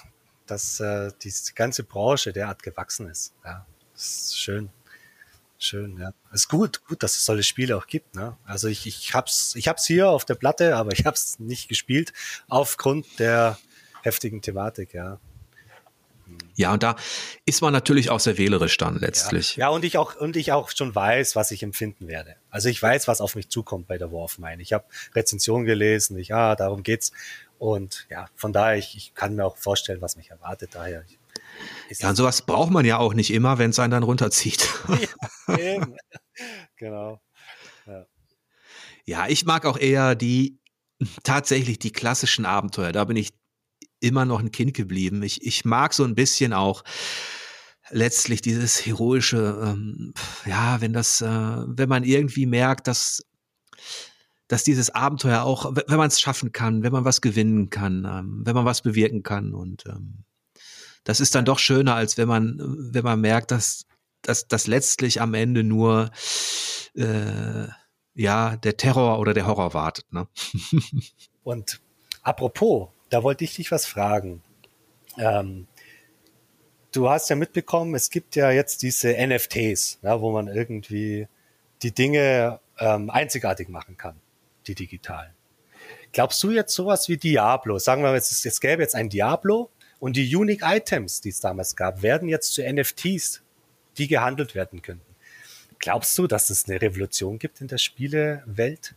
dass 0.47 0.81
äh, 0.81 1.11
die 1.23 1.33
ganze 1.55 1.85
Branche 1.85 2.33
derart 2.33 2.63
gewachsen 2.63 3.09
ist. 3.09 3.35
Ja, 3.45 3.67
das 3.95 4.03
ist 4.03 4.39
schön. 4.39 4.71
Schön, 5.59 5.99
ja. 5.99 6.13
Ist 6.33 6.49
gut, 6.49 6.85
gut, 6.85 7.03
dass 7.03 7.17
es 7.17 7.25
solche 7.25 7.43
Spiele 7.43 7.77
auch 7.77 7.87
gibt. 7.87 8.15
Ne? 8.15 8.37
Also 8.45 8.69
ich, 8.69 8.87
ich 8.87 9.15
hab's, 9.15 9.55
ich 9.57 9.69
hab's 9.69 9.87
hier 9.87 10.11
auf 10.11 10.25
der 10.25 10.35
Platte, 10.35 10.77
aber 10.77 10.93
ich 10.93 11.07
hab's 11.07 11.39
nicht 11.39 11.69
gespielt 11.69 12.13
aufgrund 12.49 13.19
der 13.19 13.59
heftigen 14.03 14.43
Thematik, 14.43 14.93
ja. 14.95 15.19
Ja, 16.57 16.73
und 16.73 16.83
da 16.83 16.97
ist 17.45 17.63
man 17.63 17.73
natürlich 17.73 18.11
auch 18.11 18.19
sehr 18.19 18.39
wählerisch 18.39 18.77
dann 18.79 18.99
letztlich. 18.99 19.57
Ja, 19.57 19.67
ja 19.67 19.69
und 19.69 19.85
ich 19.85 19.97
auch 19.99 20.17
und 20.17 20.37
ich 20.37 20.53
auch 20.53 20.71
schon 20.71 20.95
weiß, 20.95 21.37
was 21.37 21.51
ich 21.51 21.63
empfinden 21.63 22.09
werde. 22.09 22.37
Also 22.51 22.69
ich 22.69 22.83
weiß, 22.83 23.07
was 23.09 23.21
auf 23.21 23.37
mich 23.37 23.49
zukommt 23.49 23.87
bei 23.87 23.99
der 23.99 24.11
War 24.11 24.25
of 24.25 24.39
Mine. 24.39 24.61
Ich 24.61 24.73
habe 24.73 24.87
Rezensionen 25.15 25.67
gelesen, 25.67 26.19
ich 26.19 26.29
ja, 26.29 26.57
darum 26.57 26.83
geht's 26.83 27.13
und 27.59 28.07
ja, 28.11 28.27
von 28.35 28.53
daher 28.53 28.77
ich, 28.77 28.97
ich 28.97 29.15
kann 29.15 29.37
mir 29.37 29.45
auch 29.45 29.57
vorstellen, 29.57 30.01
was 30.01 30.17
mich 30.17 30.31
erwartet. 30.31 30.71
Daher 30.73 31.05
ich, 31.89 32.01
ja, 32.01 32.11
und 32.11 32.17
sowas 32.17 32.45
braucht 32.45 32.71
man 32.71 32.85
ja 32.85 32.99
auch 32.99 33.15
nicht 33.15 33.33
immer, 33.33 33.59
wenn 33.59 33.71
es 33.71 33.79
einen 33.79 33.91
dann 33.91 34.03
runterzieht. 34.03 34.69
Ja, 35.49 35.59
eben. 35.59 35.97
genau. 36.77 37.21
Ja. 37.87 38.07
ja, 39.05 39.29
ich 39.29 39.45
mag 39.45 39.65
auch 39.65 39.79
eher 39.79 40.15
die 40.15 40.59
tatsächlich 41.23 41.79
die 41.79 41.93
klassischen 41.93 42.45
Abenteuer. 42.45 42.93
Da 42.93 43.05
bin 43.05 43.17
ich 43.17 43.33
immer 44.01 44.25
noch 44.25 44.41
ein 44.41 44.51
Kind 44.51 44.75
geblieben. 44.75 45.23
Ich, 45.23 45.45
ich 45.47 45.65
mag 45.65 45.95
so 45.95 46.05
ein 46.05 46.15
bisschen 46.15 46.53
auch 46.53 46.83
letztlich 47.91 48.41
dieses 48.41 48.85
heroische, 48.85 49.61
ähm, 49.63 50.15
ja, 50.45 50.81
wenn 50.81 50.93
das, 50.93 51.21
äh, 51.21 51.27
wenn 51.29 51.89
man 51.89 52.03
irgendwie 52.03 52.47
merkt, 52.47 52.89
dass 52.89 53.23
dass 54.49 54.63
dieses 54.63 54.91
Abenteuer 54.91 55.43
auch, 55.43 55.75
wenn 55.75 55.97
man 55.97 56.09
es 56.09 56.21
schaffen 56.21 56.53
kann, 56.53 56.83
wenn 56.83 56.93
man 56.93 57.05
was 57.05 57.21
gewinnen 57.21 57.71
kann, 57.71 58.05
ähm, 58.05 58.43
wenn 58.45 58.55
man 58.55 58.65
was 58.65 58.83
bewirken 58.83 59.23
kann 59.23 59.55
und 59.55 59.85
ähm, 59.87 60.25
das 61.07 61.21
ist 61.21 61.37
dann 61.37 61.45
doch 61.45 61.61
schöner, 61.61 61.95
als 61.95 62.19
wenn 62.19 62.27
man, 62.27 62.57
wenn 62.93 63.05
man 63.05 63.21
merkt, 63.21 63.53
dass, 63.53 63.87
dass, 64.23 64.49
dass 64.49 64.67
letztlich 64.67 65.21
am 65.21 65.35
Ende 65.35 65.63
nur 65.63 66.11
äh, 66.95 67.69
ja 68.15 68.57
der 68.57 68.77
Terror 68.77 69.21
oder 69.21 69.33
der 69.33 69.47
Horror 69.47 69.73
wartet. 69.73 70.13
Ne? 70.13 70.27
Und 71.45 71.81
apropos, 72.23 72.89
da 73.09 73.23
wollte 73.23 73.45
ich 73.45 73.55
dich 73.55 73.71
was 73.71 73.87
fragen. 73.87 74.43
Ähm, 75.17 75.69
du 76.91 77.09
hast 77.09 77.31
ja 77.31 77.37
mitbekommen, 77.37 77.95
es 77.95 78.11
gibt 78.11 78.35
ja 78.35 78.51
jetzt 78.51 78.83
diese 78.83 79.15
NFTs, 79.15 80.01
ja, 80.03 80.21
wo 80.21 80.33
man 80.33 80.49
irgendwie 80.49 81.29
die 81.83 81.93
Dinge 81.93 82.59
ähm, 82.81 83.11
einzigartig 83.11 83.69
machen 83.69 83.97
kann, 83.97 84.21
die 84.67 84.75
digitalen. 84.75 85.31
Glaubst 86.11 86.43
du 86.43 86.51
jetzt 86.51 86.75
sowas 86.75 87.09
wie 87.09 87.17
Diablo? 87.17 87.79
Sagen 87.79 88.03
wir, 88.03 88.13
es, 88.15 88.45
es 88.45 88.61
gäbe 88.61 88.83
jetzt 88.83 88.97
ein 88.97 89.09
Diablo 89.09 89.71
und 89.99 90.17
die 90.17 90.35
Unique 90.35 90.63
Items, 90.63 91.21
die 91.21 91.31
es 91.31 91.41
damals 91.41 91.77
gab, 91.77 92.03
werden 92.03 92.29
jetzt 92.29 92.53
zu 92.53 92.63
NFTs, 92.63 93.43
die 93.99 94.09
gehandelt 94.09 94.55
werden 94.55 94.83
könnten. 94.83 95.15
Glaubst 95.79 96.17
du, 96.19 96.27
dass 96.27 96.51
es 96.51 96.69
eine 96.69 96.81
Revolution 96.81 97.39
gibt 97.39 97.61
in 97.61 97.69
der 97.69 97.79
Spielewelt? 97.79 98.95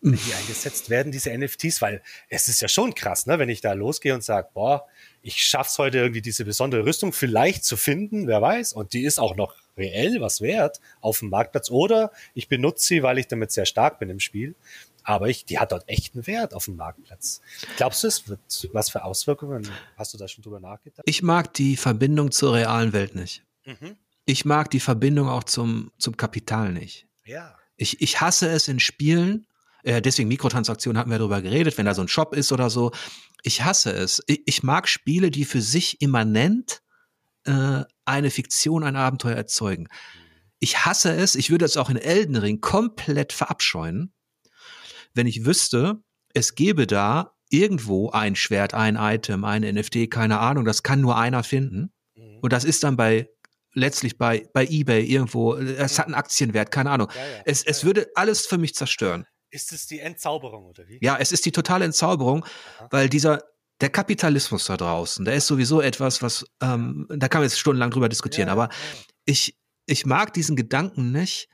die 0.00 0.34
eingesetzt 0.34 0.90
werden, 0.90 1.10
diese 1.10 1.36
NFTs, 1.36 1.82
weil 1.82 2.02
es 2.28 2.46
ist 2.46 2.60
ja 2.60 2.68
schon 2.68 2.94
krass, 2.94 3.26
ne, 3.26 3.38
wenn 3.40 3.48
ich 3.48 3.60
da 3.60 3.72
losgehe 3.72 4.14
und 4.14 4.22
sage, 4.22 4.48
boah, 4.54 4.86
ich 5.22 5.42
schaff's 5.42 5.78
heute 5.78 5.98
irgendwie 5.98 6.22
diese 6.22 6.44
besondere 6.44 6.86
Rüstung 6.86 7.12
vielleicht 7.12 7.64
zu 7.64 7.76
finden, 7.76 8.28
wer 8.28 8.40
weiß, 8.40 8.74
und 8.74 8.92
die 8.92 9.04
ist 9.04 9.18
auch 9.18 9.34
noch 9.34 9.56
reell 9.76 10.20
was 10.20 10.40
wert 10.40 10.80
auf 11.00 11.18
dem 11.20 11.30
Marktplatz 11.30 11.70
oder 11.70 12.12
ich 12.34 12.48
benutze 12.48 12.86
sie, 12.86 13.02
weil 13.02 13.18
ich 13.18 13.26
damit 13.26 13.50
sehr 13.50 13.66
stark 13.66 13.98
bin 13.98 14.10
im 14.10 14.20
Spiel, 14.20 14.54
aber 15.04 15.28
ich, 15.28 15.44
die 15.44 15.58
hat 15.58 15.72
dort 15.72 15.88
echten 15.88 16.26
Wert 16.26 16.54
auf 16.54 16.66
dem 16.66 16.76
Marktplatz. 16.76 17.40
Glaubst 17.76 18.02
du, 18.02 18.08
es 18.08 18.28
wird 18.28 18.40
was 18.72 18.90
für 18.90 19.04
Auswirkungen? 19.04 19.68
Hast 19.96 20.14
du 20.14 20.18
da 20.18 20.28
schon 20.28 20.42
drüber 20.42 20.60
nachgedacht? 20.60 21.02
Ich 21.06 21.22
mag 21.22 21.52
die 21.54 21.76
Verbindung 21.76 22.30
zur 22.30 22.54
realen 22.54 22.92
Welt 22.92 23.14
nicht. 23.14 23.42
Mhm. 23.64 23.96
Ich 24.24 24.44
mag 24.44 24.70
die 24.70 24.80
Verbindung 24.80 25.28
auch 25.28 25.44
zum, 25.44 25.90
zum 25.98 26.16
Kapital 26.16 26.72
nicht. 26.72 27.06
Ja. 27.24 27.56
Ich, 27.76 28.00
ich 28.02 28.20
hasse 28.20 28.48
es 28.48 28.68
in 28.68 28.80
Spielen, 28.80 29.46
äh, 29.82 30.02
deswegen 30.02 30.28
Mikrotransaktionen 30.28 30.98
hatten 30.98 31.10
wir 31.10 31.18
darüber 31.18 31.40
geredet, 31.40 31.78
wenn 31.78 31.86
da 31.86 31.94
so 31.94 32.02
ein 32.02 32.08
Shop 32.08 32.34
ist 32.34 32.52
oder 32.52 32.68
so. 32.68 32.92
Ich 33.42 33.64
hasse 33.64 33.92
es. 33.92 34.22
Ich, 34.26 34.42
ich 34.46 34.62
mag 34.62 34.88
Spiele, 34.88 35.30
die 35.30 35.44
für 35.44 35.62
sich 35.62 36.02
immanent 36.02 36.82
äh, 37.44 37.84
eine 38.04 38.30
Fiktion, 38.30 38.84
ein 38.84 38.96
Abenteuer 38.96 39.36
erzeugen. 39.36 39.88
Ich 40.60 40.84
hasse 40.84 41.14
es, 41.14 41.34
ich 41.34 41.50
würde 41.50 41.64
es 41.64 41.76
auch 41.76 41.88
in 41.88 41.96
Elden 41.96 42.36
Ring 42.36 42.60
komplett 42.60 43.32
verabscheuen, 43.32 44.12
wenn 45.18 45.26
ich 45.26 45.44
wüsste, 45.44 46.02
es 46.32 46.54
gäbe 46.54 46.86
da 46.86 47.34
irgendwo 47.50 48.10
ein 48.10 48.36
Schwert, 48.36 48.72
ein 48.72 48.96
Item, 48.96 49.44
ein 49.44 49.62
NFT, 49.62 50.10
keine 50.10 50.38
Ahnung, 50.38 50.64
das 50.64 50.82
kann 50.82 51.00
nur 51.00 51.18
einer 51.18 51.42
finden. 51.42 51.92
Mhm. 52.14 52.38
Und 52.40 52.52
das 52.52 52.64
ist 52.64 52.84
dann 52.84 52.96
bei 52.96 53.28
letztlich 53.74 54.16
bei, 54.16 54.48
bei 54.52 54.66
eBay 54.66 55.04
irgendwo, 55.04 55.54
es 55.54 55.98
hat 55.98 56.06
einen 56.06 56.14
Aktienwert, 56.14 56.70
keine 56.70 56.90
Ahnung. 56.90 57.08
Ja, 57.14 57.20
ja. 57.20 57.42
Es, 57.44 57.64
es 57.64 57.84
würde 57.84 58.08
alles 58.14 58.46
für 58.46 58.58
mich 58.58 58.74
zerstören. 58.74 59.26
Ist 59.50 59.72
es 59.72 59.86
die 59.86 60.00
Entzauberung 60.00 60.66
oder 60.66 60.86
wie? 60.88 60.98
Ja, 61.00 61.16
es 61.18 61.32
ist 61.32 61.44
die 61.46 61.52
totale 61.52 61.84
Entzauberung, 61.84 62.44
Aha. 62.78 62.88
weil 62.90 63.08
dieser, 63.08 63.42
der 63.80 63.90
Kapitalismus 63.90 64.66
da 64.66 64.76
draußen, 64.76 65.24
der 65.24 65.34
ist 65.34 65.46
sowieso 65.46 65.80
etwas, 65.80 66.22
was, 66.22 66.44
ähm, 66.62 67.06
da 67.08 67.28
kann 67.28 67.40
man 67.40 67.48
jetzt 67.48 67.58
stundenlang 67.58 67.90
drüber 67.90 68.08
diskutieren, 68.08 68.48
ja, 68.48 68.52
aber 68.52 68.68
ich, 69.24 69.56
ich 69.86 70.06
mag 70.06 70.32
diesen 70.34 70.56
Gedanken 70.56 71.12
nicht, 71.12 71.48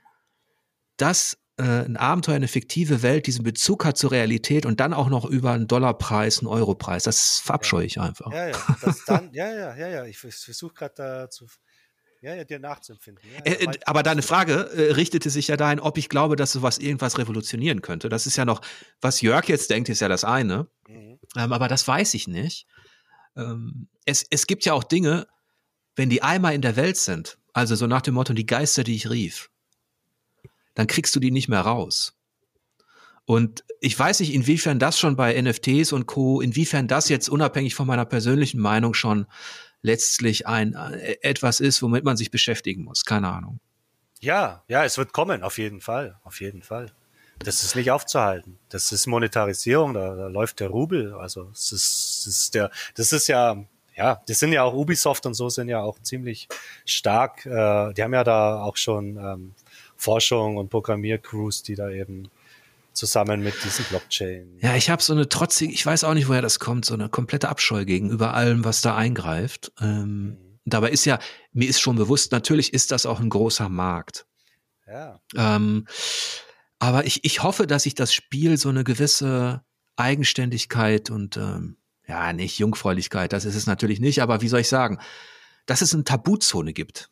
dass 0.97 1.39
ein 1.63 1.97
Abenteuer, 1.97 2.35
eine 2.35 2.49
fiktive 2.49 3.03
Welt 3.03 3.27
diesen 3.29 3.45
Bezug 3.45 3.85
hat 3.85 3.97
zur 3.97 4.11
Realität 4.11 4.67
und 4.67 4.81
dann 4.81 4.93
auch 4.93 5.09
noch 5.09 5.25
über 5.25 5.53
einen 5.53 5.69
Dollarpreis, 5.69 6.41
einen 6.41 6.49
Europreis. 6.49 7.05
Das 7.05 7.39
verabscheue 7.39 7.87
ich 7.87 8.01
einfach. 8.01 8.33
Ja, 8.33 8.49
ja, 8.49 8.59
dann, 9.07 9.31
ja, 9.33 9.53
ja, 9.55 9.77
ja, 9.77 9.89
ja. 9.89 10.05
Ich 10.05 10.19
versuche 10.19 10.75
gerade 10.75 10.95
da 10.97 11.31
zu 11.31 11.47
ja, 12.25 12.35
ja, 12.35 12.45
dir 12.45 12.59
nachzuempfinden. 12.59 13.23
Ja, 13.45 13.53
äh, 13.53 13.67
aber 13.85 14.03
deine 14.03 14.23
Frage 14.23 14.71
äh, 14.75 14.93
richtete 14.93 15.29
sich 15.29 15.49
ja 15.49 15.59
dahin, 15.59 15.79
ob 15.79 15.99
ich 15.99 16.09
glaube, 16.09 16.37
dass 16.37 16.53
sowas 16.53 16.79
irgendwas 16.79 17.19
revolutionieren 17.19 17.83
könnte. 17.83 18.09
Das 18.09 18.27
ist 18.27 18.37
ja 18.37 18.47
noch, 18.47 18.63
was 19.03 19.21
Jörg 19.21 19.47
jetzt 19.47 19.69
denkt, 19.69 19.91
ist 19.91 20.01
ja 20.01 20.09
das 20.09 20.25
eine. 20.25 20.67
Mhm. 20.89 21.19
Ähm, 21.37 21.53
aber 21.53 21.69
das 21.69 21.87
weiß 21.87 22.15
ich 22.15 22.27
nicht. 22.27 22.67
Ähm, 23.37 23.89
es, 24.07 24.25
es 24.31 24.47
gibt 24.47 24.65
ja 24.65 24.73
auch 24.73 24.85
Dinge, 24.85 25.27
wenn 25.97 26.09
die 26.09 26.23
einmal 26.23 26.55
in 26.55 26.63
der 26.63 26.77
Welt 26.77 26.97
sind, 26.97 27.37
also 27.53 27.75
so 27.75 27.87
nach 27.87 28.01
dem 28.01 28.15
Motto, 28.15 28.33
die 28.33 28.47
Geister, 28.47 28.85
die 28.85 28.97
ich 28.97 29.11
rief, 29.11 29.51
dann 30.75 30.87
kriegst 30.87 31.15
du 31.15 31.21
die 31.21 31.31
nicht 31.31 31.49
mehr 31.49 31.61
raus. 31.61 32.15
Und 33.27 33.65
ich 33.81 33.99
weiß 33.99 34.21
nicht, 34.21 34.35
inwiefern 34.35 34.79
das 34.79 34.99
schon 34.99 35.17
bei 35.17 35.41
NFTs 35.41 35.93
und 35.93 36.07
Co., 36.07 36.41
inwiefern 36.41 36.89
das 36.89 37.09
jetzt 37.09 37.29
unabhängig 37.29 37.75
von 37.75 37.87
meiner 37.87 38.05
persönlichen 38.05 38.61
Meinung 38.61 38.93
schon 38.93 39.27
letztlich 39.81 40.47
ein 40.47 40.75
äh, 40.75 41.17
etwas 41.23 41.61
ist, 41.61 41.83
womit 41.83 42.05
man 42.05 42.17
sich 42.17 42.31
beschäftigen 42.31 42.85
muss. 42.85 43.05
Keine 43.05 43.29
Ahnung. 43.29 43.61
Ja, 44.21 44.63
ja, 44.69 44.85
es 44.85 44.99
wird 44.99 45.13
kommen, 45.13 45.43
auf 45.43 45.59
jeden 45.59 45.81
Fall, 45.81 46.17
auf 46.25 46.41
jeden 46.41 46.63
Fall. 46.63 46.91
Das 47.39 47.63
ist 47.63 47.77
nicht 47.77 47.91
aufzuhalten. 47.91 48.59
Das 48.69 48.93
ist 48.93 49.07
Monetarisierung, 49.07 49.93
da, 49.93 50.15
da 50.15 50.29
läuft 50.29 50.61
der 50.61 50.69
Rubel. 50.69 51.15
Also 51.15 51.51
es 51.53 51.73
ist, 51.73 52.27
das 52.27 52.35
ist 52.35 52.55
der, 52.55 52.71
das 52.95 53.13
ist 53.13 53.29
ja, 53.29 53.65
ja, 53.97 54.23
das 54.27 54.39
sind 54.39 54.53
ja 54.53 54.63
auch 54.63 54.73
Ubisoft 54.73 55.27
und 55.27 55.35
so 55.35 55.49
sind 55.49 55.69
ja 55.69 55.81
auch 55.81 55.99
ziemlich 56.01 56.49
stark. 56.87 57.45
Äh, 57.45 57.93
die 57.93 58.03
haben 58.03 58.15
ja 58.15 58.25
da 58.25 58.63
auch 58.63 58.77
schon 58.77 59.17
ähm, 59.17 59.55
Forschung 60.05 60.59
und 60.59 60.69
Programmiercrews, 60.69 61.63
die 61.63 61.75
da 61.75 61.91
eben 61.91 62.31
zusammen 62.93 63.43
mit 63.43 63.55
diesen 63.65 63.85
Blockchain. 63.87 64.59
Ja, 64.61 64.77
ich 64.77 64.91
habe 64.91 65.03
so 65.03 65.13
eine 65.13 65.29
trotzige, 65.29 65.73
ich 65.73 65.85
weiß 65.85 66.05
auch 66.05 66.15
nicht, 66.15 66.29
woher 66.29 66.43
das 66.43 66.59
kommt, 66.59 66.85
so 66.85 66.95
eine 66.95 67.09
komplette 67.09 67.49
Abscheu 67.49 67.85
gegenüber 67.85 68.35
allem, 68.35 68.65
was 68.65 68.83
da 68.83 68.97
eingreift. 68.97 69.73
Ähm, 69.81 70.25
mhm. 70.25 70.37
Dabei 70.67 70.91
ist 70.91 71.05
ja, 71.05 71.19
mir 71.53 71.69
ist 71.69 71.81
schon 71.81 71.97
bewusst, 71.97 72.33
natürlich 72.33 72.73
ist 72.73 72.91
das 72.91 73.07
auch 73.07 73.19
ein 73.19 73.31
großer 73.31 73.69
Markt. 73.69 74.27
Ja. 74.87 75.21
Ähm, 75.35 75.87
aber 76.79 77.07
ich, 77.07 77.25
ich 77.25 77.43
hoffe, 77.43 77.67
dass 77.67 77.85
sich 77.85 77.95
das 77.95 78.13
Spiel 78.13 78.59
so 78.59 78.69
eine 78.69 78.85
gewisse 78.85 79.63
Eigenständigkeit 79.97 81.11
und 81.11 81.37
ähm, 81.37 81.79
ja, 82.07 82.33
nicht 82.33 82.59
Jungfräulichkeit, 82.59 83.33
das 83.33 83.47
ist 83.47 83.55
es 83.55 83.67
natürlich 83.67 84.01
nicht, 84.01 84.21
aber 84.21 84.43
wie 84.43 84.49
soll 84.49 84.61
ich 84.61 84.69
sagen, 84.69 84.99
dass 85.67 85.81
es 85.81 85.95
eine 85.95 86.05
Tabuzone 86.05 86.75
gibt. 86.75 87.11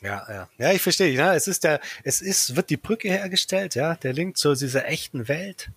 Ja, 0.00 0.24
ja. 0.28 0.48
Ja, 0.58 0.72
ich 0.72 0.82
verstehe. 0.82 1.12
Ja, 1.12 1.34
es 1.34 1.48
ist 1.48 1.64
der, 1.64 1.80
es 2.04 2.20
ist, 2.20 2.56
wird 2.56 2.70
die 2.70 2.76
Brücke 2.76 3.08
hergestellt, 3.08 3.74
ja, 3.74 3.94
der 3.96 4.12
Link 4.12 4.36
zu 4.36 4.54
dieser 4.54 4.86
echten 4.86 5.28
Welt. 5.28 5.70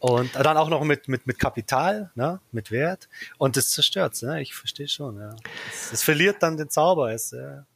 Und 0.00 0.34
dann 0.34 0.56
auch 0.56 0.70
noch 0.70 0.82
mit, 0.82 1.08
mit, 1.08 1.26
mit 1.26 1.38
Kapital, 1.38 2.10
ne, 2.14 2.40
mit 2.52 2.70
Wert. 2.70 3.08
Und 3.36 3.56
das 3.56 3.68
zerstört 3.68 4.20
ne? 4.22 4.40
Ich 4.40 4.54
verstehe 4.54 4.88
schon, 4.88 5.18
ja. 5.18 5.36
Es, 5.70 5.92
es 5.92 6.02
verliert 6.02 6.42
dann 6.42 6.56
den 6.56 6.70
Zauber. 6.70 7.12
Es, 7.12 7.32
ja. 7.32 7.66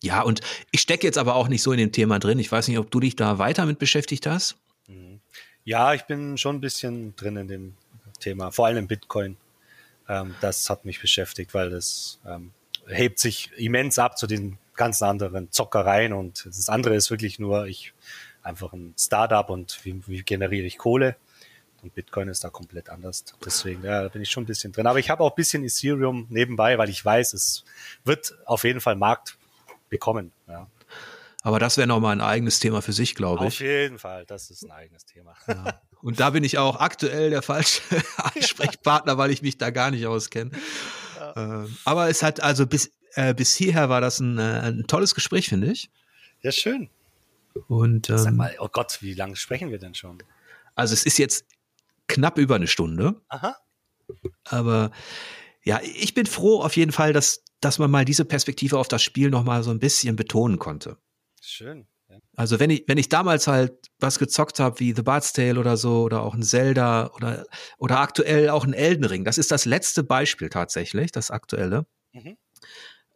ja, 0.00 0.22
und 0.22 0.42
ich 0.70 0.80
stecke 0.80 1.06
jetzt 1.06 1.18
aber 1.18 1.34
auch 1.34 1.48
nicht 1.48 1.62
so 1.62 1.72
in 1.72 1.78
dem 1.78 1.90
Thema 1.90 2.20
drin. 2.20 2.38
Ich 2.38 2.52
weiß 2.52 2.68
nicht, 2.68 2.78
ob 2.78 2.90
du 2.92 3.00
dich 3.00 3.16
da 3.16 3.38
weiter 3.38 3.66
mit 3.66 3.80
beschäftigt 3.80 4.26
hast. 4.26 4.56
Mhm. 4.86 5.20
Ja, 5.64 5.92
ich 5.92 6.02
bin 6.02 6.38
schon 6.38 6.56
ein 6.56 6.60
bisschen 6.60 7.16
drin 7.16 7.36
in 7.36 7.48
dem 7.48 7.74
Thema, 8.20 8.52
vor 8.52 8.66
allem 8.66 8.78
im 8.78 8.86
Bitcoin. 8.86 9.36
Ähm, 10.08 10.36
das 10.40 10.70
hat 10.70 10.84
mich 10.84 11.00
beschäftigt, 11.00 11.52
weil 11.52 11.70
das 11.70 12.20
ähm, 12.24 12.52
hebt 12.86 13.18
sich 13.18 13.50
immens 13.56 13.98
ab 13.98 14.16
zu 14.16 14.28
den 14.28 14.56
ganz 14.74 15.02
anderen 15.02 15.50
Zockereien 15.50 16.12
und 16.12 16.46
das 16.46 16.68
andere 16.68 16.94
ist 16.94 17.10
wirklich 17.10 17.38
nur 17.38 17.66
ich 17.66 17.92
einfach 18.42 18.72
ein 18.72 18.94
Startup 18.98 19.48
und 19.50 19.84
wie, 19.84 20.02
wie 20.06 20.22
generiere 20.22 20.66
ich 20.66 20.78
Kohle 20.78 21.16
und 21.82 21.94
Bitcoin 21.94 22.28
ist 22.28 22.44
da 22.44 22.50
komplett 22.50 22.88
anders. 22.88 23.24
Deswegen 23.44 23.84
ja, 23.84 24.08
bin 24.08 24.22
ich 24.22 24.30
schon 24.30 24.44
ein 24.44 24.46
bisschen 24.46 24.72
drin. 24.72 24.86
Aber 24.86 24.98
ich 24.98 25.10
habe 25.10 25.22
auch 25.22 25.32
ein 25.32 25.36
bisschen 25.36 25.64
Ethereum 25.64 26.26
nebenbei, 26.30 26.78
weil 26.78 26.88
ich 26.88 27.04
weiß, 27.04 27.34
es 27.34 27.64
wird 28.04 28.34
auf 28.46 28.64
jeden 28.64 28.80
Fall 28.80 28.96
Markt 28.96 29.36
bekommen. 29.90 30.32
Ja. 30.48 30.68
Aber 31.42 31.58
das 31.58 31.76
wäre 31.76 31.88
nochmal 31.88 32.14
ein 32.14 32.20
eigenes 32.20 32.60
Thema 32.60 32.82
für 32.82 32.92
sich, 32.92 33.16
glaube 33.16 33.46
ich. 33.46 33.54
Auf 33.54 33.60
jeden 33.60 33.98
Fall, 33.98 34.24
das 34.26 34.50
ist 34.50 34.64
ein 34.64 34.70
eigenes 34.70 35.04
Thema. 35.06 35.34
Ja. 35.48 35.80
Und 36.02 36.20
da 36.20 36.30
bin 36.30 36.44
ich 36.44 36.58
auch 36.58 36.78
aktuell 36.80 37.30
der 37.30 37.42
falsche 37.42 37.82
Ansprechpartner, 38.16 39.18
weil 39.18 39.30
ich 39.30 39.42
mich 39.42 39.58
da 39.58 39.70
gar 39.70 39.90
nicht 39.90 40.06
auskenne. 40.06 40.52
Ja. 41.18 41.34
Ähm, 41.36 41.76
aber 41.84 42.08
es 42.08 42.22
hat 42.22 42.40
also 42.40 42.66
bis 42.66 42.92
äh, 43.14 43.34
bis 43.34 43.54
hierher 43.54 43.88
war 43.88 44.00
das 44.00 44.20
ein, 44.20 44.38
äh, 44.38 44.60
ein 44.60 44.86
tolles 44.86 45.14
Gespräch, 45.14 45.48
finde 45.48 45.70
ich. 45.70 45.90
Ja, 46.42 46.52
schön. 46.52 46.88
Und 47.68 48.08
ähm, 48.10 48.18
Sag 48.18 48.34
mal, 48.34 48.56
oh 48.58 48.68
Gott, 48.72 48.98
wie 49.02 49.14
lange 49.14 49.36
sprechen 49.36 49.70
wir 49.70 49.78
denn 49.78 49.94
schon? 49.94 50.18
Also 50.74 50.94
es 50.94 51.04
ist 51.04 51.18
jetzt 51.18 51.44
knapp 52.08 52.38
über 52.38 52.56
eine 52.56 52.66
Stunde. 52.66 53.20
Aha. 53.28 53.56
Aber 54.44 54.90
ja, 55.64 55.80
ich 55.82 56.14
bin 56.14 56.26
froh 56.26 56.62
auf 56.62 56.76
jeden 56.76 56.92
Fall, 56.92 57.12
dass, 57.12 57.44
dass 57.60 57.78
man 57.78 57.90
mal 57.90 58.04
diese 58.04 58.24
Perspektive 58.24 58.78
auf 58.78 58.88
das 58.88 59.02
Spiel 59.02 59.30
noch 59.30 59.44
mal 59.44 59.62
so 59.62 59.70
ein 59.70 59.78
bisschen 59.78 60.16
betonen 60.16 60.58
konnte. 60.58 60.96
Schön. 61.40 61.86
Also 62.36 62.60
wenn 62.60 62.68
ich, 62.68 62.84
wenn 62.88 62.98
ich 62.98 63.08
damals 63.08 63.46
halt 63.46 63.90
was 63.98 64.18
gezockt 64.18 64.60
habe, 64.60 64.80
wie 64.80 64.94
The 64.94 65.02
Bard's 65.02 65.32
Tale 65.32 65.58
oder 65.58 65.78
so, 65.78 66.02
oder 66.02 66.22
auch 66.22 66.34
ein 66.34 66.42
Zelda 66.42 67.10
oder, 67.14 67.46
oder 67.78 68.00
aktuell 68.00 68.50
auch 68.50 68.64
ein 68.64 68.74
Elden 68.74 69.04
Ring, 69.04 69.24
das 69.24 69.38
ist 69.38 69.50
das 69.50 69.64
letzte 69.64 70.02
Beispiel 70.02 70.50
tatsächlich, 70.50 71.10
das 71.12 71.30
aktuelle. 71.30 71.86
Mhm 72.12 72.36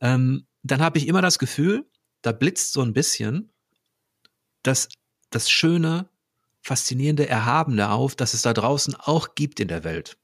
ähm, 0.00 0.46
dann 0.62 0.80
habe 0.80 0.98
ich 0.98 1.06
immer 1.06 1.22
das 1.22 1.38
Gefühl, 1.38 1.86
da 2.22 2.32
blitzt 2.32 2.72
so 2.72 2.82
ein 2.82 2.92
bisschen 2.92 3.52
das, 4.62 4.88
das 5.30 5.50
Schöne, 5.50 6.08
Faszinierende, 6.62 7.28
Erhabene 7.28 7.90
auf, 7.90 8.16
dass 8.16 8.34
es 8.34 8.42
da 8.42 8.52
draußen 8.52 8.96
auch 8.96 9.36
gibt 9.36 9.60
in 9.60 9.68
der 9.68 9.84
Welt. 9.84 10.18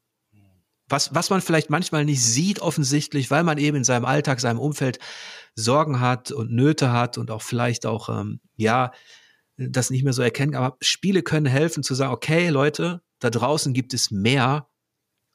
Was, 0.89 1.15
was 1.15 1.31
man 1.31 1.41
vielleicht 1.41 1.71
manchmal 1.71 2.05
nicht 2.05 2.23
sieht 2.23 2.59
offensichtlich, 2.59 3.31
weil 3.31 3.45
man 3.45 3.57
eben 3.59 3.77
in 3.79 3.85
seinem 3.85 4.05
Alltag, 4.05 4.41
seinem 4.41 4.59
Umfeld 4.59 4.99
Sorgen 5.55 6.01
hat 6.01 6.33
und 6.33 6.51
Nöte 6.51 6.93
hat 6.93 7.17
und 7.17 7.31
auch 7.31 7.43
vielleicht 7.43 7.87
auch, 7.87 8.09
ähm, 8.09 8.41
ja, 8.57 8.91
das 9.57 9.91
nicht 9.91 10.03
mehr 10.03 10.13
so 10.13 10.23
erkennen. 10.23 10.57
Aber 10.57 10.77
Spiele 10.81 11.23
können 11.23 11.47
helfen 11.47 11.85
zu 11.85 11.95
sagen, 11.95 12.13
okay, 12.13 12.49
Leute, 12.49 13.03
da 13.21 13.31
draußen 13.31 13.73
gibt 13.73 13.95
es 13.95 14.11
mehr 14.11 14.69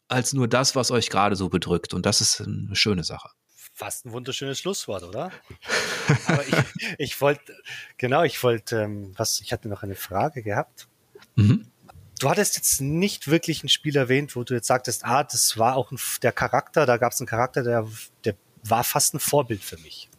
als 0.09 0.33
nur 0.33 0.47
das, 0.47 0.75
was 0.75 0.91
euch 0.91 1.09
gerade 1.09 1.35
so 1.37 1.49
bedrückt. 1.49 1.93
Und 1.93 2.05
das 2.05 2.19
ist 2.19 2.41
eine 2.41 2.75
schöne 2.75 3.05
Sache 3.05 3.29
fast 3.77 4.05
ein 4.05 4.11
wunderschönes 4.11 4.59
Schlusswort, 4.59 5.03
oder? 5.03 5.31
Aber 6.27 6.45
ich, 6.47 6.55
ich 6.97 7.21
wollte, 7.21 7.55
genau, 7.97 8.23
ich 8.23 8.41
wollte, 8.41 8.81
ähm, 8.81 9.13
was, 9.15 9.39
ich 9.39 9.53
hatte 9.53 9.69
noch 9.69 9.83
eine 9.83 9.95
Frage 9.95 10.41
gehabt. 10.41 10.87
Mhm. 11.35 11.67
Du 12.19 12.27
hattest 12.27 12.55
jetzt 12.55 12.81
nicht 12.81 13.27
wirklich 13.27 13.63
ein 13.63 13.69
Spiel 13.69 13.95
erwähnt, 13.95 14.35
wo 14.35 14.43
du 14.43 14.55
jetzt 14.55 14.65
sagtest, 14.65 15.05
ah, 15.05 15.23
das 15.23 15.59
war 15.59 15.75
auch 15.75 15.91
ein, 15.91 15.99
der 16.23 16.31
Charakter, 16.31 16.87
da 16.87 16.97
gab 16.97 17.11
es 17.11 17.19
einen 17.19 17.27
Charakter, 17.27 17.61
der, 17.61 17.87
der 18.25 18.35
war 18.63 18.83
fast 18.83 19.13
ein 19.13 19.19
Vorbild 19.19 19.63
für 19.63 19.77
mich. 19.77 20.09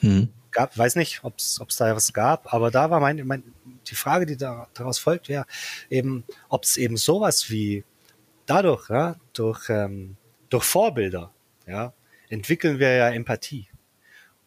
Mhm. 0.00 0.28
Gab, 0.52 0.78
weiß 0.78 0.94
nicht, 0.94 1.24
ob 1.24 1.38
es 1.38 1.58
da 1.76 1.96
was 1.96 2.12
gab, 2.12 2.54
aber 2.54 2.70
da 2.70 2.90
war 2.90 3.00
mein, 3.00 3.26
mein 3.26 3.42
die 3.88 3.96
Frage, 3.96 4.24
die 4.24 4.36
da, 4.36 4.68
daraus 4.74 4.98
folgt, 4.98 5.28
wäre 5.28 5.46
eben, 5.90 6.22
ob 6.48 6.62
es 6.62 6.76
eben 6.76 6.96
sowas 6.96 7.50
wie 7.50 7.84
dadurch, 8.46 8.88
ja, 8.88 9.16
durch, 9.32 9.68
ähm, 9.68 10.16
durch 10.48 10.64
Vorbilder, 10.64 11.32
ja, 11.66 11.92
entwickeln 12.28 12.78
wir 12.78 12.94
ja 12.94 13.10
Empathie. 13.10 13.68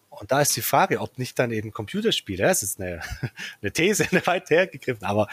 Und 0.09 0.31
da 0.31 0.41
ist 0.41 0.55
die 0.55 0.61
Frage, 0.61 0.99
ob 0.99 1.17
nicht 1.17 1.39
dann 1.39 1.51
eben 1.51 1.71
Computerspiele, 1.71 2.43
das 2.43 2.63
ist 2.63 2.79
eine, 2.79 3.01
eine 3.61 3.71
These, 3.71 4.07
eine 4.11 4.25
weit 4.27 4.49
hergegriffen, 4.49 5.03
aber 5.05 5.27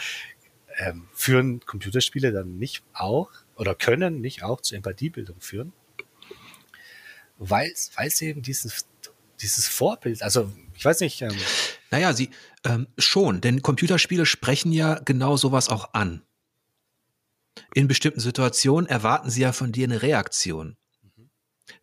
ähm, 0.77 1.07
führen 1.13 1.59
Computerspiele 1.65 2.31
dann 2.31 2.57
nicht 2.57 2.83
auch 2.93 3.29
oder 3.55 3.75
können 3.75 4.21
nicht 4.21 4.43
auch 4.43 4.61
zur 4.61 4.77
Empathiebildung 4.77 5.41
führen? 5.41 5.73
Weil, 7.37 7.71
sie 7.75 8.27
eben 8.27 8.41
dieses, 8.41 8.85
dieses 9.41 9.67
Vorbild, 9.67 10.23
also 10.23 10.51
ich 10.73 10.83
weiß 10.83 11.01
nicht. 11.01 11.21
Ähm 11.21 11.35
naja, 11.91 12.13
sie 12.13 12.29
ähm, 12.63 12.87
schon, 12.97 13.41
denn 13.41 13.61
Computerspiele 13.61 14.25
sprechen 14.25 14.71
ja 14.71 14.95
genau 14.99 15.37
sowas 15.37 15.69
auch 15.69 15.93
an. 15.93 16.21
In 17.73 17.87
bestimmten 17.87 18.19
Situationen 18.19 18.89
erwarten 18.89 19.29
sie 19.29 19.41
ja 19.41 19.51
von 19.51 19.71
dir 19.71 19.85
eine 19.85 20.01
Reaktion. 20.01 20.77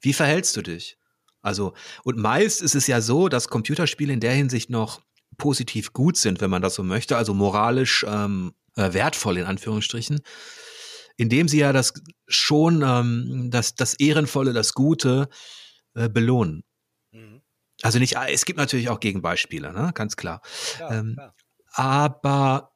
Wie 0.00 0.12
verhältst 0.12 0.56
du 0.56 0.62
dich? 0.62 0.98
Also, 1.42 1.74
und 2.02 2.18
meist 2.18 2.60
ist 2.60 2.74
es 2.74 2.86
ja 2.86 3.00
so, 3.00 3.28
dass 3.28 3.48
Computerspiele 3.48 4.12
in 4.12 4.20
der 4.20 4.32
Hinsicht 4.32 4.68
noch 4.68 5.02
positiv 5.38 5.92
gut 5.92 6.16
sind, 6.16 6.40
wenn 6.40 6.50
man 6.50 6.62
das 6.62 6.74
so 6.74 6.82
möchte, 6.82 7.16
also 7.16 7.34
moralisch 7.34 8.04
ähm, 8.08 8.52
äh, 8.76 8.92
wertvoll 8.92 9.38
in 9.38 9.44
Anführungsstrichen, 9.44 10.20
indem 11.16 11.48
sie 11.48 11.58
ja 11.58 11.72
das 11.72 11.94
schon 12.26 12.82
ähm, 12.82 13.50
das, 13.50 13.74
das 13.74 13.94
Ehrenvolle, 13.94 14.52
das 14.52 14.72
Gute 14.72 15.28
äh, 15.94 16.08
belohnen. 16.08 16.64
Mhm. 17.12 17.42
Also 17.82 17.98
nicht, 17.98 18.16
es 18.28 18.44
gibt 18.44 18.58
natürlich 18.58 18.88
auch 18.88 19.00
Gegenbeispiele, 19.00 19.72
ne? 19.72 19.92
ganz 19.94 20.16
klar. 20.16 20.40
Ja, 20.80 20.98
ähm, 20.98 21.20
aber 21.72 22.72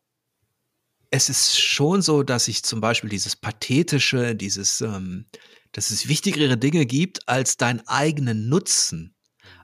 es 1.10 1.28
ist 1.28 1.58
schon 1.58 2.02
so, 2.02 2.22
dass 2.22 2.48
ich 2.48 2.62
zum 2.62 2.80
Beispiel 2.80 3.10
dieses 3.10 3.34
Pathetische, 3.34 4.36
dieses, 4.36 4.80
ähm, 4.80 5.26
dass 5.72 5.90
es 5.90 6.08
wichtigere 6.08 6.56
Dinge 6.56 6.86
gibt 6.86 7.28
als 7.28 7.56
deinen 7.56 7.86
eigenen 7.86 8.48
Nutzen, 8.48 9.14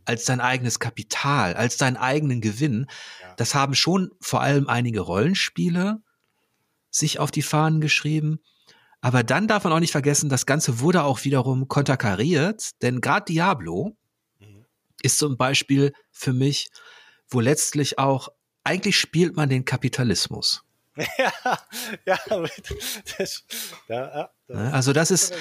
als 0.05 0.25
dein 0.25 0.41
eigenes 0.41 0.79
Kapital, 0.79 1.55
als 1.55 1.77
deinen 1.77 1.97
eigenen 1.97 2.41
Gewinn. 2.41 2.87
Ja. 3.21 3.35
Das 3.37 3.55
haben 3.55 3.75
schon 3.75 4.11
vor 4.21 4.41
allem 4.41 4.69
einige 4.69 5.01
Rollenspiele 5.01 6.03
sich 6.91 7.19
auf 7.19 7.31
die 7.31 7.43
Fahnen 7.43 7.81
geschrieben. 7.81 8.41
Aber 9.01 9.23
dann 9.23 9.47
darf 9.47 9.65
man 9.65 9.73
auch 9.73 9.81
nicht 9.81 9.93
vergessen, 9.93 10.29
das 10.29 10.47
Ganze 10.47 10.81
wurde 10.81 11.05
auch 11.05 11.25
wiederum 11.25 11.69
konterkariert, 11.69 12.71
denn 12.83 13.01
gerade 13.01 13.27
Diablo 13.27 13.97
mhm. 14.39 14.65
ist 15.03 15.19
zum 15.19 15.37
Beispiel 15.37 15.93
für 16.11 16.33
mich, 16.33 16.71
wo 17.29 17.41
letztlich 17.41 17.99
auch, 17.99 18.29
eigentlich 18.65 18.99
spielt 18.99 19.37
man 19.37 19.49
den 19.49 19.65
Kapitalismus. 19.65 20.63
Ja, 21.19 21.59
ja, 22.07 22.19
das, 23.19 23.45
ja, 23.87 24.31
ja 24.49 24.57
also 24.73 24.95
das 24.95 25.11
ist, 25.11 25.35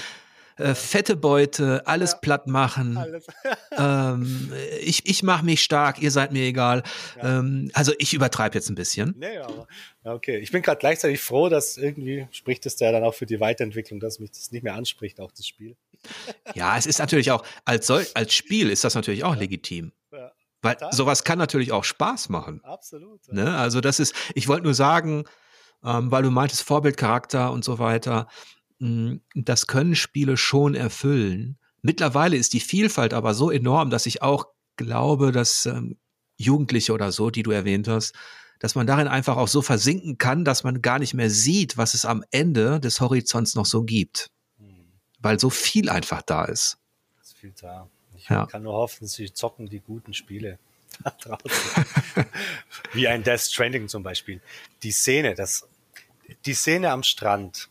äh, 0.57 0.73
fette 0.73 1.15
Beute, 1.15 1.85
alles 1.85 2.13
ja, 2.13 2.17
platt 2.19 2.47
machen. 2.47 2.97
Alles. 2.97 3.27
ähm, 3.77 4.51
ich 4.81 5.05
ich 5.07 5.23
mache 5.23 5.45
mich 5.45 5.63
stark, 5.63 6.01
ihr 6.01 6.11
seid 6.11 6.31
mir 6.31 6.43
egal. 6.43 6.83
Ja. 7.17 7.39
Ähm, 7.39 7.71
also 7.73 7.93
ich 7.97 8.13
übertreibe 8.13 8.55
jetzt 8.55 8.69
ein 8.69 8.75
bisschen. 8.75 9.15
Nee, 9.17 9.37
aber 9.37 9.67
okay. 10.03 10.37
Ich 10.37 10.51
bin 10.51 10.61
gerade 10.61 10.79
gleichzeitig 10.79 11.21
froh, 11.21 11.49
dass 11.49 11.77
irgendwie 11.77 12.27
spricht 12.31 12.65
es 12.65 12.79
ja 12.79 12.91
dann 12.91 13.03
auch 13.03 13.13
für 13.13 13.25
die 13.25 13.39
Weiterentwicklung, 13.39 13.99
dass 13.99 14.19
mich 14.19 14.31
das 14.31 14.51
nicht 14.51 14.63
mehr 14.63 14.75
anspricht, 14.75 15.19
auch 15.19 15.31
das 15.31 15.47
Spiel. 15.47 15.75
ja, 16.53 16.77
es 16.77 16.85
ist 16.85 16.99
natürlich 16.99 17.31
auch, 17.31 17.43
als, 17.65 17.87
soll, 17.87 18.05
als 18.13 18.33
Spiel 18.33 18.69
ist 18.69 18.83
das 18.83 18.95
natürlich 18.95 19.23
auch 19.23 19.33
ja. 19.33 19.41
legitim. 19.41 19.91
Weil 20.65 20.77
sowas 20.89 21.23
kann 21.23 21.37
natürlich 21.37 21.71
auch 21.71 21.83
Spaß 21.83 22.29
machen. 22.29 22.59
Absolut. 22.63 23.31
Ne? 23.31 23.55
Also 23.55 23.81
das 23.81 23.99
ist, 23.99 24.15
ich 24.33 24.47
wollte 24.47 24.63
nur 24.63 24.73
sagen, 24.73 25.25
ähm, 25.83 26.09
weil 26.09 26.23
du 26.23 26.31
meintest 26.31 26.63
Vorbildcharakter 26.63 27.51
und 27.51 27.63
so 27.63 27.77
weiter. 27.77 28.27
Hm, 28.79 29.21
das 29.33 29.67
können 29.67 29.95
Spiele 29.95 30.37
schon 30.37 30.75
erfüllen. 30.75 31.57
Mittlerweile 31.81 32.35
ist 32.35 32.53
die 32.53 32.59
Vielfalt 32.59 33.13
aber 33.13 33.33
so 33.33 33.51
enorm, 33.51 33.89
dass 33.89 34.05
ich 34.05 34.21
auch 34.21 34.47
glaube, 34.75 35.31
dass 35.31 35.65
ähm, 35.65 35.97
Jugendliche 36.37 36.93
oder 36.93 37.11
so, 37.11 37.29
die 37.29 37.43
du 37.43 37.51
erwähnt 37.51 37.87
hast, 37.87 38.13
dass 38.59 38.75
man 38.75 38.87
darin 38.87 39.07
einfach 39.07 39.37
auch 39.37 39.47
so 39.47 39.61
versinken 39.61 40.17
kann, 40.17 40.45
dass 40.45 40.63
man 40.63 40.81
gar 40.81 40.99
nicht 40.99 41.13
mehr 41.13 41.29
sieht, 41.29 41.77
was 41.77 41.93
es 41.93 42.05
am 42.05 42.23
Ende 42.31 42.79
des 42.79 43.01
Horizonts 43.01 43.55
noch 43.55 43.65
so 43.65 43.83
gibt. 43.83 44.31
Hm. 44.57 44.91
Weil 45.19 45.39
so 45.39 45.49
viel 45.49 45.89
einfach 45.89 46.21
da 46.21 46.45
ist. 46.45 46.77
Es 47.21 47.27
ist 47.27 47.37
viel 47.37 47.53
da. 47.61 47.89
Ich 48.15 48.29
ja. 48.29 48.45
kann 48.45 48.63
nur 48.63 48.73
hoffen, 48.73 49.07
sie 49.07 49.31
zocken 49.33 49.67
die 49.67 49.81
guten 49.81 50.13
Spiele 50.13 50.57
da 51.03 51.11
draußen. 51.11 51.85
Wie 52.93 53.07
ein 53.07 53.23
Death 53.23 53.41
Stranding 53.41 53.87
zum 53.87 54.03
Beispiel. 54.03 54.41
Die 54.83 54.91
Szene, 54.91 55.35
das, 55.35 55.67
die 56.45 56.53
Szene 56.53 56.91
am 56.91 57.03
Strand, 57.03 57.69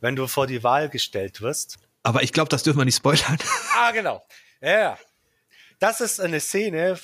wenn 0.00 0.16
du 0.16 0.26
vor 0.26 0.46
die 0.46 0.62
Wahl 0.62 0.88
gestellt 0.88 1.40
wirst. 1.40 1.78
Aber 2.02 2.22
ich 2.22 2.32
glaube, 2.32 2.48
das 2.48 2.62
dürfen 2.62 2.78
wir 2.78 2.84
nicht 2.84 2.96
spoilern. 2.96 3.38
Ah, 3.76 3.92
genau. 3.92 4.22
Ja. 4.60 4.98
Das 5.78 6.00
ist 6.00 6.20
eine 6.20 6.40
Szene, 6.40 6.98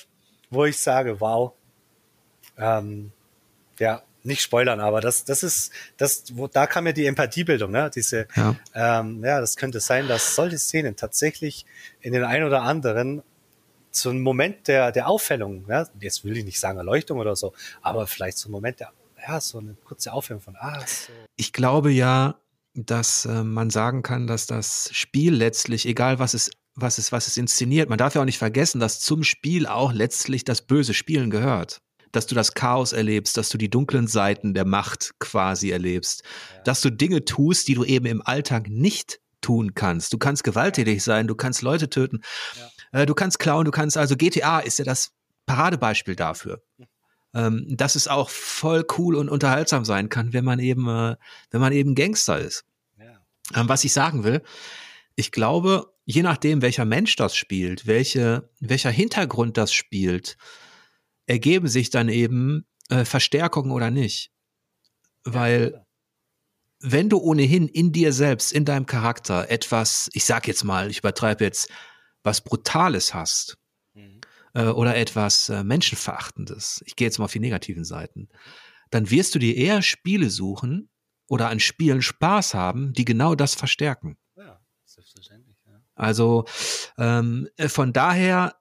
wo 0.49 0.65
ich 0.65 0.77
sage, 0.77 1.19
wow. 1.19 1.53
Ähm, 2.57 3.11
ja, 3.79 4.03
nicht 4.23 4.41
spoilern, 4.41 4.79
aber 4.79 5.01
das, 5.01 5.25
das 5.25 5.41
ist, 5.41 5.71
das, 5.97 6.25
wo, 6.35 6.47
da 6.47 6.67
kam 6.67 6.85
ja 6.85 6.93
die 6.93 7.05
Empathiebildung, 7.05 7.71
ne? 7.71 7.89
Diese, 7.93 8.27
ja. 8.35 8.55
Ähm, 8.75 9.23
ja, 9.23 9.39
das 9.39 9.55
könnte 9.55 9.79
sein, 9.79 10.07
dass 10.07 10.35
solche 10.35 10.59
Szenen 10.59 10.95
tatsächlich 10.95 11.65
in 12.01 12.13
den 12.13 12.23
ein 12.23 12.43
oder 12.43 12.61
anderen 12.61 13.23
so 13.91 14.09
ein 14.09 14.21
Moment 14.21 14.67
der, 14.67 14.91
der 14.91 15.07
Aufhellung, 15.07 15.65
ja? 15.67 15.87
jetzt 15.99 16.23
will 16.23 16.37
ich 16.37 16.45
nicht 16.45 16.59
sagen 16.59 16.77
Erleuchtung 16.77 17.17
oder 17.17 17.35
so, 17.35 17.53
aber 17.81 18.05
vielleicht 18.05 18.37
so 18.37 18.49
ein 18.49 18.51
Moment 18.51 18.79
der, 18.79 18.91
ja, 19.25 19.41
so 19.41 19.59
eine 19.59 19.75
kurze 19.83 20.13
Aufhellung 20.13 20.41
von, 20.41 20.55
ah, 20.57 20.79
so. 20.85 21.11
Ich 21.35 21.53
glaube 21.53 21.91
ja, 21.91 22.35
dass 22.77 23.25
äh, 23.25 23.43
man 23.43 23.69
sagen 23.69 24.03
kann, 24.03 24.27
dass 24.27 24.45
das 24.45 24.89
Spiel 24.91 25.33
letztlich, 25.33 25.85
egal 25.85 26.19
was 26.19 26.33
es, 26.33 26.51
was 26.75 26.99
es, 26.99 27.11
was 27.11 27.27
es 27.27 27.37
inszeniert, 27.37 27.89
man 27.89 27.97
darf 27.97 28.15
ja 28.15 28.21
auch 28.21 28.25
nicht 28.25 28.37
vergessen, 28.37 28.79
dass 28.79 28.99
zum 28.99 29.23
Spiel 29.23 29.65
auch 29.65 29.91
letztlich 29.91 30.45
das 30.45 30.61
böse 30.61 30.93
Spielen 30.93 31.29
gehört. 31.29 31.81
Dass 32.11 32.27
du 32.27 32.35
das 32.35 32.53
Chaos 32.53 32.93
erlebst, 32.93 33.35
dass 33.35 33.49
du 33.49 33.57
die 33.57 33.69
dunklen 33.69 34.07
Seiten 34.07 34.53
der 34.53 34.65
Macht 34.65 35.11
quasi 35.19 35.71
erlebst, 35.71 36.23
ja. 36.23 36.61
dass 36.63 36.81
du 36.81 36.89
Dinge 36.89 37.25
tust, 37.25 37.67
die 37.67 37.73
du 37.73 37.83
eben 37.83 38.05
im 38.05 38.21
Alltag 38.21 38.69
nicht 38.69 39.19
tun 39.41 39.73
kannst. 39.75 40.13
Du 40.13 40.17
kannst 40.17 40.43
gewalttätig 40.43 41.03
sein, 41.03 41.27
du 41.27 41.35
kannst 41.35 41.61
Leute 41.61 41.89
töten, 41.89 42.21
ja. 42.93 43.01
äh, 43.01 43.05
du 43.05 43.13
kannst 43.13 43.39
klauen, 43.39 43.65
du 43.65 43.71
kannst, 43.71 43.97
also 43.97 44.15
GTA 44.15 44.59
ist 44.59 44.79
ja 44.79 44.85
das 44.85 45.11
Paradebeispiel 45.45 46.15
dafür. 46.15 46.61
Mhm 46.77 46.85
ähm, 47.37 47.65
dass 47.69 47.95
es 47.95 48.07
auch 48.07 48.29
voll 48.31 48.83
cool 48.97 49.15
und 49.15 49.29
unterhaltsam 49.29 49.85
sein 49.85 50.09
kann, 50.09 50.33
wenn 50.33 50.43
man 50.43 50.57
eben, 50.57 50.87
äh, 50.87 51.15
wenn 51.51 51.61
man 51.61 51.71
eben 51.71 51.93
Gangster 51.93 52.39
ist. 52.39 52.65
Ja. 52.97 53.21
Ähm, 53.53 53.69
was 53.69 53.83
ich 53.83 53.93
sagen 53.93 54.23
will, 54.23 54.41
ich 55.15 55.31
glaube, 55.31 55.93
je 56.05 56.23
nachdem, 56.23 56.63
welcher 56.63 56.85
Mensch 56.85 57.15
das 57.15 57.35
spielt, 57.35 57.85
welche, 57.85 58.49
welcher 58.59 58.89
Hintergrund 58.89 59.57
das 59.57 59.71
spielt, 59.71 60.35
ergeben 61.27 61.67
sich 61.67 61.91
dann 61.91 62.09
eben 62.09 62.65
äh, 62.89 63.05
Verstärkungen 63.05 63.71
oder 63.71 63.91
nicht. 63.91 64.31
Weil 65.23 65.85
wenn 66.79 67.09
du 67.09 67.19
ohnehin 67.19 67.67
in 67.67 67.91
dir 67.91 68.13
selbst, 68.13 68.51
in 68.51 68.65
deinem 68.65 68.87
Charakter 68.87 69.49
etwas, 69.51 70.09
ich 70.13 70.25
sag 70.25 70.47
jetzt 70.47 70.63
mal, 70.63 70.89
ich 70.89 70.99
übertreibe 70.99 71.43
jetzt, 71.43 71.69
was 72.23 72.41
Brutales 72.41 73.13
hast, 73.13 73.57
äh, 74.57 74.69
oder 74.69 74.97
etwas 74.97 75.49
äh, 75.49 75.63
Menschenverachtendes, 75.63 76.83
ich 76.85 76.95
gehe 76.95 77.07
jetzt 77.07 77.19
mal 77.19 77.25
auf 77.25 77.33
die 77.33 77.39
negativen 77.39 77.85
Seiten, 77.85 78.27
dann 78.89 79.09
wirst 79.11 79.35
du 79.35 79.39
dir 79.39 79.55
eher 79.55 79.81
Spiele 79.81 80.29
suchen 80.29 80.89
oder 81.27 81.49
an 81.49 81.59
Spielen 81.59 82.01
Spaß 82.01 82.53
haben, 82.53 82.93
die 82.93 83.05
genau 83.05 83.35
das 83.35 83.53
verstärken. 83.53 84.17
Ja, 84.35 84.59
selbstverständlich. 84.85 85.57
Ja. 85.65 85.79
Also 85.93 86.45
ähm, 86.97 87.47
äh, 87.57 87.69
von 87.69 87.93
daher 87.93 88.55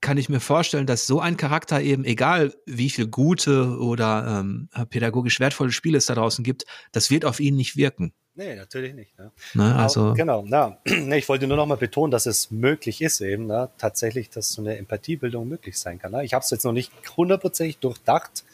kann 0.00 0.16
ich 0.16 0.28
mir 0.28 0.40
vorstellen, 0.40 0.86
dass 0.86 1.06
so 1.06 1.20
ein 1.20 1.36
Charakter 1.36 1.80
eben, 1.80 2.04
egal 2.04 2.54
wie 2.66 2.90
viel 2.90 3.06
gute 3.06 3.78
oder 3.78 4.40
ähm, 4.40 4.68
pädagogisch 4.90 5.40
wertvolle 5.40 5.72
Spiele 5.72 5.98
es 5.98 6.06
da 6.06 6.14
draußen 6.14 6.44
gibt, 6.44 6.64
das 6.90 7.10
wird 7.10 7.24
auf 7.24 7.40
ihn 7.40 7.56
nicht 7.56 7.76
wirken. 7.76 8.12
Nee, 8.34 8.54
natürlich 8.56 8.94
nicht. 8.94 9.18
Ne? 9.18 9.30
Ne, 9.52 9.74
also 9.74 10.14
genau, 10.14 10.44
ja. 10.46 10.78
ich 10.84 11.28
wollte 11.28 11.46
nur 11.46 11.58
noch 11.58 11.66
mal 11.66 11.76
betonen, 11.76 12.10
dass 12.10 12.24
es 12.24 12.50
möglich 12.50 13.02
ist 13.02 13.20
eben, 13.20 13.46
ne? 13.46 13.70
tatsächlich, 13.76 14.30
dass 14.30 14.52
so 14.52 14.62
eine 14.62 14.78
Empathiebildung 14.78 15.46
möglich 15.46 15.78
sein 15.78 15.98
kann. 15.98 16.12
Ne? 16.12 16.24
Ich 16.24 16.32
habe 16.32 16.42
es 16.42 16.50
jetzt 16.50 16.64
noch 16.64 16.72
nicht 16.72 16.92
hundertprozentig 17.16 17.78
durchdacht, 17.78 18.44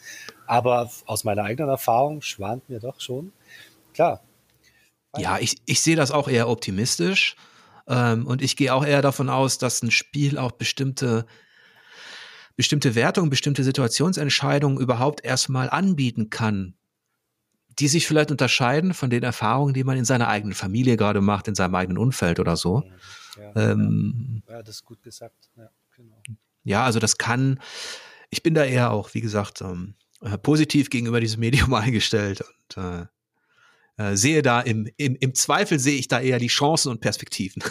aber 0.47 0.91
aus 1.05 1.23
meiner 1.23 1.43
eigenen 1.43 1.69
Erfahrung 1.69 2.21
schwant 2.21 2.67
mir 2.69 2.79
doch 2.79 2.99
schon. 2.99 3.31
Klar. 3.93 4.21
Ja, 5.17 5.39
ich, 5.39 5.57
ich 5.65 5.81
sehe 5.81 5.95
das 5.95 6.11
auch 6.11 6.27
eher 6.27 6.49
optimistisch. 6.49 7.35
Ähm, 7.87 8.27
und 8.27 8.41
ich 8.41 8.55
gehe 8.57 8.73
auch 8.73 8.85
eher 8.85 9.01
davon 9.01 9.29
aus, 9.29 9.57
dass 9.57 9.81
ein 9.81 9.91
Spiel 9.91 10.37
auch 10.37 10.51
bestimmte 10.51 11.25
bestimmte 12.59 12.93
Wertungen, 12.93 13.29
bestimmte 13.29 13.63
Situationsentscheidungen 13.63 14.81
überhaupt 14.81 15.23
erstmal 15.23 15.69
anbieten 15.69 16.29
kann, 16.29 16.73
die 17.79 17.87
sich 17.87 18.05
vielleicht 18.07 18.31
unterscheiden 18.31 18.93
von 18.93 19.09
den 19.09 19.23
Erfahrungen, 19.23 19.73
die 19.73 19.83
man 19.83 19.97
in 19.97 20.05
seiner 20.05 20.27
eigenen 20.27 20.53
Familie 20.53 20.97
gerade 20.97 21.21
macht, 21.21 21.47
in 21.47 21.55
seinem 21.55 21.75
eigenen 21.75 21.97
Umfeld 21.97 22.39
oder 22.39 22.57
so. 22.57 22.83
Ja, 23.37 23.71
ähm, 23.71 24.43
ja. 24.47 24.55
ja 24.55 24.63
das 24.63 24.75
ist 24.75 24.85
gut 24.85 25.01
gesagt. 25.01 25.49
Ja, 25.55 25.69
genau. 25.95 26.21
ja, 26.63 26.83
also 26.83 26.99
das 26.99 27.17
kann, 27.17 27.59
ich 28.29 28.43
bin 28.43 28.53
da 28.53 28.65
eher 28.65 28.91
auch, 28.91 29.13
wie 29.13 29.21
gesagt, 29.21 29.61
ähm, 29.61 29.95
äh, 30.21 30.37
positiv 30.37 30.89
gegenüber 30.89 31.19
diesem 31.21 31.39
Medium 31.39 31.73
eingestellt 31.75 32.41
und 32.41 32.83
äh, 32.83 33.05
äh, 33.97 34.15
sehe 34.15 34.41
da 34.41 34.61
im, 34.61 34.89
im, 34.97 35.15
im 35.15 35.33
Zweifel 35.33 35.79
sehe 35.79 35.97
ich 35.97 36.07
da 36.07 36.19
eher 36.19 36.39
die 36.39 36.47
Chancen 36.47 36.89
und 36.89 37.01
Perspektiven. 37.01 37.63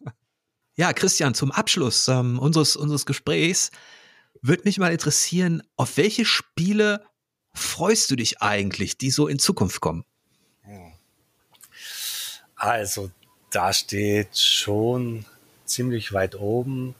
ja, 0.76 0.92
Christian, 0.92 1.34
zum 1.34 1.50
Abschluss 1.50 2.08
ähm, 2.08 2.38
unseres, 2.38 2.76
unseres 2.76 3.06
Gesprächs 3.06 3.70
würde 4.40 4.64
mich 4.64 4.78
mal 4.78 4.92
interessieren, 4.92 5.62
auf 5.76 5.96
welche 5.96 6.24
Spiele 6.24 7.04
freust 7.54 8.10
du 8.10 8.16
dich 8.16 8.40
eigentlich, 8.42 8.96
die 8.96 9.10
so 9.10 9.28
in 9.28 9.38
Zukunft 9.38 9.80
kommen? 9.80 10.04
Also, 12.56 13.10
da 13.50 13.72
steht 13.72 14.38
schon 14.38 15.24
ziemlich 15.64 16.12
weit 16.12 16.36
oben 16.36 16.94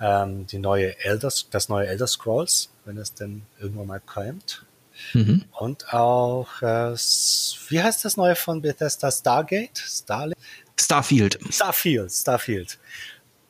ähm, 0.00 0.46
die 0.46 0.58
neue 0.58 0.98
Elder, 0.98 1.30
das 1.50 1.68
neue 1.68 1.86
Elder 1.86 2.06
Scrolls, 2.06 2.70
wenn 2.84 2.96
es 2.96 3.12
denn 3.12 3.42
irgendwann 3.60 3.86
mal 3.86 4.00
kommt. 4.00 4.64
Mhm. 5.12 5.44
Und 5.52 5.92
auch, 5.92 6.62
äh, 6.62 6.94
wie 6.94 7.82
heißt 7.82 8.04
das 8.04 8.16
neue 8.16 8.34
von 8.34 8.62
Bethesda? 8.62 9.10
Stargate? 9.10 9.78
Starlink? 9.78 10.38
Starfield. 10.80 11.38
Starfield, 11.50 12.10
Starfield. 12.10 12.78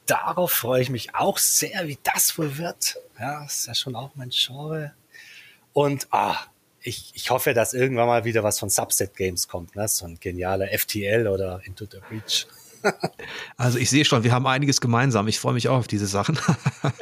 Darauf 0.07 0.53
freue 0.53 0.83
ich 0.83 0.91
mich 0.91 1.15
auch 1.15 1.39
sehr, 1.39 1.87
wie 1.87 1.99
das 2.03 2.37
wohl 2.37 2.59
wird. 2.59 2.97
Ja, 3.19 3.45
ist 3.45 3.67
ja 3.67 3.75
schon 3.75 3.95
auch 3.95 4.11
mein 4.17 4.31
Genre. 4.31 4.93
Und 5.75 6.07
ah, 6.13 6.37
ich, 6.81 7.11
ich 7.15 7.31
hoffe, 7.31 7.53
dass 7.53 7.75
irgendwann 7.75 8.07
mal 8.07 8.25
wieder 8.25 8.43
was 8.43 8.59
von 8.59 8.71
Subset 8.71 9.15
Games 9.17 9.49
kommt, 9.49 9.77
ne? 9.77 9.87
so 9.89 10.07
ein 10.07 10.19
genialer 10.21 10.69
FTL 10.69 11.27
oder 11.27 11.61
Into 11.65 11.85
the 11.91 11.99
Breach. 12.09 12.47
also 13.57 13.79
ich 13.79 13.91
sehe 13.91 14.05
schon, 14.05 14.23
wir 14.23 14.33
haben 14.33 14.47
einiges 14.47 14.81
gemeinsam. 14.81 15.27
Ich 15.29 15.41
freue 15.41 15.55
mich 15.55 15.69
auch 15.69 15.79
auf 15.79 15.89
diese 15.89 16.07
Sachen. 16.07 16.39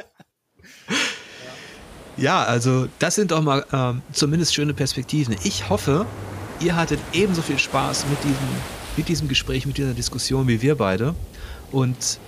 ja, 2.17 2.43
also 2.43 2.87
das 2.99 3.15
sind 3.15 3.31
doch 3.31 3.41
mal 3.41 3.65
ähm, 3.71 4.01
zumindest 4.11 4.55
schöne 4.55 4.73
Perspektiven. 4.73 5.35
Ich 5.43 5.69
hoffe, 5.69 6.05
ihr 6.59 6.75
hattet 6.75 6.99
ebenso 7.11 7.41
viel 7.41 7.59
Spaß 7.59 8.07
mit 8.07 8.23
diesem, 8.23 8.47
mit 8.97 9.07
diesem 9.07 9.27
Gespräch, 9.27 9.65
mit 9.65 9.77
dieser 9.77 9.93
Diskussion 9.93 10.47
wie 10.47 10.61
wir 10.61 10.75
beide. 10.75 11.13
Und 11.71 12.19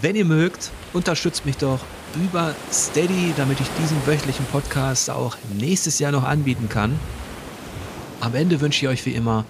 wenn 0.00 0.16
ihr 0.16 0.24
mögt, 0.24 0.70
unterstützt 0.92 1.46
mich 1.46 1.58
doch 1.58 1.80
über 2.24 2.54
Steady, 2.72 3.32
damit 3.36 3.60
ich 3.60 3.68
diesen 3.80 4.06
wöchentlichen 4.06 4.46
Podcast 4.46 5.10
auch 5.10 5.36
nächstes 5.58 5.98
Jahr 5.98 6.12
noch 6.12 6.24
anbieten 6.24 6.68
kann. 6.68 6.98
Am 8.20 8.34
Ende 8.34 8.60
wünsche 8.60 8.84
ich 8.84 8.90
euch 8.90 9.06
wie 9.06 9.14
immer 9.14 9.44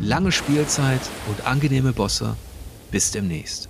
lange 0.00 0.32
Spielzeit 0.32 1.00
und 1.28 1.46
angenehme 1.46 1.92
Bosse. 1.92 2.36
Bis 2.90 3.10
demnächst. 3.10 3.68